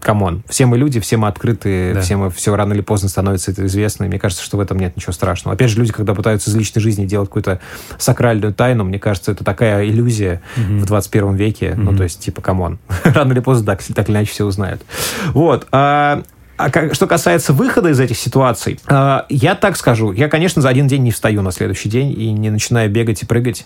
come 0.00 0.24
on, 0.24 0.42
все 0.48 0.66
мы 0.66 0.78
люди, 0.78 1.00
все 1.00 1.16
мы 1.16 1.28
открыты, 1.28 1.94
да. 1.94 2.00
все 2.00 2.16
мы 2.16 2.30
все 2.30 2.54
рано 2.54 2.72
или 2.72 2.80
поздно 2.80 3.08
становится 3.08 3.50
это 3.50 3.66
известно, 3.66 4.04
и 4.04 4.08
мне 4.08 4.18
кажется, 4.18 4.44
что 4.44 4.56
в 4.56 4.60
этом 4.60 4.78
нет 4.78 4.96
ничего 4.96 5.12
страшного. 5.12 5.54
Опять 5.54 5.70
же, 5.70 5.78
люди, 5.78 5.92
когда 5.92 6.14
пытаются 6.14 6.50
из 6.50 6.56
личной 6.56 6.80
жизни 6.80 7.06
делать 7.06 7.28
какую-то 7.28 7.60
сакральную 7.98 8.52
тайну, 8.54 8.84
мне 8.84 8.98
кажется, 8.98 9.32
это 9.32 9.44
такая 9.44 9.84
иллюзия 9.84 10.40
угу. 10.56 10.78
в 10.78 10.86
21 10.86 11.34
веке, 11.34 11.72
угу. 11.72 11.82
ну, 11.82 11.96
то 11.96 12.02
есть, 12.02 12.20
типа, 12.20 12.40
come 12.42 12.63
on, 12.63 12.78
рано 13.04 13.32
или 13.32 13.40
поздно 13.40 13.66
так, 13.66 13.82
так 13.82 14.08
или 14.08 14.16
иначе 14.16 14.32
все 14.32 14.44
узнают. 14.44 14.82
Вот, 15.32 15.66
а 15.72 16.22
а 16.60 16.70
как, 16.70 16.94
что 16.94 17.06
касается 17.06 17.52
выхода 17.52 17.88
из 17.88 17.98
этих 17.98 18.18
ситуаций, 18.18 18.78
э, 18.86 19.20
я 19.30 19.54
так 19.54 19.76
скажу, 19.76 20.12
я, 20.12 20.28
конечно, 20.28 20.60
за 20.60 20.68
один 20.68 20.86
день 20.86 21.02
не 21.02 21.10
встаю 21.10 21.40
на 21.40 21.52
следующий 21.52 21.88
день 21.88 22.12
и 22.12 22.30
не 22.32 22.50
начинаю 22.50 22.90
бегать 22.90 23.22
и 23.22 23.26
прыгать. 23.26 23.64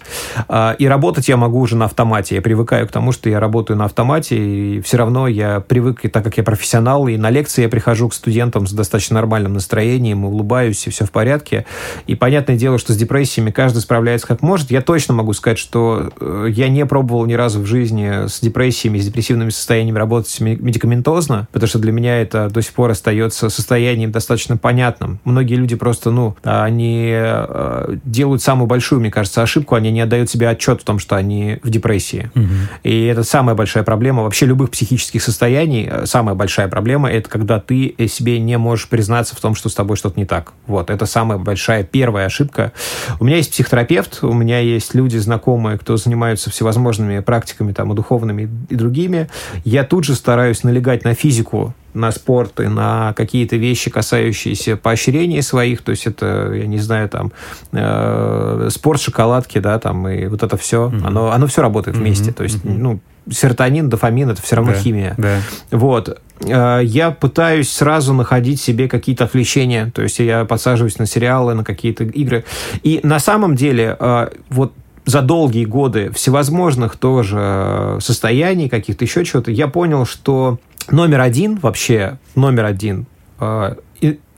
Э, 0.48 0.74
и 0.78 0.86
работать 0.86 1.28
я 1.28 1.36
могу 1.36 1.58
уже 1.58 1.76
на 1.76 1.86
автомате. 1.86 2.36
Я 2.36 2.42
привыкаю 2.42 2.86
к 2.86 2.92
тому, 2.92 3.10
что 3.10 3.28
я 3.28 3.40
работаю 3.40 3.76
на 3.76 3.86
автомате, 3.86 4.36
и 4.36 4.80
все 4.80 4.96
равно 4.96 5.26
я 5.26 5.60
привык, 5.60 6.04
и 6.04 6.08
так 6.08 6.22
как 6.22 6.36
я 6.36 6.44
профессионал, 6.44 7.08
и 7.08 7.16
на 7.16 7.30
лекции 7.30 7.62
я 7.62 7.68
прихожу 7.68 8.08
к 8.08 8.14
студентам 8.14 8.66
с 8.66 8.72
достаточно 8.72 9.14
нормальным 9.14 9.54
настроением, 9.54 10.24
улыбаюсь, 10.24 10.86
и 10.86 10.90
все 10.90 11.04
в 11.04 11.10
порядке. 11.10 11.66
И 12.06 12.14
понятное 12.14 12.56
дело, 12.56 12.78
что 12.78 12.92
с 12.92 12.96
депрессиями 12.96 13.50
каждый 13.50 13.80
справляется 13.80 14.28
как 14.28 14.40
может. 14.40 14.70
Я 14.70 14.80
точно 14.80 15.14
могу 15.14 15.32
сказать, 15.32 15.58
что 15.58 16.10
э, 16.20 16.46
я 16.50 16.68
не 16.68 16.86
пробовал 16.86 17.26
ни 17.26 17.34
разу 17.34 17.60
в 17.60 17.66
жизни 17.66 18.28
с 18.28 18.40
депрессиями, 18.40 18.98
с 18.98 19.06
депрессивными 19.06 19.50
состояниями 19.50 19.98
работать 19.98 20.38
медикаментозно, 20.40 21.48
потому 21.52 21.68
что 21.68 21.80
для 21.80 21.90
меня 21.90 22.22
это 22.22 22.48
до 22.50 22.62
сих 22.62 22.72
пор 22.72 22.83
пор 22.84 22.90
остается 22.90 23.48
состоянием 23.48 24.12
достаточно 24.12 24.58
понятным. 24.58 25.18
Многие 25.24 25.54
люди 25.54 25.74
просто, 25.74 26.10
ну, 26.10 26.36
они 26.42 27.08
э, 27.14 27.96
делают 28.04 28.42
самую 28.42 28.66
большую, 28.66 29.00
мне 29.00 29.10
кажется, 29.10 29.40
ошибку, 29.40 29.74
они 29.74 29.90
не 29.90 30.02
отдают 30.02 30.28
себе 30.28 30.50
отчет 30.50 30.82
в 30.82 30.84
том, 30.84 30.98
что 30.98 31.16
они 31.16 31.58
в 31.62 31.70
депрессии. 31.70 32.30
Угу. 32.34 32.44
И 32.82 33.06
это 33.06 33.22
самая 33.22 33.54
большая 33.54 33.84
проблема 33.84 34.22
вообще 34.22 34.44
любых 34.44 34.70
психических 34.70 35.22
состояний. 35.22 35.88
Э, 35.90 36.04
самая 36.04 36.34
большая 36.34 36.68
проблема– 36.68 37.10
это 37.10 37.30
когда 37.30 37.58
ты 37.58 37.94
себе 38.06 38.38
не 38.38 38.58
можешь 38.58 38.86
признаться 38.88 39.34
в 39.34 39.40
том, 39.40 39.54
что 39.54 39.70
с 39.70 39.74
тобой 39.74 39.96
что-то 39.96 40.20
не 40.20 40.26
так. 40.26 40.52
Вот, 40.66 40.90
это 40.90 41.06
самая 41.06 41.38
большая 41.38 41.84
первая 41.84 42.26
ошибка. 42.26 42.72
У 43.18 43.24
меня 43.24 43.38
есть 43.38 43.50
психотерапевт, 43.50 44.22
у 44.22 44.34
меня 44.34 44.58
есть 44.58 44.94
люди 44.94 45.16
знакомые, 45.16 45.78
кто 45.78 45.96
занимаются 45.96 46.50
всевозможными 46.50 47.20
практиками, 47.20 47.72
там, 47.72 47.94
и 47.94 47.96
духовными, 47.96 48.50
и 48.68 48.74
другими. 48.74 49.30
Я 49.64 49.84
тут 49.84 50.04
же 50.04 50.14
стараюсь 50.14 50.64
налегать 50.64 51.04
на 51.04 51.14
физику 51.14 51.72
на 51.94 52.12
спорт 52.12 52.60
и 52.60 52.66
на 52.66 53.12
какие-то 53.14 53.56
вещи, 53.56 53.90
касающиеся 53.90 54.76
поощрения 54.76 55.42
своих, 55.42 55.82
то 55.82 55.90
есть 55.90 56.06
это, 56.06 56.52
я 56.52 56.66
не 56.66 56.78
знаю, 56.78 57.08
там, 57.08 57.32
э, 57.72 58.68
спорт, 58.70 59.00
шоколадки, 59.00 59.58
да, 59.58 59.78
там, 59.78 60.08
и 60.08 60.26
вот 60.26 60.42
это 60.42 60.56
все, 60.56 60.88
mm-hmm. 60.88 61.06
оно, 61.06 61.32
оно 61.32 61.46
все 61.46 61.62
работает 61.62 61.96
mm-hmm. 61.96 62.00
вместе, 62.00 62.32
то 62.32 62.42
есть, 62.42 62.64
mm-hmm. 62.64 62.76
ну, 62.78 63.00
серотонин, 63.30 63.88
дофамин, 63.88 64.30
это 64.30 64.42
все 64.42 64.56
равно 64.56 64.72
да, 64.72 64.78
химия. 64.78 65.14
Да. 65.16 65.38
Вот. 65.70 66.20
Э, 66.40 66.80
я 66.82 67.10
пытаюсь 67.10 67.70
сразу 67.70 68.12
находить 68.12 68.60
себе 68.60 68.88
какие-то 68.88 69.24
отвлечения, 69.24 69.90
то 69.94 70.02
есть 70.02 70.18
я 70.18 70.44
подсаживаюсь 70.44 70.98
на 70.98 71.06
сериалы, 71.06 71.54
на 71.54 71.64
какие-то 71.64 72.04
игры. 72.04 72.44
И 72.82 73.00
на 73.02 73.18
самом 73.18 73.54
деле, 73.54 73.96
э, 73.98 74.28
вот 74.50 74.72
за 75.04 75.22
долгие 75.22 75.64
годы 75.64 76.10
всевозможных 76.14 76.96
тоже 76.96 77.98
состояний, 78.00 78.68
каких-то 78.68 79.04
еще 79.04 79.24
чего-то, 79.24 79.50
я 79.50 79.68
понял, 79.68 80.06
что 80.06 80.58
номер 80.90 81.20
один 81.20 81.56
вообще, 81.56 82.18
номер 82.34 82.64
один 82.64 83.06
э, 83.40 83.74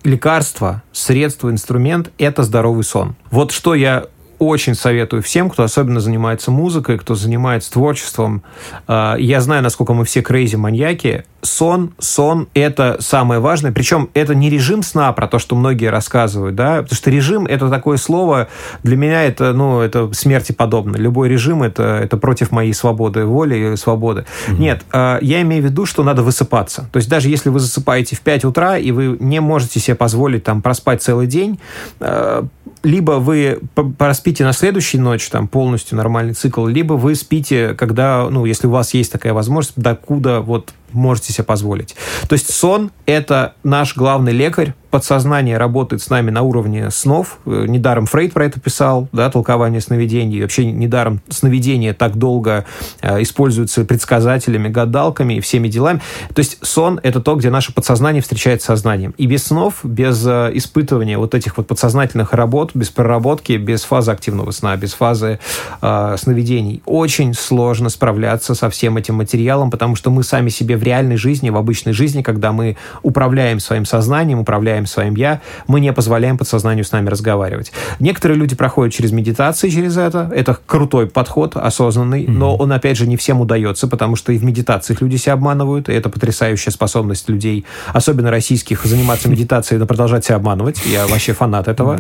лекарство, 0.06 0.82
средство, 0.92 1.50
инструмент– 1.50 2.10
это 2.18 2.44
здоровый 2.44 2.84
сон. 2.84 3.16
Вот 3.30 3.50
что 3.50 3.74
я 3.74 4.06
очень 4.38 4.74
советую 4.74 5.22
всем, 5.22 5.50
кто 5.50 5.62
особенно 5.62 6.00
занимается 6.00 6.50
музыкой, 6.50 6.98
кто 6.98 7.14
занимается 7.14 7.72
творчеством. 7.72 8.42
А, 8.86 9.16
я 9.16 9.40
знаю, 9.40 9.62
насколько 9.62 9.92
мы 9.92 10.04
все 10.04 10.22
крейзи 10.22 10.56
маньяки. 10.56 11.24
Сон, 11.42 11.92
сон– 11.98 12.48
это 12.54 12.96
самое 13.00 13.40
важное. 13.40 13.70
Причем 13.70 14.10
это 14.14 14.34
не 14.34 14.50
режим 14.50 14.82
сна, 14.82 15.12
про 15.12 15.28
то, 15.28 15.38
что 15.38 15.54
многие 15.54 15.86
рассказывают, 15.86 16.56
да, 16.56 16.82
потому 16.82 16.96
что 16.96 17.10
режим– 17.10 17.46
это 17.48 17.70
такое 17.70 17.98
слово, 17.98 18.48
для 18.82 18.96
меня 18.96 19.24
это, 19.24 19.52
ну, 19.52 19.80
это 19.80 20.12
смерти 20.12 20.52
подобно. 20.52 20.96
Любой 20.96 21.28
режим– 21.28 21.62
это, 21.64 22.00
это 22.02 22.16
против 22.16 22.50
моей 22.50 22.74
свободы 22.74 23.24
воли 23.24 23.72
и 23.72 23.76
свободы. 23.76 24.24
Mm-hmm. 24.48 24.58
Нет, 24.58 24.84
а, 24.92 25.18
я 25.22 25.40
имею 25.42 25.62
в 25.62 25.66
виду, 25.66 25.86
что 25.86 26.02
надо 26.02 26.22
высыпаться. 26.22 26.88
То 26.92 26.96
есть 26.96 27.08
даже 27.08 27.28
если 27.28 27.48
вы 27.48 27.60
засыпаете 27.60 28.16
в 28.16 28.20
5 28.20 28.44
утра, 28.44 28.76
и 28.76 28.90
вы 28.90 29.16
не 29.20 29.40
можете 29.40 29.78
себе 29.78 29.94
позволить 29.94 30.42
там 30.42 30.62
проспать 30.62 31.02
целый 31.02 31.26
день, 31.26 31.60
а, 32.00 32.46
либо 32.86 33.12
вы 33.12 33.58
проспите 33.98 34.44
на 34.44 34.52
следующую 34.52 35.02
ночь 35.02 35.28
там 35.28 35.48
полностью 35.48 35.96
нормальный 35.96 36.34
цикл, 36.34 36.64
либо 36.66 36.92
вы 36.92 37.16
спите, 37.16 37.74
когда, 37.74 38.28
ну, 38.30 38.44
если 38.44 38.68
у 38.68 38.70
вас 38.70 38.94
есть 38.94 39.10
такая 39.10 39.32
возможность, 39.32 39.76
докуда 39.76 40.40
вот 40.40 40.72
можете 40.96 41.32
себе 41.32 41.44
позволить. 41.44 41.94
То 42.28 42.34
есть 42.34 42.52
сон– 42.52 42.90
это 43.06 43.54
наш 43.62 43.96
главный 43.96 44.32
лекарь, 44.32 44.74
подсознание 44.96 45.58
работает 45.58 46.02
с 46.02 46.08
нами 46.08 46.30
на 46.30 46.40
уровне 46.40 46.90
снов. 46.90 47.38
Э, 47.44 47.66
недаром 47.68 48.06
Фрейд 48.06 48.32
про 48.32 48.46
это 48.46 48.58
писал, 48.60 49.08
да, 49.12 49.30
толкование 49.30 49.82
сновидений. 49.82 50.40
Вообще 50.40 50.64
недаром 50.64 51.20
сновидения 51.28 51.92
так 51.92 52.16
долго 52.16 52.64
э, 53.02 53.20
используются 53.22 53.84
предсказателями, 53.84 54.68
гадалками 54.68 55.34
и 55.34 55.40
всеми 55.40 55.68
делами. 55.68 56.00
То 56.34 56.38
есть 56.38 56.58
сон– 56.62 56.98
это 57.02 57.20
то, 57.20 57.34
где 57.34 57.50
наше 57.50 57.74
подсознание 57.74 58.22
встречается 58.22 58.68
сознанием. 58.68 59.14
И 59.18 59.26
без 59.26 59.44
снов, 59.44 59.80
без 59.82 60.26
э, 60.26 60.50
испытывания 60.54 61.18
вот 61.18 61.34
этих 61.34 61.58
вот 61.58 61.66
подсознательных 61.66 62.32
работ, 62.32 62.70
без 62.72 62.88
проработки, 62.88 63.52
без 63.52 63.84
фазы 63.84 64.12
активного 64.12 64.50
сна, 64.50 64.76
без 64.76 64.94
фазы 64.94 65.40
э, 65.82 66.16
сновидений, 66.18 66.82
очень 66.86 67.34
сложно 67.34 67.90
справляться 67.90 68.54
со 68.54 68.70
всем 68.70 68.96
этим 68.96 69.16
материалом, 69.16 69.70
потому 69.70 69.94
что 69.94 70.10
мы 70.10 70.22
сами 70.22 70.48
себе 70.48 70.76
реальной 70.86 71.16
жизни, 71.16 71.50
в 71.50 71.56
обычной 71.56 71.92
жизни, 71.92 72.22
когда 72.22 72.52
мы 72.52 72.76
управляем 73.02 73.60
своим 73.60 73.84
сознанием, 73.84 74.40
управляем 74.40 74.86
своим 74.86 75.14
«я», 75.16 75.40
мы 75.66 75.80
не 75.80 75.92
позволяем 75.92 76.38
подсознанию 76.38 76.84
с 76.84 76.92
нами 76.92 77.08
разговаривать. 77.08 77.72
Некоторые 77.98 78.38
люди 78.38 78.56
проходят 78.56 78.94
через 78.94 79.12
медитации 79.12 79.68
через 79.68 79.96
это. 79.96 80.30
Это 80.34 80.58
крутой 80.66 81.06
подход, 81.06 81.56
осознанный, 81.56 82.24
mm-hmm. 82.24 82.30
но 82.30 82.56
он, 82.56 82.72
опять 82.72 82.96
же, 82.96 83.06
не 83.06 83.16
всем 83.16 83.40
удается, 83.40 83.88
потому 83.88 84.16
что 84.16 84.32
и 84.32 84.38
в 84.38 84.44
медитациях 84.44 85.00
люди 85.00 85.16
себя 85.16 85.34
обманывают, 85.34 85.88
и 85.88 85.92
это 85.92 86.08
потрясающая 86.08 86.72
способность 86.72 87.28
людей, 87.28 87.64
особенно 87.92 88.30
российских, 88.30 88.84
заниматься 88.84 89.28
медитацией, 89.28 89.78
но 89.78 89.86
продолжать 89.86 90.24
себя 90.24 90.36
обманывать. 90.36 90.80
Я 90.86 91.06
вообще 91.06 91.32
фанат 91.32 91.68
этого. 91.68 91.98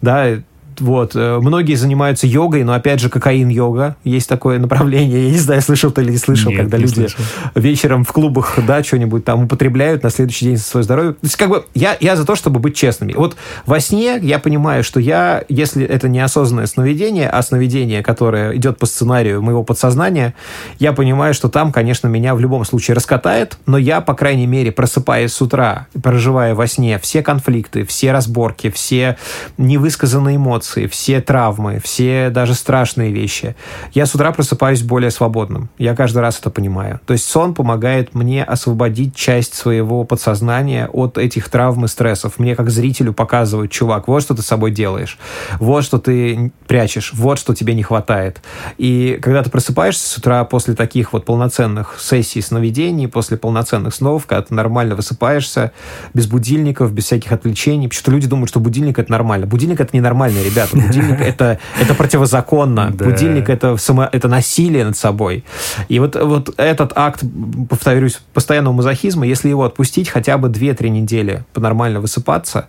Да, 0.00 0.42
вот. 0.80 1.12
Э, 1.14 1.38
многие 1.40 1.74
занимаются 1.74 2.26
йогой, 2.26 2.64
но, 2.64 2.72
опять 2.72 3.00
же, 3.00 3.08
кокаин-йога. 3.08 3.96
Есть 4.04 4.28
такое 4.28 4.58
направление. 4.58 5.26
Я 5.26 5.30
не 5.30 5.38
знаю, 5.38 5.62
слышал 5.62 5.90
ты 5.90 6.02
или 6.02 6.12
не 6.12 6.16
слышал, 6.16 6.50
Нет, 6.50 6.60
когда 6.60 6.78
не 6.78 6.84
люди 6.84 6.94
слышал. 6.94 7.24
вечером 7.54 8.04
в 8.04 8.12
клубах, 8.12 8.58
да, 8.66 8.82
что-нибудь 8.82 9.24
там 9.24 9.44
употребляют 9.44 10.02
на 10.02 10.10
следующий 10.10 10.46
день 10.46 10.56
за 10.56 10.64
свое 10.64 10.84
здоровье. 10.84 11.12
То 11.12 11.18
есть, 11.22 11.36
как 11.36 11.48
бы, 11.48 11.64
я, 11.74 11.96
я 12.00 12.16
за 12.16 12.24
то, 12.24 12.34
чтобы 12.36 12.60
быть 12.60 12.74
честными. 12.76 13.12
Вот 13.12 13.36
во 13.66 13.80
сне 13.80 14.18
я 14.20 14.38
понимаю, 14.38 14.84
что 14.84 15.00
я, 15.00 15.44
если 15.48 15.84
это 15.84 16.08
не 16.08 16.20
осознанное 16.20 16.66
сновидение, 16.66 17.28
а 17.28 17.42
сновидение, 17.42 18.02
которое 18.02 18.56
идет 18.56 18.78
по 18.78 18.86
сценарию 18.86 19.42
моего 19.42 19.62
подсознания, 19.62 20.34
я 20.78 20.92
понимаю, 20.92 21.34
что 21.34 21.48
там, 21.48 21.72
конечно, 21.72 22.08
меня 22.08 22.34
в 22.34 22.40
любом 22.40 22.64
случае 22.64 22.94
раскатает, 22.94 23.58
но 23.66 23.78
я, 23.78 24.00
по 24.00 24.14
крайней 24.14 24.46
мере, 24.46 24.72
просыпаясь 24.72 25.32
с 25.32 25.40
утра, 25.40 25.86
проживая 26.02 26.54
во 26.54 26.66
сне 26.66 26.98
все 26.98 27.22
конфликты, 27.22 27.84
все 27.84 28.12
разборки, 28.12 28.70
все 28.70 29.16
невысказанные 29.58 30.36
эмоции, 30.36 30.61
эмоции, 30.62 30.86
все 30.86 31.20
травмы, 31.20 31.80
все 31.82 32.30
даже 32.30 32.54
страшные 32.54 33.12
вещи, 33.12 33.56
я 33.92 34.06
с 34.06 34.14
утра 34.14 34.32
просыпаюсь 34.32 34.82
более 34.82 35.10
свободным. 35.10 35.68
Я 35.78 35.94
каждый 35.94 36.18
раз 36.18 36.38
это 36.38 36.50
понимаю. 36.50 37.00
То 37.06 37.12
есть 37.12 37.28
сон 37.28 37.54
помогает 37.54 38.14
мне 38.14 38.44
освободить 38.44 39.14
часть 39.14 39.54
своего 39.54 40.04
подсознания 40.04 40.88
от 40.92 41.18
этих 41.18 41.48
травм 41.48 41.84
и 41.84 41.88
стрессов. 41.88 42.38
Мне 42.38 42.54
как 42.54 42.70
зрителю 42.70 43.12
показывают, 43.12 43.70
чувак, 43.72 44.08
вот 44.08 44.22
что 44.22 44.34
ты 44.34 44.42
с 44.42 44.46
собой 44.46 44.70
делаешь, 44.70 45.18
вот 45.58 45.84
что 45.84 45.98
ты 45.98 46.52
прячешь, 46.66 47.12
вот 47.12 47.38
что 47.38 47.54
тебе 47.54 47.74
не 47.74 47.82
хватает. 47.82 48.40
И 48.78 49.18
когда 49.20 49.42
ты 49.42 49.50
просыпаешься 49.50 50.06
с 50.06 50.16
утра 50.18 50.44
после 50.44 50.74
таких 50.74 51.12
вот 51.12 51.24
полноценных 51.24 51.96
сессий 51.98 52.40
сновидений, 52.40 53.08
после 53.08 53.36
полноценных 53.36 53.94
снов, 53.94 54.26
когда 54.26 54.42
ты 54.42 54.54
нормально 54.54 54.94
высыпаешься, 54.94 55.72
без 56.14 56.26
будильников, 56.26 56.92
без 56.92 57.04
всяких 57.04 57.32
отвлечений. 57.32 57.88
Почему-то 57.88 58.10
люди 58.12 58.26
думают, 58.28 58.48
что 58.48 58.60
будильник 58.60 58.98
это 58.98 59.10
нормально. 59.10 59.46
Будильник 59.46 59.80
это 59.80 59.96
ненормально, 59.96 60.38
ребята 60.52 60.76
будильник 60.76 61.20
это, 61.20 61.58
это 61.80 61.94
противозаконно. 61.94 62.90
Да. 62.92 63.04
Будильник 63.04 63.48
это, 63.48 63.76
само, 63.76 64.08
это 64.10 64.28
насилие 64.28 64.84
над 64.84 64.96
собой. 64.96 65.44
И 65.88 65.98
вот, 65.98 66.16
вот 66.16 66.54
этот 66.56 66.92
акт, 66.94 67.22
повторюсь, 67.68 68.20
постоянного 68.34 68.74
мазохизма, 68.74 69.26
если 69.26 69.48
его 69.48 69.64
отпустить 69.64 70.08
хотя 70.08 70.38
бы 70.38 70.48
2-3 70.48 70.88
недели 70.88 71.44
нормально 71.54 72.00
высыпаться, 72.00 72.68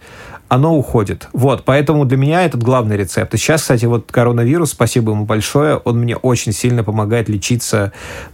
оно 0.54 0.78
уходит. 0.78 1.30
Вот, 1.34 1.64
поэтому 1.66 2.06
для 2.06 2.16
меня 2.18 2.46
этот 2.46 2.62
главный 2.62 2.96
рецепт. 2.96 3.34
И 3.34 3.38
сейчас, 3.38 3.62
кстати, 3.62 3.86
вот 3.86 4.12
коронавирус, 4.12 4.70
спасибо 4.70 5.14
ему 5.14 5.26
большое, 5.26 5.78
он 5.78 6.00
мне 6.00 6.16
очень 6.16 6.54
сильно 6.54 6.84
помогает 6.84 7.28
лечиться 7.28 7.92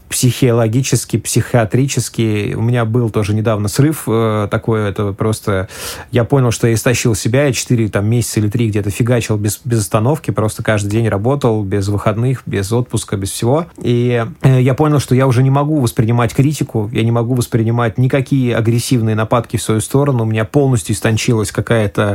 психиологически, 0.10 1.18
психиатрически. 1.18 2.56
У 2.58 2.62
меня 2.62 2.84
был 2.84 3.10
тоже 3.12 3.34
недавно 3.34 3.68
срыв 3.68 4.04
э, 4.08 4.48
такой, 4.50 4.90
это 4.90 5.14
просто... 5.14 5.70
Я 6.12 6.24
понял, 6.24 6.52
что 6.52 6.68
я 6.68 6.74
истощил 6.74 7.14
себя, 7.16 7.46
я 7.46 7.54
4 7.54 7.90
там, 7.90 8.08
месяца 8.08 8.40
или 8.40 8.50
3 8.50 8.70
где-то 8.70 8.90
фигачил 8.90 9.38
без, 9.38 9.62
без 9.64 9.82
остановки, 9.82 10.32
просто 10.32 10.64
каждый 10.64 10.90
день 10.90 11.08
работал, 11.08 11.64
без 11.64 11.88
выходных, 11.88 12.42
без 12.48 12.72
отпуска, 12.72 13.18
без 13.18 13.30
всего. 13.30 13.68
И 13.78 14.26
э, 14.42 14.62
я 14.62 14.74
понял, 14.74 15.00
что 15.00 15.14
я 15.14 15.28
уже 15.28 15.44
не 15.44 15.52
могу 15.52 15.80
воспринимать 15.80 16.34
критику, 16.34 16.90
я 16.92 17.04
не 17.04 17.12
могу 17.12 17.36
воспринимать 17.36 18.00
никакие 18.00 18.56
агрессивные 18.56 19.16
нападки 19.16 19.58
в 19.58 19.62
свою 19.62 19.80
сторону. 19.80 20.24
У 20.24 20.28
меня 20.28 20.44
полностью 20.44 20.96
истончилась 20.96 21.52
какая-то, 21.52 22.09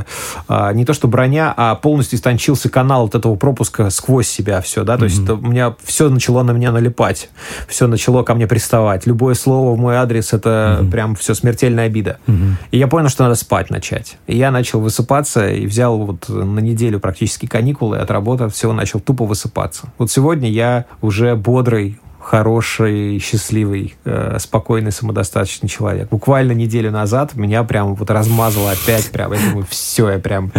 э, 0.48 0.72
не 0.74 0.84
то 0.84 0.92
что 0.92 1.08
броня, 1.08 1.52
а 1.56 1.74
полностью 1.74 2.18
истончился 2.18 2.68
канал 2.68 3.02
вот 3.02 3.14
этого 3.14 3.36
пропуска 3.36 3.90
сквозь 3.90 4.28
себя 4.28 4.60
все, 4.60 4.84
да, 4.84 4.96
то 4.96 5.04
mm-hmm. 5.04 5.08
есть 5.08 5.22
это, 5.22 5.34
у 5.34 5.40
меня 5.40 5.74
все 5.84 6.08
начало 6.08 6.42
на 6.42 6.52
меня 6.52 6.72
налипать. 6.72 7.28
Все 7.68 7.86
начало 7.86 8.22
ко 8.22 8.34
мне 8.34 8.46
приставать. 8.46 9.06
Любое 9.06 9.34
слово 9.34 9.74
в 9.74 9.78
мой 9.78 9.96
адрес 9.96 10.32
это 10.32 10.78
угу. 10.80 10.90
прям 10.90 11.14
все 11.14 11.34
смертельная 11.34 11.86
обида. 11.86 12.18
Угу. 12.26 12.36
И 12.72 12.78
я 12.78 12.88
понял, 12.88 13.08
что 13.08 13.24
надо 13.24 13.34
спать 13.34 13.70
начать. 13.70 14.16
И 14.26 14.36
я 14.36 14.50
начал 14.50 14.80
высыпаться 14.80 15.48
и 15.48 15.66
взял 15.66 15.98
вот 15.98 16.28
на 16.28 16.60
неделю 16.60 17.00
практически 17.00 17.46
каникулы, 17.46 17.98
отработав, 17.98 18.54
все, 18.54 18.72
начал 18.72 19.00
тупо 19.00 19.24
высыпаться. 19.24 19.88
Вот 19.98 20.10
сегодня 20.10 20.50
я 20.50 20.86
уже 21.00 21.36
бодрый, 21.36 21.98
хороший, 22.24 23.18
счастливый, 23.18 23.94
э, 24.04 24.38
спокойный, 24.40 24.92
самодостаточный 24.92 25.68
человек. 25.68 26.08
Буквально 26.08 26.52
неделю 26.52 26.90
назад 26.90 27.34
меня 27.34 27.62
прям 27.64 27.94
вот 27.94 28.10
размазало 28.10 28.72
опять, 28.72 29.10
прям, 29.10 29.32
я 29.32 29.38
думаю, 29.38 29.66
все, 29.68 30.10
я 30.10 30.18
прям, 30.18 30.50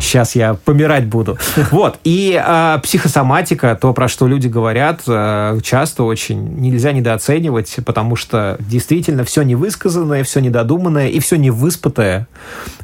сейчас 0.00 0.34
я 0.34 0.54
помирать 0.54 1.06
буду. 1.06 1.38
Вот, 1.70 1.98
и 2.04 2.40
э, 2.42 2.78
психосоматика, 2.82 3.78
то, 3.80 3.92
про 3.92 4.08
что 4.08 4.26
люди 4.26 4.48
говорят, 4.48 5.02
э, 5.06 5.58
часто 5.62 6.04
очень 6.04 6.56
нельзя 6.58 6.92
недооценивать, 6.92 7.76
потому 7.84 8.16
что 8.16 8.56
действительно 8.58 9.24
все 9.24 9.42
невысказанное, 9.42 10.24
все 10.24 10.40
недодуманное 10.40 11.08
и 11.08 11.20
все 11.20 11.36
невыспатое 11.36 12.26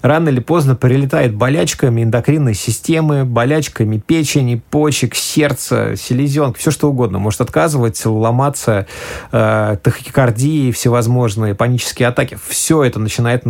рано 0.02 0.28
или 0.28 0.40
поздно 0.40 0.76
прилетает 0.76 1.34
болячками 1.34 2.02
эндокринной 2.02 2.54
системы, 2.54 3.24
болячками 3.24 3.98
печени, 3.98 4.62
почек, 4.70 5.14
сердца, 5.14 5.94
селезенки, 5.96 6.58
все 6.58 6.70
что 6.70 6.90
угодно. 6.90 7.18
Может 7.18 7.40
отказывать, 7.40 8.02
ломаться, 8.26 8.86
э, 9.32 9.76
тахикардии 9.82 10.72
всевозможные, 10.72 11.54
панические 11.54 12.08
атаки. 12.08 12.38
Все 12.46 12.84
это 12.84 12.98
начинает 12.98 13.44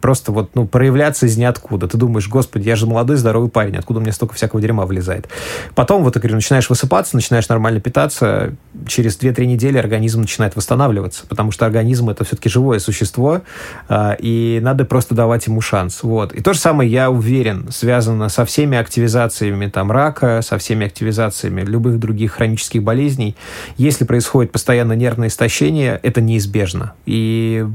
просто 0.00 0.32
вот, 0.32 0.50
ну, 0.54 0.66
проявляться 0.66 1.26
из 1.26 1.36
ниоткуда. 1.36 1.88
Ты 1.88 1.96
думаешь, 1.96 2.28
господи, 2.28 2.68
я 2.68 2.76
же 2.76 2.86
молодой, 2.86 3.16
здоровый 3.16 3.48
парень, 3.48 3.76
откуда 3.76 4.00
у 4.00 4.02
меня 4.02 4.12
столько 4.12 4.34
всякого 4.34 4.60
дерьма 4.60 4.86
вылезает? 4.86 5.28
Потом, 5.74 6.02
вот, 6.02 6.16
я 6.16 6.20
говорю, 6.20 6.36
начинаешь 6.36 6.68
высыпаться, 6.68 7.16
начинаешь 7.16 7.48
нормально 7.48 7.80
питаться, 7.80 8.54
через 8.86 9.18
2-3 9.18 9.46
недели 9.46 9.78
организм 9.78 10.20
начинает 10.20 10.56
восстанавливаться, 10.56 11.24
потому 11.28 11.52
что 11.52 11.66
организм 11.66 12.10
это 12.10 12.24
все-таки 12.24 12.48
живое 12.48 12.78
существо, 12.78 13.42
э, 13.88 14.16
и 14.18 14.60
надо 14.62 14.84
просто 14.84 15.14
давать 15.14 15.46
ему 15.46 15.60
шанс. 15.60 16.02
Вот. 16.02 16.32
И 16.32 16.42
то 16.42 16.52
же 16.52 16.58
самое, 16.58 16.90
я 16.90 17.10
уверен, 17.10 17.70
связано 17.70 18.28
со 18.28 18.44
всеми 18.44 18.76
активизациями 18.78 19.68
там, 19.68 19.92
рака, 19.92 20.40
со 20.42 20.58
всеми 20.58 20.86
активизациями 20.86 21.62
любых 21.62 21.98
других 21.98 22.32
хронических 22.32 22.82
болезней. 22.82 23.36
Есть 23.76 23.91
если 23.92 24.04
происходит 24.04 24.52
постоянно 24.52 24.94
нервное 24.94 25.28
истощение, 25.28 26.00
это 26.02 26.22
неизбежно. 26.22 26.94
И 27.04 27.66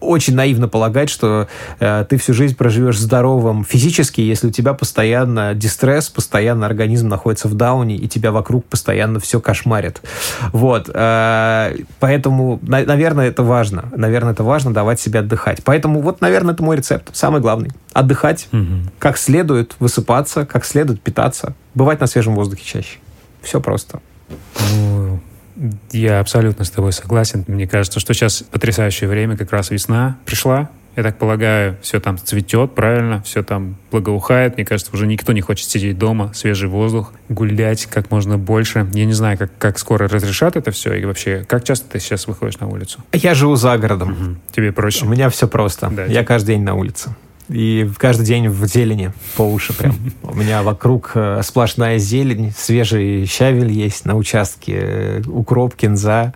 очень 0.00 0.36
наивно 0.36 0.68
полагать, 0.68 1.10
что 1.10 1.48
э, 1.80 2.06
ты 2.08 2.16
всю 2.16 2.32
жизнь 2.32 2.54
проживешь 2.54 2.96
здоровым 2.96 3.64
физически, 3.64 4.20
если 4.20 4.48
у 4.48 4.50
тебя 4.50 4.72
постоянно 4.72 5.52
дистресс, 5.54 6.08
постоянно 6.08 6.66
организм 6.66 7.08
находится 7.08 7.48
в 7.48 7.54
дауне, 7.54 7.96
и 7.96 8.06
тебя 8.08 8.30
вокруг 8.30 8.64
постоянно 8.66 9.18
все 9.18 9.40
кошмарит. 9.40 10.00
Вот. 10.52 10.88
Э, 10.94 11.74
поэтому, 11.98 12.60
на, 12.62 12.84
наверное, 12.84 13.26
это 13.26 13.42
важно. 13.42 13.86
Наверное, 13.96 14.32
это 14.32 14.44
важно 14.44 14.72
давать 14.72 15.00
себе 15.00 15.18
отдыхать. 15.18 15.64
Поэтому 15.64 16.02
вот, 16.02 16.20
наверное, 16.20 16.54
это 16.54 16.62
мой 16.62 16.76
рецепт. 16.76 17.08
Самый 17.12 17.40
главный. 17.40 17.72
Отдыхать, 17.92 18.48
угу. 18.52 18.90
как 19.00 19.18
следует, 19.18 19.74
высыпаться, 19.80 20.46
как 20.46 20.64
следует 20.64 21.02
питаться, 21.02 21.54
бывать 21.74 22.00
на 22.00 22.06
свежем 22.06 22.36
воздухе 22.36 22.64
чаще. 22.64 22.98
Все 23.42 23.60
просто. 23.60 24.00
Ну, 24.72 25.20
я 25.92 26.20
абсолютно 26.20 26.64
с 26.64 26.70
тобой 26.70 26.92
согласен. 26.92 27.44
Мне 27.46 27.66
кажется, 27.66 28.00
что 28.00 28.14
сейчас 28.14 28.42
потрясающее 28.42 29.08
время, 29.08 29.36
как 29.36 29.52
раз 29.52 29.70
весна 29.70 30.18
пришла. 30.24 30.70
Я 30.96 31.02
так 31.02 31.18
полагаю, 31.18 31.76
все 31.82 31.98
там 31.98 32.18
цветет, 32.18 32.74
правильно, 32.74 33.20
все 33.22 33.42
там 33.42 33.74
благоухает. 33.90 34.56
Мне 34.56 34.64
кажется, 34.64 34.92
уже 34.94 35.08
никто 35.08 35.32
не 35.32 35.40
хочет 35.40 35.68
сидеть 35.68 35.98
дома, 35.98 36.32
свежий 36.34 36.68
воздух, 36.68 37.12
гулять 37.28 37.86
как 37.86 38.12
можно 38.12 38.38
больше. 38.38 38.88
Я 38.92 39.04
не 39.04 39.12
знаю, 39.12 39.36
как, 39.36 39.50
как 39.58 39.78
скоро 39.78 40.06
разрешат 40.06 40.54
это 40.56 40.70
все, 40.70 40.94
и 40.94 41.04
вообще, 41.04 41.44
как 41.48 41.64
часто 41.64 41.90
ты 41.90 41.98
сейчас 41.98 42.28
выходишь 42.28 42.60
на 42.60 42.68
улицу? 42.68 43.00
Я 43.12 43.34
живу 43.34 43.56
за 43.56 43.76
городом. 43.76 44.12
Угу. 44.12 44.36
Тебе 44.52 44.70
проще? 44.70 45.04
У 45.04 45.08
меня 45.08 45.30
все 45.30 45.48
просто. 45.48 45.90
Да, 45.90 46.02
я 46.02 46.08
тебе... 46.08 46.24
каждый 46.24 46.54
день 46.54 46.62
на 46.62 46.74
улице. 46.74 47.10
И 47.48 47.88
каждый 47.98 48.24
день 48.24 48.48
в 48.48 48.64
зелени 48.66 49.12
по 49.36 49.42
уши 49.42 49.72
прям. 49.72 49.96
У 50.22 50.34
меня 50.34 50.62
вокруг 50.62 51.12
э, 51.14 51.40
сплошная 51.42 51.98
зелень, 51.98 52.52
свежий 52.56 53.26
щавель 53.26 53.70
есть 53.70 54.06
на 54.06 54.16
участке, 54.16 54.72
э, 54.76 55.22
укроп, 55.26 55.74
кинза, 55.74 56.32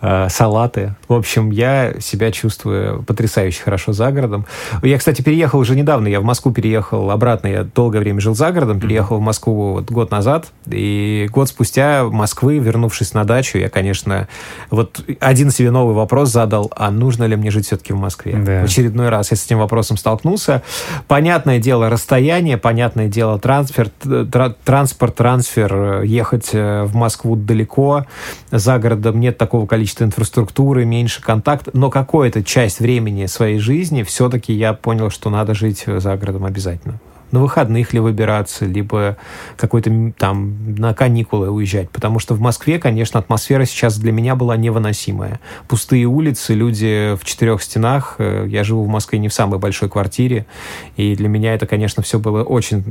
э, 0.00 0.28
салаты. 0.28 0.96
В 1.08 1.14
общем, 1.14 1.50
я 1.50 1.94
себя 2.00 2.32
чувствую 2.32 3.02
потрясающе 3.04 3.62
хорошо 3.62 3.92
за 3.92 4.10
городом. 4.10 4.46
Я, 4.82 4.98
кстати, 4.98 5.22
переехал 5.22 5.60
уже 5.60 5.76
недавно, 5.76 6.08
я 6.08 6.20
в 6.20 6.24
Москву 6.24 6.52
переехал 6.52 7.10
обратно, 7.10 7.46
я 7.46 7.64
долгое 7.64 8.00
время 8.00 8.20
жил 8.20 8.34
за 8.34 8.50
городом, 8.50 8.80
переехал 8.80 9.18
в 9.18 9.22
Москву 9.22 9.72
вот 9.74 9.90
год 9.90 10.10
назад, 10.10 10.48
и 10.66 11.28
год 11.32 11.48
спустя 11.48 12.04
Москвы, 12.04 12.58
вернувшись 12.58 13.14
на 13.14 13.24
дачу, 13.24 13.58
я, 13.58 13.68
конечно, 13.68 14.26
вот 14.70 15.04
один 15.20 15.50
себе 15.50 15.70
новый 15.70 15.94
вопрос 15.94 16.30
задал, 16.30 16.72
а 16.74 16.90
нужно 16.90 17.24
ли 17.24 17.36
мне 17.36 17.50
жить 17.50 17.66
все-таки 17.66 17.92
в 17.92 17.98
Москве? 17.98 18.34
Да. 18.34 18.62
В 18.62 18.64
очередной 18.64 19.10
раз 19.10 19.30
я 19.30 19.36
с 19.36 19.44
этим 19.44 19.58
вопросом 19.58 19.96
столкнулся, 19.96 20.39
вернулся. 20.40 20.62
Понятное 21.08 21.58
дело, 21.58 21.90
расстояние, 21.90 22.56
понятное 22.56 23.08
дело, 23.08 23.38
трансфер, 23.38 23.90
транспорт, 24.64 25.14
трансфер, 25.14 26.02
ехать 26.02 26.50
э, 26.52 26.84
в 26.84 26.94
Москву 26.94 27.36
далеко, 27.36 28.06
за 28.50 28.78
городом 28.78 29.20
нет 29.20 29.38
такого 29.38 29.66
количества 29.66 30.04
инфраструктуры, 30.04 30.84
меньше 30.84 31.22
контакт, 31.22 31.68
но 31.72 31.90
какую-то 31.90 32.42
часть 32.42 32.80
времени 32.80 33.26
своей 33.26 33.58
жизни 33.58 34.02
все-таки 34.02 34.52
я 34.52 34.72
понял, 34.72 35.10
что 35.10 35.30
надо 35.30 35.54
жить 35.54 35.84
за 35.86 36.16
городом 36.16 36.44
обязательно 36.44 37.00
на 37.32 37.40
выходных 37.40 37.92
ли 37.92 38.00
выбираться, 38.00 38.64
либо 38.64 39.16
какой-то 39.56 40.12
там 40.18 40.74
на 40.76 40.94
каникулы 40.94 41.50
уезжать. 41.50 41.90
Потому 41.90 42.18
что 42.18 42.34
в 42.34 42.40
Москве, 42.40 42.78
конечно, 42.78 43.20
атмосфера 43.20 43.64
сейчас 43.64 43.98
для 43.98 44.12
меня 44.12 44.34
была 44.34 44.56
невыносимая. 44.56 45.40
Пустые 45.68 46.06
улицы, 46.06 46.54
люди 46.54 47.16
в 47.20 47.24
четырех 47.24 47.62
стенах. 47.62 48.16
Э, 48.18 48.46
я 48.48 48.64
живу 48.64 48.84
в 48.84 48.88
Москве 48.88 49.18
не 49.18 49.28
в 49.28 49.34
самой 49.34 49.58
большой 49.58 49.88
квартире. 49.88 50.46
И 50.96 51.14
для 51.14 51.28
меня 51.28 51.54
это, 51.54 51.66
конечно, 51.66 52.02
все 52.02 52.18
было 52.18 52.42
очень 52.42 52.84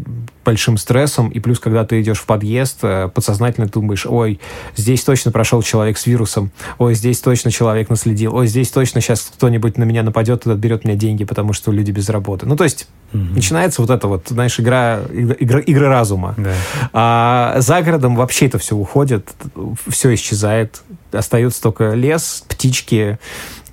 большим 0.46 0.78
стрессом. 0.78 1.30
И 1.30 1.40
плюс, 1.40 1.60
когда 1.60 1.86
ты 1.86 2.02
идешь 2.02 2.20
в 2.20 2.26
подъезд, 2.26 2.80
э, 2.84 3.10
подсознательно 3.14 3.68
думаешь, 3.68 4.06
ой, 4.06 4.40
здесь 4.76 5.04
точно 5.04 5.32
прошел 5.32 5.62
человек 5.62 5.98
с 5.98 6.06
вирусом. 6.06 6.52
Ой, 6.78 6.96
здесь 6.96 7.20
точно 7.20 7.52
человек 7.52 7.90
наследил. 7.90 8.36
Ой, 8.36 8.48
здесь 8.48 8.70
точно 8.70 9.02
сейчас 9.02 9.32
кто-нибудь 9.36 9.78
на 9.78 9.84
меня 9.84 10.04
нападет 10.04 10.46
и 10.46 10.52
отберет 10.52 10.86
мне 10.86 10.96
деньги, 10.96 11.24
потому 11.24 11.54
что 11.54 11.72
люди 11.72 11.92
без 11.92 12.10
работы. 12.10 12.46
Ну, 12.46 12.56
то 12.56 12.64
есть 12.64 12.88
угу. 13.14 13.24
начинается 13.34 13.82
вот 13.82 13.90
это 13.90 14.08
вот 14.08 14.28
знаешь, 14.28 14.60
игра, 14.60 15.02
игра, 15.10 15.60
игры 15.60 15.88
разума. 15.88 16.36
Да. 16.38 16.54
А 16.94 17.56
за 17.60 17.82
городом 17.82 18.16
вообще 18.16 18.48
это 18.48 18.58
все 18.58 18.76
уходит, 18.76 19.30
все 19.88 20.14
исчезает. 20.14 20.82
Остается 21.12 21.62
только 21.62 21.94
лес, 21.94 22.44
птички, 22.48 23.20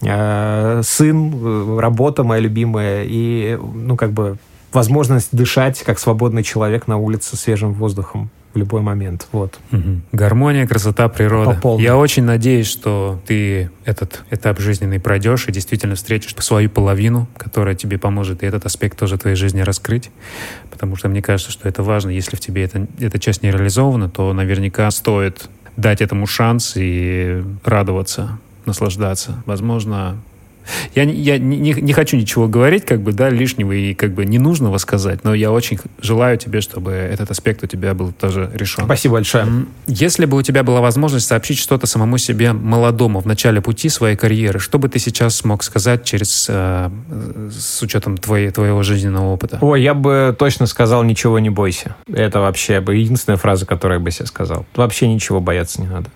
э, 0.03 0.81
сын, 0.85 1.79
работа 1.79 2.25
моя 2.25 2.41
любимая 2.41 3.05
и, 3.05 3.59
ну, 3.75 3.97
как 3.97 4.13
бы 4.13 4.39
возможность 4.73 5.29
дышать 5.33 5.83
как 5.83 5.99
свободный 5.99 6.43
человек 6.43 6.87
на 6.87 6.97
улице 6.99 7.37
свежим 7.37 7.73
воздухом 7.73 8.31
в 8.57 8.59
любой 8.59 8.81
момент. 8.81 9.29
Вот. 9.33 9.59
Угу. 9.71 10.01
Гармония, 10.13 10.67
красота, 10.67 11.09
природа. 11.09 11.61
Я 11.79 11.97
очень 11.97 12.25
надеюсь, 12.25 12.67
что 12.67 13.21
ты 13.27 13.71
этот 13.85 14.25
этап 14.31 14.59
жизненный 14.59 14.99
пройдешь 14.99 15.47
и 15.47 15.53
действительно 15.53 15.95
встретишь 15.95 16.35
свою 16.39 16.71
половину, 16.71 17.29
которая 17.37 17.75
тебе 17.75 17.99
поможет 17.99 18.43
и 18.43 18.47
этот 18.47 18.65
аспект 18.65 18.99
тоже 18.99 19.19
твоей 19.19 19.37
жизни 19.37 19.61
раскрыть. 19.61 20.11
Потому 20.71 20.97
что 20.97 21.09
мне 21.09 21.21
кажется, 21.21 21.53
что 21.53 21.69
это 21.69 21.83
важно. 21.83 22.11
Если 22.11 22.37
в 22.37 22.41
тебе 22.41 22.65
это, 22.65 22.87
эта 22.99 23.19
часть 23.19 23.43
не 23.43 23.51
реализована, 23.51 24.09
то 24.09 24.33
наверняка 24.33 24.91
стоит 24.91 25.51
дать 25.77 26.01
этому 26.01 26.27
шанс 26.27 26.73
и 26.77 27.45
радоваться, 27.63 28.39
наслаждаться. 28.65 29.43
Возможно, 29.45 30.17
я, 30.95 31.03
я 31.03 31.39
не, 31.39 31.73
не 31.73 31.93
хочу 31.93 32.17
ничего 32.17 32.49
говорить, 32.49 32.85
как 32.85 33.01
бы, 33.01 33.13
да, 33.13 33.31
лишнего 33.31 33.73
и 33.73 33.95
как 33.95 34.13
бы 34.13 34.25
ненужного 34.25 34.79
сказать, 34.79 35.25
но 35.25 35.35
я 35.35 35.53
очень 35.53 35.79
желаю 36.01 36.39
тебе, 36.39 36.61
чтобы 36.61 36.93
этот 36.93 37.31
аспект 37.31 37.63
у 37.63 37.67
тебя 37.67 37.95
был 37.95 38.13
тоже 38.13 38.51
решен. 38.55 38.85
Спасибо 38.85 39.15
большое. 39.15 39.47
Если 39.87 40.27
бы 40.27 40.37
у 40.37 40.43
тебя 40.43 40.63
была 40.63 40.81
возможность 40.81 41.27
сообщить 41.27 41.59
что-то 41.59 41.87
самому 41.87 42.19
себе 42.19 42.53
молодому 42.53 43.21
в 43.21 43.27
начале 43.27 43.61
пути 43.61 43.89
своей 43.89 44.17
карьеры, 44.17 44.59
что 44.59 44.79
бы 44.79 44.89
ты 44.89 44.99
сейчас 44.99 45.37
смог 45.37 45.63
сказать 45.63 46.05
через, 46.05 46.47
э, 46.49 46.91
с 47.51 47.83
учетом 47.83 48.17
твоей, 48.17 48.51
твоего 48.51 48.83
жизненного 48.83 49.33
опыта? 49.33 49.59
Ой, 49.61 49.83
я 49.83 49.95
бы 49.95 50.35
точно 50.39 50.67
сказал 50.67 51.03
«ничего 51.03 51.39
не 51.39 51.51
бойся». 51.51 51.97
Это 52.13 52.41
вообще 52.41 52.81
бы 52.81 52.97
единственная 52.97 53.37
фраза, 53.37 53.67
которую 53.67 53.99
я 53.99 54.05
бы 54.05 54.11
себе 54.11 54.27
сказал. 54.27 54.67
Вообще 54.75 55.09
ничего 55.09 55.41
бояться 55.41 55.81
не 55.81 55.89
надо. 55.89 56.11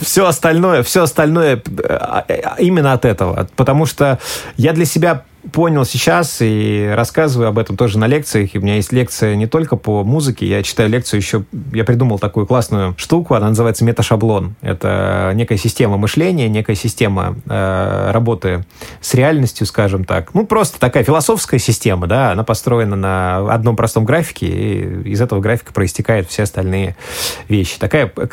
Все 0.00 0.26
остальное, 0.26 0.82
все 0.82 1.04
остальное 1.04 1.62
э, 1.64 2.22
э, 2.28 2.40
именно 2.58 2.92
от 2.92 3.04
этого. 3.04 3.48
Потому 3.56 3.86
что 3.86 4.18
я 4.56 4.72
для 4.72 4.84
себя 4.84 5.24
понял 5.50 5.84
сейчас 5.84 6.38
и 6.40 6.90
рассказываю 6.94 7.48
об 7.48 7.58
этом 7.58 7.76
тоже 7.76 7.98
на 7.98 8.06
лекциях. 8.06 8.54
И 8.54 8.58
у 8.58 8.62
меня 8.62 8.76
есть 8.76 8.92
лекция 8.92 9.34
не 9.34 9.46
только 9.46 9.76
по 9.76 10.04
музыке, 10.04 10.46
я 10.46 10.62
читаю 10.62 10.88
лекцию 10.88 11.20
еще, 11.20 11.44
я 11.72 11.84
придумал 11.84 12.18
такую 12.18 12.46
классную 12.46 12.94
штуку, 12.96 13.34
она 13.34 13.48
называется 13.48 13.84
меташаблон. 13.84 14.54
Это 14.62 15.32
некая 15.34 15.58
система 15.58 15.96
мышления, 15.96 16.48
некая 16.48 16.76
система 16.76 17.36
э, 17.46 18.10
работы 18.12 18.64
с 19.00 19.14
реальностью, 19.14 19.66
скажем 19.66 20.04
так. 20.04 20.34
Ну, 20.34 20.46
просто 20.46 20.78
такая 20.78 21.02
философская 21.02 21.58
система, 21.58 22.06
да, 22.06 22.32
она 22.32 22.44
построена 22.44 22.96
на 22.96 23.52
одном 23.52 23.76
простом 23.76 24.04
графике, 24.04 24.46
и 24.46 25.10
из 25.10 25.20
этого 25.20 25.40
графика 25.40 25.72
проистекают 25.72 26.28
все 26.28 26.44
остальные 26.44 26.96
вещи. 27.48 27.78
Такая, 27.78 28.06
как, 28.06 28.30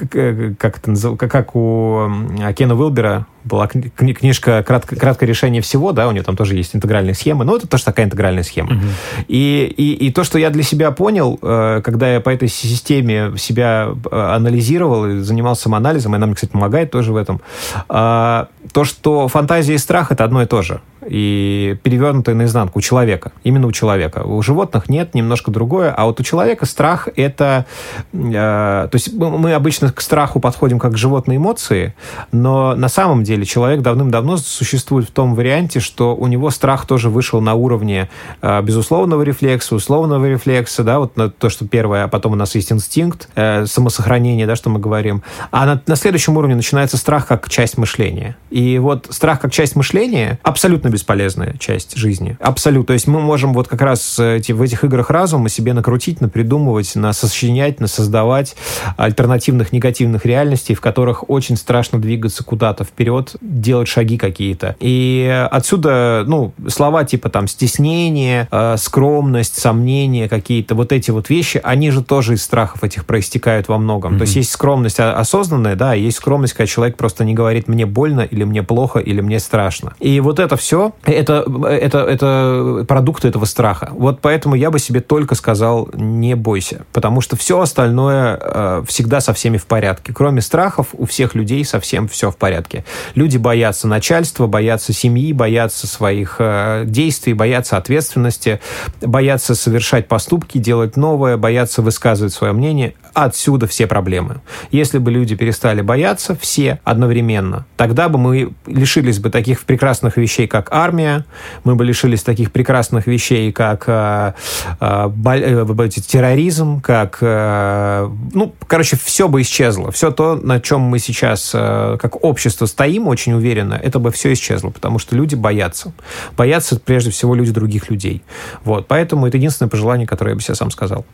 как, 0.58 0.78
это, 0.78 1.16
как 1.18 1.56
у 1.56 2.10
Кена 2.56 2.76
Уилбера 2.76 3.26
была 3.44 3.68
кни 3.68 4.14
книжка 4.14 4.64
«Кратко, 4.64 4.96
«Краткое 4.96 5.26
решение 5.26 5.62
всего», 5.62 5.92
да, 5.92 6.08
у 6.08 6.12
нее 6.12 6.24
там 6.24 6.36
тоже 6.36 6.56
есть 6.56 6.76
интегральные 6.76 7.14
схемы, 7.14 7.46
но 7.46 7.56
это 7.56 7.68
тоже 7.68 7.86
такая 7.86 8.06
интегральная 8.06 8.44
схема. 8.44 8.74
Угу. 8.74 8.86
И, 9.28 9.74
и, 9.78 10.08
и 10.08 10.12
то, 10.12 10.24
что 10.24 10.40
я 10.40 10.50
для 10.50 10.64
себя 10.64 10.92
понял, 10.92 11.40
э, 11.42 11.82
когда 11.84 12.14
я 12.14 12.20
по 12.20 12.30
этой 12.30 12.48
системе 12.48 13.34
себя 13.38 13.90
э, 14.12 14.16
анализировал 14.36 15.06
и 15.08 15.20
занимался 15.20 15.64
самоанализом, 15.64 16.14
и 16.14 16.16
она 16.18 16.26
мне, 16.26 16.36
кстати, 16.36 16.52
помогает 16.52 16.92
тоже 16.92 17.14
в 17.14 17.16
этом, 17.16 17.42
э, 17.90 18.46
то, 18.72 18.84
что 18.84 19.28
фантазия 19.28 19.76
и 19.76 19.78
страх— 19.78 20.12
это 20.14 20.24
одно 20.24 20.42
и 20.42 20.46
то 20.46 20.62
же 20.62 20.82
и 21.10 21.78
перевернутое 21.82 22.36
наизнанку 22.36 22.80
у 22.80 22.82
человека. 22.82 23.32
Именно 23.44 23.68
у 23.68 23.72
человека. 23.72 24.20
У 24.20 24.42
животных 24.42 24.90
нет, 24.90 25.16
немножко 25.16 25.52
другое. 25.52 25.92
А 25.92 26.06
вот 26.06 26.20
у 26.20 26.24
человека 26.24 26.66
страх— 26.66 27.08
это... 27.16 27.66
Э, 28.14 28.88
то 28.90 28.92
есть 28.94 29.14
мы 29.14 29.54
обычно 29.54 29.92
к 29.92 30.02
страху 30.02 30.40
подходим 30.40 30.80
как 30.80 30.94
к 30.94 30.98
животной 30.98 31.38
эмоции, 31.38 31.96
но 32.32 32.76
на 32.76 32.90
самом 32.90 33.24
деле 33.24 33.46
человек 33.46 33.82
давным-давно 33.82 34.38
существует 34.38 35.08
в 35.10 35.12
том 35.12 35.36
варианте, 35.36 35.80
что 35.80 36.16
у 36.16 36.28
него 36.28 36.52
страх 36.52 36.86
тоже 36.86 37.10
вышел 37.10 37.42
на 37.42 37.56
уровне 37.56 38.10
э, 38.42 38.62
безусловного 38.62 39.24
рефлекса, 39.24 39.76
условного 39.76 40.26
рефлекса, 40.26 40.84
да, 40.84 41.00
вот 41.00 41.18
на 41.18 41.30
то, 41.30 41.50
что 41.50 41.68
первое, 41.68 42.04
а 42.04 42.08
потом 42.08 42.34
у 42.34 42.36
нас 42.36 42.56
есть 42.56 42.72
инстинкт, 42.72 43.30
э, 43.36 43.66
самосохранение, 43.66 44.46
да, 44.46 44.56
что 44.56 44.70
мы 44.70 44.80
говорим. 44.80 45.24
А 45.52 45.66
на, 45.66 45.82
на 45.88 45.96
следующем 45.96 46.38
уровне 46.38 46.56
начинается 46.56 46.98
страх 46.98 47.26
как 47.28 47.50
часть 47.50 47.78
мышления. 47.78 48.38
И 48.60 48.78
вот 48.78 49.08
страх 49.10 49.40
как 49.40 49.54
часть 49.54 49.78
мышления 49.78 50.38
абсолютно 50.44 50.90
бесполезная 50.90 51.56
часть 51.60 51.96
жизни. 51.96 52.38
Абсолютно. 52.42 52.88
То 52.88 52.94
есть 52.94 53.08
мы 53.08 53.22
можем 53.22 53.54
вот 53.54 53.70
как 53.70 53.82
раз 53.82 54.20
эти, 54.20 54.52
в 54.52 54.62
этих 54.62 54.84
играх 54.84 55.10
разума 55.10 55.48
себе 55.48 55.72
накрутить, 55.72 56.20
напридумывать, 56.20 56.94
насочинять, 56.96 57.80
насоздавать 57.80 58.58
альтернативных 58.98 59.72
негативных 59.72 60.26
реальностей, 60.26 60.76
в 60.76 60.82
которых 60.82 61.30
очень 61.30 61.56
страшно 61.56 62.02
двигаться 62.02 62.44
куда-то 62.44 62.84
вперед, 62.84 63.38
делать 63.40 63.88
шаги 63.88 64.18
какие-то. 64.18 64.76
И 64.82 65.48
отсюда, 65.50 66.26
ну, 66.28 66.52
слова 66.68 67.06
типа 67.06 67.30
там 67.30 67.48
стеснение, 67.48 68.50
э, 68.52 68.76
скромность, 68.78 69.58
сомнения 69.58 70.28
какие-то, 70.28 70.76
вот 70.76 70.92
эти 70.92 71.12
вот 71.12 71.30
вещи, 71.30 71.62
они 71.64 71.92
же 71.92 72.04
тоже 72.04 72.34
из 72.34 72.44
страхов 72.44 72.84
этих 72.84 73.06
проистекают 73.06 73.70
во 73.70 73.78
многом. 73.78 74.16
Mm-hmm. 74.16 74.18
То 74.18 74.22
есть 74.24 74.36
есть 74.36 74.52
скромность 74.52 75.00
осознанная, 75.00 75.78
да, 75.78 75.94
есть 75.94 76.18
скромность, 76.18 76.54
когда 76.54 76.68
человек 76.68 76.98
просто 76.98 77.24
не 77.24 77.34
говорит 77.34 77.70
«мне 77.70 77.86
больно» 77.86 78.22
или 78.22 78.39
«мне 78.44 78.64
плохо» 78.64 79.00
или 79.00 79.22
«мне 79.22 79.40
страшно». 79.40 79.94
И 80.00 80.20
вот 80.20 80.40
это 80.40 80.56
все, 80.56 80.94
это, 81.04 81.46
это, 81.70 82.00
это 82.00 82.86
продукты 82.88 83.28
этого 83.28 83.46
страха. 83.46 83.90
Вот 83.92 84.20
поэтому 84.22 84.56
я 84.56 84.72
бы 84.72 84.80
себе 84.80 85.02
только 85.02 85.36
сказал 85.36 85.90
«не 85.94 86.36
бойся», 86.36 86.86
потому 86.94 87.22
что 87.22 87.36
все 87.36 87.60
остальное 87.60 88.40
э, 88.42 88.84
всегда 88.88 89.22
со 89.22 89.34
всеми 89.34 89.58
в 89.58 89.66
порядке. 89.66 90.14
Кроме 90.14 90.42
страхов, 90.42 90.88
у 90.94 91.06
всех 91.06 91.36
людей 91.36 91.64
совсем 91.66 92.08
все 92.08 92.32
в 92.32 92.38
порядке. 92.38 92.86
Люди 93.16 93.38
боятся 93.38 93.88
начальства, 93.88 94.48
боятся 94.48 94.94
семьи, 94.94 95.34
боятся 95.34 95.88
своих 95.88 96.38
э, 96.40 96.84
действий, 96.86 97.34
боятся 97.34 97.78
ответственности, 97.78 98.60
боятся 99.02 99.56
совершать 99.56 100.08
поступки, 100.08 100.58
делать 100.58 100.98
новое, 100.98 101.38
боятся 101.38 101.82
высказывать 101.82 102.34
свое 102.34 102.54
мнение. 102.54 102.94
Отсюда 103.14 103.68
все 103.68 103.88
проблемы. 103.88 104.42
Если 104.72 104.98
бы 104.98 105.12
люди 105.12 105.36
перестали 105.36 105.82
бояться 105.82 106.38
все 106.40 106.80
одновременно, 106.84 107.66
тогда 107.76 108.08
бы 108.08 108.18
мы 108.18 108.29
лишились 108.66 109.20
бы 109.20 109.30
таких 109.30 109.62
прекрасных 109.62 110.18
вещей, 110.18 110.48
как 110.48 110.70
армия, 110.72 111.26
мы 111.64 111.76
бы 111.76 111.86
лишились 111.86 112.24
таких 112.24 112.52
прекрасных 112.52 113.08
вещей, 113.08 113.52
как 113.52 113.86
э, 113.88 114.34
э, 114.80 115.10
э, 115.26 115.90
терроризм, 115.90 116.82
как, 116.82 117.18
э, 117.22 118.10
ну, 118.34 118.54
короче, 118.68 118.98
все 118.98 119.28
бы 119.28 119.42
исчезло. 119.42 119.92
Все 119.92 120.12
то, 120.12 120.36
на 120.36 120.60
чем 120.60 120.82
мы 120.82 121.00
сейчас 121.00 121.52
э, 121.54 121.98
как 122.00 122.24
общество 122.24 122.66
стоим 122.66 123.08
очень 123.08 123.34
уверенно, 123.34 123.74
это 123.74 124.00
бы 124.00 124.12
все 124.12 124.34
исчезло, 124.34 124.70
потому 124.70 125.00
что 125.00 125.16
люди 125.16 125.36
боятся. 125.36 125.92
Боятся 126.38 126.80
прежде 126.80 127.12
всего 127.12 127.36
люди 127.36 127.52
других 127.52 127.90
людей. 127.90 128.22
Вот, 128.64 128.88
поэтому 128.88 129.28
это 129.28 129.38
единственное 129.38 129.70
пожелание, 129.70 130.08
которое 130.08 130.32
я 130.32 130.36
бы 130.36 130.42
себе 130.42 130.56
сам 130.56 130.72
сказал. 130.72 131.06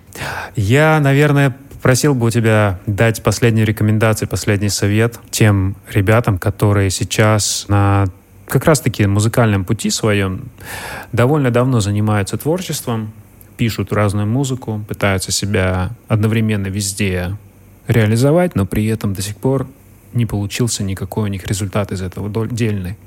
Я, 0.55 0.99
наверное, 0.99 1.55
Просил 1.85 2.15
бы 2.15 2.25
у 2.25 2.29
тебя 2.31 2.79
дать 2.87 3.21
последнюю 3.21 3.67
рекомендацию, 3.67 4.27
последний 4.27 4.69
совет 4.69 5.19
тем 5.29 5.75
ребятам, 5.93 6.39
которые 6.39 6.89
сейчас 6.89 7.65
на 7.67 8.05
как 8.47 8.65
раз-таки 8.65 9.05
музыкальном 9.05 9.65
пути 9.65 9.91
своем 9.91 10.45
довольно 11.11 11.51
давно 11.51 11.81
занимаются 11.81 12.37
творчеством, 12.37 13.13
пишут 13.55 13.93
разную 13.93 14.25
музыку, 14.25 14.83
пытаются 14.87 15.31
себя 15.31 15.91
одновременно 16.07 16.65
везде 16.65 17.37
реализовать, 17.87 18.55
но 18.55 18.65
при 18.65 18.87
этом 18.87 19.13
до 19.13 19.21
сих 19.21 19.37
пор 19.37 19.67
не 20.15 20.25
получился 20.25 20.83
никакой 20.83 21.25
у 21.25 21.27
них 21.27 21.45
результат 21.47 21.91
из 21.91 22.01
этого 22.01 22.47
дельный. 22.47 22.97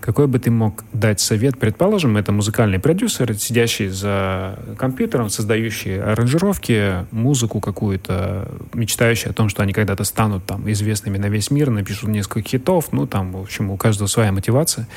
Какой 0.00 0.26
бы 0.26 0.38
ты 0.38 0.50
мог 0.50 0.84
дать 0.92 1.20
совет? 1.20 1.58
Предположим, 1.58 2.16
это 2.16 2.32
музыкальный 2.32 2.78
продюсер, 2.78 3.34
сидящий 3.34 3.88
за 3.88 4.58
компьютером, 4.78 5.28
создающий 5.28 6.00
аранжировки, 6.00 7.06
музыку 7.10 7.60
какую-то, 7.60 8.48
мечтающий 8.72 9.30
о 9.30 9.32
том, 9.32 9.48
что 9.48 9.62
они 9.62 9.72
когда-то 9.72 10.04
станут 10.04 10.44
там 10.46 10.70
известными 10.70 11.18
на 11.18 11.26
весь 11.26 11.50
мир, 11.50 11.70
напишут 11.70 12.08
несколько 12.08 12.48
хитов, 12.48 12.92
ну 12.92 13.06
там, 13.06 13.32
в 13.32 13.42
общем, 13.42 13.70
у 13.70 13.76
каждого 13.76 14.06
своя 14.06 14.32
мотивация. 14.32 14.88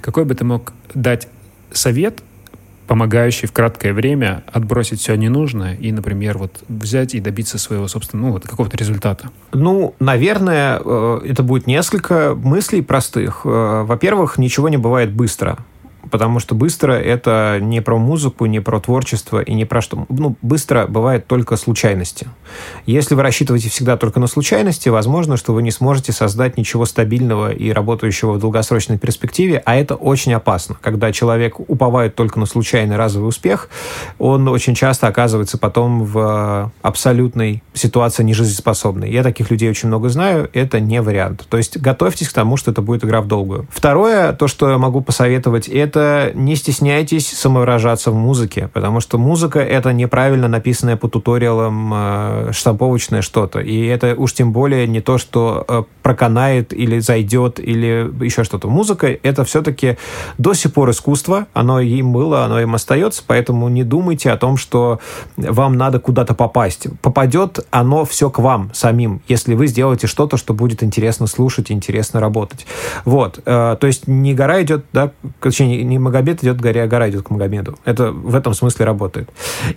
Какой 0.00 0.24
бы 0.24 0.34
ты 0.34 0.44
мог 0.44 0.72
дать 0.94 1.28
совет 1.72 2.22
помогающий 2.86 3.48
в 3.48 3.52
краткое 3.52 3.92
время 3.92 4.44
отбросить 4.52 5.00
все 5.00 5.14
ненужное 5.16 5.74
и, 5.74 5.92
например, 5.92 6.38
вот 6.38 6.62
взять 6.68 7.14
и 7.14 7.20
добиться 7.20 7.58
своего 7.58 7.88
собственного, 7.88 8.26
ну, 8.26 8.32
вот 8.32 8.46
какого-то 8.46 8.76
результата? 8.76 9.30
Ну, 9.52 9.94
наверное, 10.00 10.80
э, 10.84 11.20
это 11.24 11.42
будет 11.42 11.66
несколько 11.66 12.34
мыслей 12.34 12.82
простых. 12.82 13.42
Э, 13.44 13.82
во-первых, 13.84 14.38
ничего 14.38 14.68
не 14.68 14.76
бывает 14.76 15.12
быстро 15.12 15.58
потому 16.10 16.38
что 16.38 16.54
быстро 16.54 16.92
это 16.92 17.58
не 17.60 17.80
про 17.80 17.98
музыку, 17.98 18.46
не 18.46 18.60
про 18.60 18.80
творчество 18.80 19.40
и 19.40 19.54
не 19.54 19.64
про 19.64 19.80
что. 19.80 20.06
Ну, 20.08 20.36
быстро 20.42 20.86
бывает 20.86 21.26
только 21.26 21.56
случайности. 21.56 22.28
Если 22.86 23.14
вы 23.14 23.22
рассчитываете 23.22 23.68
всегда 23.68 23.96
только 23.96 24.20
на 24.20 24.26
случайности, 24.26 24.88
возможно, 24.88 25.36
что 25.36 25.52
вы 25.52 25.62
не 25.62 25.70
сможете 25.70 26.12
создать 26.12 26.56
ничего 26.56 26.84
стабильного 26.84 27.52
и 27.52 27.70
работающего 27.70 28.32
в 28.32 28.38
долгосрочной 28.38 28.98
перспективе, 28.98 29.62
а 29.64 29.76
это 29.76 29.94
очень 29.94 30.32
опасно. 30.34 30.76
Когда 30.80 31.12
человек 31.12 31.58
уповает 31.58 32.14
только 32.14 32.38
на 32.38 32.46
случайный 32.46 32.96
разовый 32.96 33.28
успех, 33.28 33.68
он 34.18 34.48
очень 34.48 34.74
часто 34.74 35.06
оказывается 35.06 35.58
потом 35.58 36.04
в 36.04 36.72
абсолютной 36.82 37.62
ситуации 37.72 38.22
нежизнеспособной. 38.22 39.10
Я 39.10 39.22
таких 39.22 39.50
людей 39.50 39.70
очень 39.70 39.88
много 39.88 40.08
знаю, 40.08 40.50
это 40.52 40.80
не 40.80 41.00
вариант. 41.00 41.46
То 41.48 41.56
есть 41.56 41.78
готовьтесь 41.78 42.28
к 42.28 42.32
тому, 42.32 42.56
что 42.56 42.70
это 42.70 42.82
будет 42.82 43.04
игра 43.04 43.20
в 43.20 43.26
долгую. 43.26 43.66
Второе, 43.70 44.32
то, 44.32 44.48
что 44.48 44.70
я 44.70 44.78
могу 44.78 45.00
посоветовать, 45.00 45.68
это 45.68 45.93
это 45.94 46.32
не 46.34 46.56
стесняйтесь 46.56 47.28
самовыражаться 47.28 48.10
в 48.10 48.14
музыке, 48.14 48.68
потому 48.72 49.00
что 49.00 49.16
музыка— 49.16 49.58
это 49.60 49.92
неправильно 49.92 50.48
написанное 50.48 50.96
по 50.96 51.08
туториалам 51.08 51.92
э, 51.94 52.52
штамповочное 52.52 53.22
что-то. 53.22 53.60
И 53.60 53.86
это 53.86 54.14
уж 54.16 54.32
тем 54.34 54.52
более 54.52 54.88
не 54.88 55.00
то, 55.00 55.18
что 55.18 55.64
э, 55.68 55.82
проканает 56.02 56.72
или 56.72 56.98
зайдет, 56.98 57.60
или 57.60 58.10
еще 58.24 58.42
что-то. 58.42 58.68
Музыка— 58.68 59.06
это 59.22 59.44
все-таки 59.44 59.96
до 60.36 60.54
сих 60.54 60.72
пор 60.72 60.90
искусство, 60.90 61.46
оно 61.52 61.80
им 61.80 62.12
было, 62.12 62.44
оно 62.44 62.60
им 62.60 62.74
остается, 62.74 63.22
поэтому 63.24 63.68
не 63.68 63.84
думайте 63.84 64.30
о 64.32 64.36
том, 64.36 64.56
что 64.56 64.98
вам 65.36 65.76
надо 65.76 66.00
куда-то 66.00 66.34
попасть. 66.34 66.88
Попадет 67.02 67.64
оно 67.70 68.04
все 68.04 68.30
к 68.30 68.40
вам 68.40 68.70
самим, 68.74 69.20
если 69.28 69.54
вы 69.54 69.68
сделаете 69.68 70.08
что-то, 70.08 70.38
что 70.38 70.54
будет 70.54 70.82
интересно 70.82 71.28
слушать, 71.28 71.70
интересно 71.70 72.18
работать. 72.18 72.66
Вот. 73.04 73.38
Э, 73.44 73.76
то 73.78 73.86
есть 73.86 74.08
не 74.08 74.34
гора 74.34 74.62
идет, 74.62 74.84
да, 74.92 75.12
точнее, 75.40 75.83
не 75.84 75.98
Магомед 75.98 76.42
идет 76.42 76.58
к 76.58 76.60
горе, 76.60 76.82
а 76.82 76.86
гора 76.86 77.08
идет 77.10 77.22
к 77.22 77.30
Магомеду. 77.30 77.78
Это 77.84 78.10
в 78.10 78.34
этом 78.34 78.54
смысле 78.54 78.86
работает. 78.86 79.30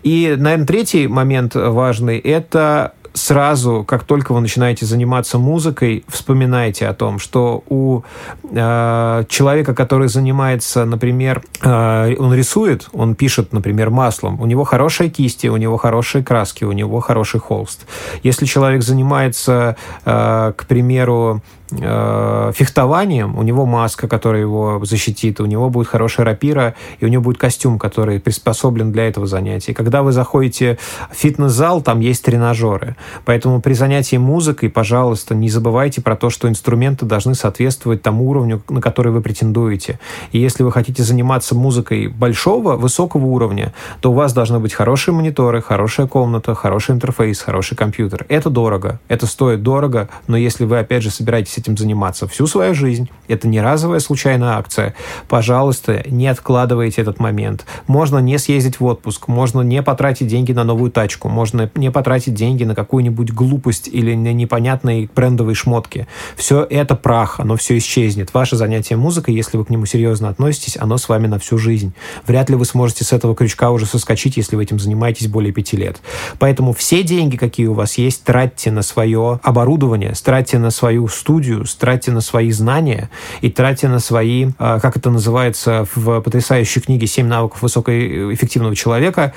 И, 0.03 0.35
наверное, 0.37 0.65
третий 0.65 1.07
момент 1.07 1.55
важный– 1.55 2.17
это 2.19 2.93
сразу, 3.17 3.83
как 3.83 4.03
только 4.03 4.33
вы 4.33 4.41
начинаете 4.41 4.85
заниматься 4.85 5.37
музыкой, 5.37 6.05
вспоминайте 6.07 6.87
о 6.87 6.93
том, 6.93 7.19
что 7.19 7.63
у 7.67 8.03
э, 8.43 9.23
человека, 9.27 9.73
который 9.73 10.07
занимается, 10.07 10.85
например, 10.85 11.41
э, 11.61 12.15
он 12.17 12.33
рисует, 12.33 12.87
он 12.93 13.15
пишет, 13.15 13.53
например, 13.53 13.89
маслом, 13.89 14.39
у 14.39 14.45
него 14.45 14.63
хорошие 14.63 15.09
кисти, 15.09 15.47
у 15.47 15.57
него 15.57 15.77
хорошие 15.77 16.23
краски, 16.23 16.63
у 16.63 16.71
него 16.71 16.99
хороший 16.99 17.39
холст. 17.39 17.85
Если 18.23 18.45
человек 18.45 18.83
занимается, 18.83 19.75
э, 20.05 20.53
к 20.55 20.65
примеру, 20.67 21.41
э, 21.71 22.51
фехтованием, 22.55 23.37
у 23.37 23.43
него 23.43 23.65
маска, 23.65 24.07
которая 24.07 24.41
его 24.41 24.81
защитит, 24.85 25.39
у 25.41 25.45
него 25.45 25.69
будет 25.69 25.87
хорошая 25.87 26.25
рапира, 26.25 26.75
и 26.99 27.05
у 27.05 27.07
него 27.07 27.23
будет 27.23 27.37
костюм, 27.37 27.79
который 27.79 28.19
приспособлен 28.19 28.91
для 28.91 29.07
этого 29.07 29.27
занятия. 29.27 29.73
Когда 29.73 30.03
вы 30.03 30.11
заходите 30.11 30.77
в 31.11 31.15
фитнес-зал, 31.15 31.81
там 31.81 31.99
есть 31.99 32.23
тренажеры. 32.23 32.95
Поэтому 33.25 33.61
при 33.61 33.73
занятии 33.73 34.17
музыкой, 34.17 34.69
пожалуйста, 34.69 35.35
не 35.35 35.49
забывайте 35.49 36.01
про 36.01 36.15
то, 36.15 36.29
что 36.29 36.47
инструменты 36.47 37.05
должны 37.05 37.35
соответствовать 37.35 38.01
тому 38.01 38.29
уровню, 38.29 38.61
на 38.69 38.81
который 38.81 39.11
вы 39.11 39.21
претендуете. 39.21 39.99
И 40.31 40.39
если 40.39 40.63
вы 40.63 40.71
хотите 40.71 41.03
заниматься 41.03 41.55
музыкой 41.55 42.07
большого, 42.07 42.75
высокого 42.75 43.25
уровня, 43.25 43.73
то 44.01 44.11
у 44.11 44.13
вас 44.13 44.33
должны 44.33 44.59
быть 44.59 44.73
хорошие 44.73 45.13
мониторы, 45.13 45.61
хорошая 45.61 46.07
комната, 46.07 46.55
хороший 46.55 46.95
интерфейс, 46.95 47.41
хороший 47.41 47.75
компьютер. 47.75 48.25
Это 48.29 48.49
дорого, 48.49 48.99
это 49.07 49.25
стоит 49.25 49.63
дорого, 49.63 50.09
но 50.27 50.37
если 50.37 50.65
вы, 50.65 50.79
опять 50.79 51.03
же, 51.03 51.11
собираетесь 51.11 51.57
этим 51.57 51.77
заниматься 51.77 52.27
всю 52.27 52.47
свою 52.47 52.73
жизнь. 52.73 53.09
Это 53.27 53.47
не 53.47 53.61
разовая 53.61 53.99
случайная 53.99 54.57
акция. 54.57 54.95
Пожалуйста, 55.27 56.03
не 56.09 56.27
откладывайте 56.27 57.01
этот 57.01 57.19
момент. 57.19 57.65
Можно 57.87 58.19
не 58.19 58.37
съездить 58.37 58.79
в 58.79 58.85
отпуск, 58.85 59.27
можно 59.27 59.61
не 59.61 59.81
потратить 59.81 60.27
деньги 60.27 60.51
на 60.53 60.63
новую 60.63 60.91
тачку, 60.91 61.29
можно 61.29 61.69
не 61.75 61.91
потратить 61.91 62.33
деньги 62.33 62.63
на 62.63 62.75
какую-нибудь 62.87 63.33
глупость 63.33 63.89
или 63.89 64.15
на 64.15 64.31
непонятные 64.31 65.09
брендовые 65.13 65.55
шмотки. 65.55 66.07
Все 66.37 66.65
это 66.69 66.95
прах, 66.95 67.41
оно 67.41 67.57
все 67.57 67.77
исчезнет. 67.77 68.33
Ваше 68.33 68.55
занятие 68.55 68.95
музыкой, 68.95 69.35
если 69.35 69.57
вы 69.57 69.65
к 69.65 69.69
нему 69.69 69.85
серьезно 69.85 70.29
относитесь, 70.29 70.77
оно 70.79 70.97
с 70.97 71.09
вами 71.09 71.27
на 71.27 71.37
всю 71.37 71.57
жизнь. 71.57 71.93
Вряд 72.25 72.49
ли 72.49 72.55
вы 72.55 72.63
сможете 72.63 73.03
с 73.03 73.11
этого 73.11 73.35
крючка 73.35 73.71
уже 73.71 73.85
соскочить, 73.85 74.37
если 74.37 74.55
вы 74.55 74.63
этим 74.63 74.79
занимаетесь 74.79 75.27
более 75.27 75.51
пяти 75.51 75.75
лет. 75.75 75.97
Поэтому 76.39 76.71
все 76.71 77.03
деньги, 77.03 77.35
какие 77.35 77.67
у 77.67 77.73
вас 77.73 77.97
есть, 77.97 78.23
тратьте 78.23 78.71
на 78.71 78.83
свое 78.83 79.41
оборудование, 79.43 80.13
тратьте 80.23 80.57
на 80.57 80.71
свою 80.71 81.09
студию, 81.09 81.65
тратьте 81.77 82.11
на 82.11 82.21
свои 82.21 82.51
знания 82.51 83.09
и 83.41 83.49
тратьте 83.49 83.89
на 83.89 83.99
свои, 83.99 84.47
а, 84.59 84.79
как 84.79 84.95
это 84.95 85.09
называется 85.09 85.85
в 85.93 86.21
потрясающей 86.21 86.79
книге 86.79 87.05
«Семь 87.07 87.27
навыков 87.27 87.61
высокоэффективного 87.61 88.77
человека», 88.77 89.33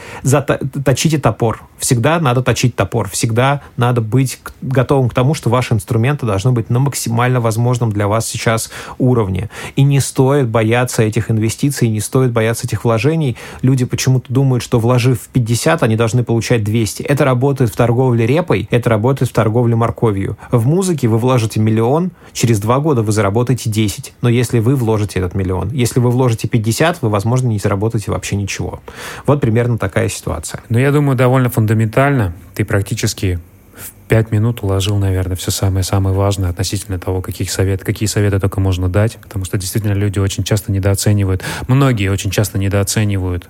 точите 0.85 1.19
топор. 1.19 1.63
Всегда 1.79 2.21
надо 2.21 2.43
точить 2.43 2.77
топор. 2.77 3.09
Всегда 3.09 3.40
надо 3.77 4.01
быть 4.01 4.41
готовым 4.61 5.09
к 5.09 5.15
тому, 5.15 5.35
что 5.35 5.51
ваши 5.51 5.75
инструменты 5.75 6.27
должны 6.27 6.53
быть 6.53 6.71
на 6.71 6.79
максимально 6.79 7.41
возможном 7.41 7.93
для 7.93 8.09
вас 8.09 8.27
сейчас 8.27 8.71
уровне. 8.99 9.51
И 9.77 9.83
не 9.83 10.01
стоит 10.01 10.49
бояться 10.49 11.03
этих 11.03 11.31
инвестиций, 11.31 11.89
не 11.89 12.01
стоит 12.01 12.33
бояться 12.33 12.67
этих 12.67 12.85
вложений. 12.85 13.37
Люди 13.63 13.85
почему-то 13.85 14.33
думают, 14.33 14.63
что 14.63 14.79
вложив 14.79 15.29
50, 15.33 15.83
они 15.83 15.97
должны 15.97 16.25
получать 16.25 16.65
200. 16.65 17.03
Это 17.03 17.25
работает 17.25 17.71
в 17.71 17.77
торговле 17.77 18.27
репой, 18.27 18.69
это 18.71 18.91
работает 18.91 19.31
в 19.31 19.35
торговле 19.35 19.77
морковью. 19.77 20.37
В 20.51 20.67
музыке 20.67 21.09
вы 21.09 21.19
вложите 21.19 21.61
миллион, 21.61 22.11
через 22.33 22.61
два 22.61 22.79
года 22.81 23.03
вы 23.03 23.13
заработаете 23.13 23.71
10. 23.71 24.15
Но 24.23 24.29
если 24.29 24.59
вы 24.59 24.77
вложите 24.77 25.19
этот 25.19 25.35
миллион, 25.35 25.71
если 25.71 26.01
вы 26.01 26.11
вложите 26.11 26.49
50, 26.49 27.03
вы, 27.03 27.09
возможно, 27.09 27.49
не 27.49 27.59
заработаете 27.59 28.11
вообще 28.11 28.37
ничего. 28.37 28.81
Вот 29.27 29.41
примерно 29.41 29.79
такая 29.79 30.09
ситуация. 30.09 30.63
Но 30.69 30.79
я 30.79 30.93
думаю, 30.93 31.17
довольно 31.17 31.51
фундаментально. 31.51 32.35
Ты 32.61 32.67
практически 32.67 33.39
в 33.75 33.91
пять 34.07 34.33
минут 34.33 34.63
уложил, 34.63 34.99
наверное, 34.99 35.35
все 35.35 35.51
самое-самое 35.51 36.15
важное 36.15 36.51
относительно 36.51 36.99
того, 36.99 37.23
каких 37.23 37.51
совет, 37.51 37.83
какие 37.83 38.07
советы 38.07 38.39
только 38.39 38.61
можно 38.61 38.87
дать, 38.91 39.17
потому 39.17 39.47
что 39.47 39.57
действительно 39.57 39.95
люди 39.95 40.19
очень 40.19 40.45
часто 40.45 40.71
недооценивают, 40.71 41.43
многие 41.69 42.11
очень 42.11 42.31
часто 42.31 42.59
недооценивают 42.59 43.49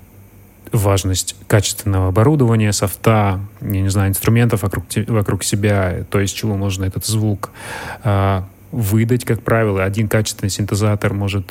важность 0.71 1.35
качественного 1.49 2.11
оборудования, 2.11 2.73
софта, 2.73 3.41
я 3.61 3.81
не 3.83 3.89
знаю, 3.89 4.11
инструментов 4.11 4.63
вокруг, 4.63 4.85
вокруг 5.09 5.43
себя, 5.43 6.05
то, 6.09 6.21
из 6.21 6.31
чего 6.31 6.55
можно 6.55 6.85
этот 6.85 7.05
звук 7.05 7.51
э, 8.05 8.43
выдать, 8.71 9.25
как 9.25 9.43
правило. 9.43 9.83
Один 9.83 10.07
качественный 10.07 10.51
синтезатор 10.51 11.15
может 11.15 11.51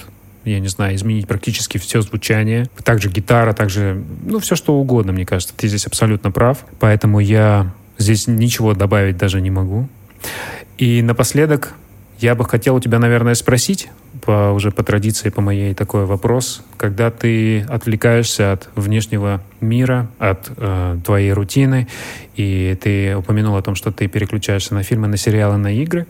я 0.51 0.59
не 0.59 0.67
знаю, 0.67 0.95
изменить 0.95 1.27
практически 1.27 1.77
все 1.77 2.01
звучание. 2.01 2.69
Также 2.83 3.09
гитара, 3.09 3.53
также, 3.53 4.03
ну, 4.23 4.39
все 4.39 4.55
что 4.55 4.75
угодно, 4.75 5.11
мне 5.11 5.25
кажется. 5.25 5.53
Ты 5.55 5.67
здесь 5.67 5.87
абсолютно 5.87 6.31
прав. 6.31 6.65
Поэтому 6.79 7.19
я 7.19 7.73
здесь 7.97 8.27
ничего 8.27 8.73
добавить 8.73 9.17
даже 9.17 9.41
не 9.41 9.51
могу. 9.51 9.87
И 10.77 11.01
напоследок 11.01 11.73
я 12.19 12.35
бы 12.35 12.45
хотел 12.45 12.75
у 12.75 12.79
тебя, 12.79 12.99
наверное, 12.99 13.35
спросить, 13.35 13.89
по, 14.21 14.51
уже 14.51 14.71
по 14.71 14.83
традиции, 14.83 15.29
по 15.29 15.41
моей, 15.41 15.73
такой 15.73 16.05
вопрос. 16.05 16.63
Когда 16.77 17.11
ты 17.11 17.61
отвлекаешься 17.61 18.53
от 18.53 18.69
внешнего 18.75 19.41
мира, 19.61 20.07
от 20.19 20.51
э, 20.57 20.97
твоей 21.05 21.33
рутины, 21.33 21.87
и 22.35 22.77
ты 22.81 23.15
упомянул 23.15 23.57
о 23.57 23.61
том, 23.61 23.75
что 23.75 23.91
ты 23.91 24.07
переключаешься 24.07 24.73
на 24.73 24.83
фильмы, 24.83 25.07
на 25.07 25.17
сериалы, 25.17 25.57
на 25.57 25.73
игры, 25.73 26.07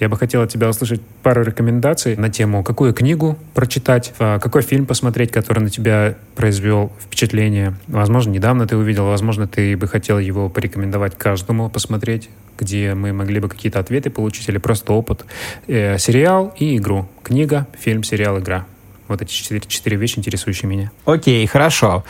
я 0.00 0.08
бы 0.08 0.16
хотел 0.16 0.42
от 0.42 0.50
тебя 0.50 0.68
услышать 0.68 1.00
пару 1.22 1.44
рекомендаций 1.44 2.16
на 2.16 2.30
тему, 2.30 2.64
какую 2.64 2.92
книгу 2.92 3.38
прочитать, 3.54 4.12
э, 4.18 4.38
какой 4.40 4.62
фильм 4.62 4.86
посмотреть, 4.86 5.30
который 5.30 5.60
на 5.60 5.70
тебя 5.70 6.16
произвел 6.34 6.92
впечатление. 7.00 7.74
Возможно, 7.86 8.30
недавно 8.30 8.66
ты 8.66 8.76
увидел, 8.76 9.06
возможно, 9.06 9.46
ты 9.46 9.76
бы 9.76 9.86
хотел 9.86 10.18
его 10.18 10.48
порекомендовать 10.48 11.16
каждому 11.16 11.70
посмотреть, 11.70 12.28
где 12.58 12.94
мы 12.94 13.12
могли 13.12 13.40
бы 13.40 13.48
какие-то 13.48 13.78
ответы 13.78 14.10
получить 14.10 14.48
или 14.48 14.58
просто 14.58 14.92
опыт. 14.92 15.24
Э, 15.68 15.98
сериал 15.98 16.52
и 16.58 16.76
игру. 16.76 17.08
Книга, 17.38 17.68
фильм, 17.78 18.02
сериал, 18.02 18.40
игра. 18.40 18.66
Вот 19.06 19.22
эти 19.22 19.30
четыре, 19.30 19.60
четыре 19.60 19.96
вещи, 19.96 20.18
интересующие 20.18 20.68
меня. 20.68 20.90
Окей, 21.04 21.46
хорошо. 21.46 22.02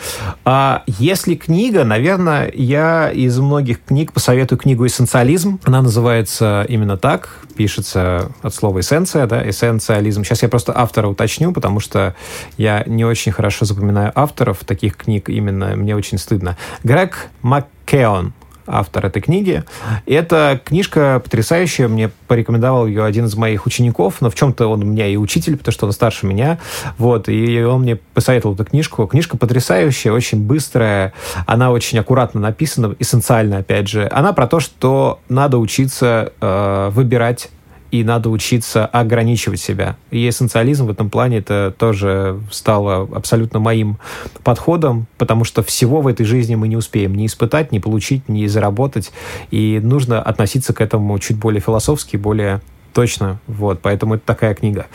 А, 0.43 0.81
если 0.87 1.35
книга, 1.35 1.83
наверное, 1.83 2.51
я 2.51 3.11
из 3.11 3.37
многих 3.37 3.83
книг 3.83 4.11
посоветую 4.11 4.57
книгу 4.57 4.87
«Эссенциализм». 4.87 5.59
Она 5.65 5.83
называется 5.83 6.65
именно 6.67 6.97
так, 6.97 7.29
пишется 7.55 8.31
от 8.41 8.55
слова 8.55 8.79
«эссенция», 8.79 9.27
да, 9.27 9.47
эссенциализм. 9.47 10.23
Сейчас 10.23 10.41
я 10.41 10.49
просто 10.49 10.75
автора 10.75 11.07
уточню, 11.07 11.53
потому 11.53 11.79
что 11.79 12.15
я 12.57 12.83
не 12.87 13.05
очень 13.05 13.31
хорошо 13.31 13.65
запоминаю 13.65 14.11
авторов 14.15 14.63
таких 14.65 14.97
книг 14.97 15.29
именно, 15.29 15.75
мне 15.75 15.95
очень 15.95 16.17
стыдно. 16.17 16.57
Грег 16.83 17.27
Маккеон 17.43 18.33
автор 18.69 19.05
этой 19.05 19.21
книги. 19.21 19.63
Эта 20.05 20.59
книжка 20.63 21.19
потрясающая, 21.23 21.87
мне 21.87 22.09
порекомендовал 22.27 22.87
ее 22.87 23.03
один 23.03 23.25
из 23.25 23.35
моих 23.35 23.65
учеников, 23.65 24.21
но 24.21 24.29
в 24.29 24.35
чем-то 24.35 24.67
он 24.67 24.83
у 24.83 24.85
меня 24.85 25.07
и 25.07 25.15
учитель, 25.15 25.57
потому 25.57 25.73
что 25.73 25.85
он 25.87 25.91
старше 25.91 26.25
меня, 26.25 26.59
вот, 26.97 27.29
и 27.29 27.61
он 27.63 27.81
мне 27.81 27.95
посоветовал 27.95 28.55
эту 28.55 28.65
книжку. 28.65 29.05
Книжка 29.07 29.37
потрясающая, 29.37 30.11
очень 30.11 30.41
быстрая, 30.45 31.13
она 31.45 31.71
очень 31.71 31.99
аккуратно 31.99 32.39
написана, 32.39 32.95
эссенциально, 32.99 33.57
опять 33.57 33.87
же. 33.87 34.07
Она 34.11 34.33
про 34.33 34.47
то, 34.47 34.59
что 34.59 35.19
надо 35.29 35.57
учиться 35.57 36.33
э, 36.39 36.89
выбирать 36.91 37.49
и 37.91 38.03
надо 38.03 38.29
учиться 38.29 38.85
ограничивать 38.85 39.59
себя. 39.59 39.95
И 40.11 40.27
эссенциализм 40.27 40.85
в 40.85 40.91
этом 40.91 41.09
плане 41.09 41.37
это 41.37 41.73
тоже 41.77 42.39
стало 42.51 43.07
абсолютно 43.15 43.59
моим 43.59 43.97
подходом, 44.43 45.07
потому 45.17 45.43
что 45.43 45.63
всего 45.63 46.01
в 46.01 46.07
этой 46.07 46.25
жизни 46.25 46.55
мы 46.55 46.67
не 46.67 46.77
успеем 46.77 47.15
ни 47.15 47.25
испытать, 47.25 47.71
ни 47.71 47.79
получить, 47.79 48.27
ни 48.29 48.45
заработать, 48.47 49.11
и 49.51 49.79
нужно 49.81 50.21
относиться 50.21 50.73
к 50.73 50.81
этому 50.81 51.17
чуть 51.19 51.37
более 51.37 51.61
философски, 51.61 52.17
более 52.17 52.61
Точно, 52.93 53.39
вот, 53.47 53.79
поэтому 53.81 54.15
это 54.15 54.25
такая 54.25 54.55
книга. 54.55 54.87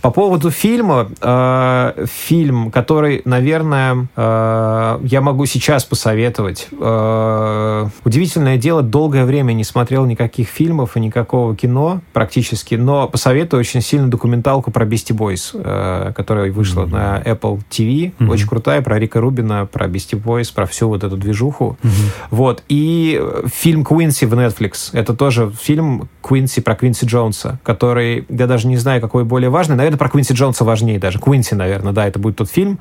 По 0.00 0.10
поводу 0.10 0.50
фильма, 0.50 1.08
э, 1.20 2.06
фильм, 2.10 2.70
который, 2.70 3.22
наверное, 3.24 4.08
э, 4.16 4.98
я 5.02 5.20
могу 5.20 5.44
сейчас 5.46 5.84
посоветовать. 5.84 6.68
Э, 6.72 7.88
удивительное 8.04 8.56
дело, 8.56 8.82
долгое 8.82 9.24
время 9.24 9.52
не 9.52 9.64
смотрел 9.64 10.06
никаких 10.06 10.48
фильмов 10.48 10.96
и 10.96 11.00
никакого 11.00 11.54
кино 11.54 12.00
практически, 12.12 12.74
но 12.74 13.06
посоветую 13.06 13.60
очень 13.60 13.82
сильно 13.82 14.08
документалку 14.08 14.70
про 14.70 14.86
Beastie 14.86 15.16
Boys, 15.16 15.50
э, 15.52 16.12
которая 16.14 16.50
вышла 16.50 16.82
mm-hmm. 16.82 16.90
на 16.90 17.22
Apple 17.22 17.60
TV, 17.70 18.12
mm-hmm. 18.18 18.30
очень 18.30 18.48
крутая, 18.48 18.80
про 18.80 18.98
Рика 18.98 19.20
Рубина, 19.20 19.66
про 19.66 19.86
Beastie 19.86 20.20
Boys, 20.20 20.52
про 20.54 20.66
всю 20.66 20.88
вот 20.88 21.04
эту 21.04 21.16
движуху. 21.16 21.76
Mm-hmm. 21.82 22.12
Вот, 22.30 22.62
и 22.68 23.22
фильм 23.52 23.84
Квинси 23.84 24.24
в 24.24 24.32
Netflix, 24.34 24.90
это 24.92 25.14
тоже 25.14 25.52
фильм 25.60 26.08
Квинси 26.22 26.62
про 26.62 26.74
Квинси 26.74 27.04
Джонс 27.04 27.41
Джонса, 27.42 27.58
который, 27.62 28.24
я 28.28 28.46
даже 28.46 28.66
не 28.66 28.76
знаю, 28.76 29.00
какой 29.00 29.24
более 29.24 29.50
важный, 29.50 29.76
наверное, 29.76 29.98
про 29.98 30.08
Квинси 30.08 30.32
Джонса 30.32 30.64
важнее 30.64 30.98
даже. 30.98 31.18
Квинси, 31.18 31.54
наверное, 31.54 31.92
да, 31.92 32.06
это 32.06 32.18
будет 32.18 32.36
тот 32.36 32.50
фильм. 32.50 32.78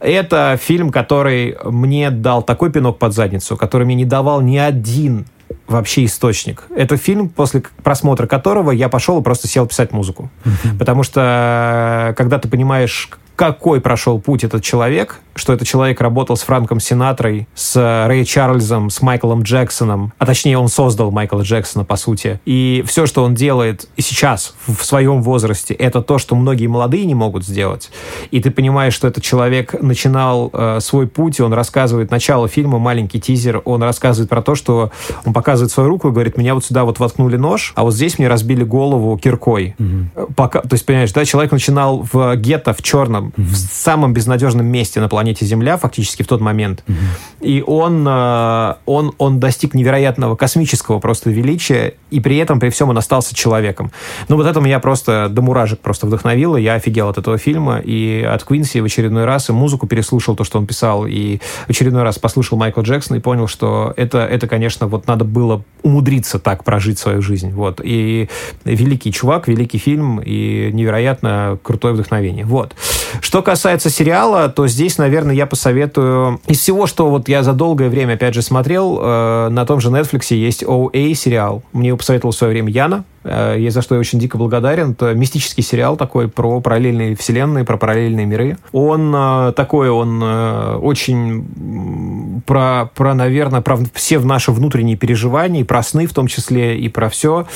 Это 0.00 0.58
фильм, 0.60 0.90
который 0.90 1.56
мне 1.64 2.10
дал 2.10 2.42
такой 2.42 2.70
пинок 2.70 2.98
под 2.98 3.14
задницу, 3.14 3.56
который 3.56 3.84
мне 3.84 3.94
не 3.94 4.04
давал 4.04 4.40
ни 4.40 4.56
один 4.56 5.26
вообще 5.66 6.04
источник. 6.04 6.64
Это 6.74 6.96
фильм, 6.96 7.28
после 7.28 7.62
просмотра 7.82 8.26
которого 8.26 8.70
я 8.70 8.88
пошел 8.88 9.20
и 9.20 9.22
просто 9.22 9.48
сел 9.48 9.66
писать 9.66 9.92
музыку. 9.92 10.30
Mm-hmm. 10.44 10.78
Потому 10.78 11.02
что 11.02 12.14
когда 12.16 12.38
ты 12.38 12.48
понимаешь, 12.48 13.10
какой 13.40 13.80
прошел 13.80 14.20
путь 14.20 14.44
этот 14.44 14.62
человек, 14.62 15.20
что 15.34 15.54
этот 15.54 15.66
человек 15.66 16.02
работал 16.02 16.36
с 16.36 16.42
Франком 16.42 16.78
Синатрой, 16.78 17.48
с 17.54 17.74
Рэй 18.06 18.26
Чарльзом, 18.26 18.90
с 18.90 19.00
Майклом 19.00 19.44
Джексоном, 19.44 20.12
а 20.18 20.26
точнее 20.26 20.58
он 20.58 20.68
создал 20.68 21.10
Майкла 21.10 21.40
Джексона, 21.40 21.86
по 21.86 21.96
сути. 21.96 22.38
И 22.44 22.84
все, 22.86 23.06
что 23.06 23.24
он 23.24 23.34
делает 23.34 23.88
и 23.96 24.02
сейчас, 24.02 24.54
в 24.66 24.84
своем 24.84 25.22
возрасте, 25.22 25.72
это 25.72 26.02
то, 26.02 26.18
что 26.18 26.36
многие 26.36 26.66
молодые 26.66 27.06
не 27.06 27.14
могут 27.14 27.46
сделать. 27.46 27.90
И 28.30 28.42
ты 28.42 28.50
понимаешь, 28.50 28.92
что 28.92 29.08
этот 29.08 29.24
человек 29.24 29.72
начинал 29.80 30.50
э, 30.52 30.80
свой 30.80 31.06
путь, 31.06 31.40
он 31.40 31.54
рассказывает 31.54 32.10
начало 32.10 32.46
фильма, 32.46 32.78
маленький 32.78 33.20
тизер, 33.20 33.62
он 33.64 33.82
рассказывает 33.82 34.28
про 34.28 34.42
то, 34.42 34.54
что 34.54 34.90
он 35.24 35.32
показывает 35.32 35.72
свою 35.72 35.88
руку 35.88 36.08
и 36.08 36.12
говорит, 36.12 36.36
меня 36.36 36.54
вот 36.54 36.66
сюда 36.66 36.84
вот 36.84 36.98
воткнули 36.98 37.38
нож, 37.38 37.72
а 37.74 37.84
вот 37.84 37.94
здесь 37.94 38.18
мне 38.18 38.28
разбили 38.28 38.64
голову 38.64 39.16
киркой. 39.16 39.76
Mm-hmm. 39.78 40.34
Пока, 40.36 40.60
то 40.60 40.74
есть, 40.74 40.84
понимаешь, 40.84 41.12
да, 41.12 41.24
человек 41.24 41.52
начинал 41.52 42.06
в 42.12 42.36
гетто, 42.36 42.74
в 42.74 42.82
черном, 42.82 43.29
в 43.36 43.54
самом 43.54 44.12
безнадежном 44.12 44.66
месте 44.66 45.00
на 45.00 45.08
планете 45.08 45.44
Земля, 45.46 45.76
фактически 45.76 46.22
в 46.22 46.26
тот 46.26 46.40
момент. 46.40 46.84
Mm-hmm. 46.86 47.46
И 47.46 47.62
он, 47.66 48.06
э, 48.06 48.74
он, 48.86 49.12
он 49.18 49.40
достиг 49.40 49.74
невероятного 49.74 50.36
космического 50.36 50.98
просто 50.98 51.30
величия, 51.30 51.94
и 52.10 52.20
при 52.20 52.36
этом, 52.36 52.60
при 52.60 52.70
всем, 52.70 52.88
он 52.88 52.98
остался 52.98 53.34
человеком. 53.34 53.90
Ну, 54.28 54.36
вот 54.36 54.46
это 54.46 54.60
меня 54.60 54.80
просто 54.80 55.28
до 55.28 55.42
муражек 55.42 55.80
просто 55.80 56.06
вдохновило. 56.06 56.56
Я 56.56 56.74
офигел 56.74 57.08
от 57.08 57.18
этого 57.18 57.38
фильма, 57.38 57.78
и 57.78 58.22
от 58.22 58.44
Квинси 58.44 58.80
в 58.80 58.84
очередной 58.84 59.24
раз 59.24 59.48
и 59.48 59.52
музыку 59.52 59.86
переслушал, 59.86 60.36
то, 60.36 60.44
что 60.44 60.58
он 60.58 60.66
писал, 60.66 61.06
и 61.06 61.38
в 61.66 61.70
очередной 61.70 62.02
раз 62.02 62.18
послушал 62.18 62.58
Майкла 62.58 62.82
Джексона 62.82 63.18
и 63.18 63.20
понял, 63.20 63.46
что 63.46 63.92
это, 63.96 64.18
это 64.18 64.46
конечно, 64.46 64.86
вот 64.86 65.06
надо 65.06 65.24
было 65.24 65.64
умудриться 65.82 66.38
так 66.38 66.64
прожить 66.64 66.98
свою 66.98 67.22
жизнь. 67.22 67.50
Вот. 67.52 67.80
И 67.82 68.28
великий 68.64 69.12
чувак, 69.12 69.48
великий 69.48 69.78
фильм, 69.78 70.20
и 70.20 70.70
невероятно 70.72 71.58
крутое 71.62 71.94
вдохновение. 71.94 72.44
Вот. 72.44 72.74
Что 73.20 73.42
касается 73.42 73.90
сериала, 73.90 74.48
то 74.48 74.66
здесь, 74.66 74.98
наверное, 74.98 75.34
я 75.34 75.46
посоветую... 75.46 76.40
Из 76.46 76.58
всего, 76.58 76.86
что 76.86 77.08
вот 77.08 77.28
я 77.28 77.42
за 77.42 77.52
долгое 77.52 77.88
время, 77.88 78.14
опять 78.14 78.34
же, 78.34 78.42
смотрел, 78.42 78.98
э, 79.00 79.48
на 79.50 79.66
том 79.66 79.80
же 79.80 79.90
Netflix 79.90 80.34
есть 80.34 80.62
OA 80.62 81.14
сериал. 81.14 81.62
Мне 81.72 81.88
его 81.88 81.98
посоветовал 81.98 82.32
в 82.32 82.36
свое 82.36 82.52
время 82.52 82.70
Яна. 82.70 83.04
Э, 83.24 83.58
и 83.58 83.68
за 83.68 83.82
что 83.82 83.94
я 83.94 84.00
очень 84.00 84.18
дико 84.18 84.38
благодарен. 84.38 84.92
Это 84.92 85.14
мистический 85.14 85.62
сериал 85.62 85.96
такой 85.96 86.28
про 86.28 86.60
параллельные 86.60 87.16
вселенные, 87.16 87.64
про 87.64 87.76
параллельные 87.76 88.26
миры. 88.26 88.58
Он 88.72 89.12
э, 89.14 89.52
такой, 89.52 89.90
он 89.90 90.20
э, 90.22 90.76
очень 90.76 92.42
про, 92.46 92.90
про, 92.94 93.14
наверное, 93.14 93.60
про 93.60 93.78
все 93.94 94.18
наши 94.20 94.52
внутренние 94.52 94.96
переживания, 94.96 95.60
и 95.60 95.64
про 95.64 95.82
сны 95.82 96.06
в 96.06 96.14
том 96.14 96.26
числе, 96.26 96.78
и 96.78 96.88
про 96.88 97.08
все. 97.08 97.46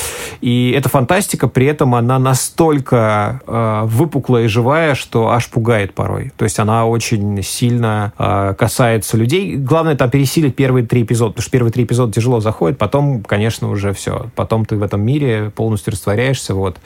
И 0.41 0.75
это 0.77 0.89
фантастика, 0.89 1.49
при 1.49 1.67
этом 1.67 1.95
она 1.95 2.19
настолько 2.19 3.41
э, 3.47 3.83
выпуклая 3.85 4.45
и 4.45 4.49
живая, 4.49 4.95
что 4.95 5.31
аж 5.31 5.49
пугает 5.49 5.95
порой. 5.95 6.33
То 6.37 6.45
есть 6.45 6.59
она 6.59 6.87
очень 6.87 7.43
сильно 7.43 8.13
э, 8.19 8.55
касается 8.59 9.17
людей. 9.17 9.57
Главное 9.57 9.97
там 9.97 10.11
пересилить 10.11 10.57
первые 10.57 10.87
три 10.87 11.03
эпизода, 11.03 11.33
потому 11.33 11.43
что 11.43 11.51
первые 11.51 11.73
три 11.73 11.85
эпизода 11.85 12.13
тяжело 12.13 12.41
заходят, 12.41 12.79
потом, 12.79 13.23
конечно, 13.23 13.71
уже 13.71 13.93
все. 13.93 14.27
Потом 14.35 14.65
ты 14.65 14.77
в 14.77 14.83
этом 14.83 15.03
мире 15.03 15.53
полностью 15.55 15.93
растворяешься. 15.93 16.55
Вот. 16.55 16.77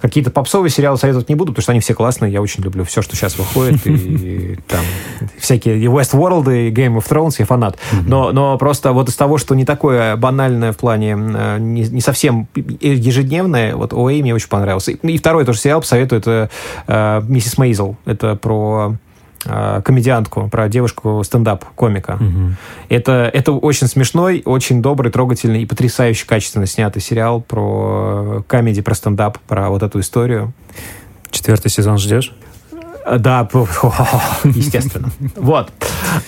Какие-то 0.00 0.30
попсовые 0.30 0.70
сериалы 0.70 0.98
советовать 0.98 1.28
не 1.28 1.34
буду, 1.34 1.52
потому 1.52 1.62
что 1.62 1.72
они 1.72 1.80
все 1.80 1.94
классные. 1.94 2.32
Я 2.32 2.42
очень 2.42 2.62
люблю 2.62 2.84
все, 2.84 3.02
что 3.02 3.16
сейчас 3.16 3.38
выходит. 3.38 3.86
И 3.86 4.58
там 4.68 4.80
всякие 5.38 5.78
и 5.78 5.86
Westworld, 5.86 6.44
и 6.54 6.70
Game 6.70 6.96
of 6.96 7.08
Thrones, 7.08 7.36
я 7.38 7.46
фанат. 7.46 7.78
Но, 8.06 8.32
но 8.32 8.56
просто 8.58 8.92
вот 8.92 9.08
из 9.08 9.16
того, 9.16 9.38
что 9.38 9.54
не 9.54 9.64
такое 9.64 10.16
банальное 10.16 10.72
в 10.72 10.76
плане, 10.76 11.16
э, 11.18 11.58
не, 11.58 11.82
не 11.82 12.00
совсем 12.00 12.48
ежедневное, 12.54 13.74
вот 13.74 13.92
OA 13.92 14.22
мне 14.22 14.34
очень 14.34 14.48
понравился. 14.48 14.92
И 14.92 15.18
второй 15.18 15.44
тоже 15.44 15.58
сериал 15.58 15.80
посоветую, 15.80 16.20
это 16.20 16.50
э, 16.86 17.22
«Миссис 17.26 17.58
Мейзел». 17.58 17.96
Это 18.04 18.36
про 18.36 18.96
комедиантку, 19.84 20.48
про 20.48 20.68
девушку 20.68 21.22
стендап-комика. 21.24 22.18
Угу. 22.20 22.54
Это, 22.88 23.30
это 23.32 23.52
очень 23.52 23.86
смешной, 23.86 24.42
очень 24.44 24.82
добрый, 24.82 25.10
трогательный 25.10 25.62
и 25.62 25.66
потрясающе 25.66 26.26
качественно 26.26 26.66
снятый 26.66 27.02
сериал 27.02 27.40
про 27.40 28.44
комедий, 28.46 28.82
про 28.82 28.94
стендап, 28.94 29.38
про 29.40 29.70
вот 29.70 29.82
эту 29.82 30.00
историю. 30.00 30.52
Четвертый 31.30 31.70
сезон 31.70 31.98
ждешь? 31.98 32.34
Да, 33.16 33.48
естественно. 34.44 35.10
Вот. 35.36 35.72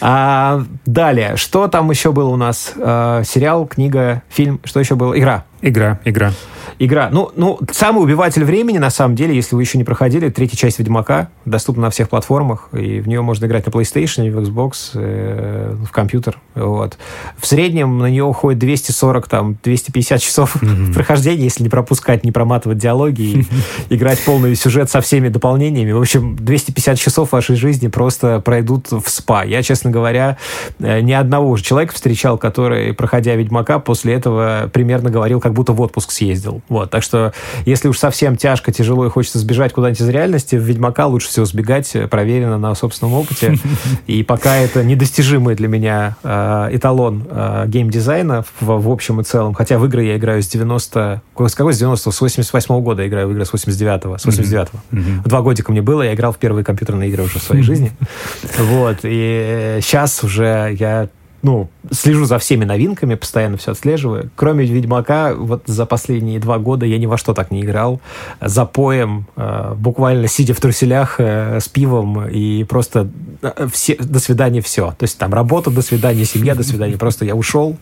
А, 0.01 0.63
далее, 0.87 1.37
что 1.37 1.69
там 1.69 1.91
еще 1.91 2.13
было 2.13 2.31
у 2.31 2.37
нас? 2.37 2.73
А, 2.77 3.23
сериал, 3.25 3.67
книга, 3.67 4.23
фильм, 4.29 4.61
что 4.65 4.81
еще 4.81 4.95
было? 4.95 5.19
Игра. 5.19 5.45
Игра, 5.63 6.01
игра 6.05 6.33
игра. 6.81 7.11
Ну, 7.13 7.31
ну, 7.37 7.59
самый 7.71 8.03
убиватель 8.03 8.43
времени, 8.43 8.79
на 8.79 8.91
самом 8.91 9.15
деле, 9.15 9.37
если 9.37 9.55
вы 9.55 9.63
еще 9.63 9.77
не 9.77 9.85
проходили, 9.85 10.31
третья 10.31 10.57
часть 10.57 10.79
Ведьмака 10.79 11.29
доступна 11.45 11.83
на 11.83 11.91
всех 11.91 12.09
платформах, 12.09 12.69
и 12.73 13.01
в 13.01 13.07
нее 13.07 13.21
можно 13.21 13.45
играть 13.45 13.67
на 13.67 13.71
PlayStation, 13.71 14.31
в 14.31 14.39
Xbox, 14.39 14.93
э, 14.95 15.77
в 15.85 15.91
компьютер. 15.91 16.39
Вот. 16.55 16.97
В 17.39 17.47
среднем 17.47 17.99
на 17.99 18.07
нее 18.07 18.25
уходит 18.25 18.59
240, 18.61 19.29
там, 19.29 19.59
250 19.63 20.21
часов 20.21 20.57
mm-hmm. 20.57 20.93
прохождения, 20.95 21.45
если 21.45 21.63
не 21.63 21.69
пропускать, 21.69 22.25
не 22.25 22.33
проматывать 22.33 22.79
диалоги 22.79 23.23
и 23.23 23.47
играть 23.91 24.19
полный 24.25 24.55
сюжет 24.55 24.91
со 24.91 25.03
всеми 25.03 25.29
дополнениями. 25.29 25.93
В 25.93 26.01
общем, 26.01 26.35
250 26.35 26.99
часов 26.99 27.33
вашей 27.33 27.57
жизни 27.57 27.89
просто 27.89 28.41
пройдут 28.41 28.91
в 28.91 29.07
спа. 29.07 29.45
Я, 29.45 29.63
честно 29.63 29.91
говоря, 29.91 30.39
э, 30.79 31.01
ни 31.01 31.13
одного 31.13 31.51
уже 31.51 31.63
человека 31.63 31.93
встречал, 31.95 32.39
который, 32.39 32.95
проходя 32.95 33.35
Ведьмака, 33.35 33.81
после 33.81 34.15
этого 34.15 34.71
примерно 34.73 35.11
говорил, 35.11 35.41
как 35.41 35.50
будто 35.53 35.73
в 35.73 35.81
отпуск 35.81 36.11
съездил. 36.11 36.63
Вот, 36.69 36.91
так 36.91 37.03
что, 37.03 37.33
если 37.65 37.89
уж 37.89 37.99
совсем 37.99 38.37
тяжко, 38.37 38.73
тяжело 38.73 39.07
и 39.07 39.11
хочется 39.11 39.39
сбежать 39.39 39.73
куда-нибудь 39.73 40.01
из 40.01 40.09
реальности, 40.09 40.57
в 40.57 40.63
Ведьмака 40.63 41.07
лучше 41.07 41.29
всего 41.29 41.47
сбегать, 41.47 41.95
э, 41.95 42.07
проверено 42.07 42.59
на 42.59 42.75
собственном 42.75 43.15
опыте. 43.15 43.59
И 44.07 44.23
пока 44.23 44.57
это 44.57 44.85
недостижимый 44.85 45.55
для 45.55 45.69
меня 45.69 46.17
э, 46.23 46.69
эталон 46.73 47.27
э, 47.31 47.65
геймдизайна 47.69 48.45
в, 48.61 48.91
общем 48.91 49.21
и 49.21 49.25
целом, 49.25 49.55
хотя 49.55 49.79
в 49.79 49.87
игры 49.87 50.05
я 50.05 50.17
играю 50.17 50.43
с 50.43 50.49
90... 50.49 51.23
С 51.39 51.55
какой 51.55 51.73
с 51.73 51.79
90 51.79 52.11
С 52.11 52.21
88 52.21 52.75
-го 52.75 52.81
года 52.83 53.03
я 53.03 53.09
играю 53.09 53.29
в 53.29 53.33
игры 53.33 53.45
с 53.45 53.53
89-го. 53.53 54.19
С 54.19 54.27
89-го. 54.27 54.79
Mm-hmm. 54.93 55.29
Два 55.29 55.43
годика 55.43 55.73
мне 55.73 55.83
было, 55.83 56.03
я 56.03 56.15
играл 56.15 56.33
в 56.33 56.39
первые 56.39 56.65
компьютерные 56.65 57.09
игры 57.09 57.25
уже 57.25 57.39
в 57.39 57.43
своей 57.43 57.63
жизни. 57.71 57.93
Вот, 58.59 58.99
и 59.03 59.79
сейчас 59.81 60.23
уже 60.23 60.77
я 60.79 61.09
ну, 61.43 61.71
слежу 61.91 62.27
за 62.27 62.39
всеми 62.39 62.65
новинками, 62.65 63.15
постоянно 63.15 63.57
все 63.57 63.73
отслеживаю. 63.73 64.31
Кроме 64.37 64.65
Ведьмака, 64.67 65.35
вот 65.35 65.63
за 65.67 65.87
последние 65.87 66.39
два 66.39 66.59
года 66.59 66.85
я 66.85 66.99
ни 66.99 67.07
во 67.07 67.17
что 67.17 67.33
так 67.33 67.51
не 67.51 67.63
играл. 67.63 68.01
За 68.41 68.67
поем, 68.67 69.27
э, 69.37 69.75
буквально 69.77 70.29
сидя 70.29 70.53
в 70.53 70.61
труселях 70.61 71.17
э, 71.19 71.59
с 71.61 71.69
пивом 71.69 72.29
и 72.29 72.65
просто 72.65 73.09
э, 73.41 73.69
все, 73.73 73.97
до 73.97 74.21
свидания 74.21 74.61
все. 74.61 74.95
То 74.99 75.05
есть 75.05 75.17
там 75.19 75.33
работа, 75.33 75.71
до 75.71 75.81
свидания, 75.83 76.25
семья, 76.25 76.55
до 76.55 76.63
свидания. 76.63 76.99
Просто 76.99 77.25
я 77.25 77.35
ушел 77.35 77.77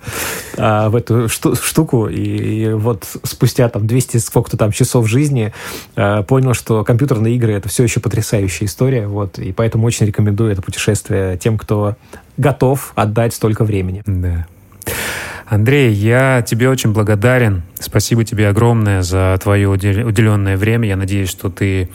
в 0.57 0.97
эту 0.97 1.29
штуку 1.29 2.09
и, 2.09 2.73
вот 2.73 3.05
спустя 3.23 3.69
там 3.69 3.87
200 3.87 4.19
сколько-то 4.19 4.57
там 4.57 4.73
часов 4.73 5.09
жизни 5.09 5.53
понял, 5.95 6.55
что 6.55 6.85
компьютерные 6.85 7.37
игры 7.37 7.53
это 7.53 7.69
все 7.69 7.85
еще 7.85 8.01
потрясающая 8.01 8.67
история. 8.67 9.07
Вот, 9.07 9.39
и 9.39 9.53
поэтому 9.53 9.87
очень 9.87 10.07
рекомендую 10.07 10.53
это 10.53 10.63
путешествие 10.63 11.37
тем, 11.37 11.59
кто 11.59 11.97
готов 12.39 12.93
отдать 12.95 13.35
столько 13.35 13.65
времени. 13.65 14.03
Да. 14.07 14.47
Андрей, 15.47 15.93
я 15.93 16.43
тебе 16.43 16.69
очень 16.69 16.93
благодарен. 16.93 17.63
Спасибо 17.81 18.23
тебе 18.23 18.49
огромное 18.49 19.03
за 19.03 19.39
твое 19.43 19.69
уделенное 19.69 20.59
время. 20.59 20.89
Я 20.89 20.97
надеюсь, 20.97 21.31
что 21.31 21.49
ты 21.49 21.89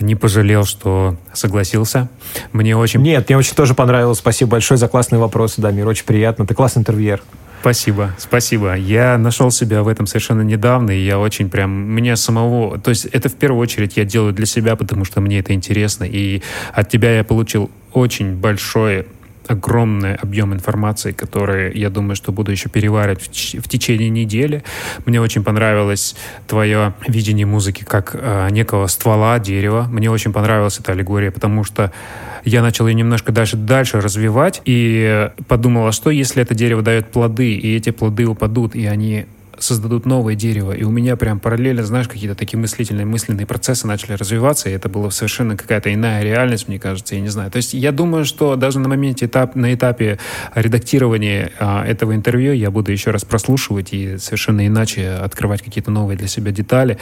не 0.00 0.14
пожалел, 0.14 0.64
что 0.64 1.16
согласился. 1.34 2.08
Мне 2.52 2.74
очень... 2.76 3.02
Нет, 3.02 3.28
мне 3.28 3.36
очень 3.36 3.54
тоже 3.54 3.74
понравилось. 3.74 4.18
Спасибо 4.18 4.52
большое 4.52 4.78
за 4.78 4.88
классные 4.88 5.20
вопросы, 5.20 5.60
Дамир. 5.60 5.86
Очень 5.86 6.06
приятно. 6.06 6.46
Ты 6.46 6.54
классный 6.54 6.80
интервьюер. 6.80 7.22
Спасибо, 7.60 8.14
спасибо. 8.18 8.74
Я 8.74 9.16
нашел 9.16 9.50
себя 9.50 9.82
в 9.82 9.88
этом 9.88 10.06
совершенно 10.06 10.42
недавно, 10.42 10.90
и 10.90 11.02
я 11.02 11.18
очень 11.18 11.48
прям, 11.48 11.70
мне 11.70 12.14
самого, 12.14 12.78
то 12.78 12.90
есть 12.90 13.06
это 13.06 13.30
в 13.30 13.36
первую 13.36 13.58
очередь 13.62 13.96
я 13.96 14.04
делаю 14.04 14.34
для 14.34 14.44
себя, 14.44 14.76
потому 14.76 15.06
что 15.06 15.22
мне 15.22 15.38
это 15.38 15.54
интересно, 15.54 16.04
и 16.04 16.42
от 16.74 16.90
тебя 16.90 17.16
я 17.16 17.24
получил 17.24 17.70
очень 17.94 18.34
большое 18.34 19.06
огромный 19.48 20.14
объем 20.14 20.52
информации, 20.54 21.12
который, 21.12 21.76
я 21.78 21.90
думаю, 21.90 22.16
что 22.16 22.32
буду 22.32 22.50
еще 22.50 22.68
переваривать 22.68 23.22
в, 23.22 23.28
в 23.62 23.68
течение 23.68 24.08
недели. 24.08 24.62
Мне 25.06 25.20
очень 25.20 25.42
понравилось 25.42 26.16
твое 26.46 26.94
видение 27.06 27.46
музыки 27.46 27.84
как 27.84 28.14
э, 28.14 28.48
некого 28.50 28.86
ствола, 28.86 29.38
дерева. 29.38 29.86
Мне 29.90 30.10
очень 30.10 30.32
понравилась 30.32 30.78
эта 30.78 30.92
аллегория, 30.92 31.30
потому 31.30 31.64
что 31.64 31.92
я 32.44 32.62
начал 32.62 32.86
ее 32.86 32.94
немножко 32.94 33.32
дальше 33.32 33.56
дальше 33.56 34.00
развивать 34.00 34.60
и 34.64 35.30
подумал, 35.48 35.86
а 35.86 35.92
что 35.92 36.10
если 36.10 36.42
это 36.42 36.54
дерево 36.54 36.82
дает 36.82 37.10
плоды, 37.10 37.54
и 37.54 37.76
эти 37.76 37.90
плоды 37.90 38.26
упадут, 38.26 38.74
и 38.74 38.86
они 38.86 39.26
создадут 39.58 40.06
новое 40.06 40.34
дерево. 40.34 40.72
И 40.72 40.82
у 40.84 40.90
меня 40.90 41.16
прям 41.16 41.40
параллельно, 41.40 41.84
знаешь, 41.84 42.08
какие-то 42.08 42.34
такие 42.34 42.58
мыслительные, 42.58 43.06
мысленные 43.06 43.46
процессы 43.46 43.86
начали 43.86 44.12
развиваться, 44.12 44.68
и 44.68 44.72
это 44.72 44.88
была 44.88 45.10
совершенно 45.10 45.56
какая-то 45.56 45.92
иная 45.92 46.22
реальность, 46.22 46.68
мне 46.68 46.78
кажется, 46.78 47.14
я 47.14 47.20
не 47.20 47.28
знаю. 47.28 47.50
То 47.50 47.56
есть 47.56 47.74
я 47.74 47.92
думаю, 47.92 48.24
что 48.24 48.56
даже 48.56 48.78
на 48.78 48.88
моменте, 48.88 49.26
этап, 49.26 49.54
на 49.54 49.72
этапе 49.74 50.18
редактирования 50.54 51.52
а, 51.58 51.84
этого 51.84 52.14
интервью 52.14 52.52
я 52.52 52.70
буду 52.70 52.92
еще 52.92 53.10
раз 53.10 53.24
прослушивать 53.24 53.92
и 53.92 54.18
совершенно 54.18 54.66
иначе 54.66 55.08
открывать 55.08 55.62
какие-то 55.62 55.90
новые 55.90 56.16
для 56.16 56.28
себя 56.28 56.52
детали. 56.52 56.98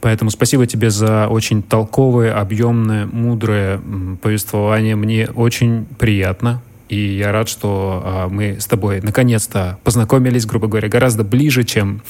Поэтому 0.00 0.30
спасибо 0.30 0.66
тебе 0.66 0.90
за 0.90 1.28
очень 1.28 1.62
толковое, 1.62 2.34
объемное, 2.34 3.06
мудрое 3.06 3.80
повествование. 4.22 4.96
Мне 4.96 5.28
очень 5.28 5.86
приятно 5.98 6.62
и 6.90 7.18
я 7.18 7.30
рад, 7.30 7.48
что 7.48 8.02
а, 8.04 8.28
мы 8.28 8.58
с 8.58 8.66
тобой 8.66 9.00
наконец-то 9.00 9.78
познакомились, 9.84 10.44
грубо 10.44 10.66
говоря, 10.66 10.88
гораздо 10.88 11.22
ближе, 11.22 11.62
чем 11.62 12.02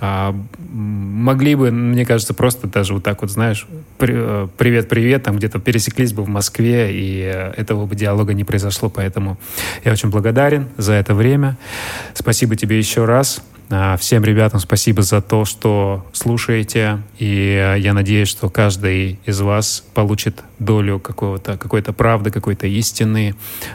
а, 0.00 0.34
могли 0.58 1.54
бы, 1.54 1.70
мне 1.70 2.06
кажется, 2.06 2.32
просто 2.32 2.66
даже 2.66 2.94
вот 2.94 3.02
так 3.02 3.20
вот, 3.20 3.30
знаешь, 3.30 3.66
привет-привет, 3.98 5.20
э, 5.20 5.24
там 5.24 5.36
где-то 5.36 5.58
пересеклись 5.58 6.14
бы 6.14 6.24
в 6.24 6.28
Москве, 6.28 6.88
и 6.92 7.18
этого 7.56 7.84
бы 7.84 7.94
диалога 7.94 8.32
не 8.32 8.44
произошло. 8.44 8.88
Поэтому 8.88 9.38
я 9.84 9.92
очень 9.92 10.08
благодарен 10.08 10.68
за 10.78 10.94
это 10.94 11.14
время. 11.14 11.58
Спасибо 12.14 12.56
тебе 12.56 12.78
еще 12.78 13.04
раз. 13.04 13.42
А, 13.70 13.96
всем 13.96 14.24
ребятам 14.24 14.60
спасибо 14.60 15.02
за 15.02 15.20
то, 15.20 15.44
что 15.44 16.06
слушаете, 16.12 17.02
и 17.18 17.76
я 17.78 17.94
надеюсь, 17.94 18.28
что 18.28 18.48
каждый 18.48 19.18
из 19.24 19.40
вас 19.40 19.84
получит 19.94 20.42
долю 20.58 20.98
какого-то, 20.98 21.56
какой-то 21.56 21.92
правды, 21.92 22.30
какой-то 22.30 22.66
истины, 22.66 23.34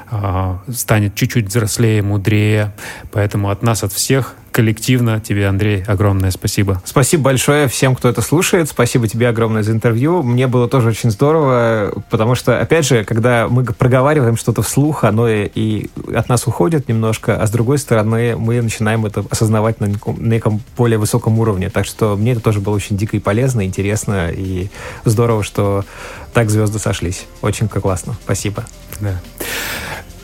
а, 0.10 0.62
станет 0.70 1.16
чуть-чуть 1.16 1.48
взрослее, 1.48 2.02
мудрее. 2.02 2.74
Поэтому 3.12 3.50
от 3.50 3.64
нас, 3.64 3.84
от 3.84 3.92
всех 3.92 4.36
коллективно. 4.58 5.20
Тебе, 5.20 5.48
Андрей, 5.48 5.84
огромное 5.86 6.32
спасибо. 6.32 6.82
Спасибо 6.84 7.26
большое 7.26 7.68
всем, 7.68 7.96
кто 7.96 8.10
это 8.10 8.24
слушает. 8.24 8.68
Спасибо 8.68 9.08
тебе 9.08 9.30
огромное 9.30 9.62
за 9.62 9.72
интервью. 9.72 10.24
Мне 10.24 10.48
было 10.48 10.68
тоже 10.68 10.90
очень 10.90 11.12
здорово, 11.12 11.94
потому 12.10 12.34
что, 12.34 12.60
опять 12.60 12.84
же, 12.84 13.04
когда 13.04 13.48
мы 13.48 13.64
проговариваем 13.64 14.36
что-то 14.36 14.64
вслух, 14.64 15.04
оно 15.04 15.30
и 15.30 15.90
от 16.12 16.28
нас 16.28 16.48
уходит 16.48 16.90
немножко, 16.90 17.40
а 17.40 17.46
с 17.46 17.52
другой 17.52 17.78
стороны 17.78 18.36
мы 18.36 18.60
начинаем 18.60 19.06
это 19.06 19.24
осознавать 19.30 19.80
на 19.80 19.86
неком, 19.86 20.16
на 20.20 20.34
неком 20.34 20.60
более 20.76 20.98
высоком 20.98 21.38
уровне. 21.38 21.70
Так 21.70 21.86
что 21.86 22.18
мне 22.18 22.32
это 22.32 22.42
тоже 22.42 22.60
было 22.60 22.74
очень 22.74 22.98
дико 22.98 23.16
и 23.16 23.20
полезно, 23.20 23.64
интересно, 23.64 24.32
и 24.32 24.70
здорово, 25.06 25.44
что 25.44 25.86
так 26.34 26.50
звезды 26.50 26.80
сошлись. 26.80 27.28
Очень 27.44 27.68
классно. 27.68 28.16
Спасибо. 28.24 28.66
Да. 29.00 29.22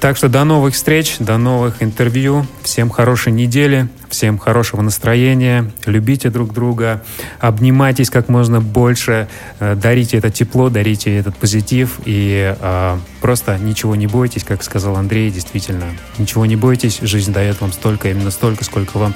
Так 0.03 0.17
что 0.17 0.27
до 0.27 0.43
новых 0.43 0.73
встреч, 0.73 1.15
до 1.19 1.37
новых 1.37 1.81
интервью. 1.81 2.45
Всем 2.61 2.89
хорошей 2.89 3.31
недели, 3.31 3.87
всем 4.09 4.37
хорошего 4.37 4.81
настроения. 4.81 5.71
Любите 5.85 6.29
друг 6.29 6.53
друга, 6.53 7.01
обнимайтесь 7.39 8.09
как 8.09 8.27
можно 8.27 8.59
больше, 8.59 9.29
э, 9.61 9.75
дарите 9.75 10.17
это 10.17 10.29
тепло, 10.29 10.67
дарите 10.67 11.17
этот 11.17 11.37
позитив 11.37 12.01
и 12.03 12.53
э, 12.59 12.97
просто 13.21 13.57
ничего 13.57 13.95
не 13.95 14.07
бойтесь, 14.07 14.43
как 14.43 14.61
сказал 14.63 14.97
Андрей, 14.97 15.31
действительно. 15.31 15.85
Ничего 16.17 16.45
не 16.45 16.57
бойтесь, 16.57 16.99
жизнь 17.01 17.31
дает 17.31 17.61
вам 17.61 17.71
столько, 17.71 18.09
именно 18.09 18.31
столько, 18.31 18.65
сколько 18.65 18.97
вам 18.97 19.13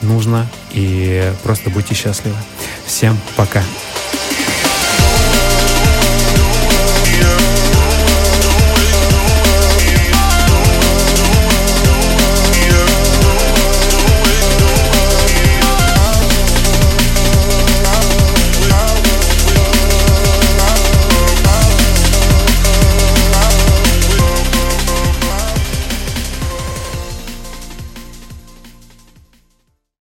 нужно. 0.00 0.46
И 0.70 1.28
просто 1.42 1.70
будьте 1.70 1.96
счастливы. 1.96 2.36
Всем 2.86 3.18
пока. 3.36 3.64